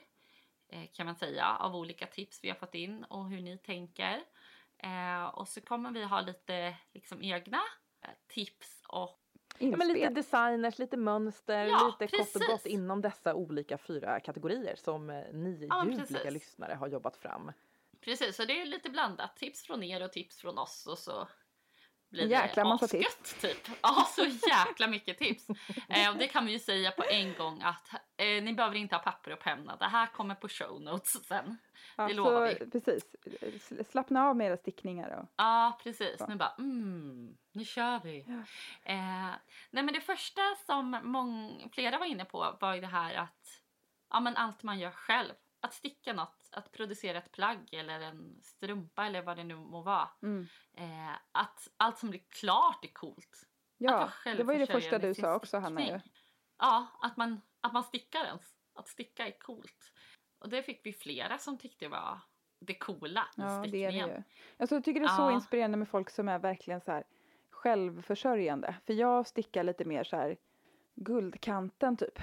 kan 0.93 1.05
man 1.05 1.15
säga 1.15 1.55
av 1.59 1.75
olika 1.75 2.05
tips 2.07 2.39
vi 2.43 2.49
har 2.49 2.55
fått 2.55 2.75
in 2.75 3.03
och 3.03 3.29
hur 3.29 3.41
ni 3.41 3.57
tänker. 3.57 4.23
Eh, 4.77 5.25
och 5.25 5.47
så 5.47 5.61
kommer 5.61 5.91
vi 5.91 6.03
ha 6.03 6.21
lite 6.21 6.75
liksom 6.93 7.23
egna 7.23 7.59
eh, 8.03 8.09
tips 8.27 8.83
och 8.87 9.17
Ja, 9.59 9.77
men 9.77 9.87
lite 9.87 10.09
designers, 10.09 10.79
lite 10.79 10.97
mönster, 10.97 11.65
Ja, 11.65 11.95
lite 11.99 12.17
kort 12.17 12.35
och 12.35 12.41
gott 12.41 12.47
precis. 12.49 12.65
inom 12.73 13.01
dessa 13.01 13.35
olika 13.35 13.77
fyra 13.77 14.19
kategorier 14.19 14.75
som 14.75 15.09
eh, 15.09 15.23
ni 15.33 15.67
Ja, 15.69 15.83
ljuvliga 15.85 16.05
precis. 16.07 16.31
lyssnare 16.33 16.73
har 16.73 16.87
jobbat 16.87 17.17
fram. 17.17 17.51
precis, 18.01 18.35
så 18.35 18.45
det 18.45 18.61
är 18.61 18.65
lite 18.65 18.89
blandat. 18.89 19.35
Tips 19.35 19.63
från 19.63 19.83
er 19.83 20.03
och 20.03 20.11
tips 20.11 20.37
från 20.41 20.57
oss 20.57 20.87
och 20.87 20.97
så 20.97 21.27
blir 22.11 22.23
det 22.23 22.29
jäkla 22.29 22.63
massa 22.63 22.85
asgött, 22.85 23.35
typ. 23.41 23.67
Ja, 23.81 24.07
så 24.15 24.25
jäkla 24.49 24.87
mycket 24.87 25.17
tips. 25.17 25.45
Eh, 25.89 26.09
och 26.11 26.17
det 26.17 26.27
kan 26.27 26.45
vi 26.45 26.51
ju 26.51 26.59
säga 26.59 26.91
på 26.91 27.03
en 27.09 27.33
gång 27.33 27.61
att 27.61 27.87
eh, 28.17 28.43
ni 28.43 28.53
behöver 28.53 28.75
inte 28.75 28.95
ha 28.95 29.03
papper 29.03 29.31
och 29.33 29.39
penna. 29.39 29.75
Det 29.75 29.85
här 29.85 30.07
kommer 30.07 30.35
på 30.35 30.47
show 30.49 30.81
notes 30.81 31.27
sen. 31.27 31.57
Ja, 31.97 32.07
Det 32.07 32.13
lovar 32.13 32.49
så, 32.59 32.69
Precis. 32.71 33.03
S- 33.79 33.89
Slappna 33.91 34.23
av 34.27 34.35
med 34.35 34.47
era 34.47 34.57
stickningar. 34.57 35.09
Och, 35.19 35.25
Ja, 35.35 35.79
precis. 35.83 36.17
Så. 36.17 36.27
Nu 36.27 36.35
bara, 36.35 36.53
mm, 36.59 37.37
nu 37.51 37.65
kör 37.65 37.99
vi. 38.03 38.25
Ja. 38.27 38.33
Eh, 38.93 39.35
nej, 39.71 39.83
men 39.83 39.93
det 39.93 40.01
första 40.01 40.41
som 40.65 40.99
mång, 41.03 41.69
flera 41.73 41.97
var 41.97 42.05
inne 42.05 42.25
på 42.25 42.57
var 42.61 42.75
ju 42.75 42.81
det 42.81 42.87
här 42.87 43.13
att 43.15 43.61
ja, 44.09 44.19
men 44.19 44.35
allt 44.37 44.63
man 44.63 44.79
gör 44.79 44.91
själv. 44.91 45.33
Att 45.63 45.73
sticka 45.73 46.13
något, 46.13 46.37
att 46.51 46.71
producera 46.71 47.17
ett 47.17 47.31
plagg 47.31 47.69
eller 47.71 47.99
en 47.99 48.39
strumpa 48.43 49.05
eller 49.05 49.21
vad 49.21 49.37
det 49.37 49.43
nu 49.43 49.55
må 49.55 49.81
vara. 49.81 50.09
mm. 50.21 50.47
Eh, 50.77 51.15
att 51.31 51.67
allt 51.77 51.97
som 51.97 52.09
blir 52.09 52.21
klart 52.29 52.85
är 52.85 52.93
coolt. 52.93 53.47
Ja, 53.77 54.09
det 54.23 54.43
var 54.43 54.53
ju 54.53 54.59
det 54.59 54.67
första 54.67 54.99
du 54.99 55.13
sa 55.13 55.35
också 55.35 55.57
Hanna. 55.57 55.81
Ju. 55.81 55.99
Ja, 56.57 56.87
att 57.01 57.17
man, 57.17 57.41
att 57.61 57.73
man 57.73 57.83
stickar 57.83 58.25
ens. 58.25 58.41
Att 58.73 58.87
sticka 58.87 59.27
är 59.27 59.39
coolt. 59.39 59.91
Och 60.39 60.49
det 60.49 60.63
fick 60.63 60.81
vi 60.85 60.93
flera 60.93 61.37
som 61.37 61.57
tyckte 61.57 61.87
var 61.87 62.19
det 62.59 62.73
coola 62.75 63.21
i 63.21 63.41
Ja, 63.41 63.43
det 63.43 63.51
är 63.51 63.61
det 63.61 63.67
stickningen. 63.67 64.09
ju. 64.09 64.23
Alltså, 64.57 64.75
jag 64.75 64.83
tycker 64.83 64.99
det 64.99 65.05
är 65.05 65.15
så 65.15 65.21
Ja. 65.21 65.31
inspirerande 65.31 65.77
med 65.77 65.87
folk 65.89 66.09
som 66.09 66.29
är 66.29 66.39
verkligen 66.39 66.81
så 66.81 66.91
här 66.91 67.03
självförsörjande. 67.49 68.75
För 68.85 68.93
jag 68.93 69.27
stickar 69.27 69.63
lite 69.63 69.85
mer 69.85 70.03
så 70.03 70.15
här 70.15 70.37
guldkanten 70.95 71.97
typ. 71.97 72.19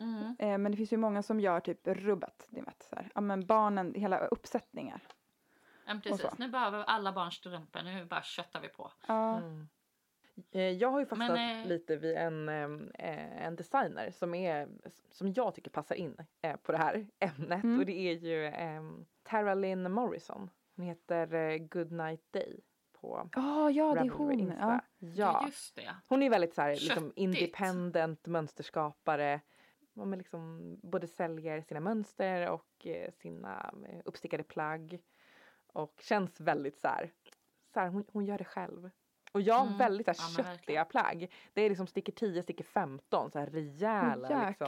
Mm. 0.00 0.36
Eh, 0.38 0.58
men 0.58 0.72
det 0.72 0.76
finns 0.76 0.92
ju 0.92 0.96
många 0.96 1.22
som 1.22 1.40
gör 1.40 1.60
typ 1.60 1.80
rubbet. 1.86 2.46
Ni 2.50 2.60
vet, 2.60 2.82
så 2.82 2.96
här. 2.96 3.10
Ja, 3.14 3.20
men 3.20 3.46
barnen, 3.46 3.94
hela 3.94 4.18
uppsättningar. 4.26 5.00
Ja, 5.86 6.00
precis. 6.02 6.38
Nu 6.38 6.48
behöver 6.48 6.84
alla 6.84 7.12
barn 7.12 7.32
strumpor. 7.32 7.82
Nu 7.82 8.04
bara 8.04 8.22
köttar 8.22 8.60
vi 8.60 8.68
på. 8.68 8.92
Ja, 9.06 9.36
Mm. 9.38 9.68
Eh, 10.52 10.60
Jag 10.62 10.90
har 10.90 11.00
ju 11.00 11.06
fastnat 11.06 11.30
Men, 11.30 11.60
eh, 11.60 11.66
lite 11.66 11.96
vid 11.96 12.16
en, 12.16 12.48
eh, 12.48 13.46
en 13.46 13.56
designer 13.56 14.10
som, 14.10 14.34
är, 14.34 14.68
som 15.10 15.32
jag 15.32 15.54
tycker 15.54 15.70
passar 15.70 15.94
in 15.94 16.16
på 16.62 16.72
det 16.72 16.78
här 16.78 17.06
ämnet 17.18 17.64
Mm. 17.64 17.78
och 17.80 17.86
det 17.86 17.92
är 17.98 18.14
ju 18.14 18.46
um, 18.78 19.06
Tara 19.22 19.54
Lynn 19.54 19.92
Morrison. 19.92 20.50
Hon 20.76 20.84
heter 20.84 21.58
Goodnight 21.58 22.32
Day 22.32 22.60
på 23.00 23.28
Ah, 23.32 23.68
ja 23.70 23.94
det 23.94 24.00
är 24.00 24.10
hon. 24.10 24.32
Insta. 24.40 24.80
Ja. 24.98 25.08
Ja. 25.14 25.42
Just 25.46 25.76
det. 25.76 25.94
Hon 26.08 26.22
är 26.22 26.30
väldigt 26.30 26.54
så 26.54 26.62
här, 26.62 26.70
liksom 26.70 27.12
independent 27.16 28.26
mönsterskapare. 28.26 29.40
Är 30.00 30.16
liksom 30.16 30.76
både 30.82 31.06
säljer 31.06 31.60
sina 31.62 31.80
mönster 31.80 32.50
och 32.50 32.86
eh, 32.86 33.10
sina 33.12 33.74
eh, 33.88 34.00
uppstickade 34.04 34.42
plagg. 34.42 34.98
Och 35.72 35.94
känns 36.02 36.40
väldigt 36.40 36.78
så 36.78 36.88
här, 36.88 37.10
så 37.74 37.80
här 37.80 37.88
hon, 37.88 38.04
hon 38.12 38.24
gör 38.24 38.38
det 38.38 38.44
själv. 38.44 38.90
Och 39.32 39.40
jag 39.40 39.54
har 39.54 39.66
Mm. 39.66 39.78
väldigt 39.78 40.06
så 40.16 40.22
här, 40.22 40.30
Ja, 40.38 40.44
köttiga 40.44 40.84
plagg. 40.84 41.32
Det 41.52 41.62
är 41.62 41.68
liksom 41.68 41.86
sticker 41.86 42.12
10, 42.12 42.42
sticker 42.42 42.64
15 42.64 43.30
så 43.30 43.38
här 43.38 43.46
rejäla 43.46 44.28
liksom, 44.48 44.66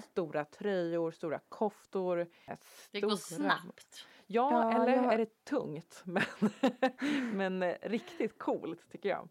stora 0.00 0.44
tröjor, 0.44 1.10
stora 1.10 1.38
koftor. 1.48 2.20
eh, 2.20 2.56
Det 2.90 3.00
går 3.00 3.16
snabbt. 3.16 4.06
Ja, 4.26 4.50
Ja, 4.72 4.82
eller 4.82 4.96
jag- 4.96 5.12
är 5.14 5.18
det 5.18 5.44
tungt? 5.44 6.02
Men, 6.04 6.22
men 7.36 7.74
riktigt 7.82 8.38
coolt 8.38 8.90
tycker 8.90 9.08
jag. 9.08 9.28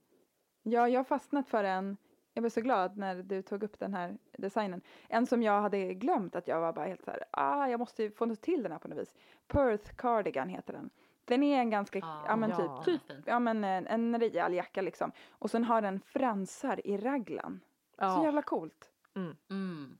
Ja, 0.63 0.89
jag 0.89 0.99
har 0.99 1.03
fastnat 1.03 1.47
för 1.47 1.63
en. 1.63 1.97
Jag 2.33 2.41
blev 2.41 2.49
så 2.49 2.61
glad 2.61 2.97
när 2.97 3.15
du 3.23 3.41
tog 3.41 3.63
upp 3.63 3.79
den 3.79 3.93
här 3.93 4.17
designen. 4.37 4.81
En 5.09 5.25
som 5.25 5.43
jag 5.43 5.61
hade 5.61 5.93
glömt 5.93 6.35
att 6.35 6.47
jag 6.47 6.61
var 6.61 6.73
bara 6.73 6.85
helt 6.85 7.03
så 7.03 7.11
här, 7.11 7.23
ah, 7.31 7.67
jag 7.67 7.79
måste 7.79 8.03
ju 8.03 8.11
få 8.11 8.35
till 8.35 8.63
den 8.63 8.71
här 8.71 8.79
på 8.79 8.87
något 8.87 8.97
vis. 8.97 9.15
Perth 9.47 9.95
Cardigan 9.95 10.49
heter 10.49 10.73
den. 10.73 10.89
Den 11.25 11.43
är 11.43 11.59
en 11.59 11.69
ganska, 11.69 11.99
Ja, 11.99 12.23
ja 12.27 12.35
men 12.35 12.49
ja. 12.49 12.83
typ, 12.85 13.01
är 13.09 13.15
typ 13.15 13.23
ja 13.27 13.39
men 13.39 13.63
en, 13.63 13.87
en 13.87 14.19
rejäl 14.19 14.53
jacka 14.53 14.81
liksom. 14.81 15.11
Och 15.29 15.51
sen 15.51 15.63
har 15.63 15.81
den 15.81 15.99
fransar 15.99 16.87
i 16.87 16.97
raglan. 16.97 17.59
Så 17.97 18.03
Ja, 18.03 18.23
jävla 18.23 18.41
coolt. 18.41 18.89
Mm. 19.15 19.97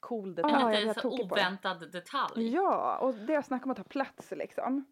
cool 0.00 0.28
En 0.28 0.34
detalj. 0.34 0.54
Ja, 0.54 0.72
jag 0.72 0.80
lite 0.86 0.90
är 1.00 1.02
så 1.02 1.10
på 1.10 1.16
det. 1.16 1.22
oväntad 1.32 1.92
detalj. 1.92 2.48
Ja, 2.54 2.98
och 2.98 3.14
det 3.14 3.32
jag 3.32 3.44
snackar 3.44 3.64
om 3.64 3.70
att 3.70 3.76
ta 3.76 3.82
plats 3.84 4.30
liksom. 4.36 4.84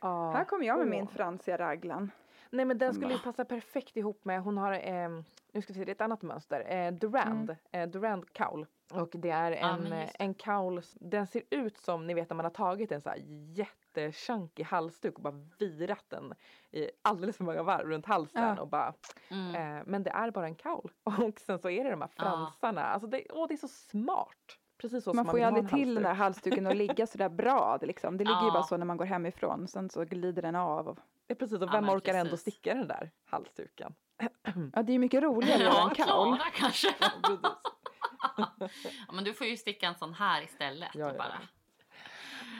Ja. 0.00 0.30
Här 0.30 0.44
kommer 0.44 0.66
jag 0.66 0.78
med 0.78 0.86
Åh. 0.86 0.90
min 0.90 1.06
fransiga 1.08 1.56
raglan. 1.58 2.10
Nej 2.50 2.64
men 2.64 2.78
den 2.78 2.94
skulle 2.94 3.12
ju 3.12 3.18
passa 3.18 3.44
perfekt 3.44 3.96
ihop 3.96 4.24
med, 4.24 4.42
hon 4.42 4.58
har, 4.58 4.72
eh, 4.72 5.08
nu 5.54 5.62
ska 5.62 5.72
vi 5.72 5.78
se, 5.78 5.84
det 5.84 5.90
är 5.90 5.94
ett 5.94 6.00
annat 6.00 6.22
mönster, 6.22 6.64
eh, 6.72 6.92
Durand, 6.92 7.56
eh, 7.72 7.88
Durand 7.88 8.32
kaul. 8.32 8.66
Och 8.92 9.08
det 9.12 9.30
är 9.30 9.52
Mm. 9.52 9.74
En, 9.84 9.90
det. 9.90 10.10
en 10.18 10.78
s- 10.78 10.96
den 11.00 11.26
ser 11.26 11.42
ut 11.50 11.78
som 11.78 12.06
ni 12.06 12.14
vet 12.14 12.30
när 12.30 12.34
man 12.36 12.44
har 12.44 12.50
tagit 12.50 12.92
en 12.92 13.00
så 13.00 13.08
här 13.08 13.18
jättechunky 13.54 14.62
halsduk 14.62 15.14
och 15.16 15.22
bara 15.22 15.44
virat 15.58 16.04
den 16.08 16.34
i 16.70 16.90
alldeles 17.02 17.36
för 17.36 17.44
många 17.44 17.62
varv 17.62 17.88
runt 17.88 18.06
halsen 18.06 18.42
Ja. 18.56 18.60
och 18.60 18.68
bara, 18.68 18.94
Mm. 19.30 19.54
eh, 19.78 19.82
men 19.86 20.02
det 20.02 20.10
är 20.10 20.30
bara 20.30 20.46
en 20.46 20.54
kaul. 20.54 20.90
Och 21.04 21.40
sen 21.40 21.58
så 21.58 21.70
är 21.70 21.84
det 21.84 21.90
de 21.90 22.00
här 22.00 22.08
fransarna, 22.16 22.82
alltså 22.84 23.06
det, 23.08 23.24
åh, 23.30 23.46
det 23.48 23.54
är 23.54 23.58
så 23.58 23.68
smart. 23.68 24.58
Precis 24.78 25.04
så 25.04 25.10
som 25.10 25.16
Man 25.16 25.26
man 25.26 25.32
får 25.32 25.38
ju 25.40 25.44
aldrig 25.46 25.68
till 25.68 25.94
den 25.94 26.04
halsduk. 26.04 26.18
halsduken 26.18 26.66
att 26.66 26.76
ligga 26.76 27.06
sådär 27.06 27.28
bra. 27.28 27.78
Liksom. 27.82 28.16
det 28.16 28.24
ligger 28.24 28.40
ju 28.40 28.46
Ja. 28.46 28.52
bara 28.52 28.62
så 28.62 28.76
när 28.76 28.86
man 28.86 28.96
går 28.96 29.04
hemifrån. 29.04 29.68
Sen 29.68 29.90
så 29.90 30.04
glider 30.04 30.42
den 30.42 30.56
av. 30.56 30.88
Och... 30.88 30.98
Det 31.26 31.32
är 31.32 31.38
precis, 31.38 31.60
och 31.62 31.72
vem 31.74 31.88
orkar 31.88 32.14
ändå 32.14 32.30
precis. 32.30 32.40
sticka 32.40 32.74
den 32.74 32.88
där 32.88 33.10
halsduken? 33.24 33.94
Ja, 34.72 34.82
det 34.82 34.92
är 34.92 34.98
mycket 34.98 35.22
roligare 35.22 35.62
Ja, 35.62 35.88
en 35.88 35.94
kaul. 35.94 36.36
Klara 36.36 36.50
kanske. 36.54 36.94
Ja, 39.06 39.12
men 39.12 39.24
du 39.24 39.34
får 39.34 39.46
ju 39.46 39.56
sticka 39.56 39.86
en 39.86 39.94
sån 39.94 40.14
här 40.14 40.42
istället. 40.42 40.94
Ja, 40.94 41.12
bara. 41.18 41.40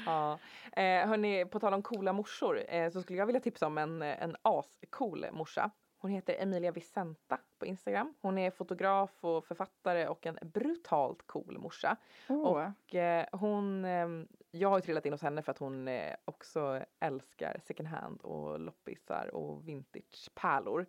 Ja. 0.06 0.38
Eh, 0.72 1.08
hörni, 1.08 1.44
på 1.44 1.60
tal 1.60 1.74
om 1.74 1.82
coola 1.82 2.12
morsor 2.12 2.62
eh, 2.68 2.90
så 2.90 3.02
skulle 3.02 3.18
jag 3.18 3.26
vilja 3.26 3.40
tipsa 3.40 3.66
om 3.66 3.78
en, 3.78 4.02
en 4.02 4.36
ascool 4.42 5.26
morsa. 5.32 5.70
Hon 6.04 6.10
heter 6.10 6.42
Emilia 6.42 6.72
Vicenta 6.72 7.38
på 7.58 7.66
Instagram. 7.66 8.14
Hon 8.20 8.38
är 8.38 8.50
fotograf 8.50 9.10
och 9.20 9.44
författare 9.44 10.06
och 10.06 10.26
en 10.26 10.38
brutalt 10.42 11.26
cool 11.26 11.58
morsa. 11.58 11.96
Åh. 12.28 12.40
Och 12.42 12.94
eh, 12.94 13.26
hon, 13.32 13.84
eh, 13.84 14.08
jag 14.50 14.68
har 14.68 14.78
ju 14.78 14.82
trillat 14.82 15.06
in 15.06 15.12
hos 15.12 15.22
henne 15.22 15.42
för 15.42 15.52
att 15.52 15.58
hon 15.58 15.88
eh, 15.88 16.14
också 16.24 16.80
älskar 17.00 17.60
second 17.64 17.88
hand 17.88 18.20
och 18.20 18.60
loppisar 18.60 19.34
och 19.34 19.68
vintagepärlor. 19.68 20.86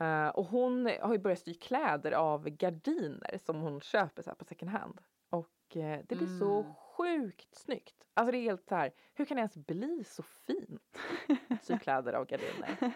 Eh, 0.00 0.28
och 0.28 0.44
hon 0.46 0.86
har 1.02 1.12
ju 1.12 1.18
börjat 1.18 1.38
sy 1.38 1.54
kläder 1.54 2.12
av 2.12 2.48
gardiner 2.48 3.38
som 3.44 3.60
hon 3.60 3.80
köper 3.80 4.22
så 4.22 4.34
på 4.34 4.44
second 4.44 4.70
hand. 4.70 5.00
Och 5.30 5.76
eh, 5.76 6.00
det 6.08 6.16
blir 6.16 6.38
så 6.38 6.60
Mm. 6.60 6.74
sjukt 6.74 7.54
snyggt. 7.54 7.94
Alltså 8.14 8.32
det 8.32 8.38
är 8.38 8.42
helt 8.42 8.68
så 8.68 8.74
här, 8.74 8.92
hur 9.14 9.24
kan 9.24 9.34
det 9.36 9.40
ens 9.40 9.56
bli 9.56 10.04
så 10.04 10.22
fint? 10.22 10.98
Sy 11.62 11.78
kläder 11.78 12.12
av 12.12 12.26
gardiner. 12.26 12.76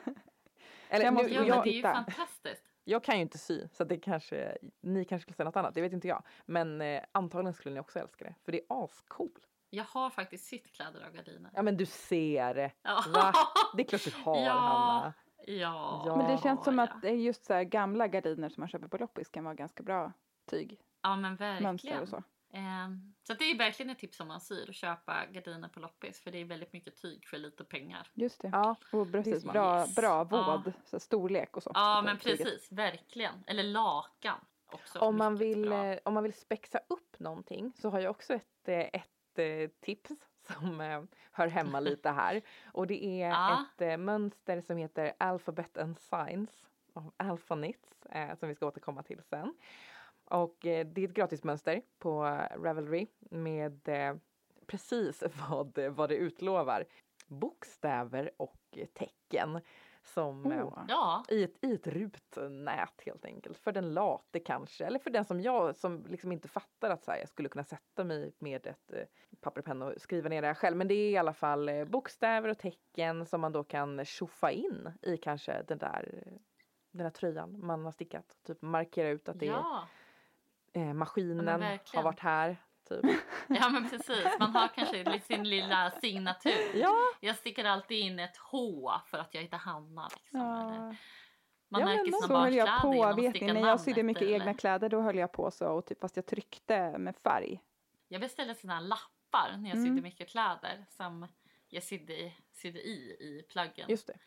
Eller, 0.89 1.05
Jag 1.05 1.15
nu, 1.15 1.19
måste 1.21 1.35
Ja, 1.35 1.41
gå 1.43 1.49
men 1.49 1.59
och 1.59 1.65
det 1.65 1.71
är 1.71 1.73
ju 1.73 1.79
titta. 1.83 1.95
fantastiskt. 1.95 2.63
jag 2.85 3.05
kan 3.05 3.15
ju 3.17 3.23
inte 3.23 3.39
sy 3.39 3.69
så 3.73 3.85
det 3.85 3.97
kanske, 3.99 4.59
ni 4.81 5.05
kanske 5.05 5.23
skulle 5.23 5.37
säga 5.37 5.45
något 5.45 5.57
annat, 5.57 5.75
det 5.75 5.81
vet 5.81 5.93
inte 5.93 6.09
jag. 6.09 6.23
Men 6.47 6.81
eh, 6.81 7.03
antagligen 7.13 7.55
skulle 7.55 7.75
ni 7.75 7.81
också 7.81 7.99
älska 7.99 8.25
det, 8.25 8.35
för 8.45 8.53
det 8.53 8.59
är 8.59 8.85
ascool. 8.85 9.31
Jag 9.71 9.85
har 9.85 10.11
faktiskt 10.11 10.45
sytt 10.47 10.73
kläder 10.73 11.07
av 11.07 11.13
gardiner. 11.13 11.51
Ja 11.55 11.63
men 11.63 11.77
du 11.77 11.87
ser, 11.87 12.73
Ja. 12.83 13.05
Va? 13.15 13.33
det 13.77 13.83
är 13.83 13.87
klart 13.89 14.05
du 14.05 14.11
har 14.25 14.37
Ja. 14.47 14.53
Hanna. 14.53 15.15
Ja. 15.47 16.03
Ja. 16.07 16.17
Men 16.17 16.31
det 16.37 16.43
känns 16.43 16.65
som 16.65 16.79
ja. 16.79 16.85
att 16.85 17.03
det 17.03 17.09
är 17.09 17.15
just 17.15 17.45
så 17.45 17.53
här 17.55 17.65
gamla 17.65 18.09
gardiner 18.09 18.49
som 18.49 18.61
man 18.61 18.69
köper 18.69 18.89
på 18.89 18.97
loppis 18.99 19.29
kan 19.29 19.45
vara 19.45 19.55
ganska 19.55 19.83
bra 19.83 20.13
tyg, 20.51 20.81
Ja 21.03 21.17
men 21.17 21.37
verkligen. 21.37 21.63
mönster 21.63 22.01
och 22.03 22.09
så. 22.09 22.23
Ehm, 22.53 23.15
så 23.23 23.33
att 23.33 23.39
det 23.39 23.45
är 23.51 23.59
verkligen 23.59 23.91
ett 23.91 23.99
tips 23.99 24.21
om 24.21 24.29
man 24.29 24.41
syr 24.41 24.69
att 24.69 24.75
köpa 24.75 25.27
gardiner 25.27 25.69
på 25.69 25.81
loppis 25.81 26.21
för 26.21 26.31
det 26.31 26.39
är 26.41 26.45
väldigt 26.45 26.73
mycket 26.73 27.03
tyg 27.03 27.27
för 27.27 27.39
lite 27.39 27.65
pengar. 27.65 28.11
Just 28.15 28.41
det. 28.43 28.49
Ja, 28.53 28.77
Och 28.93 29.13
precis, 29.13 29.45
bra, 29.45 29.81
Yes. 29.81 29.95
bra 29.97 30.07
Ja. 30.07 30.25
våd, 30.25 30.73
så 30.85 30.97
här 30.97 30.99
storlek 30.99 31.57
och 31.57 31.63
så. 31.63 31.71
Ja 31.75 32.03
men 32.05 32.19
tyget. 32.19 32.39
precis, 32.39 32.73
verkligen. 32.73 33.45
Eller 33.47 33.63
lakan. 33.63 34.39
Också 34.73 34.99
om 34.99 35.17
man, 35.17 35.37
vill, 35.37 35.63
bra. 35.69 35.85
eh, 35.87 35.99
om 36.05 36.15
man 36.15 36.23
vill 36.23 36.35
spexa 36.35 36.79
upp 36.89 37.21
någonting 37.21 37.73
så 37.77 37.91
har 37.91 38.01
jag 38.01 38.11
också 38.11 38.35
ett, 38.35 38.69
eh, 38.69 38.79
ett 38.79 39.39
eh, 39.39 39.71
tips 39.81 40.11
som 40.53 40.81
eh, 40.81 41.03
hör 41.33 41.47
hemma 41.49 41.81
lite 41.81 42.11
här. 42.11 42.43
Och 42.73 42.87
det 42.87 43.05
är 43.23 43.29
Ja. 43.31 43.65
ett 43.75 43.81
eh, 43.83 43.97
mönster 43.97 44.61
som 44.61 44.77
heter 44.77 45.13
Alphabet 45.19 45.79
and 45.79 45.99
Science 45.99 46.53
av 46.93 47.13
Alphanits 47.17 48.07
eh, 48.07 48.35
som 48.37 48.49
vi 48.49 48.55
ska 48.55 48.67
återkomma 48.67 49.03
till 49.03 49.23
sen. 49.23 49.55
Och 50.25 50.67
eh, 50.67 50.87
det 50.87 51.01
är 51.05 51.09
ett 51.09 51.15
gratismönster 51.15 51.83
på 51.99 52.23
Ravelry 52.63 53.07
med 53.31 53.89
eh, 53.89 54.17
precis 54.67 55.23
vad, 55.51 55.79
vad 55.79 56.09
det 56.09 56.17
utlovar. 56.17 56.85
Bokstäver 57.29 58.31
och 58.37 58.79
tecken 58.95 59.61
som 60.09 60.47
Åh. 60.47 60.85
Ja, 60.89 61.25
i 61.29 61.45
ett, 61.45 61.65
i 61.65 61.75
ett 61.75 61.87
rutnät 61.87 63.03
helt 63.07 63.25
enkelt. 63.25 63.59
För 63.59 63.73
den 63.73 63.95
late 63.95 64.41
kanske, 64.41 64.85
eller 64.85 64.99
för 64.99 65.11
den 65.11 65.25
som 65.25 65.41
jag 65.41 65.77
som 65.77 66.05
liksom 66.09 66.33
inte 66.33 66.49
fattar 66.49 66.91
att 66.91 67.05
så 67.05 67.11
här, 67.11 67.19
jag 67.19 67.29
skulle 67.29 67.49
kunna 67.49 67.65
sätta 67.65 68.05
mig 68.05 68.33
med 68.39 68.67
ett 68.67 68.93
eh, 68.93 69.01
papper 69.41 69.61
och 69.61 69.65
penna 69.65 69.87
och 69.87 70.01
skriva 70.01 70.29
ner 70.29 70.43
det 70.43 70.47
här 70.49 70.55
själv. 70.55 70.77
Men 70.77 70.89
det 70.89 70.95
är 70.95 71.11
i 71.11 71.17
alla 71.17 71.33
fall 71.33 71.69
eh, 71.69 71.85
bokstäver 71.85 72.49
och 72.49 72.59
tecken 72.59 73.27
som 73.27 73.41
man 73.41 73.53
då 73.53 73.65
kan 73.65 74.05
tjoffa 74.05 74.51
in 74.51 74.91
i 75.03 75.17
kanske 75.17 75.63
den 75.63 75.79
där, 75.79 76.23
den 76.91 77.05
där 77.05 77.11
tröjan 77.11 77.67
man 77.67 77.85
har 77.85 77.93
stickat. 77.93 78.37
Typ 78.47 78.63
markera 78.63 79.09
ut 79.09 79.29
att 79.29 79.39
det 79.39 79.47
ja. 79.47 79.89
är, 80.73 80.81
eh, 80.81 80.95
maskinen 80.95 81.63
har 81.95 82.03
varit 82.03 82.21
här 82.21 82.57
typ. 82.89 83.05
Ja 83.49 83.69
men 83.69 83.91
precis, 83.91 84.27
man 84.41 84.51
har 84.51 84.69
kanske 84.69 84.99
sin 85.21 85.49
lilla 85.49 85.91
signatur. 85.91 86.75
Ja, 86.75 86.97
Jag 87.21 87.37
sticker 87.37 87.65
alltid 87.65 87.99
in 87.99 88.19
ett 88.19 88.37
H 88.37 88.93
för 89.07 89.19
att 89.19 89.35
jag 89.35 89.43
heter 89.43 89.57
Hanna. 89.57 90.09
Liksom. 90.17 90.41
Ja. 90.41 90.95
Man 91.69 91.81
Ja, 91.81 91.87
märker 91.87 92.13
sina 92.13 92.29
barnkläder 92.29 92.79
på, 92.81 92.95
genom 92.95 93.11
att 93.11 93.19
vet 93.19 93.31
sticka 93.31 93.47
ni, 93.47 93.53
när 93.53 93.69
jag 93.69 93.81
sydde 93.81 94.03
mycket 94.03 94.23
eller? 94.23 94.35
egna 94.35 94.55
kläder 94.55 94.89
då 94.89 95.01
höll 95.01 95.17
jag 95.19 95.33
på 95.33 95.51
så, 95.51 95.67
och 95.69 95.87
typ, 95.87 96.01
fast 96.01 96.17
jag 96.17 96.27
tryckte 96.27 96.99
med 96.99 97.17
färg. 97.17 97.61
Jag 98.09 98.21
beställde 98.21 98.55
här 98.71 98.81
lappar 98.81 99.57
när 99.57 99.69
jag 99.71 99.79
Mm. 99.79 99.87
sydde 99.89 100.03
mycket 100.03 100.29
kläder 100.29 100.85
som 100.91 101.27
jag 101.69 101.83
sydde, 101.83 102.13
i- 102.21 102.37
sydde 102.53 102.79
i 102.81 102.93
i 103.21 103.47
plaggen. 103.49 103.87
just 103.89 104.07
det. 104.07 104.19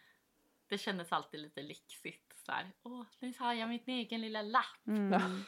Det 0.69 0.77
kändes 0.77 1.11
alltid 1.11 1.39
lite 1.39 1.61
lyxigt. 1.61 2.33
Så 2.45 2.51
här, 2.51 2.71
Åh, 2.83 3.03
nu 3.19 3.33
har 3.39 3.53
jag 3.53 3.69
min 3.69 3.81
egen 3.85 4.21
lilla 4.21 4.41
lapp. 4.41 4.87
Mm. 4.87 5.43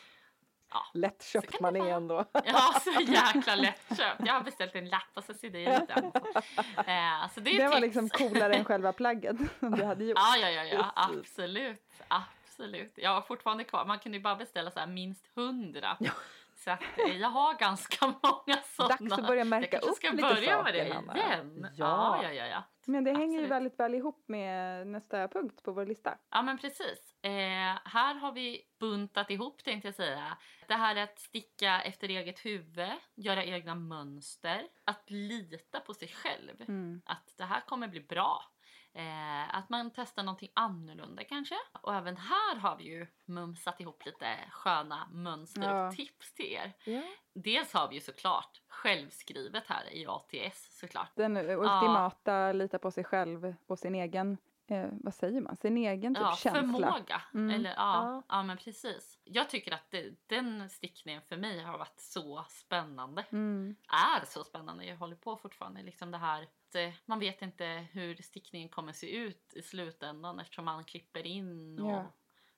Ja. 0.72 0.86
Lättköpt 0.93 1.59
man 1.59 1.76
är 1.76 1.89
ändå. 1.89 2.26
Ja, 2.45 2.74
så 2.84 3.01
jäkla 3.01 3.55
lättköpt. 3.55 4.22
Jag 4.26 4.34
har 4.34 4.41
beställt 4.41 4.76
en 4.76 4.89
lapp 4.89 5.03
och 5.13 5.24
så 5.24 5.34
sydde 5.34 5.59
jag 5.59 5.84
i 5.84 5.86
den. 5.88 6.05
Eh, 6.78 7.30
så 7.34 7.39
det 7.39 7.57
Det 7.57 7.67
var 7.67 7.72
tips. 7.76 7.82
liksom 7.82 8.09
coolare 8.09 8.53
än 8.55 8.65
själva 8.65 8.93
plagget 8.93 9.36
som 9.59 9.72
du 9.72 9.84
hade 9.84 10.03
gjort. 10.03 10.17
Ja, 10.19 10.38
ja, 10.38 10.49
ja, 10.49 10.63
ja 10.63 10.91
absolut. 10.95 11.82
Absolut. 12.07 12.93
Jag 12.95 13.09
har 13.11 13.22
fortfarande 13.22 13.63
kvar. 13.63 13.86
Man 13.86 13.99
kunde 13.99 14.17
ju 14.17 14.24
bara 14.24 14.36
beställa 14.36 14.72
så 14.72 14.80
här 14.80 14.88
minst 14.88 15.26
hundra. 15.36 15.97
Så 16.64 16.72
att 16.72 16.82
jag 17.20 17.30
har 17.30 17.59
ganska 17.59 18.05
många 18.24 18.62
sådana. 18.64 18.95
Dags 18.97 19.12
att 19.14 19.28
börja 19.28 19.43
märka 19.43 19.66
jag 19.66 19.72
kanske 19.72 19.89
upp 19.89 19.95
ska 19.95 20.09
lite 20.09 20.22
börja 20.22 20.64
med 20.64 20.74
det 20.74 20.80
saker, 20.80 20.93
Hanna. 20.93 21.18
igen. 21.18 21.68
Ja. 21.76 22.20
Ja, 22.24 22.32
ja, 22.32 22.45
ja. 22.45 22.64
Men 22.86 23.03
det 23.03 23.12
hänger 23.12 23.26
ju 23.26 23.38
Absolut. 23.38 23.51
väldigt 23.51 23.80
väl 23.80 23.95
ihop 23.95 24.24
med 24.28 24.88
nästa 24.88 25.28
punkt 25.28 25.64
på 25.64 25.72
vår 25.72 25.86
lista. 25.86 26.18
Ja 26.32 26.41
men 26.41 26.57
precis. 26.57 27.16
Eh, 27.24 27.78
här 27.86 28.14
har 28.16 28.32
vi 28.32 28.62
buntat 28.80 29.30
ihop 29.32 29.64
tänkte 29.64 29.88
jag 29.88 29.95
säga. 29.95 30.38
Det 30.68 30.74
här 30.74 30.95
är 30.95 31.03
att 31.03 31.20
sticka 31.20 31.82
efter 31.82 32.09
eget 32.09 32.45
huvud, 32.45 32.91
göra 33.16 33.43
egna 33.43 33.76
mönster, 33.76 34.68
att 34.84 35.09
lita 35.09 35.80
på 35.80 35.93
sig 35.93 36.07
själv. 36.07 36.62
Mm. 36.68 37.01
Att 37.05 37.34
det 37.38 37.43
här 37.45 37.62
kommer 37.62 37.88
bli 37.88 37.99
bra. 38.01 38.43
Eh, 38.93 39.55
att 39.55 39.69
man 39.69 39.91
testar 39.95 40.23
någonting 40.23 40.51
annorlunda 40.53 41.23
kanske. 41.23 41.55
Och 41.81 41.95
även 41.95 42.17
här 42.17 42.55
har 42.55 42.75
vi 42.77 42.83
ju 42.83 43.07
mumsat 43.25 43.79
ihop 43.81 44.05
lite 44.05 44.37
sköna 44.51 45.07
mönster 45.11 45.61
Ja. 45.61 45.87
och 45.87 45.95
tips 45.95 46.33
till 46.33 46.45
er. 46.53 46.73
Ja. 46.85 47.01
Dels 47.33 47.73
har 47.73 47.87
vi 47.87 47.95
ju 47.95 48.01
såklart 48.01 48.61
självskrivet 48.67 49.63
här 49.67 49.93
i 49.93 50.05
ATS 50.07 50.79
såklart. 50.79 51.11
Den 51.15 51.37
ultimata, 51.37 52.51
lita 52.53 52.79
på 52.79 52.91
sig 52.91 53.03
själv 53.03 53.55
och 53.67 53.79
sin 53.79 53.95
egen, 53.95 54.37
eh, 54.67 54.85
vad 54.91 55.13
säger 55.13 55.41
man, 55.41 55.55
sin 55.57 55.77
egen 55.77 56.15
typ 56.15 56.23
Ja, 56.23 56.35
känsla. 56.35 56.61
förmåga. 56.61 57.21
Mm. 57.33 57.55
Eller, 57.55 57.69
ja, 57.69 57.75
Ja. 57.77 58.23
ja. 58.29 58.43
men 58.43 58.57
precis. 58.57 59.17
Jag 59.34 59.49
tycker 59.49 59.73
att 59.73 59.91
det, 59.91 60.13
den 60.27 60.69
stickningen 60.69 61.21
för 61.21 61.38
mig 61.38 61.59
har 61.63 61.77
varit 61.77 61.99
så 61.99 62.45
spännande. 62.49 63.25
Mm. 63.32 63.75
Är 63.88 64.25
så 64.25 64.43
spännande. 64.43 64.86
Jag 64.86 64.97
håller 64.97 65.15
på 65.15 65.38
fortfarande. 65.38 65.84
Liksom 65.84 66.11
det 66.11 66.17
här 66.17 66.43
att 66.71 66.75
eh, 66.75 66.89
man 67.05 67.19
vet 67.19 67.41
inte 67.41 67.65
hur 67.91 68.15
stickningen 68.15 68.69
kommer 68.69 68.93
se 68.93 69.15
ut 69.17 69.53
i 69.55 69.61
slutändan 69.61 70.39
eftersom 70.39 70.65
man 70.65 70.84
klipper 70.84 71.27
in 71.27 71.79
och 71.79 71.91
Ja. 71.91 72.05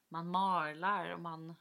man 0.10 0.28
marlar 0.32 1.14
och 1.14 1.20
man 1.20 1.56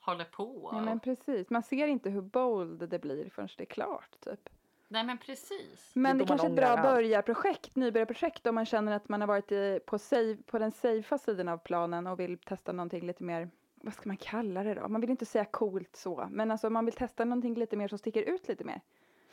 håller 0.00 0.24
på. 0.24 0.70
Ja 0.72 0.80
men 0.80 1.00
precis, 1.00 1.50
man 1.50 1.62
ser 1.62 1.86
inte 1.86 2.10
hur 2.10 2.22
bold 2.22 2.88
det 2.88 2.98
blir 2.98 3.30
förrän 3.30 3.48
det 3.56 3.62
är 3.64 3.66
klart 3.66 4.20
typ. 4.20 4.48
Nej 4.88 5.04
men 5.04 5.18
precis. 5.18 5.92
Men 5.94 6.18
Det 6.18 6.24
det, 6.24 6.24
är 6.24 6.28
kanske 6.28 6.46
är 6.46 6.50
ett 6.50 6.56
bra 6.56 6.82
börjarprojekt, 6.82 7.76
nybörjarprojekt 7.76 8.46
om 8.46 8.54
man 8.54 8.66
känner 8.66 8.92
att 8.92 9.08
man 9.08 9.20
har 9.20 9.28
varit 9.28 9.52
i, 9.52 9.80
på, 9.86 9.98
save, 9.98 10.36
på 10.46 10.58
den 10.58 10.72
safea 10.72 11.18
sidan 11.18 11.48
av 11.48 11.58
planen 11.58 12.06
och 12.06 12.20
vill 12.20 12.38
testa 12.38 12.72
någonting 12.72 13.06
lite 13.06 13.24
mer, 13.24 13.50
vad 13.86 13.94
ska 13.94 14.08
man 14.08 14.16
kalla 14.16 14.62
det 14.62 14.74
då? 14.74 14.88
Man 14.88 15.00
vill 15.00 15.10
inte 15.10 15.26
säga 15.26 15.44
coolt 15.44 15.96
så, 15.96 16.28
men 16.30 16.50
alltså 16.50 16.70
man 16.70 16.84
vill 16.84 16.94
testa 16.94 17.24
någonting 17.24 17.54
lite 17.54 17.76
mer 17.76 17.88
som 17.88 17.98
sticker 17.98 18.22
ut 18.22 18.48
lite 18.48 18.64
mer. 18.64 18.80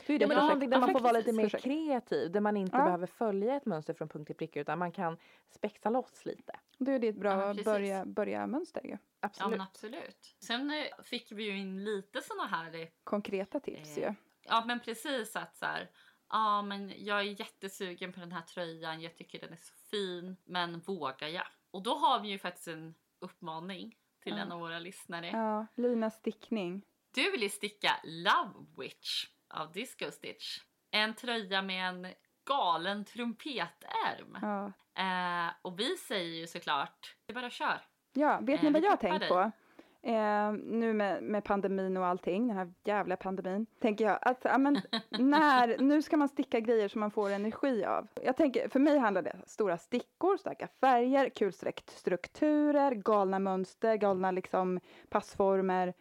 Då 0.07 0.13
är 0.13 0.19
det 0.19 0.23
Ja, 0.23 0.27
men 0.27 0.37
projekt- 0.37 0.41
någonting 0.43 0.69
där 0.69 0.79
man 0.79 0.91
får 0.91 0.99
vara 0.99 1.11
lite 1.13 1.31
mer 1.33 1.43
projekt. 1.49 1.63
kreativ, 1.63 2.31
där 2.31 2.39
man 2.39 2.57
inte 2.57 2.77
Ja. 2.77 2.83
behöver 2.85 3.07
följa 3.07 3.55
ett 3.55 3.65
mönster 3.65 3.93
från 3.93 4.09
punkt 4.09 4.27
till 4.27 4.35
pricka 4.35 4.59
utan 4.61 4.79
man 4.79 4.91
kan 4.91 5.17
spexa 5.49 5.89
loss 5.89 6.25
lite. 6.25 6.59
Då 6.77 6.91
är 6.91 6.99
det 6.99 7.07
ett 7.07 7.15
Ja, 7.15 7.21
bra 7.21 7.47
precis. 7.49 7.65
börja, 7.65 8.05
börja 8.05 8.47
mönster 8.47 8.81
ju. 8.85 8.89
Ja 8.91 8.97
Absolut. 9.19 9.51
men 9.51 9.61
absolut. 9.61 10.35
Sen 10.39 10.71
eh, 10.71 11.03
fick 11.03 11.31
vi 11.31 11.43
ju 11.43 11.57
in 11.57 11.83
lite 11.83 12.21
såna 12.21 12.45
här 12.47 12.75
eh, 12.81 12.87
Konkreta 13.03 13.59
tips 13.59 13.97
Eh, 13.97 14.03
ju. 14.03 14.13
Ja 14.43 14.63
men 14.67 14.79
precis 14.79 15.35
att 15.35 15.55
så 15.55 15.65
här, 15.65 15.89
ja 16.29 16.61
men 16.61 16.93
jag 16.97 17.19
är 17.19 17.39
jättesugen 17.39 18.13
på 18.13 18.19
den 18.19 18.31
här 18.31 18.41
tröjan, 18.41 19.01
jag 19.01 19.15
tycker 19.15 19.39
den 19.39 19.53
är 19.53 19.57
så 19.61 19.73
fin, 19.91 20.37
men 20.45 20.79
vågar 20.79 21.27
jag? 21.27 21.47
Och 21.71 21.83
då 21.83 21.93
har 21.95 22.19
vi 22.19 22.27
ju 22.29 22.39
faktiskt 22.39 22.67
en 22.67 22.95
uppmaning 23.19 23.95
till 24.23 24.33
Ja. 24.37 24.39
en 24.39 24.51
av 24.51 24.59
våra 24.59 24.79
lyssnare. 24.79 25.27
Ja, 25.27 25.67
Linas 25.75 26.15
stickning. 26.15 26.81
Du 27.15 27.31
vill 27.31 27.43
ju 27.43 27.49
sticka 27.49 27.91
Love 28.03 28.53
Witch 28.77 29.25
av 29.49 29.71
Disco 29.71 30.11
Stitch. 30.11 30.59
En 30.91 31.13
tröja 31.13 31.61
med 31.61 31.89
en 31.89 32.07
galen 32.45 33.05
trumpetärm. 33.05 34.37
Ja. 34.41 34.71
Eh, 35.03 35.51
och 35.61 35.79
vi 35.79 35.97
säger 35.97 36.35
ju 36.39 36.47
såklart, 36.47 37.15
det 37.25 37.33
bara 37.33 37.49
kör. 37.49 37.81
Ja, 38.13 38.39
vet 38.41 38.59
Eh, 38.59 38.63
ni 38.63 38.69
vi 38.69 38.73
vad 38.73 38.83
jag 38.83 38.89
har 38.89 38.97
tänkt 38.97 39.27
på? 39.27 39.51
Eh, 40.05 40.51
nu 40.53 40.93
med, 40.93 41.23
med 41.23 41.43
pandemin 41.43 41.97
och 41.97 42.05
allting, 42.05 42.47
den 42.47 42.57
här 42.57 42.73
jävla 42.83 43.17
pandemin, 43.17 43.65
tänker 43.79 44.05
jag 44.05 44.19
att 44.21 44.41
ja, 44.43 44.57
men, 44.57 44.81
när, 45.09 45.77
nu 45.81 46.01
ska 46.01 46.17
man 46.17 46.29
sticka 46.29 46.59
grejer 46.59 46.87
som 46.87 46.99
man 46.99 47.11
får 47.11 47.29
energi 47.29 47.85
av. 47.85 48.07
Jag 48.23 48.37
tänker, 48.37 48.69
för 48.69 48.79
mig 48.79 48.97
handlar 48.97 49.21
det 49.21 49.41
stora 49.45 49.77
stickor, 49.77 50.37
starka 50.37 50.67
färger, 50.67 51.29
kulsträckt 51.29 51.89
strukturer, 51.89 52.91
galna 52.91 53.39
mönster, 53.39 53.95
galna 53.95 54.31
liksom 54.31 54.79
passformer, 55.09 55.93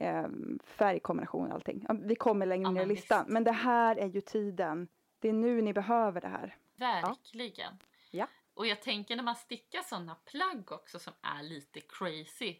eh, 0.00 0.26
färgkombination, 0.64 1.52
allting. 1.52 1.86
Vi 2.02 2.14
kommer 2.14 2.46
längre 2.46 2.70
ner 2.70 2.82
i 2.82 2.86
listan, 2.86 3.24
men 3.28 3.44
det 3.44 3.52
här 3.52 3.96
är 3.96 4.06
ju 4.06 4.20
tiden. 4.20 4.88
Det 5.18 5.28
är 5.28 5.32
nu 5.32 5.62
ni 5.62 5.72
behöver 5.72 6.20
det 6.20 6.28
här. 6.28 6.56
Verkligen. 6.76 7.72
Ja. 8.10 8.26
Och 8.54 8.66
jag 8.66 8.82
tänker 8.82 9.16
när 9.16 9.22
man 9.22 9.36
stickar 9.36 9.82
sådana 9.82 10.14
plagg 10.14 10.72
också 10.72 10.98
som 10.98 11.12
är 11.22 11.42
lite 11.42 11.80
crazy 11.80 12.56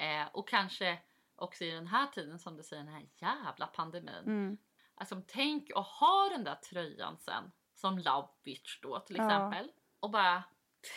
eh, 0.00 0.26
och 0.32 0.48
kanske 0.48 0.98
också 1.36 1.64
i 1.64 1.70
den 1.70 1.86
här 1.86 2.06
tiden 2.06 2.38
som 2.38 2.56
du 2.56 2.62
säger 2.62 2.84
den 2.84 2.92
här 2.92 3.06
jävla 3.14 3.66
pandemin. 3.66 4.24
Mm. 4.26 4.58
Alltså 4.94 5.22
tänk 5.26 5.70
att 5.74 5.86
ha 5.86 6.28
den 6.32 6.44
där 6.44 6.54
tröjan 6.54 7.16
sen 7.18 7.52
som 7.74 7.98
Love 7.98 8.28
Witch 8.44 8.80
då 8.82 8.98
till 8.98 9.16
Ja. 9.16 9.24
exempel 9.24 9.70
och 10.00 10.10
bara 10.10 10.42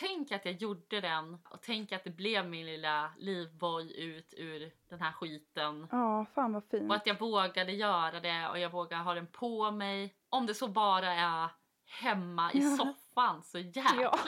tänk 0.00 0.32
att 0.32 0.44
jag 0.44 0.54
gjorde 0.54 1.00
den 1.00 1.38
och 1.50 1.62
tänk 1.62 1.92
att 1.92 2.04
det 2.04 2.10
blev 2.10 2.48
min 2.48 2.66
lilla 2.66 3.12
livboj 3.18 4.00
ut 4.00 4.34
ur 4.36 4.72
den 4.88 5.00
här 5.00 5.12
skiten. 5.12 5.88
Ja, 5.92 6.26
fan 6.34 6.52
vad 6.52 6.64
fint. 6.64 6.90
Och 6.90 6.96
att 6.96 7.06
jag 7.06 7.20
vågade 7.20 7.72
göra 7.72 8.20
det 8.20 8.48
och 8.48 8.58
jag 8.58 8.70
vågade 8.70 9.02
ha 9.02 9.14
den 9.14 9.26
på 9.26 9.70
mig. 9.70 10.14
Om 10.28 10.46
det 10.46 10.54
så 10.54 10.68
bara 10.68 11.12
är 11.12 11.48
hemma 12.00 12.52
i 12.52 12.58
Ja. 12.58 12.76
soffan 12.76 13.42
så 13.42 13.58
jäklar 13.58 14.18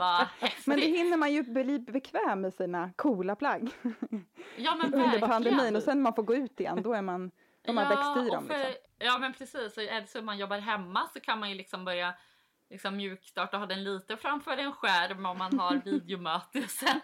vad 0.00 0.26
häftigt. 0.40 0.66
Men 0.66 0.80
det 0.80 0.86
hinner 0.86 1.16
man 1.16 1.32
ju 1.32 1.42
bli 1.42 1.78
bekväm 1.78 2.40
med 2.40 2.54
sina 2.54 2.90
coola 2.96 3.36
plagg 3.36 3.70
ja, 4.56 4.74
men 4.74 4.94
under 5.04 5.20
pandemin 5.20 5.76
och 5.76 5.82
sen 5.82 5.96
när 5.98 6.02
man 6.02 6.14
får 6.14 6.22
gå 6.22 6.34
ut 6.34 6.60
igen 6.60 6.82
då 6.82 6.92
är 6.94 7.02
man, 7.02 7.30
de 7.62 7.76
har 7.76 7.88
växt 7.88 8.26
i 8.26 8.30
dem 8.34 8.46
för, 8.46 8.58
liksom. 8.58 8.74
Ja 8.98 9.18
men 9.18 9.32
precis, 9.32 9.78
är 9.78 10.00
det 10.00 10.06
så 10.06 10.18
att 10.18 10.24
man 10.24 10.38
jobbar 10.38 10.58
hemma 10.58 11.08
så 11.12 11.20
kan 11.20 11.38
man 11.40 11.48
ju 11.50 11.54
liksom 11.54 11.84
börja 11.84 12.14
liksom 12.70 12.96
mjukstarta 12.96 13.56
och 13.56 13.60
ha 13.60 13.66
den 13.66 13.84
lite 13.84 14.16
framför 14.16 14.56
en 14.56 14.72
skärm 14.72 15.26
om 15.26 15.38
man 15.38 15.58
har 15.58 15.74
videomöte 15.84 16.68
sen. 16.68 17.00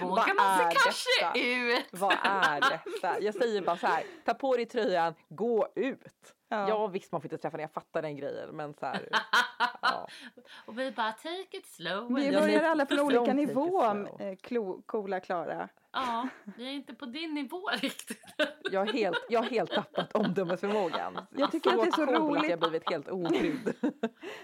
Vågar 0.00 0.34
man 0.34 0.58
sig 0.58 0.76
kanske 0.82 1.08
detta? 1.20 1.38
ut? 1.78 1.86
Vad 1.92 2.16
är 2.22 2.60
detta? 2.60 3.20
Jag 3.20 3.34
säger 3.34 3.62
bara 3.62 3.76
så 3.76 3.86
här, 3.86 4.02
ta 4.24 4.34
på 4.34 4.56
dig 4.56 4.66
tröjan, 4.66 5.14
gå 5.28 5.68
ut. 5.74 6.34
Ja. 6.48 6.68
Ja, 6.68 6.86
visst 6.86 7.12
man 7.12 7.20
får 7.20 7.26
inte 7.32 7.38
träffa 7.42 7.56
den, 7.56 7.62
jag 7.62 7.72
fattar 7.72 8.02
den 8.02 8.16
grejen 8.16 8.56
men 8.56 8.74
så 8.74 8.86
här, 8.86 9.08
ja. 9.82 10.06
och 10.66 10.78
vi 10.78 10.90
bara 10.90 11.12
take 11.12 11.46
it 11.56 11.66
slow. 11.66 12.14
Vi 12.14 12.32
Ja, 12.32 12.40
börjar 12.40 12.62
alla 12.62 12.86
från 12.86 13.00
olika 13.00 13.20
take 13.20 13.30
it 13.42 13.48
nivå, 13.48 13.80
slow. 13.80 14.20
eh, 14.20 14.36
klo, 14.36 14.82
coola 14.86 15.20
Klara. 15.20 15.68
Ja, 15.92 16.28
vi 16.56 16.66
är 16.68 16.70
inte 16.72 16.94
på 16.94 17.04
din 17.06 17.34
nivå 17.34 17.68
riktigt. 17.80 18.24
Jag 18.70 18.80
har 18.86 18.92
helt, 18.92 19.26
jag 19.28 19.40
har 19.42 19.50
helt 19.50 19.70
tappat 19.70 20.14
omdömesförmågan. 20.14 21.20
Jag 21.30 21.52
tycker 21.52 21.70
att 21.70 21.76
det 21.82 21.86
är 21.86 21.90
så 21.90 22.06
cool 22.06 22.16
roligt. 22.16 22.42
att 22.44 22.50
jag 22.50 22.58
blivit 22.60 22.90
helt 22.90 23.08
obrydd. 23.08 23.74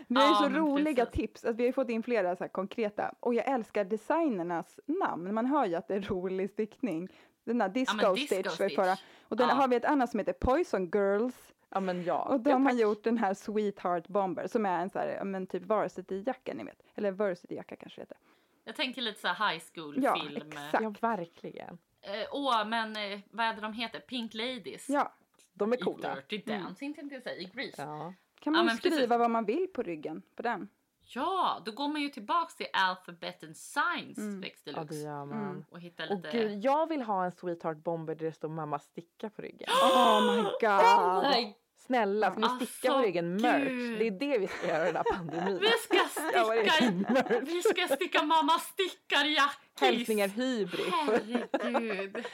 Vi 0.06 0.14
har 0.20 0.22
ju 0.26 0.30
Ja, 0.30 0.34
så 0.34 0.42
men 0.42 0.56
roliga 0.56 1.04
precis. 1.06 1.20
tips, 1.20 1.44
att 1.44 1.56
vi 1.56 1.62
har 1.62 1.66
ju 1.66 1.72
fått 1.72 1.90
in 1.90 2.02
flera 2.02 2.36
så 2.36 2.44
här 2.44 2.48
konkreta. 2.48 3.14
Och 3.20 3.34
jag 3.34 3.48
älskar 3.48 3.84
designernas 3.84 4.80
namn, 4.86 5.34
man 5.34 5.46
hör 5.46 5.66
ju 5.66 5.74
att 5.74 5.88
det 5.88 5.94
är 5.94 6.00
rolig 6.00 6.50
stickning. 6.50 7.08
Den 7.44 7.58
där 7.58 7.68
Disco, 7.68 7.96
men 7.96 8.14
Disco 8.14 8.34
Stitch 8.34 8.50
Stitch. 8.54 8.74
förra. 8.76 8.96
Och 9.28 9.36
den 9.36 9.48
Ja. 9.48 9.54
har 9.54 9.68
vi 9.68 9.76
ett 9.76 9.84
annat 9.84 10.10
som 10.10 10.18
heter 10.18 10.32
Poison 10.32 10.90
Girls. 10.94 11.52
Ja 11.70 11.80
men 11.80 12.04
ja. 12.04 12.22
Och 12.22 12.40
de 12.40 12.66
har 12.66 12.72
gjort 12.72 13.04
den 13.04 13.18
här 13.18 13.34
Sweetheart 13.34 14.08
Bomber 14.08 14.46
som 14.46 14.66
är 14.66 14.82
en 14.82 14.90
så 14.90 14.98
här, 14.98 15.06
ja, 15.08 15.24
men 15.24 15.46
typ 15.46 15.62
varsity-jacka 15.62 16.54
ni 16.54 16.64
vet. 16.64 16.82
Eller 16.94 17.10
varsity-jacka 17.12 17.76
kanske 17.76 18.00
det 18.00 18.02
heter. 18.02 18.16
Jag 18.64 18.76
tänker 18.76 19.02
lite 19.02 19.20
så 19.20 19.28
här 19.28 19.52
high 19.52 19.62
school 19.74 20.02
Ja, 20.02 20.22
exakt. 20.36 20.82
Ja 20.82 20.94
verkligen. 21.00 21.78
Eh, 22.02 22.28
Åh, 22.32 22.66
men 22.66 22.96
eh, 22.96 23.20
vad 23.30 23.46
är 23.46 23.54
det 23.54 23.60
de 23.60 23.72
heter? 23.72 24.00
Pink 24.00 24.34
Ladies. 24.34 24.88
Ja, 24.88 25.12
De 25.52 25.72
är 25.72 25.76
I 25.76 25.80
coola. 25.80 26.14
Dirty 26.14 26.38
Dancing 26.38 26.94
tänkte 26.94 27.14
jag 27.14 27.22
säga, 27.22 27.36
i 27.36 27.44
Grease. 27.44 27.82
Ja. 27.82 28.14
kan 28.40 28.52
Ja, 28.54 28.58
man 28.58 28.66
men 28.66 28.76
skriva 28.76 28.96
precis. 28.96 29.10
vad 29.10 29.30
man 29.30 29.44
vill 29.44 29.66
på 29.74 29.82
ryggen 29.82 30.22
på 30.34 30.42
den. 30.42 30.68
Ja, 31.14 31.62
då 31.64 31.72
går 31.72 31.88
man 31.88 32.00
ju 32.02 32.08
tillbaks 32.08 32.54
till 32.56 32.66
Alphabet 32.72 33.44
and 33.44 33.56
Science 33.56 34.20
Mm. 34.20 34.42
Ja, 34.64 34.72
Deluxe. 34.72 34.94
det 34.94 35.00
gör 35.00 35.24
man. 35.24 35.42
Mm. 35.42 35.64
och 35.70 35.80
hitta 35.80 36.02
Och 36.08 36.16
lite... 36.16 36.30
gud, 36.32 36.64
jag 36.64 36.88
vill 36.88 37.02
ha 37.02 37.24
en 37.24 37.32
Sweetheart 37.32 37.76
Bomber 37.84 38.14
där 38.14 38.26
det 38.26 38.32
står 38.32 38.48
mamma 38.48 38.78
sticka 38.78 39.30
på 39.30 39.42
ryggen. 39.42 39.68
Oh 39.82 40.36
my 40.36 40.42
god! 40.42 41.22
Nej, 41.22 41.56
Snälla, 41.86 42.30
ska 42.30 42.40
ni 42.40 42.46
Alltså, 42.46 42.66
sticka 42.66 42.92
på 42.92 42.98
ryggen 42.98 43.36
merch? 43.36 43.98
Det 43.98 44.06
är 44.06 44.10
det 44.10 44.38
vi 44.38 44.46
ska 44.46 44.66
göra 44.68 44.82
i 44.88 44.92
den 44.92 44.96
här 44.96 45.04
pandemin. 45.16 45.58
vi 45.60 45.68
ska 45.68 45.96
Ja, 46.34 46.44
sticka? 46.44 47.40
Vi 47.40 47.62
ska 47.62 47.96
sticka 47.96 48.22
mamma 48.22 48.58
stickar 48.58 49.24
jackis! 49.24 49.80
Hälsningar 49.80 50.28
hybris. 50.28 50.94
Herregud! 50.94 52.24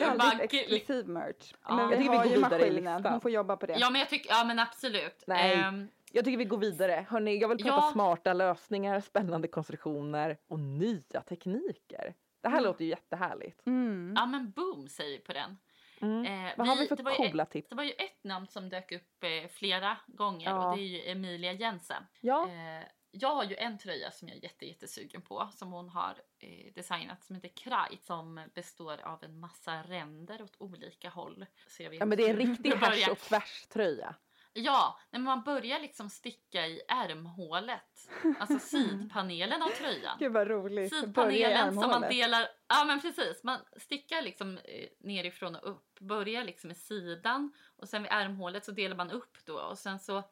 Väldigt 0.00 0.40
exklusiv 0.54 1.08
merch. 1.08 1.52
Ja. 1.68 1.76
Men 1.76 1.88
vi 1.98 2.06
har 2.06 2.24
ju 2.24 2.38
maskinen, 2.40 3.04
hon 3.04 3.20
får 3.20 3.30
jobba 3.30 3.56
på 3.56 3.66
det. 3.66 3.76
Ja 3.78 3.90
men 3.90 3.98
jag 3.98 4.08
tycker, 4.10 4.30
ja 4.30 4.44
men 4.44 4.58
absolut. 4.58 5.24
Nej. 5.26 5.54
Ehm, 5.54 5.88
Jag 6.12 6.24
tycker 6.24 6.38
vi 6.38 6.44
går 6.44 6.58
vidare. 6.58 7.06
Hörrni, 7.08 7.38
jag 7.40 7.48
vill 7.48 7.58
prata 7.58 7.76
Ja. 7.86 7.90
smarta 7.92 8.32
lösningar, 8.32 9.00
spännande 9.00 9.48
konstruktioner 9.48 10.38
och 10.48 10.58
nya 10.60 11.20
tekniker. 11.28 12.14
Det 12.40 12.48
här 12.48 12.58
Mm. 12.58 12.64
låter 12.64 12.84
ju 12.84 12.90
jättehärligt. 12.90 13.66
Mm. 13.66 14.12
ja 14.16 14.26
men 14.26 14.50
boom 14.50 14.88
säger 14.88 15.18
vi 15.18 15.24
på 15.24 15.32
den. 15.32 15.58
Mm. 16.00 16.46
Eh, 16.46 16.52
Vad 16.56 16.66
har 16.68 16.76
vi 16.76 16.86
det 16.86 16.96
för 16.96 17.16
coola 17.16 17.46
tips? 17.46 17.68
Det 17.68 17.74
var 17.74 17.84
ju 17.84 17.90
ett 17.92 18.24
namn 18.24 18.46
som 18.46 18.68
dök 18.68 18.92
upp 18.92 19.24
eh, 19.24 19.48
flera 19.50 19.96
gånger 20.06 20.50
Ja. 20.50 20.70
och 20.70 20.76
det 20.76 20.82
är 20.82 20.86
ju 20.86 21.10
Emilia 21.10 21.52
Jensen. 21.52 22.02
Ja, 22.20 22.48
Eh, 22.48 22.84
jag 23.10 23.34
har 23.34 23.44
ju 23.44 23.56
en 23.56 23.78
tröja 23.78 24.10
som 24.10 24.28
jag 24.28 24.36
är 24.36 24.42
jätte, 24.42 24.66
jättesugen 24.66 25.22
på 25.22 25.48
som 25.52 25.72
hon 25.72 25.88
har 25.88 26.14
eh, 26.38 26.72
designat 26.74 27.24
som 27.24 27.34
heter 27.36 27.48
Kraj 27.48 27.98
som 28.02 28.40
består 28.54 29.00
av 29.04 29.24
en 29.24 29.40
massa 29.40 29.82
ränder 29.82 30.42
åt 30.42 30.56
olika 30.58 31.08
håll. 31.08 31.46
Så 31.68 31.82
jag 31.82 31.90
vet 31.90 32.00
ja 32.00 32.06
men 32.06 32.18
det 32.18 32.24
är 32.24 32.30
en 32.30 32.36
riktig 32.50 32.70
härs 32.72 33.08
och 33.08 33.18
tvärs-tröja. 33.18 34.14
Ja, 34.58 34.98
när 35.10 35.20
man 35.20 35.42
börjar 35.42 35.80
liksom 35.80 36.10
sticka 36.10 36.66
i 36.66 36.80
ärmhålet, 36.88 38.08
alltså 38.38 38.58
sidpanelen 38.68 39.62
av 39.62 39.68
tröjan. 39.68 40.16
Gud 40.18 40.32
vad 40.32 40.48
roligt. 40.48 40.94
Sidpanelen 40.94 41.74
som 41.74 41.88
man 41.90 42.00
delar, 42.02 42.48
ja 42.68 42.84
men 42.84 43.00
precis, 43.00 43.44
man 43.44 43.58
stickar 43.76 44.22
liksom 44.22 44.58
eh, 44.64 44.88
nerifrån 44.98 45.56
och 45.56 45.70
upp, 45.70 45.98
börjar 46.00 46.44
liksom 46.44 46.70
i 46.70 46.74
sidan 46.74 47.52
och 47.76 47.88
sen 47.88 48.02
vid 48.02 48.12
ärmhålet 48.12 48.64
så 48.64 48.72
delar 48.72 48.96
man 48.96 49.10
upp 49.10 49.36
då 49.44 49.58
och 49.58 49.78
sen 49.78 49.98
så 49.98 50.22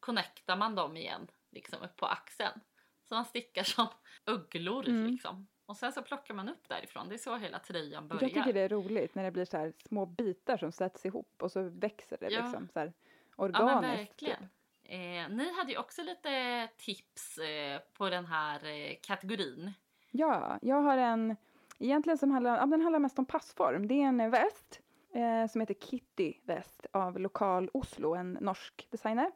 connectar 0.00 0.56
man 0.56 0.74
dem 0.74 0.96
igen 0.96 1.26
liksom 1.50 1.82
upp 1.82 1.96
på 1.96 2.06
axeln. 2.06 2.60
Så 3.08 3.14
man 3.14 3.24
stickar 3.24 3.62
som 3.64 3.86
ugglor 4.26 4.88
Mm. 4.88 5.06
liksom. 5.06 5.46
Och 5.66 5.76
sen 5.76 5.92
så 5.92 6.02
plockar 6.02 6.34
man 6.34 6.48
upp 6.48 6.68
därifrån, 6.68 7.08
det 7.08 7.14
är 7.14 7.18
så 7.18 7.36
hela 7.36 7.58
tröjan 7.58 8.08
börjar. 8.08 8.22
Jag 8.22 8.32
tycker 8.34 8.52
det 8.52 8.60
är 8.60 8.68
roligt 8.68 9.14
när 9.14 9.24
det 9.24 9.30
blir 9.30 9.44
så 9.44 9.56
här 9.56 9.72
små 9.88 10.06
bitar 10.06 10.56
som 10.56 10.72
sätts 10.72 11.06
ihop 11.06 11.42
och 11.42 11.52
så 11.52 11.62
växer 11.62 12.16
det 12.20 12.30
Ja. 12.30 12.40
liksom 12.40 12.68
så 12.72 12.78
här 12.78 12.92
Ja 13.36 13.44
organiskt. 13.44 13.80
men 13.80 13.98
typ. 13.98 14.08
verkligen. 14.08 14.48
Eh, 14.84 15.36
ni 15.36 15.52
hade 15.52 15.72
ju 15.72 15.78
också 15.78 16.02
lite 16.02 16.68
tips 16.76 17.38
eh, 17.38 17.80
på 17.92 18.10
den 18.10 18.26
här 18.26 18.64
eh, 18.64 18.96
kategorin. 19.02 19.72
Ja, 20.10 20.58
jag 20.62 20.82
har 20.82 20.96
en 20.96 21.36
egentligen 21.78 22.18
som 22.18 22.30
handlar, 22.30 22.56
ja, 22.56 22.66
den 22.66 22.80
handlar 22.80 22.98
mest 22.98 23.18
om 23.18 23.26
passform. 23.26 23.88
Det 23.88 23.94
är 23.94 24.08
en 24.08 24.30
väst 24.30 24.80
eh, 25.14 25.50
som 25.50 25.60
heter 25.60 25.74
Kitty 25.74 26.34
väst 26.42 26.86
av 26.92 27.18
Lokal 27.20 27.70
Oslo, 27.72 28.14
en 28.14 28.32
norsk 28.32 28.88
designer. 28.90 29.30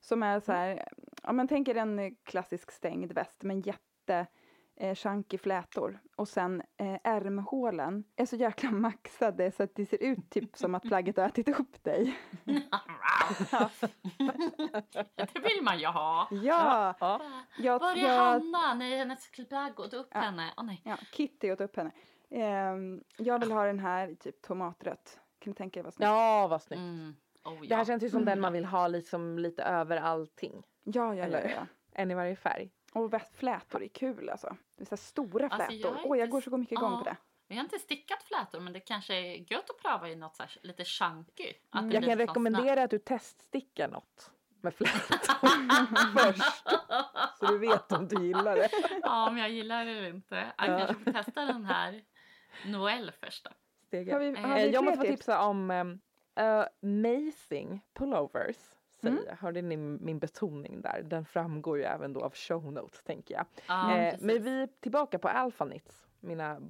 Som 0.00 0.22
är 0.22 0.40
så 0.40 0.52
här, 0.52 0.88
ja 1.22 1.32
men 1.32 1.48
tänk 1.48 1.68
er 1.68 1.74
en 1.74 2.16
klassisk 2.24 2.70
stängd 2.70 3.12
väst 3.12 3.42
med 3.42 3.66
jätte 3.66 4.26
eh, 4.76 4.94
chunky 4.94 5.38
flätor 5.38 6.00
och 6.16 6.28
sen 6.28 6.60
eh, 6.76 6.96
ärmhålen 7.04 8.04
är 8.16 8.26
så 8.26 8.36
jäkla 8.36 8.70
maxade 8.86 9.50
så 9.52 9.62
att 9.62 9.74
det 9.74 9.86
ser 9.86 10.02
ut 10.02 10.30
typ 10.30 10.56
som 10.56 10.74
att 10.74 10.82
plagget 10.82 11.16
har 11.16 11.24
ätit 11.26 11.48
upp 11.60 11.84
dig. 11.84 12.18
det 15.16 15.40
vill 15.42 15.62
man 15.62 15.78
ju 15.78 15.86
ha. 15.86 16.28
Ja, 16.30 16.94
Ja. 17.00 17.20
jag, 17.58 17.78
Var 17.78 17.92
är 17.92 17.96
jag, 17.96 18.18
Hanna? 18.18 18.74
Nej, 18.74 18.98
hennes 18.98 19.30
plagg 19.48 19.80
åt 19.80 19.94
upp 19.94 20.08
Ja. 20.10 20.20
henne. 20.20 20.54
Åh 20.56 20.64
nej. 20.64 20.80
ja, 20.84 20.96
Kitty 21.12 21.52
åt 21.52 21.60
upp 21.60 21.76
henne. 21.76 21.90
Ehm, 22.30 23.02
jag 23.18 23.38
vill 23.38 23.52
ha 23.52 23.64
den 23.66 23.78
här 23.78 24.08
i 24.08 24.16
typ 24.16 24.42
tomatrött. 24.42 25.20
Kan 25.38 25.52
du 25.52 25.56
tänka 25.56 25.80
dig 25.80 25.84
vad 25.84 25.94
snyggt? 25.94 26.06
ja, 26.08 26.46
vad 26.50 26.62
snyggt. 26.62 26.78
Mm. 26.80 27.14
Oh, 27.44 27.60
Det 27.60 27.74
här 27.74 27.80
ja. 27.80 27.84
känns 27.84 28.02
ju 28.02 28.10
som 28.10 28.16
Mm. 28.22 28.26
den 28.26 28.40
man 28.40 28.52
vill 28.52 28.64
ha 28.64 28.88
liksom 28.88 29.38
lite 29.38 29.62
över 29.62 29.96
allting. 29.96 30.62
Ja, 30.84 30.92
ja, 31.06 31.14
ja, 31.14 31.24
Eller- 31.24 31.48
ja. 31.48 31.66
En 31.92 32.10
i 32.10 32.14
varje 32.14 32.36
färg. 32.36 32.70
Och 32.94 33.12
flätor 33.34 33.82
är 33.82 33.88
kul 33.88 34.28
alltså. 34.30 34.56
Det 34.76 34.82
är 34.82 34.86
så 34.86 34.90
här 34.90 34.96
stora 34.96 35.48
Alltså, 35.48 35.68
flätor. 35.68 35.96
jag 35.96 36.06
Åh, 36.10 36.18
jag 36.18 36.24
inte 36.26 36.30
går 36.32 36.40
så 36.40 36.56
mycket 36.56 36.72
igång 36.72 36.92
ja. 36.92 36.98
på 36.98 37.04
det. 37.04 37.16
Vi 37.48 37.54
har 37.56 37.62
inte 37.64 37.78
stickat 37.78 38.22
flätor 38.22 38.60
men 38.60 38.72
det 38.72 38.80
kanske 38.80 39.14
är 39.14 39.52
gött 39.52 39.70
att 39.70 39.78
pröva 39.82 40.08
i 40.08 40.16
något 40.16 40.36
så 40.36 40.42
här, 40.42 40.52
lite 40.62 40.84
chunky. 40.84 41.52
Att 41.70 41.80
Mm. 41.82 41.92
Jag 41.94 42.04
kan 42.04 42.18
rekommendera 42.18 42.82
att 42.82 42.90
du 42.90 42.98
teststickar 42.98 43.88
något 43.88 44.30
med 44.60 44.74
flätor 44.74 45.16
först. 46.18 46.66
Så 47.38 47.46
du 47.46 47.58
vet 47.58 47.92
om 47.92 48.08
du 48.08 48.26
gillar 48.26 48.56
det. 48.56 48.68
ja, 49.02 49.28
om 49.28 49.38
jag 49.38 49.50
gillar 49.50 49.84
det 49.84 49.90
eller 49.90 50.08
inte. 50.08 50.34
Jag 50.58 50.68
Ja. 50.68 50.78
kanske 50.86 51.04
får 51.04 51.12
testa 51.12 51.44
den 51.44 51.64
här 51.64 52.02
Noel 52.66 53.12
först 53.20 53.44
då. 53.44 53.50
Har 53.98 54.04
vi, 54.04 54.10
har 54.10 54.18
vi 54.20 54.62
Eh, 54.62 54.66
jag 54.66 54.84
måste 54.84 54.96
få 54.96 55.02
tips? 55.02 55.16
tipsa 55.16 55.40
om 55.40 55.70
um, 55.70 56.00
amazing 56.82 57.80
pullovers. 57.94 58.56
Säger 59.04 59.22
Mm. 59.22 59.36
Hörde 59.40 59.62
ni 59.62 59.76
min 59.76 60.18
betoning 60.18 60.80
där? 60.80 61.02
Den 61.02 61.24
framgår 61.24 61.78
ju 61.78 61.84
även 61.84 62.12
då 62.12 62.20
av 62.20 62.34
show 62.34 62.72
notes 62.72 63.02
tänker 63.02 63.34
jag. 63.34 63.46
Ja, 63.68 63.96
eh, 63.96 64.14
men 64.20 64.42
vi 64.42 64.62
är 64.62 64.68
tillbaka 64.80 65.18
på 65.18 65.28
Alphanits, 65.28 66.06
mina 66.20 66.60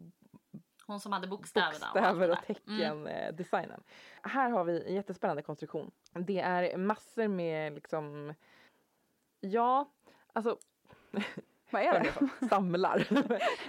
Hon 0.86 1.00
som 1.00 1.12
hade 1.12 1.26
bokstäverna. 1.26 1.70
bokstäver 1.94 2.30
och 2.30 2.36
det 2.46 2.54
där. 2.66 2.92
Mm. 2.92 3.06
eh. 3.06 3.76
Här 4.22 4.50
har 4.50 4.64
vi 4.64 4.84
en 4.86 4.94
jättespännande 4.94 5.42
konstruktion. 5.42 5.90
Det 6.12 6.40
är 6.40 6.76
massor 6.76 7.28
med 7.28 7.74
liksom, 7.74 8.34
ja, 9.40 9.90
alltså 10.32 10.58
Vad 11.70 11.82
är 11.82 12.00
det? 12.40 12.46
samlar. 12.48 12.96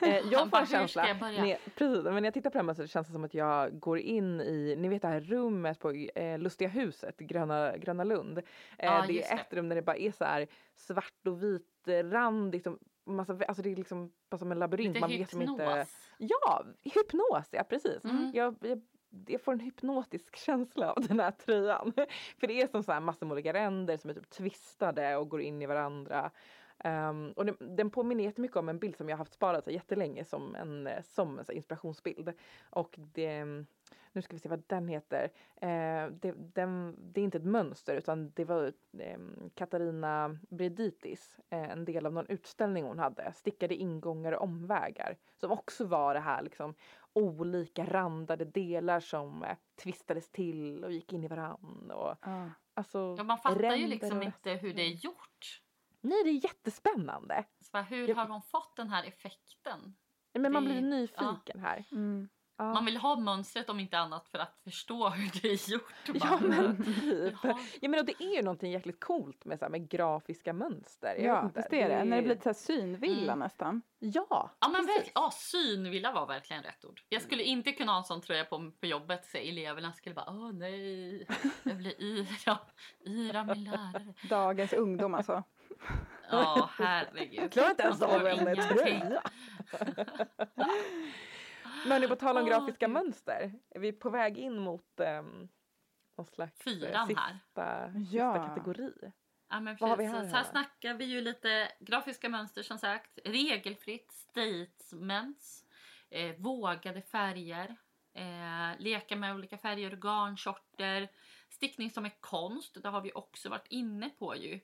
eh, 0.02 0.16
jag 0.32 0.50
får 0.50 0.58
en 0.58 0.60
"Hur 0.60 0.66
ska 0.66 0.78
känsla, 0.78 1.08
jag 1.08 1.20
börja?" 1.20 1.42
när, 1.44 1.58
precis, 1.76 2.04
men 2.04 2.14
när 2.14 2.24
jag 2.24 2.34
tittar 2.34 2.50
på 2.50 2.58
den 2.58 2.68
här 2.68 2.74
så 2.74 2.88
känns 2.88 3.08
det 3.08 3.14
som 3.14 3.24
att 3.24 3.34
jag 3.34 3.80
går 3.80 4.00
in 4.00 4.42
i, 4.42 4.76
ni 4.80 4.88
vet 4.88 5.02
det 5.02 5.08
här 5.08 5.20
rummet 5.22 5.80
på 5.80 5.92
eh, 5.92 6.40
Lustiga 6.40 6.70
huset, 6.70 7.18
Gröna, 7.18 7.78
Gröna 7.78 8.04
Lund. 8.04 8.38
Eh, 8.38 8.44
Ja, 8.78 9.04
det 9.08 9.14
är 9.24 9.36
det. 9.36 9.42
ett 9.42 9.54
rum 9.54 9.70
där 9.70 9.76
det 9.76 9.82
bara 9.82 9.98
är 9.98 10.12
så 10.12 10.26
här 10.26 10.48
svart 10.76 11.28
och 11.28 11.44
vit 11.44 11.88
eh, 11.88 12.04
rand, 12.04 12.52
liksom, 12.52 12.80
massa, 13.06 13.40
alltså 13.48 13.64
det 13.64 13.72
är 13.72 13.76
liksom 13.76 14.12
bara 14.30 14.38
som 14.38 14.52
en 14.52 14.60
labyrint. 14.60 14.88
Lite 14.96 15.00
Man 15.00 15.10
vet 15.10 15.30
som 15.30 15.42
inte, 15.42 15.64
hypnos. 15.64 16.10
Ja, 16.18 16.66
hypnos, 16.84 17.50
ja 17.52 17.64
precis. 17.64 18.04
Mm. 18.04 18.32
Jag, 18.34 18.56
jag, 18.62 18.82
jag 19.28 19.42
får 19.42 19.54
en 19.54 19.60
hypnotisk 19.60 20.36
känsla 20.36 20.92
av 20.94 21.08
den 21.08 21.20
här 21.20 21.32
tröjan. 21.32 21.94
För 22.40 22.48
det 22.48 22.62
är 22.62 22.68
som 22.68 22.84
så 22.84 22.92
här 22.92 23.00
massor 23.00 23.26
med 23.26 23.34
olika 23.34 23.54
ränder 23.54 23.98
som 23.98 24.10
är 24.10 24.14
typ 24.14 24.30
twistade 24.30 25.16
och 25.16 25.30
går 25.30 25.42
in 25.42 25.62
i 25.62 25.66
varandra. 25.66 26.32
Ehm, 26.80 27.32
och 27.36 27.46
den, 27.46 27.58
den 27.76 27.90
påminner 27.90 28.24
jättemycket 28.24 28.58
om 28.58 28.70
en 28.70 28.80
bild 28.80 28.96
som 28.98 29.10
jag 29.10 29.18
haft 29.18 29.34
sparat 29.34 29.64
så 29.64 29.72
jättelänge 29.72 30.26
som 30.26 30.56
en, 30.56 30.88
eh, 30.88 31.02
som 31.04 31.40
en 31.40 31.46
inspirationsbild. 31.52 32.34
Och 32.70 32.96
det, 32.98 33.46
nu 34.12 34.22
ska 34.22 34.34
vi 34.34 34.40
se 34.40 34.50
vad 34.50 34.64
den 34.68 34.88
heter. 34.88 35.32
Eh, 35.56 36.08
det, 36.12 36.32
den, 36.38 36.96
det 37.00 37.22
är 37.22 37.24
inte 37.26 37.38
ett 37.38 37.44
mönster 37.46 37.96
utan 37.96 38.32
det 38.36 38.46
var 38.46 38.74
eh, 39.00 39.18
Katarina 39.56 40.38
Breditis, 40.50 41.38
eh, 41.50 41.72
en 41.72 41.86
del 41.86 42.06
av 42.06 42.14
någon 42.14 42.28
utställning 42.30 42.84
hon 42.84 43.00
hade, 43.00 43.32
stickade 43.34 43.76
ingångar 43.76 44.32
och 44.32 44.44
omvägar. 44.44 45.18
Som 45.40 45.52
också 45.52 45.86
var 45.86 46.14
det 46.14 46.20
här 46.20 46.42
liksom 46.42 46.74
olika 47.14 47.86
randade 47.86 48.46
delar 48.46 49.00
som 49.00 49.44
eh, 49.44 49.58
tvistades 49.84 50.30
till 50.30 50.84
och 50.84 50.92
gick 50.92 51.14
in 51.14 51.24
i 51.24 51.28
varann. 51.28 51.92
Och, 51.92 52.16
Ja. 52.22 52.50
alltså, 52.74 53.16
Ja, 53.18 53.24
man 53.24 53.38
fattar 53.38 53.76
ju 53.76 53.88
liksom 53.88 54.18
och- 54.18 54.24
inte 54.24 54.52
hur 54.52 54.74
det 54.74 54.82
är 54.82 54.90
gjort. 55.06 55.62
Nej, 56.06 56.24
det 56.24 56.30
är 56.30 56.44
jättespännande. 56.44 57.44
Så 57.72 57.78
hur 57.78 58.16
har 58.16 58.28
hon 58.28 58.42
fått 58.42 58.76
den 58.76 58.90
här 58.90 59.04
effekten? 59.04 59.96
Men 60.34 60.52
man 60.54 60.64
Det- 60.64 60.70
blir 60.70 60.82
nyfiken 60.82 61.60
här. 61.60 61.84
Mm. 61.92 62.30
Ja. 62.58 62.74
Man 62.74 62.86
vill 62.86 62.98
ha 62.98 63.16
mönstret 63.16 63.70
om 63.70 63.80
inte 63.80 63.98
annat 63.98 64.28
för 64.30 64.40
att 64.40 64.60
förstå 64.64 65.10
hur 65.10 65.42
det 65.42 65.48
är 65.48 65.72
gjort. 65.72 65.94
Ja 66.06 66.14
Bara, 66.20 66.40
men 66.40 66.84
typ. 66.84 67.34
Ja 67.82 67.90
men 67.90 68.00
och 68.00 68.06
det 68.06 68.16
är 68.24 68.36
ju 68.36 68.42
någonting 68.42 68.72
jäkligt 68.72 69.00
coolt 69.04 69.46
med, 69.46 69.60
så 69.60 69.66
här, 69.66 69.70
med 69.70 69.90
grafiska 69.90 70.54
mönster. 70.54 71.16
Ja, 71.20 71.44
inte, 71.46 71.60
visst 71.60 71.74
är 71.74 71.90
det. 71.90 72.04
När 72.04 72.18
det 72.18 72.24
blir 72.24 72.36
så 72.36 72.50
här 72.50 72.54
synvilla 72.54 73.34
Mm. 73.34 73.40
nästan. 73.40 73.82
Ja, 74.00 74.52
Ja 74.60 74.68
men 74.68 74.86
väl, 74.86 75.04
ja, 75.16 75.32
synvilla 75.34 76.12
var 76.12 76.28
verkligen 76.28 76.64
rätt 76.64 76.86
ord. 76.86 77.02
Jag 77.10 77.22
skulle 77.22 77.44
inte 77.44 77.72
kunna 77.72 77.92
ha 77.92 77.98
en 78.00 78.04
sån 78.04 78.22
tröja 78.22 78.46
på, 78.46 78.72
på 78.80 78.86
jobbet 78.86 79.26
så 79.26 79.38
eleverna 79.38 79.94
skulle 79.94 80.16
bara 80.16 80.30
åh 80.30 80.52
nej, 80.54 81.28
jag 81.64 81.78
blir 81.78 82.02
yra, 82.04 82.58
yra 83.06 83.44
min 83.44 83.64
lärare. 83.64 84.14
Dagens 84.30 84.74
ungdom 84.74 85.14
alltså. 85.14 85.44
Ja 86.32 86.70
herregud. 86.78 87.34
Jag 87.44 87.52
klarar 87.52 87.70
inte 87.70 87.84
ens 87.84 88.02
av 88.02 88.28
en 88.28 88.56
tröja. 88.56 89.22
Men 91.88 92.02
nu 92.02 92.08
på 92.08 92.16
tal 92.16 92.38
om 92.38 92.44
Åh, 92.44 92.50
grafiska 92.50 92.86
gud. 92.86 92.94
mönster. 92.94 93.54
Är 93.70 93.80
vi 93.80 93.92
på 93.92 94.10
väg 94.10 94.38
in 94.38 94.60
mot 94.60 95.00
um, 95.00 95.50
någon 96.18 96.26
slags 96.26 96.60
eh, 96.60 96.64
Fyran 96.74 97.08
sista, 97.08 97.22
här. 97.22 97.92
sista 97.94 98.18
Ja. 98.18 98.48
kategori? 98.48 98.94
Ja, 99.50 99.60
men 99.60 99.78
Vad 99.80 99.90
har 99.90 99.98
vi 99.98 100.06
här, 100.06 100.30
Så 100.30 100.36
här 100.36 100.44
snackar 100.44 100.94
vi 100.94 101.06
ju 101.06 101.22
lite 101.22 101.72
grafiska 101.80 102.30
mönster 102.30 102.64
som 102.64 102.78
sagt. 102.78 103.20
Regelfritt, 103.26 104.12
statements, 104.12 105.66
eh, 106.10 106.36
vågade 106.38 107.02
färger, 107.02 107.76
eh, 108.14 108.80
leka 108.80 109.16
med 109.16 109.36
olika 109.36 109.58
färger, 109.58 109.92
garnsorter, 109.92 111.08
stickning 111.50 111.92
som 111.92 112.06
är 112.06 112.12
konst. 112.20 112.78
Det 112.84 112.90
har 112.90 113.02
vi 113.02 113.12
också 113.16 113.50
varit 113.50 113.68
inne 113.70 114.10
på 114.10 114.36
ju. 114.36 114.60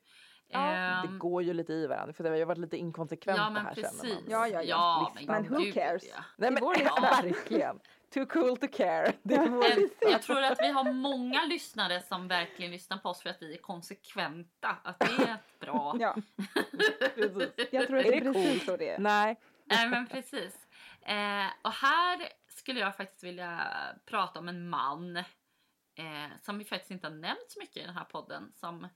Ja, 0.52 0.60
Det 1.04 1.08
Ehm, 1.08 1.20
går 1.20 1.44
ju 1.44 1.54
lite 1.54 1.74
i 1.74 1.88
varandra 1.88 2.14
för 2.14 2.24
det 2.24 2.30
har 2.30 2.38
ju 2.38 2.46
varit 2.46 2.58
lite 2.58 2.78
inkonsekventa 2.78 3.42
ja 3.42 3.50
men 3.50 3.66
här 3.66 3.74
precis. 3.74 4.02
känner 4.02 4.16
man. 4.16 4.24
Ja, 4.30 4.48
ja, 4.48 4.62
ja. 4.62 4.64
ja 4.64 5.14
Listan. 5.16 5.42
Men 5.42 5.54
who 5.54 5.60
gud, 5.64 5.74
cares? 5.74 6.04
ja. 6.16 6.24
Nej 6.36 6.52
men 6.52 6.64
verkligen. 7.02 7.80
Too 8.14 8.26
cool 8.26 8.58
to 8.58 8.68
care. 8.72 9.14
Det 9.24 9.76
lista. 9.76 10.10
Jag 10.10 10.22
tror 10.22 10.42
att 10.44 10.60
vi 10.62 10.68
har 10.72 10.94
många 10.94 11.46
lyssnare 11.46 12.02
som 12.02 12.28
verkligen 12.28 12.72
lyssnar 12.72 12.98
på 12.98 13.10
oss 13.10 13.22
för 13.22 13.30
att 13.30 13.42
vi 13.42 13.54
är 13.54 13.58
konsekventa. 13.58 14.78
Att 14.84 15.00
det 15.00 15.06
är 15.06 15.38
bra. 15.60 15.96
Ja, 16.00 16.16
Precis. 17.16 17.50
jag 17.72 17.88
tror 17.88 17.98
att 18.00 18.06
Är 18.06 18.12
det 18.12 18.18
är 18.18 18.22
det 18.22 18.34
precis 18.34 18.66
så 18.66 18.78
det 18.78 18.90
är. 18.90 19.00
Nej. 19.00 19.40
Nej 19.66 19.90
men 19.90 20.08
precis. 20.08 20.68
Eh, 21.02 21.46
och 21.62 21.72
här 21.72 22.30
skulle 22.48 22.80
jag 22.80 22.96
faktiskt 22.96 23.24
vilja 23.24 23.68
prata 24.06 24.40
om 24.40 24.48
en 24.48 24.70
man 24.70 25.18
eh, 25.18 25.24
som 26.42 26.58
vi 26.58 26.66
faktiskt 26.66 26.92
inte 26.92 27.08
har 27.08 27.16
nämnt 27.16 27.46
så 27.52 27.60
mycket 27.60 27.78
i 27.78 27.86
den 27.86 27.96
här 27.96 28.04
podden. 28.04 28.52
Som 28.56 28.88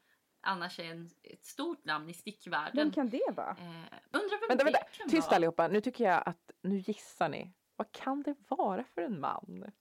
annars 0.46 0.80
är 0.80 0.84
en, 0.92 1.10
ett 1.24 1.46
stort 1.46 1.86
namn 1.86 2.10
i 2.10 2.14
stickvärlden. 2.14 2.76
Vem 2.76 2.92
kan 2.92 3.10
det 3.10 3.32
vara? 3.36 3.52
Eh, 3.52 3.98
undrar 4.12 4.40
vem 4.40 4.48
Vänta, 4.48 4.64
det 4.64 4.72
vänta. 4.72 4.80
kan 4.98 5.10
Tyst 5.10 5.28
vara. 5.28 5.36
allihopa. 5.36 5.68
Nu 5.68 5.82
tycker 5.82 6.04
jag 6.04 6.24
att 6.26 6.52
nu 6.62 6.78
gissar 6.78 7.30
ni. 7.30 7.54
Vad 7.76 7.92
kan 7.92 8.24
det 8.24 8.36
vara 8.50 8.84
för 8.84 9.02
en 9.02 9.20
man? 9.20 9.72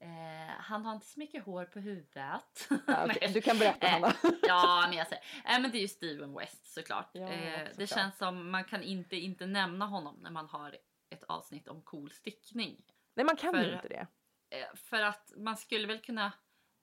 Eh, 0.00 0.54
han 0.58 0.84
har 0.84 0.92
inte 0.94 1.06
så 1.06 1.18
mycket 1.20 1.44
hår 1.44 1.64
på 1.64 1.78
huvudet. 1.78 2.68
Ja, 2.86 3.06
Nej. 3.06 3.30
Du 3.34 3.40
kan 3.40 3.58
berätta 3.58 3.86
Eh, 3.86 3.92
Hanna. 3.92 4.14
Ja, 4.42 4.84
men 4.88 4.98
jag 4.98 5.06
säger. 5.08 5.22
Eh, 5.44 5.60
men 5.62 5.70
det 5.70 5.78
är 5.78 5.82
ju 5.82 5.88
Steven 5.88 6.34
West 6.34 6.72
såklart. 6.74 7.10
Ja, 7.12 7.28
eh, 7.28 7.58
det 7.64 7.68
såklart. 7.70 7.88
känns 7.88 8.18
som 8.18 8.50
man 8.50 8.64
kan 8.64 8.82
inte 8.82 9.16
inte 9.16 9.46
nämna 9.46 9.86
honom 9.86 10.16
när 10.22 10.30
man 10.30 10.48
har 10.48 10.76
ett 11.10 11.24
avsnitt 11.24 11.68
om 11.68 11.82
cool 11.82 12.10
stickning. 12.10 12.84
Nej 13.14 13.26
man 13.26 13.36
kan 13.36 13.54
för- 13.54 13.64
ju 13.64 13.72
inte 13.74 13.88
det. 13.88 14.06
Eh, 14.50 14.74
för 14.74 15.00
att 15.02 15.32
man 15.36 15.56
skulle 15.56 15.86
väl 15.86 15.98
kunna, 16.00 16.32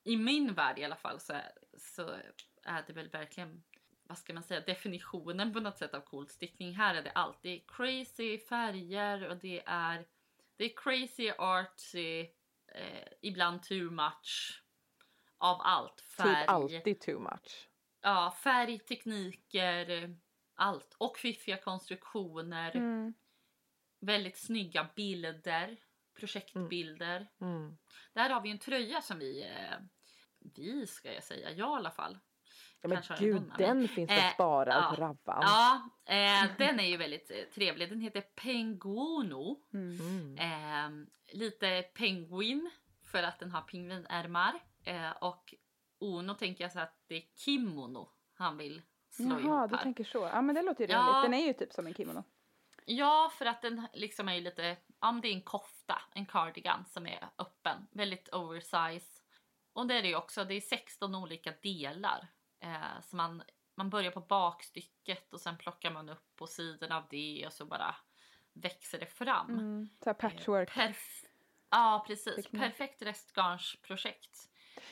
i 0.03 0.17
min 0.17 0.53
värld 0.53 0.79
i 0.79 0.83
alla 0.83 0.95
fall, 0.95 1.19
så 1.19 1.33
så 1.77 2.15
är 2.63 2.83
det 2.87 2.93
väl 2.93 3.09
verkligen 3.09 3.63
vad 4.03 4.17
ska 4.17 4.33
man 4.33 4.43
säga, 4.43 4.61
definitionen 4.61 5.53
på 5.53 5.59
något 5.59 5.77
sätt 5.77 5.93
av 5.93 6.01
cool 6.01 6.29
stickning. 6.29 6.75
Här 6.75 6.95
är 6.95 7.01
det 7.01 7.11
alltid 7.11 7.71
crazy 7.71 8.37
färger 8.37 9.27
och 9.29 9.37
det 9.37 9.63
är, 9.65 10.05
det 10.55 10.65
är 10.65 10.75
crazy 10.75 11.31
artsy, 11.37 12.19
eh, 12.67 13.07
ibland 13.21 13.63
too 13.63 13.91
much 13.91 14.63
av 15.37 15.61
allt. 15.61 16.01
Färg, 16.01 16.41
Typ 16.41 16.49
alltid 16.49 16.99
too 17.01 17.19
much. 17.19 17.69
ja, 18.01 18.35
färg, 18.43 18.79
tekniker, 18.79 20.15
allt. 20.55 20.95
Och 20.97 21.17
fiffiga 21.17 21.57
konstruktioner, 21.57 22.75
Mm. 22.75 23.13
väldigt 23.99 24.37
snygga 24.37 24.89
bilder, 24.95 25.77
projektbilder. 26.13 27.27
Mm. 27.41 27.77
Där 28.13 28.29
har 28.29 28.41
vi 28.41 28.51
en 28.51 28.59
tröja 28.59 29.01
som 29.01 29.19
vi, 29.19 29.43
eh, 29.43 29.77
vi 30.39 30.87
ska 30.87 31.13
jag 31.13 31.23
säga, 31.23 31.51
jag 31.51 31.57
i 31.57 31.77
alla 31.77 31.91
fall. 31.91 32.19
Ja, 32.81 32.87
men 32.89 33.01
Kanske 33.01 33.25
gud, 33.25 33.35
annan. 33.37 33.57
den 33.57 33.87
finns 33.87 34.09
väl 34.11 34.17
Eh, 34.17 34.33
sparad 34.33 34.83
ja. 34.83 34.95
på 34.95 35.01
Ravvan? 35.01 35.41
Ja, 35.41 35.89
eh, 36.05 36.49
den 36.57 36.79
är 36.79 36.87
ju 36.87 36.97
väldigt 36.97 37.31
eh, 37.31 37.37
trevlig. 37.53 37.89
Den 37.89 38.01
heter 38.01 38.21
Penguono. 38.21 39.59
Mm. 39.73 40.37
Eh, 40.37 41.07
lite 41.35 41.81
penguin 41.93 42.71
för 43.11 43.23
att 43.23 43.39
den 43.39 43.51
har 43.51 43.61
pingvinärmar. 43.61 44.53
Eh, 44.85 45.11
och 45.21 45.53
Ono 45.99 46.33
tänker 46.33 46.63
jag 46.63 46.71
så 46.71 46.79
att 46.79 46.95
det 47.07 47.15
är 47.15 47.23
kimono 47.35 48.09
han 48.33 48.57
vill 48.57 48.81
slå 49.09 49.25
Jaha, 49.29 49.39
ihop 49.39 49.69
du 49.69 49.75
här. 49.75 49.83
tänker 49.83 50.03
så. 50.03 50.17
Ja, 50.33 50.41
men 50.41 50.55
det 50.55 50.61
låter 50.61 50.87
ju 50.87 50.93
Ja. 50.93 50.99
rimligt. 50.99 51.23
Den 51.23 51.33
är 51.33 51.47
ju 51.47 51.53
typ 51.53 51.73
som 51.73 51.87
en 51.87 51.93
kimono. 51.93 52.23
Ja, 52.85 53.31
för 53.37 53.45
att 53.45 53.61
den 53.61 53.87
liksom 53.93 54.29
är 54.29 54.41
lite, 54.41 54.77
ja 55.01 55.11
men 55.11 55.21
det 55.21 55.27
är 55.27 55.33
en 55.33 55.41
kofta, 55.41 56.01
en 56.15 56.25
cardigan 56.25 56.85
som 56.85 57.07
är 57.07 57.29
öppen. 57.37 57.87
Väldigt 57.91 58.33
oversize. 58.33 59.21
Och 59.73 59.87
det 59.87 59.93
är 59.95 60.01
det 60.01 60.07
ju 60.07 60.15
också, 60.15 60.43
det 60.43 60.53
är 60.53 60.61
16 60.61 61.15
olika 61.15 61.53
delar. 61.63 62.27
Eh, 62.61 63.01
så 63.01 63.15
man, 63.15 63.43
man 63.75 63.89
börjar 63.89 64.11
på 64.11 64.19
bakstycket 64.21 65.33
och 65.33 65.39
sen 65.41 65.57
plockar 65.57 65.91
man 65.91 66.09
upp 66.09 66.35
på 66.35 66.47
sidorna 66.47 66.97
av 66.97 67.03
det 67.09 67.43
och 67.47 67.53
så 67.53 67.65
bara 67.65 67.95
växer 68.53 68.99
det 68.99 69.05
fram. 69.05 69.49
Mm. 69.49 69.89
Så 70.03 70.09
här 70.09 70.15
Eh, 70.15 70.17
patchwork. 70.29 70.69
Perf- 70.71 71.25
ja, 71.69 72.03
precis. 72.07 72.35
Teknik. 72.35 72.61
Perfekt 72.61 73.01
restgarnsprojekt. 73.01 74.47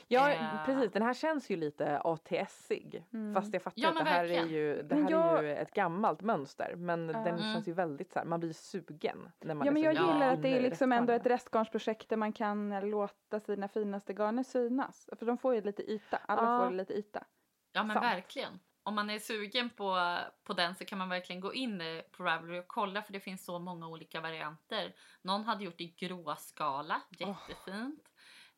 Ja, 0.07 0.31
Eh. 0.31 0.65
precis. 0.65 0.91
Den 0.91 1.01
här 1.01 1.13
känns 1.13 1.49
ju 1.49 1.55
lite 1.55 1.99
ATS-ig. 2.03 3.03
Mm. 3.13 3.33
Fast 3.33 3.53
jag 3.53 3.61
fattar 3.63 3.81
Ja, 3.81 3.89
att 3.89 3.95
det 3.97 4.03
här, 4.03 4.25
är 4.25 4.45
ju, 4.45 4.81
det 4.83 4.95
här 4.95 5.11
jag- 5.11 5.37
är 5.39 5.43
ju 5.43 5.55
ett 5.55 5.73
gammalt 5.73 6.21
mönster. 6.21 6.75
Men 6.75 7.07
den 7.07 7.15
Mm. 7.27 7.37
känns 7.39 7.67
ju 7.67 7.73
väldigt 7.73 8.11
så 8.11 8.19
här, 8.19 8.25
man 8.25 8.39
blir 8.39 8.53
sugen. 8.53 9.31
När 9.39 9.55
man 9.55 9.65
Ja, 9.65 9.71
men 9.71 9.81
jag 9.81 9.93
Ja. 9.93 10.13
gillar 10.13 10.33
att 10.33 10.41
det 10.41 10.49
är 10.49 10.61
liksom 10.61 10.91
ändå 10.91 11.13
ett 11.13 11.25
restgarnsprojekt 11.25 12.09
där 12.09 12.17
man 12.17 12.33
kan 12.33 12.71
eh, 12.71 12.83
låta 12.85 13.39
sina 13.39 13.67
finaste 13.67 14.13
garner 14.13 14.43
synas. 14.43 15.09
För 15.19 15.25
de 15.25 15.37
får 15.37 15.55
ju 15.55 15.61
lite 15.61 15.91
yta. 15.91 16.17
Alla 16.17 16.41
Ja. 16.43 16.65
får 16.65 16.75
lite 16.75 16.93
yta. 16.93 17.23
Ja 17.71 17.83
men 17.83 17.93
Sant. 17.93 18.05
verkligen. 18.05 18.59
Om 18.83 18.95
man 18.95 19.09
är 19.09 19.19
sugen 19.19 19.69
på, 19.69 20.17
på 20.43 20.53
den 20.53 20.75
så 20.75 20.85
kan 20.85 20.97
man 20.97 21.09
verkligen 21.09 21.41
gå 21.41 21.53
in 21.53 21.81
eh, 21.81 22.01
på 22.01 22.23
Ravelry 22.23 22.59
och 22.59 22.67
kolla 22.67 23.01
för 23.01 23.13
det 23.13 23.19
finns 23.19 23.45
så 23.45 23.59
många 23.59 23.87
olika 23.87 24.21
varianter. 24.21 24.95
Någon 25.21 25.43
hade 25.43 25.63
gjort 25.63 25.81
i 25.81 25.87
gråskala, 25.87 27.01
jättefint. 27.09 28.09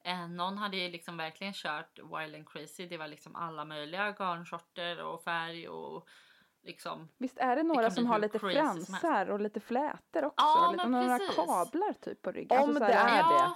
Eh, 0.03 0.27
någon 0.27 0.57
hade 0.57 0.77
ju 0.77 0.89
liksom 0.89 1.17
verkligen 1.17 1.53
kört 1.53 1.99
Wild 1.99 2.35
and 2.35 2.49
Crazy. 2.49 2.87
Det 2.87 2.97
var 2.97 3.07
liksom 3.07 3.35
alla 3.35 3.65
möjliga 3.65 4.11
garnsorter 4.11 5.03
och 5.03 5.23
färg 5.23 5.69
och 5.69 6.07
liksom. 6.63 7.09
Visst 7.17 7.37
är 7.37 7.55
det 7.55 7.63
några 7.63 7.81
kan 7.81 7.91
som 7.91 8.05
har 8.05 8.19
lite 8.19 8.39
fransar 8.39 9.29
och 9.29 9.39
lite 9.39 9.59
flätor 9.59 10.25
också? 10.25 10.45
Ja, 10.45 10.67
och 10.67 10.73
lite, 10.73 10.87
några 10.89 11.19
kablar 11.19 11.93
typ 11.93 12.21
på 12.21 12.31
ryggen. 12.31 12.59
Om 12.59 12.69
Alltså 12.69 12.79
så 12.79 12.85
det 12.85 12.93
är 12.93 13.17
ja, 13.17 13.29
det. 13.29 13.55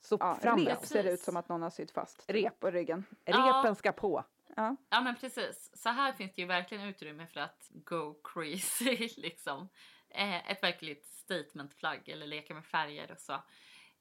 Så 0.00 0.16
Ja, 0.20 0.38
fram 0.42 0.58
rep 0.58 0.66
med 0.66 0.74
precis. 0.74 0.88
ser 0.88 1.02
det 1.02 1.12
ut 1.12 1.20
som 1.20 1.36
att 1.36 1.48
någon 1.48 1.62
har 1.62 1.70
sytt 1.70 1.90
fast 1.90 2.24
Rep. 2.28 2.60
på 2.60 2.70
ryggen. 2.70 3.04
Ja. 3.24 3.62
Repen 3.62 3.76
ska 3.76 3.92
på. 3.92 4.24
Ja. 4.56 4.76
ja 4.90 5.00
men 5.00 5.16
precis. 5.16 5.70
Så 5.74 5.88
här 5.88 6.12
finns 6.12 6.34
det 6.34 6.42
ju 6.42 6.48
verkligen 6.48 6.84
utrymme 6.88 7.26
för 7.26 7.40
att 7.40 7.70
go 7.70 8.14
crazy 8.24 9.08
liksom. 9.16 9.68
Eh, 10.08 10.50
ett 10.50 10.62
verkligt 10.62 11.06
statementplagg 11.06 12.08
eller 12.08 12.26
leka 12.26 12.54
med 12.54 12.64
färger 12.64 13.10
och 13.12 13.20
så. 13.20 13.42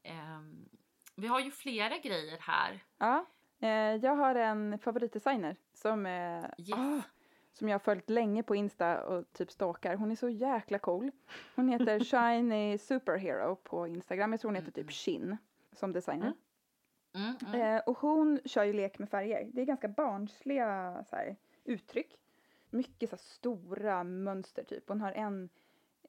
Ehm, 0.03 0.69
vi 1.15 1.27
har 1.27 1.39
ju 1.39 1.51
flera 1.51 1.97
grejer 1.97 2.37
här. 2.41 2.83
ja. 2.97 3.25
Eh, 3.59 3.69
jag 3.95 4.15
har 4.15 4.35
en 4.35 4.79
favoritdesigner 4.79 5.55
som, 5.73 6.05
eh, 6.05 6.45
Yes. 6.57 6.73
ah, 6.73 7.01
som 7.53 7.69
jag 7.69 7.73
har 7.73 7.79
följt 7.79 8.09
länge 8.09 8.43
på 8.43 8.55
Insta 8.55 9.03
och 9.05 9.33
typ 9.33 9.51
stalkar. 9.51 9.95
Hon 9.95 10.11
är 10.11 10.15
så 10.15 10.29
jäkla 10.29 10.79
cool. 10.79 11.11
Hon 11.55 11.69
heter 11.69 11.99
Shiny 12.03 12.77
Superhero 12.77 13.55
på 13.55 13.87
Instagram. 13.87 14.31
Jag 14.31 14.41
tror 14.41 14.49
hon 14.49 14.55
heter 14.55 14.71
typ 14.71 14.91
Shin 14.91 15.37
som 15.71 15.93
designer. 15.93 16.25
Mm, 16.25 16.37
mm, 17.13 17.35
mm. 17.47 17.61
Eh, 17.61 17.81
och 17.85 17.97
hon 17.97 18.39
kör 18.45 18.63
ju 18.63 18.73
lek 18.73 18.99
med 18.99 19.09
färger. 19.09 19.49
Det 19.53 19.61
är 19.61 19.65
ganska 19.65 19.87
barnsliga 19.87 21.03
så 21.09 21.15
här, 21.15 21.35
uttryck. 21.63 22.19
Mycket 22.69 23.09
så 23.09 23.15
här, 23.15 23.21
stora 23.23 24.03
mönster 24.03 24.63
typ. 24.63 24.89
Hon 24.89 25.01
har 25.01 25.11
en 25.11 25.49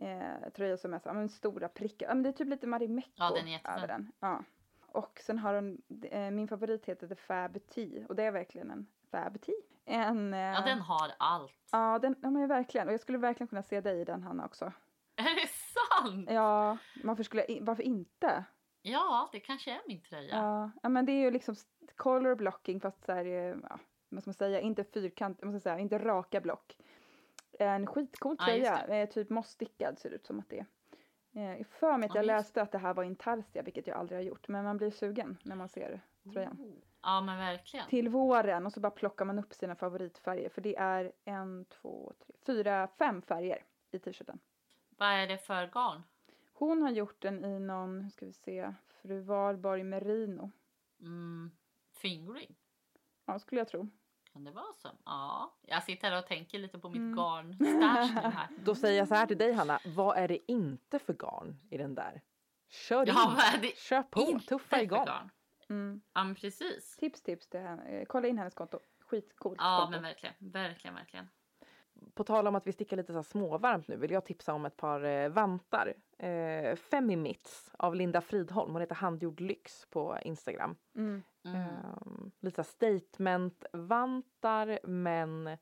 eh, 0.01 0.51
tröja 0.57 0.77
som 0.77 0.95
är 0.95 0.99
så 0.99 1.09
här, 1.09 1.17
men 1.17 1.29
stora 1.29 1.69
prickar. 1.69 2.07
Ja, 2.07 2.15
men 2.15 2.23
det 2.23 2.29
är 2.29 2.33
typ 2.33 2.49
lite 2.49 2.67
Marimekko 2.67 3.11
Ja, 3.15 3.31
den 3.31 3.49
är 3.49 3.61
över 3.77 3.89
den. 3.89 4.13
Ja. 4.21 4.45
Och 4.87 5.21
sen 5.25 5.39
har 5.39 5.55
hon, 5.55 5.83
eh, 6.03 6.31
min 6.31 6.49
favorit 6.49 6.85
heter 6.87 7.09
The 7.09 7.15
Fab 7.15 7.59
Tea. 7.67 8.07
Och 8.09 8.17
det 8.17 8.23
är 8.23 8.31
verkligen 8.31 8.71
en 8.71 8.87
Fab 9.11 9.41
Tea. 9.41 9.55
En, 9.85 10.35
eh, 10.35 10.41
Ja, 10.41 10.61
den 10.61 10.81
har 10.81 11.13
allt. 11.19 11.53
Ja, 11.73 11.99
den, 11.99 12.17
ja 12.23 12.31
men 12.31 12.49
verkligen. 12.49 12.87
Och 12.89 12.93
jag 12.93 13.01
skulle 13.01 13.19
verkligen 13.19 13.49
kunna 13.49 13.63
se 13.63 13.81
dig 13.81 14.01
i 14.01 14.05
den 14.05 14.23
Hanna 14.23 14.45
också. 14.45 14.73
Är 15.17 15.35
det 15.35 15.49
sant? 15.49 16.31
Ja, 16.31 16.79
varför, 17.05 17.23
skulle 17.23 17.45
jag, 17.49 17.61
varför 17.61 17.83
inte? 17.83 18.45
Ja, 18.87 19.29
det 19.33 19.41
kanske 19.41 19.71
är 19.71 19.81
min 19.87 20.01
tröja. 20.01 20.37
Ja, 20.37 20.71
ja 20.83 20.89
men 20.89 21.07
det 21.07 21.13
är 21.13 21.21
ju 21.21 21.31
liksom 21.31 21.55
color 21.97 22.35
blocking 22.35 22.81
fast 22.81 23.05
så 23.05 23.13
här, 23.13 23.25
eh, 23.25 23.57
ja, 23.69 23.79
vad 24.09 24.23
ska 24.23 24.29
man 24.29 24.35
säga, 24.35 24.61
inte 24.61 24.85
fyrkant, 24.85 25.39
ska 25.39 25.47
man 25.47 25.61
säga, 25.61 25.79
inte 25.79 25.99
raka 25.99 26.41
block. 26.41 26.77
En 27.59 27.87
skitcool 27.87 28.37
Ja, 28.39 28.45
tröja, 28.45 28.87
eh, 28.87 29.09
typ 29.09 29.31
mossstickad 29.31 29.99
ser 29.99 30.11
det 30.11 30.17
ut 30.17 30.27
som 30.27 30.41
att 30.41 30.49
det 30.49 30.59
är. 30.59 30.67
Eh, 31.35 31.57
Jag 31.59 31.67
för 31.67 31.99
mig 31.99 32.09
att 32.09 32.15
Ja, 32.15 32.19
jag 32.19 32.27
läste 32.27 32.63
att 32.63 32.73
det 32.73 32.79
här 32.79 32.95
var 32.95 33.05
intarsia, 33.05 33.63
vilket 33.63 33.87
jag 33.87 33.97
aldrig 33.97 34.19
har 34.19 34.23
gjort, 34.25 34.49
men 34.49 34.65
man 34.65 34.77
blir 34.77 34.91
sugen 34.91 35.39
när 35.43 35.57
man 35.57 35.69
ser 35.69 36.01
tröjan. 36.33 36.57
Oh. 36.61 36.75
Ja, 37.03 37.21
men 37.21 37.39
verkligen. 37.39 37.89
Till 37.89 38.09
våren 38.09 38.67
och 38.67 38.73
så 38.73 38.81
bara 38.81 38.91
plockar 38.91 39.25
man 39.25 39.39
upp 39.39 39.55
sina 39.55 39.75
favoritfärger, 39.75 40.49
för 40.49 40.61
det 40.61 40.77
är 40.77 41.13
en, 41.25 41.65
två, 41.65 42.13
tre, 42.27 42.35
fyra, 42.47 42.89
fem 42.99 43.23
färger 43.23 43.65
i 43.91 43.99
t-shirten. 43.99 44.39
Vad 44.89 45.09
är 45.09 45.27
det 45.27 45.39
för 45.39 45.67
garn? 45.67 46.03
Hon 46.65 46.83
har 46.83 46.91
gjort 46.91 47.23
den 47.23 47.45
i 47.45 47.59
någon, 47.61 47.99
nu 48.03 48.11
ska 48.11 48.27
vi 48.27 48.33
se, 48.33 48.75
Fru 49.03 49.21
Valborg 49.21 49.83
Merino. 49.85 50.51
Mm, 51.01 51.51
fingering? 51.93 52.55
Ja, 53.27 53.39
skulle 53.39 53.61
jag 53.61 53.69
tro. 53.69 53.89
Kan 54.33 54.45
det 54.45 54.51
vara 54.51 54.73
så? 54.73 54.89
Ja. 55.05 55.55
Jag 55.63 55.83
sitter 55.83 56.11
här 56.11 56.19
och 56.19 56.27
tänker 56.27 56.59
lite 56.59 56.79
på 56.79 56.89
mitt 56.89 56.97
Mm. 56.97 57.17
garnstash 57.17 58.15
nu 58.15 58.31
här. 58.31 58.49
Då 58.65 58.75
säger 58.75 58.99
jag 58.99 59.09
så 59.09 59.15
här 59.15 59.27
till 59.27 59.39
dig 59.39 59.53
Hanna, 59.53 59.79
vad 59.85 60.17
är 60.17 60.29
det 60.29 60.53
inte 60.53 60.99
för 60.99 61.13
garn 61.13 61.57
i 61.71 61.79
den 61.79 61.95
där? 61.95 62.23
Kör 62.69 63.07
Ja, 63.07 63.37
in! 63.55 63.61
det 63.63 63.77
Kör 63.77 64.03
på! 64.03 64.39
Tuffa 64.49 64.83
igång! 64.83 65.05
garn? 65.05 65.31
Mm. 65.69 66.01
Ja, 66.13 66.25
men 66.25 66.35
precis. 66.35 66.97
Tips, 66.97 67.23
tips 67.23 67.49
till 67.49 67.61
henne. 67.61 67.85
Eh, 67.89 68.05
Kolla 68.07 68.29
in 68.29 68.39
hennes 68.39 68.55
konto. 68.55 68.79
Skitcoolt 69.01 69.59
Ja, 69.61 69.79
konto. 69.79 69.91
men 69.91 70.03
verkligen. 70.03 70.35
Verkligen, 70.39 70.95
verkligen. 70.95 71.29
På 72.15 72.25
tal 72.25 72.47
om 72.47 72.55
att 72.55 72.67
vi 72.67 72.73
stickar 72.73 72.97
lite 72.97 73.13
så 73.13 73.19
här 73.19 73.23
småvarmt 73.23 73.89
nu 73.89 73.97
vill 73.97 74.11
jag 74.11 74.25
tipsa 74.25 74.55
om 74.55 74.65
ett 74.65 74.77
par 74.77 75.05
eh, 75.05 75.29
vantar. 75.29 75.95
Eh, 76.25 76.77
Femimits 76.77 77.71
av 77.79 77.95
Linda 77.95 78.21
Fridholm. 78.21 78.73
Hon 78.73 78.81
heter 78.81 78.95
Handgjord 78.95 79.41
Lyx 79.41 79.87
på 79.91 80.19
Instagram. 80.23 80.77
Mm. 80.97 81.23
Mm. 81.45 81.57
Eh, 81.61 81.67
lite 82.41 82.65
statement-vantar 82.65 84.79
men 84.85 85.57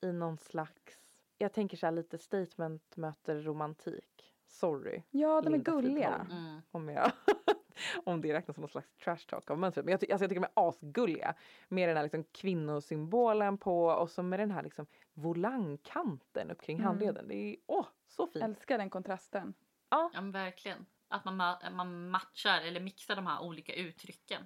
i 0.00 0.12
någon 0.12 0.38
slags, 0.38 1.14
jag 1.38 1.52
tänker 1.52 1.76
så 1.76 1.86
här 1.86 1.92
lite 1.92 2.18
statement 2.18 2.96
möter 2.96 3.42
romantik. 3.42 4.34
Sorry 4.46 5.02
Ja, 5.10 5.40
de 5.40 5.46
är 5.46 5.50
Linda 5.52 5.72
gulliga. 5.72 6.10
Fridholm. 6.26 6.46
Mm. 6.46 6.60
om 6.70 6.88
jag 6.88 7.10
om 8.04 8.20
det 8.20 8.34
räknas 8.34 8.54
som 8.54 8.62
någon 8.62 8.68
slags 8.68 8.88
trash 9.04 9.16
talk 9.28 9.50
av 9.50 9.58
mönstret. 9.58 9.84
Men 9.86 9.92
jag, 9.92 10.00
ty- 10.00 10.12
alltså 10.12 10.24
jag 10.24 10.30
tycker 10.30 10.40
de 10.42 10.48
är 10.60 10.68
asgulliga. 10.68 11.34
Med 11.68 11.88
den 11.88 11.96
här 11.96 12.02
liksom 12.04 12.24
kvinnosymbolen 12.24 13.58
på 13.58 13.84
och 13.86 14.10
så 14.10 14.22
med 14.22 14.40
den 14.40 14.50
här 14.50 14.62
liksom 14.62 14.86
volangkanten 15.12 16.50
upp 16.50 16.62
kring 16.62 16.76
Mm. 16.76 16.86
handleden. 16.86 17.28
Det 17.28 17.34
är 17.34 17.56
åh, 17.66 17.86
så 18.08 18.26
fint. 18.26 18.44
Älskar 18.44 18.78
den 18.78 18.90
kontrasten. 18.90 19.54
Ja 20.12 20.20
men 20.20 20.30
verkligen. 20.32 20.86
Att 21.08 21.24
man, 21.24 21.40
ma- 21.40 21.70
man 21.70 22.10
matchar 22.10 22.60
eller 22.60 22.80
mixar 22.80 23.16
de 23.16 23.26
här 23.26 23.42
olika 23.42 23.74
uttrycken. 23.74 24.42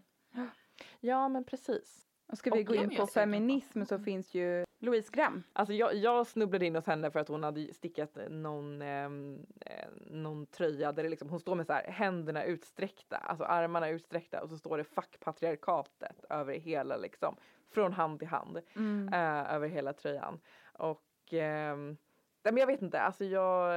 Ja 1.01 1.29
men 1.29 1.45
precis. 1.45 2.05
Och 2.27 2.39
ska 2.39 2.51
vi 2.51 2.63
Och 2.63 2.67
gå 2.67 2.75
in 2.75 2.83
på 2.83 2.89
sugen 2.91 3.07
på. 3.07 3.13
feminism 3.13 3.85
så 3.85 3.99
finns 3.99 4.35
ju 4.35 4.65
Louise 4.79 5.11
Gram. 5.13 5.43
Alltså 5.53 5.75
jag, 5.75 5.95
jag 5.95 6.27
snubblade 6.27 6.67
in 6.67 6.75
hos 6.75 6.87
henne 6.87 7.11
för 7.11 7.21
att 7.21 7.29
hon 7.29 7.43
hade 7.43 7.75
stickat 7.75 8.19
någon, 8.31 8.83
ehm, 8.83 9.47
eh, 9.61 9.89
någon 10.07 10.47
tröja 10.47 10.93
där 10.93 11.03
det 11.03 11.09
liksom, 11.09 11.29
hon 11.29 11.41
står 11.41 11.55
med 11.55 11.67
så 11.67 11.73
här 11.73 11.91
händerna 11.91 12.45
utsträckta, 12.45 13.17
alltså 13.17 13.45
armarna 13.45 13.89
utsträckta 13.89 14.43
och 14.43 14.49
så 14.49 14.59
står 14.59 14.79
det 14.79 14.85
fuck 14.85 15.21
patriarkatet 15.21 16.25
över 16.31 16.55
hela 16.59 16.97
liksom, 16.97 17.37
från 17.71 17.93
hand 17.93 18.19
till 18.19 18.29
hand. 18.29 18.61
Mm. 18.77 19.09
eh, 19.15 19.55
över 19.55 19.69
hela 19.69 19.93
tröjan. 19.93 20.41
Och 20.73 21.05
nej, 21.31 21.97
men 22.43 22.57
jag 22.57 22.67
vet 22.67 22.83
inte, 22.83 23.01
alltså 23.01 23.25
jag, 23.25 23.73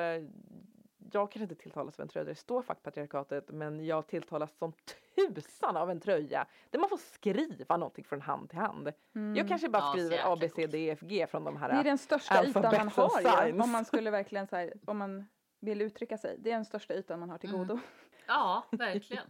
jag 1.11 1.31
kan 1.31 1.41
inte 1.41 1.55
tilltalas 1.55 1.99
av 1.99 2.03
en 2.03 2.07
tröja 2.07 2.23
där 2.23 2.31
det 2.31 2.35
står 2.39 2.61
fuck 2.61 2.83
patriarkatet 2.83 3.49
men 3.51 3.85
jag 3.85 4.07
tilltalas 4.07 4.57
som 4.57 4.73
tusan 5.15 5.77
av 5.77 5.91
en 5.91 5.99
tröja 5.99 6.45
där 6.69 6.79
man 6.79 6.89
får 6.89 6.97
skriva 6.97 7.77
någonting 7.77 8.03
från 8.05 8.21
hand 8.21 8.49
till 8.49 8.59
hand. 8.59 8.91
Mm. 9.15 9.35
Jag 9.35 9.47
kanske 9.47 9.69
bara 9.69 9.83
Ja, 9.83 9.91
skriver 9.91 10.33
A, 10.33 10.37
B, 10.41 10.49
C, 10.55 10.67
D, 10.67 10.89
F, 10.89 10.99
G 11.01 11.27
från 11.27 11.43
de 11.43 11.57
här. 11.57 11.69
Det 11.69 11.79
är 11.79 11.83
den 11.83 11.97
största 11.97 12.45
ytan 12.45 12.61
man 12.63 12.87
har 12.89 13.47
ju, 13.47 13.61
om 13.61 13.69
man 13.71 13.85
skulle 13.85 14.11
verkligen 14.11 14.47
så 14.47 14.55
här, 14.55 14.73
om 14.85 14.97
man 14.97 15.27
vill 15.59 15.81
uttrycka 15.81 16.17
sig. 16.17 16.35
Det 16.39 16.51
är 16.51 16.55
den 16.55 16.65
största 16.65 16.93
ytan 16.93 17.19
man 17.19 17.29
har 17.29 17.37
till 17.37 17.49
Mm. 17.49 17.67
godo. 17.67 17.79
Ja, 18.27 18.63
verkligen. 18.71 19.23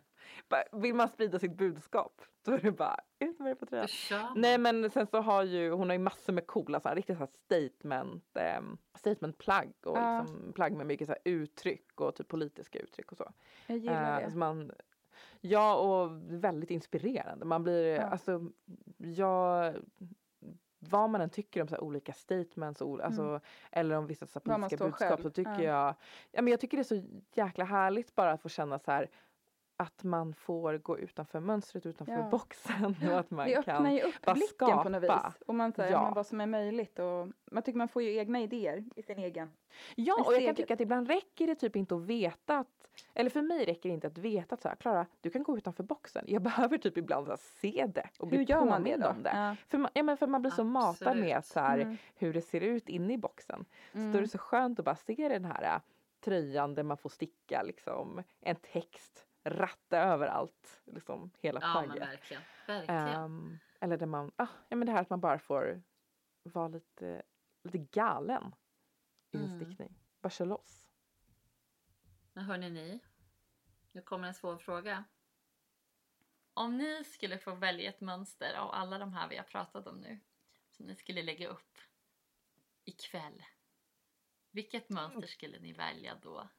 Vill 0.72 0.96
man 0.96 1.08
sprida 1.10 1.40
sitt 1.40 1.58
budskap 1.58 2.22
då 2.44 2.52
är 2.52 2.58
det 2.60 2.72
bara 2.72 2.98
ut 3.20 3.40
med 3.40 3.52
det 3.52 3.56
på 3.56 3.66
tröjan. 3.66 3.88
Nej 4.36 4.58
men 4.58 4.90
sen 4.90 5.08
så 5.08 5.22
har 5.22 5.44
ju 5.44 5.72
hon 5.72 5.90
har 5.90 5.94
ju 5.96 6.00
massor 6.00 6.34
med 6.34 6.48
coola 6.48 6.80
så 6.80 6.90
här, 6.90 6.96
riktigt 6.96 7.18
så 7.18 7.24
här 7.24 7.30
statement, 7.46 8.24
um, 8.60 8.78
statementplagg 8.98 9.74
och 9.86 9.98
Ja. 9.98 10.22
liksom 10.22 10.54
plagg 10.54 10.74
med 10.74 10.86
mycket 10.86 11.08
så 11.08 11.12
här 11.14 11.22
uttryck 11.26 12.02
och 12.02 12.16
typ 12.16 12.28
politiska 12.28 12.80
uttryck 12.80 13.12
och 13.12 13.18
så. 13.18 13.32
Jag 13.68 13.78
gillar 13.78 14.20
Eh, 14.20 14.26
det. 14.26 14.32
så 14.32 14.38
man, 14.38 14.72
ja 15.42 15.76
och 15.76 16.12
väldigt 16.44 16.72
inspirerande. 16.72 17.46
Man 17.46 17.64
blir 17.64 17.96
Ja. 17.96 18.02
alltså, 18.02 18.42
jag 18.98 19.74
vad 20.84 21.10
man 21.10 21.22
än 21.22 21.30
tycker 21.30 21.62
om 21.62 21.68
så 21.68 21.76
här 21.76 21.84
olika 21.84 22.14
statements 22.14 22.82
och, 22.82 22.88
ol- 22.90 23.02
alltså, 23.02 23.40
eller 23.72 23.96
om 23.96 24.08
vissa 24.08 24.28
så 24.28 24.40
politiska 24.40 24.78
budskap 24.86 25.10
själv. 25.10 25.22
så 25.22 25.30
tycker 25.30 25.52
Ja. 25.52 25.64
jag, 25.86 25.96
ja 26.32 26.42
men 26.42 26.48
jag 26.52 26.60
tycker 26.60 26.78
det 26.78 26.82
är 26.82 27.02
så 27.02 27.04
jäkla 27.34 27.66
härligt 27.66 28.16
bara 28.16 28.32
att 28.32 28.42
få 28.42 28.50
känna 28.50 28.80
så 28.80 28.92
här 28.92 29.10
att 29.82 30.04
man 30.04 30.34
får 30.34 30.78
gå 30.78 30.98
utanför 31.00 31.40
mönstret, 31.40 31.86
utanför 31.86 32.14
Ja. 32.14 32.30
boxen 32.32 32.96
och 33.12 33.20
att 33.20 33.32
man 33.32 33.48
Det 33.48 33.58
öppnar 33.58 33.78
kan 33.78 33.94
ju 33.96 34.02
upp 34.02 34.34
blicken 34.34 34.84
på 34.84 34.90
något 34.90 35.04
vis. 35.04 35.42
Och 35.48 35.56
man 35.56 35.72
säger 35.74 35.92
Ja. 35.92 36.12
vad 36.16 36.26
som 36.28 36.42
är 36.42 36.46
möjligt. 36.46 37.00
Och 37.00 37.28
man 37.52 37.64
tycker 37.64 37.78
man 37.78 37.88
får 37.88 38.02
ju 38.02 38.16
egna 38.18 38.42
idéer 38.42 38.84
i 38.96 39.02
sin 39.04 39.20
egen. 39.20 39.52
Ja, 39.96 40.24
och 40.26 40.34
jag 40.34 40.46
kan 40.46 40.56
tycka 40.56 40.74
att 40.74 40.82
ibland 40.82 41.08
räcker 41.08 41.48
det 41.48 41.56
typ 41.56 41.76
inte 41.76 41.96
att 41.96 42.02
veta 42.02 42.58
att, 42.60 42.68
eller 43.14 43.30
för 43.30 43.42
mig 43.42 43.66
räcker 43.66 43.90
det 43.90 43.94
inte 43.96 44.08
att 44.08 44.18
veta 44.18 44.56
att 44.56 44.62
så 44.62 44.68
här, 44.68 44.76
Klara, 44.76 45.06
du 45.22 45.30
kan 45.30 45.44
gå 45.44 45.58
utanför 45.58 45.84
boxen. 45.84 46.26
Jag 46.28 46.42
behöver 46.50 46.78
typ 46.78 46.98
ibland 46.98 47.26
så 47.26 47.32
här, 47.32 47.38
se 47.62 47.86
det 47.94 48.10
och 48.20 48.28
bli 48.28 48.38
Hur 48.38 48.46
gör 48.46 48.66
man 48.66 48.84
det 48.84 48.90
påmind 48.92 49.06
om 49.18 49.24
det. 49.24 49.32
Ja. 49.36 49.56
För 49.68 49.78
man, 49.78 49.92
ja, 49.94 50.04
men 50.04 50.18
för 50.18 50.28
man 50.28 50.42
blir 50.42 50.52
så 50.52 50.64
matad 50.64 51.18
med 51.18 51.46
så 51.46 51.60
här, 51.60 51.78
Mm. 51.80 51.98
hur 52.16 52.34
det 52.34 52.42
ser 52.42 52.62
ut 52.62 52.90
inne 52.90 53.14
i 53.14 53.18
boxen. 53.18 53.66
Så 53.92 53.98
då 53.98 54.02
är 54.04 54.08
Mm. 54.10 54.22
det 54.22 54.28
så 54.28 54.38
skönt 54.38 54.80
att 54.80 54.86
bara 54.86 54.96
se 54.96 55.28
den 55.30 55.46
här 55.46 55.64
äh, 55.76 55.82
tröjan 56.24 56.76
där 56.76 56.84
man 56.84 56.98
får 56.98 57.10
sticka 57.10 57.64
liksom 57.64 58.24
en 58.42 58.56
text, 58.56 59.26
ratta 59.44 59.98
över 60.00 60.28
allt, 60.28 60.82
liksom 60.86 61.32
hela 61.40 61.60
Ja 61.62 61.74
men 61.82 61.84
plagget. 61.90 62.08
verkligen. 62.10 62.44
Verkligen. 62.68 63.00
Ehm, 63.08 63.58
eller 63.80 63.98
där 63.98 64.06
man, 64.06 64.32
ah, 64.36 64.48
ja 64.70 64.76
men 64.76 64.86
det 64.86 64.92
här 64.92 65.02
att 65.02 65.10
man 65.10 65.20
bara 65.22 65.40
får 65.40 65.84
vara 66.44 66.68
lite, 66.68 67.22
lite 67.64 67.78
galen 67.78 68.56
i 69.32 69.38
sin 69.38 69.46
Mm. 69.46 69.66
stickning. 69.66 69.96
Bara 70.22 70.30
kör 70.30 70.46
loss. 70.46 70.92
Men 72.34 72.44
hörni 72.44 72.70
ni, 72.70 73.00
nu 73.92 74.02
kommer 74.02 74.28
en 74.28 74.34
svår 74.34 74.58
fråga. 74.58 75.04
Om 76.54 76.78
ni 76.78 77.04
skulle 77.04 77.38
få 77.38 77.56
välja 77.56 77.90
ett 77.90 78.02
mönster 78.02 78.54
av 78.56 78.72
alla 78.72 78.98
de 78.98 79.14
här 79.14 79.28
vi 79.30 79.38
har 79.38 79.44
pratat 79.44 79.88
om 79.88 79.98
nu 79.98 80.20
som 80.72 80.86
ni 80.86 80.96
skulle 80.96 81.22
lägga 81.24 81.48
upp 81.48 81.78
ikväll. 82.84 83.44
Vilket 84.52 84.90
mönster 84.90 85.28
skulle 85.28 85.60
ni 85.60 85.74
välja 85.74 86.16
då? 86.16 86.50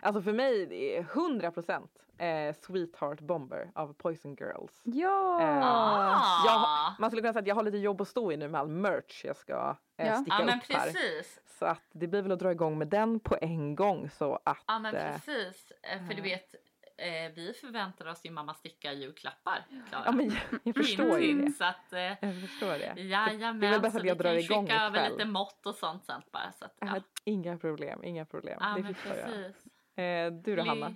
Alltså 0.00 0.22
för 0.22 0.32
mig 0.32 0.66
det 0.66 0.96
är 0.96 1.02
100% 1.02 1.88
eh, 2.18 2.54
Sweetheart 2.60 3.20
Bomber 3.20 3.70
av 3.74 3.92
Poison 3.92 4.34
Girls. 4.40 4.80
Ja! 4.84 5.40
Eh, 5.42 5.58
Ah! 5.62 6.44
jag, 6.46 7.00
man 7.00 7.10
skulle 7.10 7.22
kunna 7.22 7.32
säga 7.32 7.40
att 7.40 7.46
jag 7.46 7.54
har 7.54 7.62
lite 7.62 7.78
jobb 7.78 8.00
att 8.00 8.08
stå 8.08 8.32
i 8.32 8.36
nu 8.36 8.48
med 8.48 8.60
all 8.60 8.68
merch 8.68 9.24
jag 9.24 9.36
ska 9.36 9.76
eh, 9.98 10.06
Ja. 10.06 10.16
sticka 10.16 10.36
Ja 10.38 10.44
men 10.44 10.58
upp 10.58 10.64
här. 10.72 10.84
precis. 10.92 11.40
Så 11.58 11.66
att 11.66 11.82
det 11.92 12.06
blir 12.06 12.22
väl 12.22 12.32
att 12.32 12.38
dra 12.38 12.52
igång 12.52 12.78
med 12.78 12.88
den 12.88 13.20
på 13.20 13.36
en 13.40 13.74
gång 13.74 14.10
så 14.10 14.38
att 14.44 14.58
Ja 14.66 14.78
men 14.78 14.94
eh, 14.94 15.12
precis. 15.12 15.72
Eh, 15.82 16.06
För 16.06 16.14
du 16.14 16.18
eh. 16.18 16.22
vet, 16.22 16.54
eh, 16.96 17.32
vi 17.34 17.52
förväntar 17.60 18.06
oss 18.06 18.24
ju 18.24 18.30
mamma 18.30 18.54
sticka 18.54 18.92
julklappar. 18.92 19.66
Klara. 19.88 20.02
ja, 20.06 20.12
men 20.12 20.26
jag, 20.30 20.60
jag 20.62 20.76
förstår 20.76 21.18
ju 21.20 21.40
det. 21.42 21.50
Så 21.52 21.64
att, 21.64 21.92
eh, 21.92 22.00
Jag 22.00 22.40
förstår 22.40 22.78
det. 22.78 23.00
Jajamän, 23.02 23.60
det 23.60 23.66
är 23.66 23.70
väl 23.70 23.80
bäst 23.80 23.92
så 23.94 23.98
att 24.00 24.06
jag 24.06 24.14
vi 24.14 24.22
drar 24.22 24.30
kan 24.30 24.38
igång 24.40 24.66
skicka 24.66 24.80
över 24.82 24.98
ikväll. 24.98 25.12
lite 25.12 25.24
mått 25.24 25.66
och 25.66 25.74
sånt 25.74 26.04
sen 26.04 26.22
bara. 26.32 26.52
Så 26.52 26.64
att, 26.64 26.76
Ja. 26.80 27.00
Inga 27.24 27.58
problem, 27.58 28.04
inga 28.04 28.24
problem. 28.24 28.58
Ja, 28.60 28.66
det 28.76 28.82
men 28.82 28.94
fixar 28.94 29.14
jag. 29.16 29.52
Eh, 29.94 30.32
du 30.32 30.56
då 30.56 30.62
Hanna? 30.62 30.94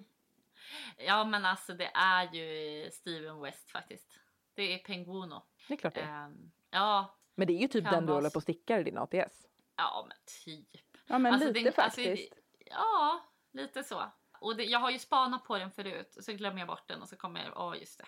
Ja 0.98 1.24
men 1.24 1.44
alltså 1.44 1.74
det 1.74 1.90
är 1.94 2.34
ju 2.34 2.90
Steven 2.90 3.40
West 3.40 3.70
faktiskt. 3.70 4.20
Det 4.54 4.62
är 4.74 4.78
Penguino. 4.78 5.42
Det 5.68 5.74
är 5.74 5.78
klart 5.78 5.94
det. 5.94 6.00
Ehm, 6.00 6.50
ja, 6.70 7.16
Men 7.34 7.46
det 7.46 7.52
är 7.52 7.58
ju 7.58 7.68
typ 7.68 7.90
den 7.90 8.06
du 8.06 8.12
håller 8.12 8.30
på 8.30 8.36
och 8.36 8.42
stickar 8.42 8.78
i 8.80 8.82
din 8.82 8.98
ATS. 8.98 9.46
ja 9.76 10.06
men 10.08 10.16
typ. 10.44 10.68
Ja 11.06 11.18
men 11.18 11.32
Alltså, 11.32 11.48
lite 11.48 11.60
det- 11.60 11.82
alltså, 11.82 12.00
faktiskt. 12.00 12.30
det- 12.32 12.64
ja, 12.70 13.20
lite 13.52 13.84
så. 13.84 14.02
Och 14.40 14.56
det, 14.56 14.64
jag 14.64 14.78
har 14.78 14.90
ju 14.90 14.98
spanat 14.98 15.44
på 15.44 15.58
den 15.58 15.70
förut 15.70 16.16
och 16.16 16.24
så 16.24 16.32
glömmer 16.32 16.58
jag 16.58 16.68
bort 16.68 16.88
den 16.88 17.02
och 17.02 17.08
så 17.08 17.16
kommer 17.16 17.40
jag, 17.44 17.52
ja 17.54 17.76
just 17.76 17.98
det. 17.98 18.06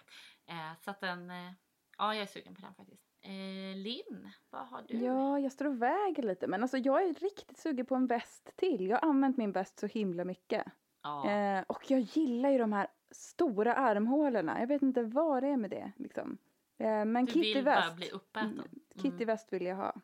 Eh, 0.53 0.73
så 0.81 0.91
att 0.91 1.01
den, 1.01 1.31
eh, 1.31 1.53
ja 1.99 2.15
jag 2.15 2.23
är 2.23 2.27
sugen 2.27 2.55
på 2.55 2.61
den 2.63 2.75
faktiskt. 2.75 3.10
Eh, 3.23 3.77
Linn, 3.77 4.31
vad 4.51 4.67
har 4.67 4.85
du? 4.89 4.97
Ja, 5.05 5.39
jag 5.39 5.53
står 5.53 5.65
och 5.65 5.83
väger 5.83 6.23
lite. 6.23 6.47
Men 6.47 6.63
alltså 6.63 6.79
jag 6.79 7.03
är 7.03 7.15
riktigt 7.15 7.59
sugen 7.59 7.87
på 7.87 7.95
en 7.95 8.07
väst 8.07 8.51
till. 8.57 8.87
Jag 8.87 8.99
har 8.99 9.09
använt 9.09 9.37
min 9.37 9.53
väst 9.53 9.79
så 9.79 9.87
himla 9.87 10.25
mycket. 10.25 10.65
Ja. 11.03 11.31
Eh, 11.31 11.65
och 11.69 11.91
jag 11.91 12.01
gillar 12.01 12.51
ju 12.51 12.59
de 12.59 12.73
här 12.73 12.87
stora 13.11 13.75
armhålorna. 13.75 14.61
Jag 14.61 14.67
vet 14.67 14.83
inte 14.83 15.03
vad 15.03 15.43
det 15.43 15.49
är 15.49 15.57
med 15.57 15.71
det. 15.71 15.93
Liksom. 15.97 16.39
Eh, 16.79 17.05
men 17.05 17.25
du 17.25 17.33
Kitty 17.33 17.55
vill 17.55 17.65
bara 17.65 17.75
väst. 17.75 17.97
bli 17.97 18.11
uppäten. 18.11 18.53
Mm, 18.53 18.69
Kitty 19.03 19.25
väst 19.25 19.53
vill 19.53 19.67
jag 19.67 19.77
ha. 19.77 19.95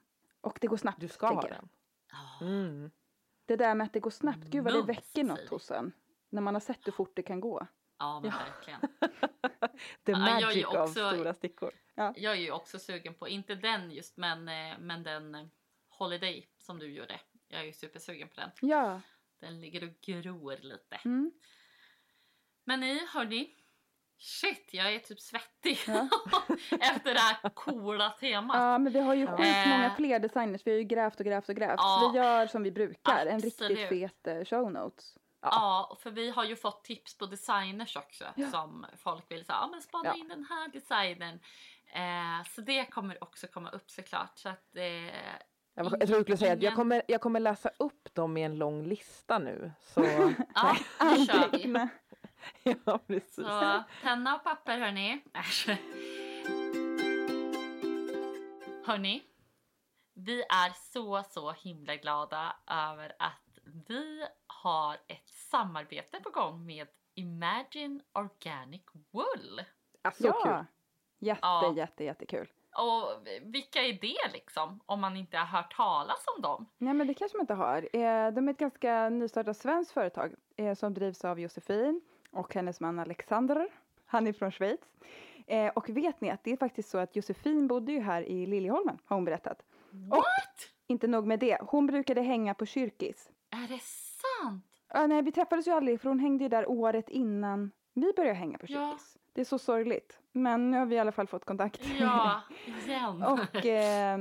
Och 0.41 0.59
det 0.61 0.67
går 0.67 0.77
snabbt. 0.77 1.01
Du 1.01 1.09
ska 1.09 1.27
ha 1.27 1.43
den. 1.43 1.69
Mm. 2.41 2.91
Det 3.47 3.57
där 3.57 3.75
med 3.75 3.85
att 3.85 3.93
det 3.93 4.01
går 4.01 4.11
snabbt. 4.11 4.45
Gud 4.45 4.65
vad 4.65 4.73
det 4.73 4.79
Mums, 4.79 4.89
väcker 4.89 5.25
något 5.25 5.49
hos 5.49 5.71
en. 5.71 5.93
När 6.31 6.43
man 6.43 6.55
har 6.55 6.61
sett 6.61 6.87
hur 6.87 6.93
fort 6.93 7.13
det 7.17 7.23
kan 7.23 7.41
gå. 7.41 7.67
Ja 7.99 8.21
men 8.21 8.31
Ja. 8.31 8.37
verkligen. 8.39 8.81
The 10.05 10.13
Ja, 10.13 10.19
jag 10.19 10.29
är 10.29 10.43
magic 10.43 10.57
ju 10.57 10.65
av 10.67 10.77
också- 10.83 11.11
stora 11.13 11.35
stickor. 11.35 11.73
Jag 11.95 12.25
är 12.25 12.35
ju 12.35 12.51
också 12.51 12.79
sugen 12.79 13.15
på, 13.15 13.29
inte 13.29 13.55
den 13.55 13.91
just 13.91 14.17
men, 14.17 14.49
eh, 14.49 14.79
men 14.79 15.03
den 15.03 15.35
eh, 15.35 15.47
Holiday 15.89 16.49
som 16.59 16.79
du 16.79 16.87
gjorde. 16.93 17.21
Jag 17.49 17.61
är 17.61 17.65
ju 17.65 17.73
supersugen 17.73 18.29
på 18.29 18.35
den. 18.41 18.51
Ja. 18.61 19.01
Den 19.41 19.61
ligger 19.61 19.85
och 19.85 20.01
gror 20.01 20.57
lite. 20.61 20.97
Mm. 21.05 21.33
Men 22.65 22.81
ni 22.81 23.07
hörni. 23.07 23.53
Shit, 24.19 24.69
jag 24.73 24.95
är 24.95 24.99
typ 24.99 25.21
svettig 25.21 25.79
Ja. 25.87 26.09
efter 26.81 27.15
det 27.15 27.21
här 27.21 27.49
coola 27.51 28.11
temat. 28.11 28.57
ja, 28.57 28.79
men 28.79 28.93
vi 28.93 29.01
har 29.01 29.15
ju 29.15 29.25
Ja. 29.25 29.85
Eh. 29.85 29.97
fler 29.97 30.19
designers. 30.19 30.67
Vi 30.67 30.71
har 30.71 30.79
ju 30.79 30.85
grävt 30.85 31.21
och 31.21 31.27
grävt 31.27 31.49
och 31.49 31.57
grävt. 31.57 31.75
Ja. 31.79 32.01
Så 32.03 32.13
vi 32.13 32.19
gör 32.19 32.47
som 32.47 32.63
vi 32.63 32.71
brukar. 32.71 33.27
En 33.27 33.35
Absolut. 33.37 33.79
riktigt 33.79 33.89
fet 34.25 34.49
show 34.49 34.73
notes. 34.73 35.19
Ja, 35.41 35.97
för 36.03 36.11
vi 36.11 36.31
har 36.31 36.45
ju 36.45 36.57
fått 36.57 36.85
tips 36.85 37.19
på 37.19 37.27
designers 37.27 37.97
också 37.97 38.25
Ja. 38.37 38.51
som 38.51 38.87
folk 38.99 39.31
vill 39.31 39.45
säga, 39.45 39.59
ja 39.61 39.67
men 39.67 39.83
spana 39.83 40.09
Ja. 40.09 40.15
in 40.15 40.29
den 40.29 40.45
här 40.51 40.69
designen. 40.69 41.41
Eh, 41.95 42.47
så 42.55 42.61
det 42.61 42.85
kommer 42.85 43.23
också 43.25 43.47
komma 43.47 43.71
upp 43.71 43.91
såklart. 43.91 44.39
Så 44.39 44.49
att, 44.49 44.77
eh, 44.77 44.85
Jag, 45.75 45.91
tror 45.91 46.17
du 46.17 46.23
skulle 46.23 46.37
säga 46.37 46.53
att 46.53 46.63
jag 46.63 46.75
kommer, 46.75 47.03
jag 47.09 47.21
kommer 47.21 47.41
läsa 47.41 47.71
upp 47.79 48.15
dem 48.15 48.37
i 48.37 48.43
en 48.43 48.59
lång 48.59 48.85
lista 48.85 49.39
nu. 49.39 49.73
Så 49.81 50.01
ja, 50.55 50.77
då 51.01 51.25
kör 51.25 51.51
vi. 51.53 51.89
Ja, 52.85 52.99
precis. 53.07 53.35
Så 53.35 53.83
penna 54.03 54.37
och 54.37 54.45
papper 54.45 54.79
hörni. 54.79 55.23
Hörni, 58.87 59.23
vi 60.15 60.43
är 60.43 60.93
så 60.93 61.23
så 61.31 61.53
himla 61.53 61.97
glada 61.97 62.57
över 62.67 63.13
att 63.19 63.59
vi 63.89 64.27
har 64.67 64.95
ett 64.95 65.29
samarbete 65.29 66.21
på 66.21 66.31
gång 66.31 66.67
med 66.67 66.87
Imagine 67.15 68.01
Organic 68.13 68.83
Wool. 69.11 69.61
Ja, 70.03 70.11
så 70.11 70.23
kul. 70.23 70.33
Ja. 70.45 70.65
Jätte, 71.19 71.41
Ja. 71.43 71.75
jätte, 71.77 72.05
jättekul. 72.05 72.49
Och 72.77 73.27
vilka 73.43 73.83
är 73.83 73.93
det 73.93 74.33
liksom? 74.33 74.81
Om 74.87 75.01
man 75.01 75.17
inte 75.17 75.37
har 75.37 75.47
hört 75.47 75.77
talas 75.77 76.25
om 76.37 76.43
dem? 76.43 76.67
Nej, 76.79 76.95
men 76.95 77.07
det 77.07 77.15
kanske 77.15 77.37
man 77.39 77.43
inte 77.43 77.55
har. 77.55 77.79
Eh, 77.93 78.31
De 78.33 78.49
är 78.49 78.51
ett 78.51 78.59
ganska 78.59 79.09
nystartat 79.09 79.57
svenskt 79.57 79.93
företag 79.93 80.35
eh, 80.57 80.75
som 80.75 80.95
drivs 80.95 81.25
av 81.25 81.41
Josefin 81.41 82.01
och 82.31 82.55
hennes 82.55 82.81
man 82.81 82.99
Alexander. 82.99 83.69
Han 84.07 84.27
är 84.27 84.33
från 84.33 84.51
Schweiz. 84.53 84.81
Eh, 85.47 85.69
Och 85.75 85.89
vet 85.89 86.21
ni 86.21 86.31
att 86.31 86.45
det 86.45 86.53
är 86.53 86.57
faktiskt 86.57 86.89
så 86.91 86.99
att 86.99 87.17
Josefin 87.17 87.67
bodde 87.69 87.93
ju 87.93 88.01
här 88.01 88.23
i 88.23 88.47
Liljeholmen, 88.47 88.99
har 89.05 89.17
hon 89.17 89.25
berättat. 89.25 89.63
Och 90.11 90.25
inte 90.87 91.07
nog 91.07 91.27
med 91.27 91.39
det, 91.39 91.59
hon 91.61 91.87
brukade 91.87 92.21
hänga 92.23 92.55
på 92.55 92.67
kyrkis. 92.67 93.31
Är 93.51 93.69
det 93.69 93.79
sant? 94.49 94.65
Ja, 94.93 95.07
nej, 95.07 95.23
vi 95.23 95.33
träffades 95.33 95.67
ju 95.67 95.71
aldrig 95.73 96.01
för 96.01 96.09
hon 96.09 96.19
hängde 96.19 96.45
ju 96.45 96.49
där 96.49 96.71
året 96.71 97.09
innan 97.09 97.71
vi 97.95 98.13
började 98.17 98.35
hänga 98.39 98.59
på 98.59 98.67
Ja. 98.69 98.91
kyrkis. 98.91 99.17
Det 99.33 99.41
är 99.41 99.45
så 99.45 99.59
sorgligt. 99.59 100.19
Men 100.33 100.71
nu 100.71 100.79
har 100.79 100.87
vi 100.87 100.95
i 100.95 100.99
alla 100.99 101.13
fall 101.13 101.27
fått 101.27 101.45
kontakt. 101.45 101.81
Ja, 102.01 102.41
igen. 102.87 103.23
och, 103.23 103.67
eh, 103.67 104.19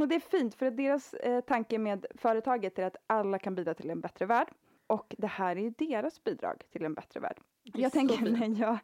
och 0.00 0.08
det 0.08 0.14
är 0.14 0.20
fint 0.20 0.54
för 0.54 0.66
att 0.66 0.76
deras 0.76 1.14
eh, 1.14 1.40
tanke 1.40 1.78
med 1.78 2.06
företaget 2.14 2.78
är 2.78 2.86
att 2.86 2.96
alla 3.06 3.38
kan 3.38 3.54
bidra 3.54 3.74
till 3.74 3.90
en 3.90 4.00
bättre 4.00 4.26
värld. 4.26 4.48
Och 4.86 5.14
det 5.18 5.26
här 5.26 5.56
är 5.56 5.60
ju 5.60 5.70
deras 5.70 6.24
bidrag 6.24 6.62
till 6.72 6.84
en 6.84 6.94
bättre 6.94 7.20
värld. 7.20 7.38
är 7.74 7.80
Jag 7.80 7.92
tänker, 7.92 8.30
när 8.30 8.46
jag, 8.60 8.78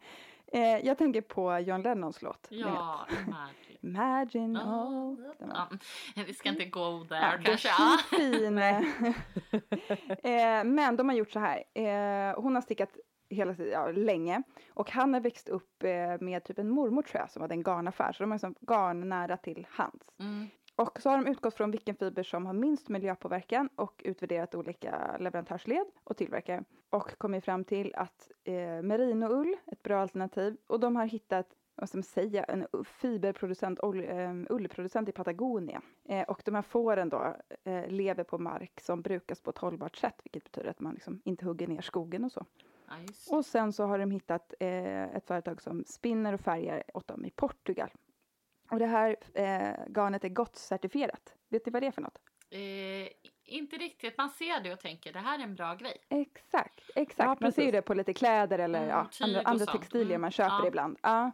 eh, 0.53 0.87
jag 0.87 0.99
tänker 0.99 1.21
på 1.21 1.59
John 1.59 1.83
Lennons 1.83 2.23
låt. 2.23 2.47
Ja, 2.51 3.07
Imagine. 3.27 3.63
Imagine 3.81 4.57
all. 4.57 5.33
ja, 5.39 5.69
vi 6.27 6.35
ska 6.35 6.49
inte 6.49 6.65
gå 6.65 7.05
där 7.09 7.23
Ja, 7.23 7.39
kanske. 7.45 7.69
fin. 8.17 8.59
eh, 10.23 10.65
men 10.65 10.97
de 10.97 11.09
har 11.09 11.17
gjort 11.17 11.31
så 11.31 11.39
här. 11.39 11.65
Eh, 11.75 12.41
hon 12.43 12.55
har 12.55 12.63
stickat 12.63 12.91
hela 13.31 13.55
tiden, 13.55 13.73
ja, 13.73 13.91
länge. 13.93 14.43
Och 14.75 14.91
han 14.91 15.15
har 15.15 15.21
växt 15.21 15.49
upp 15.49 15.83
eh, 15.83 16.21
med 16.21 16.45
typ 16.45 16.59
en 16.59 16.71
mormor 16.71 17.03
tror 17.03 17.21
jag 17.21 17.31
som 17.31 17.43
hade 17.43 17.55
en 17.55 17.63
garnaffär. 17.63 18.13
Så 18.13 18.23
de 18.23 18.31
har 18.31 18.37
liksom 18.37 18.55
garn 18.61 19.09
nära 19.09 19.37
till 19.37 19.67
hands. 19.71 20.07
Mm. 20.21 20.49
Och 20.83 21.01
så 21.01 21.11
har 21.11 21.17
de 21.17 21.31
utgått 21.31 21.55
från 21.55 21.71
vilken 21.71 21.95
fiber 21.95 22.23
som 22.23 22.47
har 22.47 22.53
minst 22.53 22.89
miljöpåverkan 22.89 23.69
och 23.77 24.03
utvärderat 24.05 24.55
olika 24.55 25.17
leverantörsled 25.21 25.87
och 26.05 26.17
tillverkare. 26.17 26.65
Och 26.91 27.19
kommit 27.19 27.45
fram 27.45 27.65
till 27.65 27.95
att 27.95 28.31
eh, 28.45 28.83
merinoull, 28.83 29.57
ett 29.67 29.83
bra 29.83 30.01
alternativ. 30.01 30.57
Och 30.67 30.81
de 30.81 30.97
har 30.97 31.07
hittat 31.07 31.47
vad 31.75 31.89
ska 31.89 31.99
man 31.99 32.03
säga, 32.03 32.45
en 32.45 32.67
fiberproducent, 32.85 33.79
eh, 33.83 34.35
ullproducent 34.49 35.09
i 35.09 35.13
Patagonien. 35.13 35.83
Eh, 36.05 36.23
och 36.23 36.43
de 36.45 36.55
här 36.55 36.63
fåren 36.63 37.09
då 37.09 37.37
eh, 37.65 37.89
lever 37.89 38.25
på 38.25 38.39
mark 38.39 38.81
som 38.81 39.03
brukas 39.03 39.41
på 39.41 39.51
ett 39.51 39.59
hållbart 39.59 39.97
sätt, 39.97 40.21
vilket 40.25 40.45
betyder 40.45 40.71
att 40.71 40.81
man 40.81 40.95
liksom 40.95 41.21
inte 41.25 41.45
hugger 41.45 41.67
ner 41.67 41.81
skogen 41.81 42.25
och 42.25 42.33
så. 42.33 42.47
Det. 42.89 43.37
Och 43.37 43.47
sen 43.47 43.73
så 43.73 43.85
har 43.85 43.99
de 43.99 44.11
hittat 44.11 44.55
eh, 44.61 45.17
ett 45.17 45.27
företag 45.27 45.63
som 45.63 45.85
spinner 45.87 46.33
och 46.33 46.41
färgar 46.41 46.83
åt 46.95 47.09
dem 47.09 47.25
i 47.25 47.31
Portugal. 47.31 47.91
Och 48.73 48.79
det 48.79 48.87
här 48.87 49.17
eh, 49.35 49.71
garnet 49.89 50.25
är 50.25 50.29
gott 50.29 50.57
certifierat. 50.57 51.35
Vet 51.49 51.67
ni 51.67 51.73
vad 51.73 51.83
det 51.83 51.87
är 51.87 51.91
för 51.91 52.03
något? 52.03 52.19
Eh, 52.51 53.09
inte 53.45 53.77
riktigt. 53.77 54.19
Man 54.19 54.31
ser 54.31 54.61
det 54.61 54.73
och 54.73 54.81
tänker 54.81 55.13
det 55.13 55.19
här 55.19 55.39
är 55.39 55.43
en 55.43 55.55
bra 55.55 55.75
grej. 55.75 55.97
Exakt, 56.09 56.81
exakt. 56.95 57.19
Ja, 57.29 57.37
man 57.41 57.53
ser 57.53 57.73
det 57.73 57.83
på 57.83 57.95
lite 57.95 58.13
kläder 58.15 58.59
eller 58.59 58.79
Mm, 58.79 58.89
ja, 58.91 59.09
andra, 59.21 59.41
andra 59.41 59.67
textilier 59.67 60.07
Mm, 60.11 60.21
man 60.21 60.31
köper 60.31 60.59
ja. 60.61 60.67
ibland. 60.67 60.99
Ja. 61.03 61.31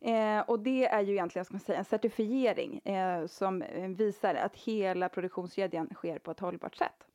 Eh, 0.00 0.40
och 0.40 0.60
det 0.60 0.86
är 0.86 1.00
ju 1.00 1.12
egentligen 1.12 1.44
ska 1.44 1.54
man 1.54 1.60
säga, 1.60 1.78
en 1.78 1.84
certifiering 1.84 2.78
eh, 2.78 3.26
som 3.26 3.62
eh, 3.62 3.88
visar 3.88 4.34
att 4.34 4.56
hela 4.56 5.08
produktionskedjan 5.08 5.88
sker 5.94 6.18
på 6.18 6.30
ett 6.30 6.40
hållbart 6.40 6.76
sätt. 6.76 7.06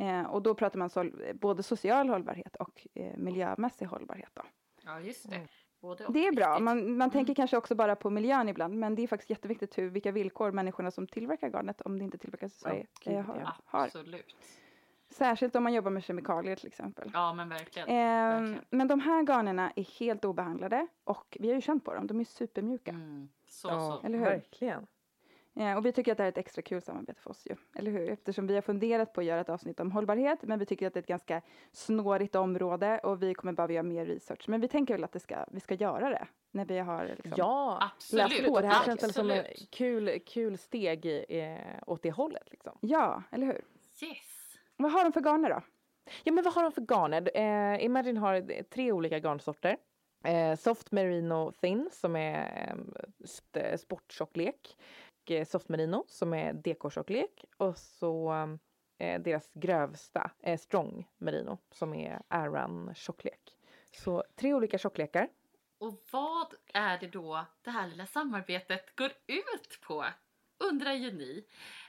Eh, 0.00 0.22
och 0.22 0.42
då 0.42 0.54
pratar 0.54 0.78
man 0.78 0.90
sol- 0.90 1.22
både 1.34 1.62
social 1.62 2.08
hållbarhet 2.08 2.56
och 2.56 2.86
eh, 2.94 3.16
miljömässig 3.16 3.86
hållbarhet. 3.86 4.30
Då. 4.34 4.42
Ja, 4.84 5.00
just 5.00 5.30
det. 5.30 5.46
Både 5.80 6.06
och 6.06 6.12
Det 6.12 6.26
är 6.26 6.32
bra. 6.32 6.50
viktigt. 6.52 6.64
Man, 6.64 6.96
man 6.96 7.10
tänker 7.10 7.30
Mm. 7.30 7.34
kanske 7.34 7.56
också 7.56 7.74
bara 7.74 7.96
på 7.96 8.10
miljön 8.10 8.48
ibland, 8.48 8.74
men 8.78 8.94
det 8.94 9.02
är 9.02 9.06
faktiskt 9.06 9.30
jätteviktigt 9.30 9.78
hur, 9.78 9.88
vilka 9.90 10.12
villkor 10.12 10.52
människorna 10.52 10.90
som 10.90 11.06
tillverkar 11.06 11.48
garnet, 11.50 11.80
om 11.80 11.98
det 11.98 12.04
inte 12.04 12.18
tillverkas 12.18 12.54
i 12.56 12.58
Sverige, 12.58 12.86
gud, 13.04 13.14
eh, 13.14 13.20
har. 13.24 13.52
Absolut. 13.66 14.36
Särskilt 15.10 15.56
om 15.56 15.62
man 15.62 15.72
jobbar 15.74 15.90
med 15.90 16.04
kemikalier 16.04 16.56
till 16.56 16.66
exempel. 16.66 17.10
Ja, 17.14 17.32
men 17.34 17.48
verkligen. 17.48 17.88
Ehm, 17.88 18.30
verkligen. 18.44 18.64
men 18.70 18.88
de 18.88 19.00
här 19.00 19.22
garnerna 19.22 19.72
är 19.76 19.84
helt 20.00 20.24
obehandlade 20.24 20.86
och 21.04 21.36
vi 21.40 21.48
har 21.48 21.54
ju 21.54 21.60
känt 21.60 21.84
på 21.84 21.94
dem, 21.94 22.06
de 22.06 22.20
är 22.20 22.24
supermjuka. 22.24 22.90
Mm. 22.90 23.28
Så, 23.46 23.68
Ja, 23.68 23.98
så. 24.02 24.06
Eller 24.06 24.18
hur? 24.18 24.24
verkligen. 24.24 24.86
Eh, 25.56 25.76
och 25.76 25.86
vi 25.86 25.92
tycker 25.92 26.12
att 26.12 26.18
det 26.18 26.22
här 26.22 26.28
är 26.28 26.32
ett 26.32 26.38
extra 26.38 26.62
kul 26.62 26.82
samarbete 26.82 27.20
för 27.20 27.30
oss 27.30 27.46
ju, 27.46 27.56
eller 27.74 27.90
hur? 27.90 28.10
Eftersom 28.10 28.46
vi 28.46 28.54
har 28.54 28.62
funderat 28.62 29.12
på 29.12 29.20
att 29.20 29.26
göra 29.26 29.40
ett 29.40 29.48
avsnitt 29.48 29.80
om 29.80 29.92
hållbarhet, 29.92 30.38
men 30.42 30.58
vi 30.58 30.66
tycker 30.66 30.86
att 30.86 30.94
det 30.94 30.98
är 30.98 31.02
ett 31.02 31.08
ganska 31.08 31.42
snårigt 31.72 32.34
område 32.34 32.98
och 32.98 33.22
vi 33.22 33.34
kommer 33.34 33.52
behöva 33.52 33.72
göra 33.72 33.82
mer 33.82 34.06
research. 34.06 34.48
Men 34.48 34.60
vi 34.60 34.68
tänker 34.68 34.94
väl 34.94 35.04
att 35.04 35.12
det 35.12 35.20
ska, 35.20 35.44
vi 35.50 35.60
ska 35.60 35.74
göra 35.74 36.10
det 36.10 36.26
när 36.50 36.64
vi 36.64 36.78
har 36.78 37.06
liksom, 37.06 37.32
Ja, 37.36 37.78
Absolut. 37.94 38.30
läst 38.30 38.46
på 38.46 38.60
det 38.60 38.66
här 38.66 38.84
känns 38.84 39.02
väl 39.02 39.12
som 39.12 39.30
Absolut. 39.30 39.46
ett 39.62 39.70
kul, 39.70 40.18
kul 40.26 40.58
steg 40.58 41.24
eh, 41.28 41.58
åt 41.86 42.02
det 42.02 42.10
hållet. 42.10 42.50
Liksom. 42.50 42.78
Ja, 42.80 43.22
eller 43.30 43.46
hur? 43.46 43.64
Yes. 44.02 44.58
Vad 44.76 44.92
har 44.92 45.04
de 45.04 45.12
för 45.12 45.20
garner 45.20 45.50
då? 45.50 45.62
Ja, 46.24 46.32
men 46.32 46.44
vad 46.44 46.54
har 46.54 46.62
de 46.62 46.72
för 46.72 46.82
garner? 46.82 47.30
Eh, 47.34 47.84
Imagine 47.84 48.16
har 48.16 48.62
tre 48.62 48.92
olika 48.92 49.18
garnsorter. 49.18 49.76
Eh, 50.24 50.56
soft 50.56 50.92
Merino 50.92 51.52
Thin 51.52 51.88
som 51.92 52.16
är 52.16 52.74
eh, 53.54 53.76
sporttjocklek. 53.76 54.76
Och, 55.28 55.32
eh, 55.32 55.44
soft 55.44 55.68
Merino 55.68 56.04
som 56.08 56.34
är 56.34 56.52
DK-tjocklek. 56.52 57.44
Och 57.56 57.78
så 57.78 58.32
eh, 58.98 59.20
deras 59.20 59.50
grövsta, 59.54 60.30
eh, 60.42 60.58
Strong 60.58 61.08
Merino 61.18 61.58
som 61.70 61.94
är 61.94 62.22
Aran-tjocklek. 62.28 63.54
Så 63.92 64.24
tre 64.36 64.54
olika 64.54 64.78
tjocklekar. 64.78 65.28
Och 65.78 66.02
vad 66.10 66.54
är 66.74 66.98
det 66.98 67.06
då 67.06 67.46
det 67.62 67.70
här 67.70 67.86
lilla 67.86 68.06
samarbetet 68.06 68.96
går 68.96 69.12
ut 69.26 69.80
på? 69.86 70.04
Undrar 70.58 70.92
ju 70.92 71.12
ni. 71.12 71.44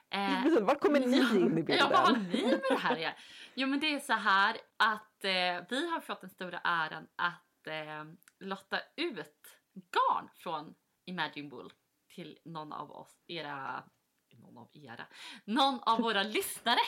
Eh, 0.09 0.61
Var 0.61 0.75
kommer 0.75 0.99
ni 0.99 1.17
in 1.17 1.59
i 1.59 1.63
bilden? 1.63 1.77
Ja, 1.77 1.89
vad 1.89 1.99
har 1.99 2.17
ni 2.17 2.43
med 2.45 2.61
det 2.69 2.75
här 2.75 2.97
göra? 2.97 3.13
Jo, 3.53 3.67
men 3.67 3.79
det 3.79 3.93
är 3.93 3.99
så 3.99 4.13
här 4.13 4.57
att 4.77 5.25
eh, 5.25 5.65
vi 5.69 5.89
har 5.91 5.99
fått 5.99 6.21
den 6.21 6.29
stora 6.29 6.59
äran 6.63 7.07
att 7.15 7.67
eh, 7.67 8.03
lotta 8.39 8.79
ut 8.95 9.57
garn 9.73 10.29
från 10.35 10.75
Imagine 11.05 11.49
Wool 11.49 11.73
till 12.09 12.39
någon 12.45 12.73
av 12.73 12.91
oss, 12.91 13.23
era, 13.27 13.83
någon 14.37 14.57
av 14.57 14.69
era, 14.73 15.07
någon 15.45 15.79
av 15.83 16.01
våra 16.01 16.23
lyssnare. 16.37 16.79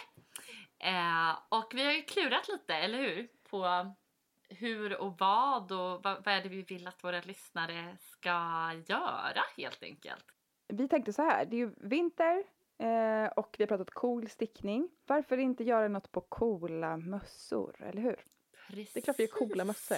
Eh, 0.79 1.37
och 1.49 1.71
vi 1.73 1.85
har 1.85 1.91
ju 1.91 2.01
klurat 2.01 2.47
lite, 2.47 2.75
eller 2.75 2.97
hur? 2.97 3.27
På 3.49 3.93
hur 4.49 5.01
och 5.01 5.17
vad 5.19 5.71
och 5.71 6.03
vad, 6.03 6.27
är 6.27 6.43
det 6.43 6.49
vi 6.49 6.61
vill 6.61 6.87
att 6.87 7.03
våra 7.03 7.21
lyssnare 7.21 7.97
ska 7.99 8.31
göra 8.87 9.41
helt 9.57 9.83
enkelt. 9.83 10.25
Vi 10.67 10.87
tänkte 10.87 11.13
så 11.13 11.21
här, 11.21 11.45
det 11.45 11.55
är 11.55 11.57
ju 11.57 11.75
vinter 11.77 12.43
eh, 12.79 13.25
och 13.35 13.55
vi 13.57 13.63
har 13.63 13.67
pratat 13.67 13.91
cool 13.93 14.29
stickning. 14.29 14.89
Varför 15.07 15.37
inte 15.37 15.63
göra 15.63 15.87
något 15.87 16.11
på 16.11 16.21
coola 16.21 16.97
mössor, 16.97 17.83
eller 17.83 18.01
hur? 18.01 18.25
Precis. 18.67 18.93
Det 18.93 18.99
är 18.99 19.01
klart 19.01 19.19
vi 19.19 19.23
är 19.23 19.27
coola 19.27 19.65
mössor. 19.65 19.97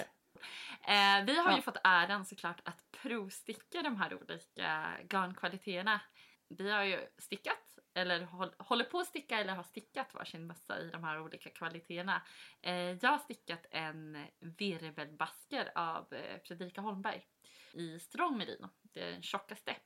Eh, 0.82 1.24
vi 1.26 1.38
har 1.38 1.50
ju 1.50 1.56
Ja. 1.56 1.62
fått 1.62 1.76
äran 1.84 2.24
såklart 2.26 2.60
att 2.64 2.84
provsticka 3.02 3.82
de 3.82 3.96
här 3.96 4.14
olika 4.14 4.96
garnkvaliteterna. 5.08 6.00
Vi 6.48 6.70
har 6.70 6.82
ju 6.82 7.06
stickat, 7.18 7.78
eller 7.94 8.20
håll, 8.24 8.54
håller 8.58 8.84
på 8.84 8.98
att 8.98 9.06
sticka 9.06 9.38
eller 9.40 9.54
har 9.54 9.62
stickat 9.62 10.14
varsin 10.14 10.46
mössa 10.46 10.78
i 10.80 10.90
de 10.90 11.04
här 11.04 11.20
olika 11.20 11.50
kvaliteterna. 11.50 12.22
Eh, 12.62 12.74
jag 12.74 13.10
har 13.10 13.18
stickat 13.18 13.66
en 13.70 14.26
virvelbasker 14.40 15.72
av 15.74 16.12
eh, 16.14 16.40
Fredrika 16.44 16.80
Holmberg 16.80 17.26
i 17.72 17.98
strong 17.98 18.38
merino, 18.38 18.70
det 18.82 19.00
är 19.02 19.10
den 19.12 19.22
tjockaste. 19.22 19.76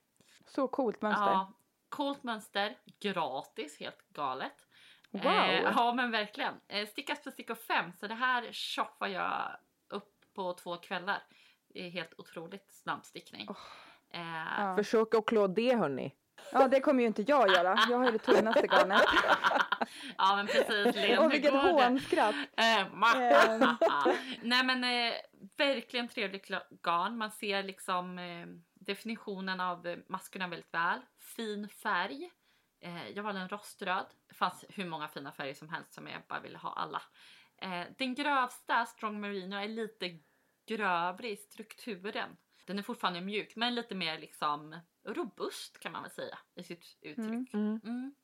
Så 0.45 0.67
coolt 0.67 1.01
mönster. 1.01 1.25
Ja, 1.31 1.53
coolt 1.89 2.23
mönster, 2.23 2.77
gratis, 2.99 3.79
helt 3.79 4.09
galet. 4.09 4.67
Wow! 5.11 5.25
Eh, 5.25 5.61
ja 5.75 5.93
men 5.93 6.11
verkligen. 6.11 6.61
Eh, 6.67 6.87
stickas 6.87 7.23
på 7.23 7.31
stickor 7.31 7.55
5 7.55 7.93
så 7.93 8.07
det 8.07 8.13
här 8.15 8.53
shoppar 8.53 9.07
jag 9.07 9.57
på 10.39 10.53
två 10.53 10.77
kvällar. 10.77 11.23
Det 11.73 11.85
är 11.85 11.89
helt 11.89 12.13
otroligt 12.17 12.71
snabb 12.71 13.05
stickning. 13.05 13.45
Åh, 13.49 13.57
Eh, 14.13 14.21
Ja. 14.57 14.75
Försök 14.75 15.13
att 15.15 15.25
klå 15.25 15.47
det 15.47 15.75
hörni. 15.75 16.15
ja, 16.51 16.67
det 16.67 16.79
kommer 16.79 17.01
ju 17.01 17.07
inte 17.07 17.21
jag 17.21 17.49
göra. 17.51 17.75
Jag 17.89 17.97
har 17.97 18.05
ju 18.05 18.11
det 18.11 18.17
tunnaste 18.17 18.67
garnet. 18.67 19.01
ja 20.17 20.35
men 20.35 20.47
precis 20.47 20.95
Len, 20.95 21.19
Och 21.19 21.33
vilket 21.33 21.53
hånskratt! 21.53 22.35
Eh, 22.57 22.79
Ehm. 22.79 22.99
Nej 24.41 24.63
men 24.63 24.83
eh, 24.83 25.13
verkligen 25.57 26.07
trevligt 26.07 26.47
garn. 26.83 27.17
Man 27.17 27.31
ser 27.31 27.63
liksom 27.63 28.19
eh, 28.19 28.47
definitionen 28.73 29.59
av 29.59 29.95
maskorna 30.07 30.47
väldigt 30.47 30.73
väl. 30.73 30.99
Fin 31.35 31.69
färg. 31.69 32.29
Eh, 32.81 33.09
jag 33.09 33.23
valde 33.23 33.41
en 33.41 33.49
roströd. 33.49 34.05
Det 34.27 34.35
fanns 34.35 34.65
hur 34.69 34.85
många 34.85 35.07
fina 35.07 35.31
färger 35.31 35.53
som 35.53 35.69
helst 35.69 35.93
som 35.93 36.07
jag 36.07 36.21
bara 36.29 36.39
ville 36.39 36.57
ha 36.57 36.73
alla. 36.73 37.01
Eh, 37.61 37.83
den 37.97 38.15
grövsta, 38.15 38.85
Strong 38.85 39.19
Merino, 39.19 39.55
är 39.55 39.67
lite 39.67 40.19
grövre 40.69 41.29
i 41.29 41.35
strukturen. 41.35 42.37
Den 42.65 42.79
är 42.79 42.83
fortfarande 42.83 43.21
mjuk 43.21 43.55
men 43.55 43.75
lite 43.75 43.95
mer 43.95 44.19
liksom 44.19 44.79
robust 45.03 45.79
kan 45.79 45.91
man 45.91 46.01
väl 46.01 46.11
säga 46.11 46.37
i 46.55 46.63
sitt 46.63 46.97
uttryck. 47.01 47.53
Mm. 47.53 47.81
Mm. 47.83 48.15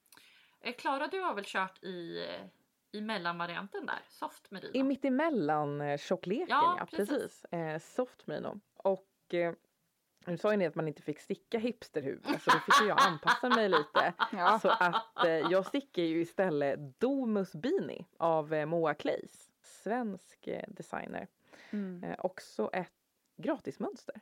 Eh, 0.61 0.75
Klara, 0.75 1.07
du 1.07 1.19
har 1.21 1.33
väl 1.33 1.45
kört 1.47 1.83
i, 1.83 2.25
eh, 2.29 2.45
i 2.91 3.01
mellanvarianten 3.01 3.85
där, 3.85 3.99
soft 4.09 4.51
merino? 4.51 4.71
I 4.77 4.83
mittemellan 4.83 5.81
eh, 5.81 5.97
tjockleken, 5.97 6.47
Ja, 6.49 6.75
ja, 6.79 6.85
precis. 6.85 7.09
precis. 7.09 7.45
Eh, 7.45 7.79
soft 7.79 8.27
merino. 8.27 8.59
Och 8.75 9.33
eh, 9.33 9.53
Nu 10.25 10.37
sa 10.37 10.51
ju 10.51 10.57
ni 10.57 10.65
att 10.65 10.75
man 10.75 10.87
inte 10.87 11.01
fick 11.01 11.19
sticka 11.19 11.57
hipsterhuvud 11.59 12.41
så 12.41 12.51
då 12.51 12.59
fick 12.59 12.87
jag 12.89 13.01
anpassa 13.01 13.49
mig 13.49 13.69
lite. 13.69 14.13
Ja. 14.31 14.59
Så 14.59 14.69
att 14.69 15.25
eh, 15.25 15.31
jag 15.31 15.65
stickar 15.65 16.03
ju 16.03 16.21
istället 16.21 16.99
Domus 16.99 17.53
Beanie 17.55 18.05
av 18.17 18.53
eh, 18.53 18.65
Moa 18.65 18.93
Clays. 18.93 19.51
Svensk 19.61 20.47
eh, 20.47 20.63
designer. 20.67 21.27
Mm. 21.71 22.03
Eh, 22.03 22.15
också 22.19 22.69
ett 22.73 22.91
gratismönster. 23.37 24.15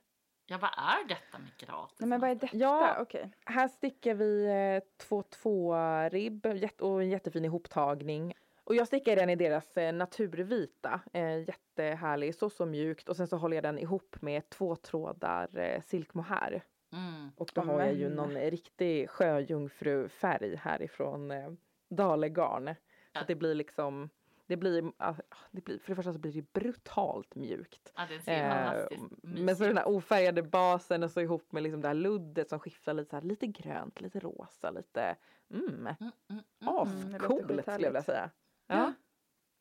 Ja, 0.46 0.58
vad 0.58 0.70
är 0.78 1.08
detta 1.08 1.38
med 1.40 1.52
gratis? 1.58 2.00
Nej 2.00 2.10
men 2.10 2.20
vad 2.20 2.30
är 2.30 2.36
detta? 2.36 2.58
Ja. 2.58 2.98
Okej. 3.00 3.32
Här 3.46 3.68
stickar 3.68 4.14
vi 4.14 4.46
eh, 4.46 5.06
2-2 5.08 6.10
ribb 6.10 6.46
jätte- 6.46 6.84
och 6.84 7.02
en 7.02 7.10
jättefin 7.10 7.46
ihoptagning. 7.46 8.34
Och 8.64 8.76
jag 8.76 8.88
stickar 8.88 9.16
den 9.16 9.30
i 9.30 9.36
deras 9.36 9.78
eh, 9.78 9.94
naturvita, 9.94 11.02
eh, 11.14 11.38
jättehärlig, 11.40 12.36
så 12.36 12.50
så 12.50 12.66
mjukt 12.66 13.10
och 13.10 13.16
sen 13.18 13.28
så 13.28 13.38
håller 13.38 13.58
jag 13.58 13.64
den 13.64 13.80
ihop 13.80 14.16
med 14.22 14.50
två 14.50 14.76
trådar 14.76 15.58
eh, 15.58 15.82
silkmohair. 15.82 16.64
Mm. 16.94 17.32
Och 17.38 17.52
då 17.56 17.62
har 17.62 17.80
jag 17.80 17.94
ju 17.94 18.10
någon 18.10 18.34
riktig 18.36 19.10
sjöjungfrufärg 19.10 20.56
härifrån 20.56 21.32
eh, 21.32 21.52
Dale 21.90 22.30
Garn. 22.30 22.66
Så 22.66 22.74
Ja. 23.16 23.22
att 23.22 23.28
det 23.28 23.36
blir 23.36 23.56
liksom, 23.56 24.10
det 24.48 24.58
blir, 24.58 24.92
ah, 24.98 25.14
det 25.52 25.64
blir, 25.64 25.80
för 25.80 25.90
det 25.90 25.96
första 25.96 26.14
så 26.14 26.20
blir 26.20 26.32
det 26.32 26.54
brutalt 26.54 27.36
mjukt. 27.36 27.94
Ja, 27.96 28.06
det 28.10 28.20
ser 28.20 28.34
Eh, 28.34 29.00
men 29.22 29.56
så 29.56 29.64
den 29.64 29.78
här 29.78 29.88
ofärgade 29.88 30.44
basen 30.44 31.04
och 31.04 31.12
så 31.12 31.22
ihop 31.22 31.52
med 31.52 31.64
liksom 31.64 31.82
det 31.82 31.88
här 31.88 31.96
luddet 31.96 32.50
som 32.50 32.60
skiftar 32.60 32.94
lite 32.94 33.10
så 33.10 33.16
här, 33.16 33.24
lite 33.24 33.48
grönt, 33.48 34.02
lite 34.02 34.20
rosa, 34.20 34.72
lite 34.72 35.16
mm, 35.50 35.66
Mm, 35.66 35.88
mm, 36.00 36.12
mm. 36.30 36.44
låter 36.60 37.16
ascoolt 37.16 37.62
skulle 37.62 37.62
jag 37.66 37.78
vilja 37.78 38.04
säga. 38.04 38.30
Ja. 38.68 38.76
Ja. 38.76 38.94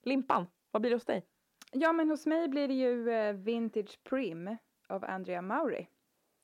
Limpan, 0.03 0.47
vad 0.71 0.83
blir 0.83 0.91
det 0.91 0.97
hos 0.97 1.05
dig? 1.05 1.27
Ja 1.73 1.93
men 1.93 2.11
hos 2.11 2.27
mig 2.27 2.49
blir 2.49 2.69
det 2.69 2.75
ju 2.75 3.11
eh, 3.11 3.33
Vintage 3.33 4.05
Prim 4.05 4.57
av 4.89 5.05
Andrea 5.05 5.43
Mauri. 5.43 5.89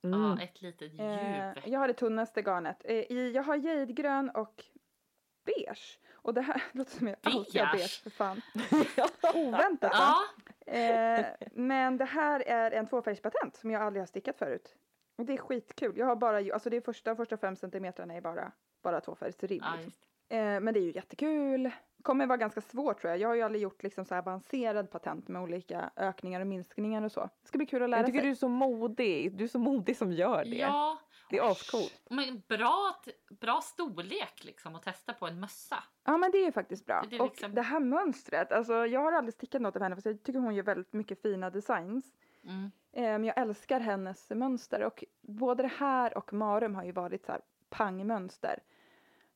Mm. 0.02 0.20
Ja, 0.20 0.42
ett 0.42 0.62
litet 0.62 0.92
djup. 0.92 1.00
Eh, 1.00 1.68
jag 1.72 1.80
har 1.80 1.88
det 1.88 1.94
tunnaste 1.94 2.42
garnet. 2.42 2.82
Eh, 2.84 2.96
i, 2.96 3.32
jag 3.34 3.42
har 3.42 3.56
jadegrön 3.56 4.30
och 4.30 4.64
beige. 5.44 5.98
Och 6.28 6.34
det 6.34 6.40
här 6.40 6.62
låter 6.72 6.90
som 6.90 7.06
jag 7.06 7.16
alltid 7.22 7.60
har 7.60 7.72
beige 7.76 8.02
för 8.02 8.10
fan. 8.10 8.40
Oväntat 9.34 9.92
va? 9.92 9.98
Ja, 9.98 10.24
Eh, 10.72 11.26
men 11.52 11.96
det 11.96 12.04
här 12.04 12.40
är 12.46 12.70
en 12.70 12.86
tvåfärgspatent 12.86 13.56
som 13.56 13.70
jag 13.70 13.82
aldrig 13.82 14.00
har 14.00 14.06
stickat 14.06 14.38
förut. 14.38 14.74
Och 15.18 15.24
det 15.26 15.32
är 15.32 15.36
skitkul. 15.36 15.96
Jag 15.98 16.06
har 16.06 16.16
bara, 16.16 16.36
alltså 16.36 16.70
det 16.70 16.76
är 16.76 16.80
första, 16.80 17.16
första 17.16 17.36
fem 17.36 17.56
centimetrarna 17.56 18.14
är 18.14 18.20
bara, 18.20 18.52
bara 18.82 19.00
tvåfärgsribb. 19.00 19.62
ja 19.62 19.72
liksom. 19.74 19.92
Eh, 20.28 20.60
men 20.60 20.74
det 20.74 20.80
är 20.80 20.82
ju 20.82 20.92
jättekul. 20.92 21.70
Kommer 22.02 22.26
vara 22.26 22.36
ganska 22.36 22.60
svårt 22.60 23.00
tror 23.00 23.10
jag. 23.10 23.20
Jag 23.20 23.28
har 23.28 23.34
ju 23.34 23.42
aldrig 23.42 23.62
gjort 23.62 23.82
liksom 23.82 24.04
så 24.04 24.14
avancerad 24.14 24.90
patent 24.90 25.28
med 25.28 25.42
olika 25.42 25.90
ökningar 25.96 26.40
och 26.40 26.46
minskningar 26.46 27.02
och 27.02 27.12
så. 27.12 27.20
Det 27.20 27.48
ska 27.48 27.58
bli 27.58 27.66
kul 27.66 27.82
att 27.82 27.90
lära 27.90 28.00
Jag 28.00 28.06
tycker 28.06 28.18
sig. 28.20 28.26
du 28.26 28.30
är 28.30 28.34
så 28.36 28.48
modig, 28.48 29.36
du 29.36 29.44
är 29.44 29.48
så 29.48 29.58
modig 29.58 29.96
som 29.96 30.12
gör 30.12 30.44
det. 30.44 30.56
Ja, 30.56 30.98
Det 31.30 31.38
är 31.38 31.50
ascoolt. 31.50 32.02
men 32.10 32.42
bra, 32.48 32.94
bra 33.40 33.60
storlek 33.60 34.44
liksom 34.44 34.74
att 34.74 34.82
testa 34.82 35.12
på 35.12 35.26
en 35.26 35.40
mössa. 35.40 35.84
Ja 36.04 36.16
men 36.16 36.30
det 36.30 36.38
är 36.38 36.44
ju 36.44 36.52
faktiskt 36.52 36.86
bra. 36.86 37.04
Det 37.10 37.16
är 37.16 37.22
och 37.22 37.28
liksom- 37.28 37.54
det 37.54 37.62
här 37.62 37.80
mönstret, 37.80 38.52
alltså 38.52 38.86
jag 38.86 39.00
har 39.00 39.12
aldrig 39.12 39.34
stickat 39.34 39.62
något 39.62 39.76
av 39.76 39.82
henne 39.82 39.96
för 39.96 40.10
jag 40.10 40.22
tycker 40.22 40.38
hon 40.38 40.54
gör 40.54 40.62
väldigt 40.62 40.92
mycket 40.92 41.22
fina 41.22 41.50
designs. 41.50 42.06
Mm. 42.44 42.70
Men 42.92 43.24
jag 43.24 43.38
älskar 43.38 43.80
hennes 43.80 44.30
mönster 44.30 44.82
och 44.82 45.04
både 45.20 45.62
det 45.62 45.72
här 45.78 46.18
och 46.18 46.32
Marum 46.32 46.74
har 46.74 46.84
ju 46.84 46.92
varit 46.92 47.26
så 47.26 47.32
här 47.32 47.40
pangmönster. 47.70 48.62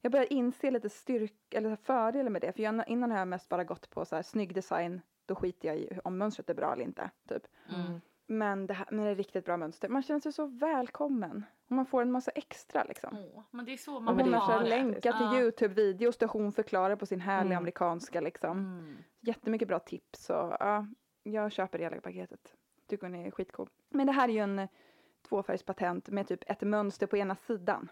Jag 0.01 0.13
börjar 0.13 0.33
inse 0.33 0.71
lite 0.71 0.91
styrk 0.91 1.55
eller 1.55 1.77
fördelar 1.77 2.31
med 2.31 2.41
det 2.43 2.53
för 2.53 2.63
jag, 2.63 2.89
innan 2.89 3.11
har 3.11 3.19
jag 3.19 3.29
mest 3.29 3.49
bara 3.49 3.65
gått 3.65 3.91
på 3.91 4.05
så 4.05 4.17
här 4.17 4.23
snygg 4.23 4.55
design. 4.55 5.01
Då 5.27 5.35
skiter 5.35 5.69
jag 5.69 5.77
i 5.77 5.99
om 6.05 6.19
mönstret 6.19 6.51
är 6.51 6.55
bra 6.55 6.73
eller 6.73 6.85
inte. 6.85 7.11
Typ. 7.29 7.43
Mm. 7.75 8.01
Men 8.39 8.67
det 8.67 8.75
här 8.75 8.87
med 8.91 9.13
ett 9.13 9.19
riktigt 9.19 9.45
bra 9.45 9.57
mönster, 9.57 9.89
man 9.89 10.03
känner 10.03 10.21
sig 10.21 10.33
så 10.33 10.47
välkommen. 10.47 11.45
Och 11.67 11.73
man 11.73 11.87
får 11.87 12.03
en 12.03 12.13
massa 12.13 12.31
extra 12.31 12.85
liksom. 12.85 13.19
Åh, 13.35 13.43
men 13.51 13.65
det 13.65 13.73
är 13.73 13.77
så 13.77 14.01
man 14.01 14.17
vill 14.17 14.31
det 14.31 14.37
ha 14.37 14.59
det. 14.59 14.69
länkat 14.69 15.03
till 15.03 15.27
Ja. 15.33 15.35
Youtube-videos 15.41 16.19
där 16.19 16.27
hon 16.27 16.53
förklarar 16.53 16.97
på 16.97 17.07
sin 17.07 17.21
härliga 17.21 17.53
Mm. 17.53 17.59
amerikanska 17.59 18.21
liksom. 18.21 18.59
Mm. 18.59 18.97
Jättemycket 19.21 19.69
bra 19.69 19.79
tips 19.79 20.31
och 20.31 20.37
ja, 20.61 20.87
jag 21.23 21.53
köper 21.53 21.79
det 21.79 21.85
hela 21.85 22.01
paketet. 22.01 22.55
Tycker 22.89 23.07
hon 23.07 23.15
är 23.15 23.31
skitcool. 23.31 23.69
Men 23.91 24.07
det 24.07 24.13
här 24.13 24.29
är 24.29 24.33
ju 24.33 24.39
en 24.39 24.69
tvåfärgspatent 25.29 26.09
med 26.09 26.29
typ 26.29 26.51
ett 26.51 26.61
mönster 26.63 27.07
på 27.07 27.17
ena 27.17 27.37
sidan 27.37 27.89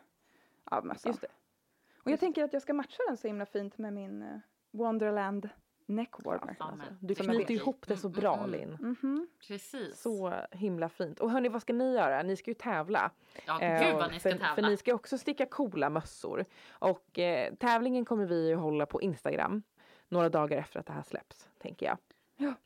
av 0.64 0.86
mössan. 0.86 1.10
Just 1.10 1.20
det. 1.20 1.28
Och 1.28 2.06
jag 2.06 2.10
Just 2.10 2.20
tänker 2.20 2.44
att 2.44 2.52
jag 2.52 2.62
ska 2.62 2.74
matcha 2.74 3.02
den 3.08 3.16
så 3.16 3.26
himla 3.26 3.46
fint 3.46 3.78
med 3.78 3.92
min 3.92 4.22
eh, 4.22 4.38
Wonderland 4.70 5.48
neckwarmer. 5.90 6.56
Ja, 6.58 6.64
Alltså, 6.64 6.86
du 7.00 7.14
knyter 7.14 7.54
ihop 7.54 7.84
det 7.88 7.96
så 7.96 8.08
Mm, 8.08 8.20
bra 8.20 8.34
mm, 8.36 8.54
mm. 8.54 8.60
Linn. 8.60 8.96
Mhm. 9.02 9.28
Precis. 9.48 10.00
Så 10.00 10.34
himla 10.50 10.88
fint. 10.88 11.20
Och 11.20 11.30
hörni, 11.30 11.48
vad 11.48 11.62
ska 11.62 11.72
ni 11.72 11.94
göra? 11.94 12.22
Ni 12.22 12.36
ska 12.36 12.50
ju 12.50 12.54
tävla. 12.54 13.10
Ja, 13.46 13.60
Eh, 13.60 13.86
gud 13.86 13.94
vad 13.94 14.12
ni 14.12 14.20
ska 14.20 14.30
för, 14.30 14.38
tävla. 14.38 14.54
för 14.54 14.62
ni 14.62 14.76
ska 14.76 14.94
också 14.94 15.18
sticka 15.18 15.46
coola 15.46 15.90
mössor. 15.90 16.44
Och 16.70 17.18
eh, 17.18 17.54
tävlingen 17.54 18.04
kommer 18.04 18.26
vi 18.26 18.52
att 18.52 18.60
hålla 18.60 18.86
på 18.86 19.02
Instagram 19.02 19.62
några 20.08 20.28
dagar 20.28 20.58
efter 20.58 20.80
att 20.80 20.86
det 20.86 20.92
här 20.92 21.02
släpps, 21.02 21.48
tänker 21.58 21.86
jag. 21.86 21.98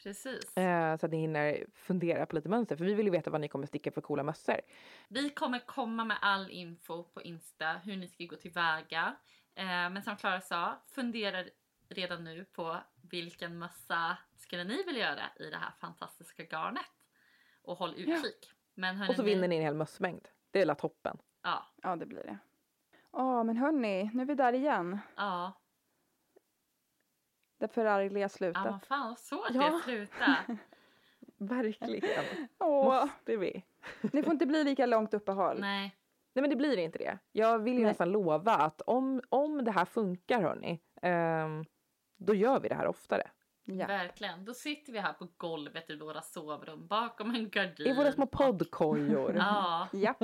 Precis. 0.02 0.56
Eh, 0.56 0.96
så 0.96 1.06
att 1.06 1.12
ni 1.12 1.18
hinner 1.18 1.66
fundera 1.74 2.26
på 2.26 2.36
lite 2.36 2.48
mönster. 2.48 2.76
För 2.76 2.84
vi 2.84 2.94
vill 2.94 3.06
ju 3.06 3.12
veta 3.12 3.30
vad 3.30 3.40
ni 3.40 3.48
kommer 3.48 3.66
sticka 3.66 3.90
för 3.90 4.00
coola 4.00 4.22
mössor. 4.22 4.60
Vi 5.08 5.30
kommer 5.30 5.58
komma 5.66 6.04
med 6.04 6.16
all 6.20 6.50
info 6.50 7.02
på 7.02 7.22
Insta 7.22 7.72
hur 7.72 7.96
ni 7.96 8.08
ska 8.08 8.24
gå 8.24 8.36
tillväga. 8.36 9.16
Eh, 9.54 9.64
men 9.64 10.02
som 10.02 10.16
Klara 10.16 10.40
sa, 10.40 10.82
fundera 10.86 11.44
redan 11.94 12.24
nu 12.24 12.44
på 12.44 12.76
vilken 13.10 13.58
mössa 13.58 14.16
skulle 14.36 14.64
ni 14.64 14.82
vilja 14.82 15.10
göra 15.10 15.22
i 15.46 15.50
det 15.50 15.56
här 15.56 15.70
fantastiska 15.80 16.42
garnet. 16.42 16.84
Och 17.62 17.76
håll 17.78 17.94
utkik. 17.96 18.50
Men 18.74 18.96
hörni, 18.96 19.10
Och 19.10 19.16
så 19.16 19.22
vinner 19.22 19.48
ni 19.48 19.56
en 19.56 19.62
hel 19.62 19.74
mössmängd. 19.74 20.28
Det 20.50 20.60
är 20.60 20.66
la 20.66 20.74
toppen. 20.74 21.18
Ja, 21.42 21.66
Ja, 21.82 21.96
det 21.96 22.06
blir 22.06 22.22
det. 22.22 22.38
Åh, 23.10 23.44
men 23.44 23.56
hörni, 23.56 24.10
nu 24.14 24.22
är 24.22 24.26
vi 24.26 24.34
där 24.34 24.52
igen. 24.52 24.98
ja. 25.16 25.52
Där 27.58 27.68
förargliga 27.68 28.24
Ja, 28.24 28.28
slutet. 28.28 28.64
men 28.64 28.80
fan 28.80 29.08
vad 29.08 29.18
svårt 29.18 29.50
Ja. 29.50 29.70
det 29.70 29.82
sluta. 29.82 30.36
Verkligen. 31.36 32.24
Åh, 32.58 32.84
Måste 33.04 33.36
vi. 33.36 33.64
det 34.02 34.22
får 34.22 34.32
inte 34.32 34.46
bli 34.46 34.64
lika 34.64 34.86
långt 34.86 35.14
uppehåll. 35.14 35.60
Nej. 35.60 35.96
Nej 36.32 36.40
men 36.40 36.50
det 36.50 36.56
blir 36.56 36.76
inte 36.76 36.98
det. 36.98 37.18
Jag 37.32 37.58
vill 37.58 37.72
ju 37.74 37.78
Nej. 37.80 37.88
nästan 37.88 38.10
lova 38.12 38.52
att 38.54 38.80
om, 38.80 39.22
om 39.28 39.64
det 39.64 39.70
här 39.70 39.84
funkar 39.84 40.42
hörni, 40.42 40.80
ehm, 41.02 41.64
då 42.24 42.34
gör 42.34 42.60
vi 42.60 42.68
det 42.68 42.74
här 42.74 42.86
oftare. 42.86 43.30
Ja. 43.64 43.86
Verkligen. 43.86 44.44
Då 44.44 44.54
sitter 44.54 44.92
vi 44.92 44.98
här 44.98 45.12
på 45.12 45.28
golvet 45.36 45.90
i 45.90 45.96
våra 45.96 46.22
sovrum 46.22 46.86
bakom 46.86 47.34
en 47.34 47.50
gardin. 47.50 47.86
I 47.86 47.92
våra 47.94 48.12
små 48.12 48.26
poddkojor. 48.26 49.34
Ja, 49.38 49.88
ja. 49.92 50.14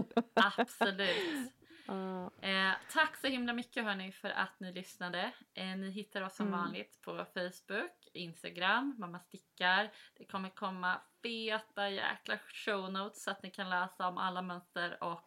absolut. 0.59 1.53
Ja. 1.87 2.31
Eh, 2.41 2.73
tack 2.93 3.17
så 3.17 3.27
himla 3.27 3.53
mycket 3.53 3.85
hörni 3.85 4.13
för 4.13 4.31
att 4.31 4.61
ni 4.61 4.73
lyssnade. 4.73 5.33
Eh, 5.55 5.65
ni 5.77 5.91
hittar 5.91 6.23
oss 6.23 6.37
som 6.37 6.47
Mm. 6.47 6.61
vanligt 6.61 7.01
på 7.03 7.25
Facebook, 7.35 8.09
Instagram, 8.13 8.95
Mamma 8.99 9.19
Stickar. 9.19 9.91
Det 10.17 10.25
kommer 10.25 10.49
komma 10.49 11.01
feta 11.23 11.89
jäkla 11.91 12.39
show 12.39 12.93
notes 12.93 13.23
så 13.23 13.31
att 13.31 13.43
ni 13.43 13.51
kan 13.51 13.71
läsa 13.71 14.09
om 14.09 14.19
alla 14.19 14.43
mönster 14.43 15.03
och 15.05 15.27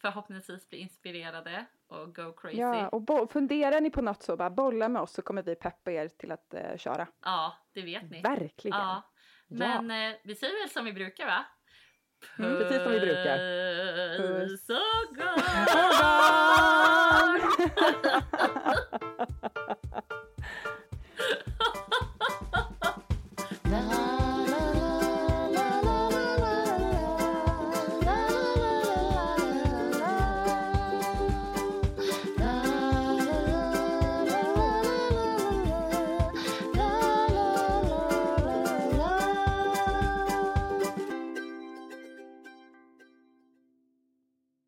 förhoppningsvis 0.00 0.68
bli 0.68 0.78
inspirerade 0.78 1.66
och 1.88 2.14
go 2.14 2.32
crazy. 2.32 2.58
ja, 2.58 2.88
och 2.88 3.32
funderar 3.32 3.80
ni 3.80 3.90
på 3.90 4.02
något 4.02 4.22
så 4.22 4.36
bara 4.36 4.50
bolla 4.50 4.88
med 4.88 5.02
oss 5.02 5.12
så 5.12 5.22
kommer 5.22 5.42
vi 5.42 5.54
peppa 5.54 5.92
er 5.92 6.08
till 6.08 6.32
att 6.32 6.54
eh, 6.54 6.76
köra. 6.76 7.06
Ja, 7.24 7.56
det 7.74 7.82
vet 7.82 8.10
ni. 8.10 8.22
Verkligen. 8.22 8.78
Ja. 8.78 9.02
Men 9.48 9.90
eh, 9.90 10.16
vi 10.24 10.34
säger 10.34 10.62
väl 10.62 10.70
som 10.70 10.84
vi 10.84 10.92
brukar 10.92 11.26
va? 11.26 11.44
Mm, 12.38 12.58
precis 12.58 12.82
som 12.82 12.92
vi 12.92 13.00
brukar. 13.00 13.38
Puss 14.18 14.68
och 14.70 15.16
kram! 15.16 15.38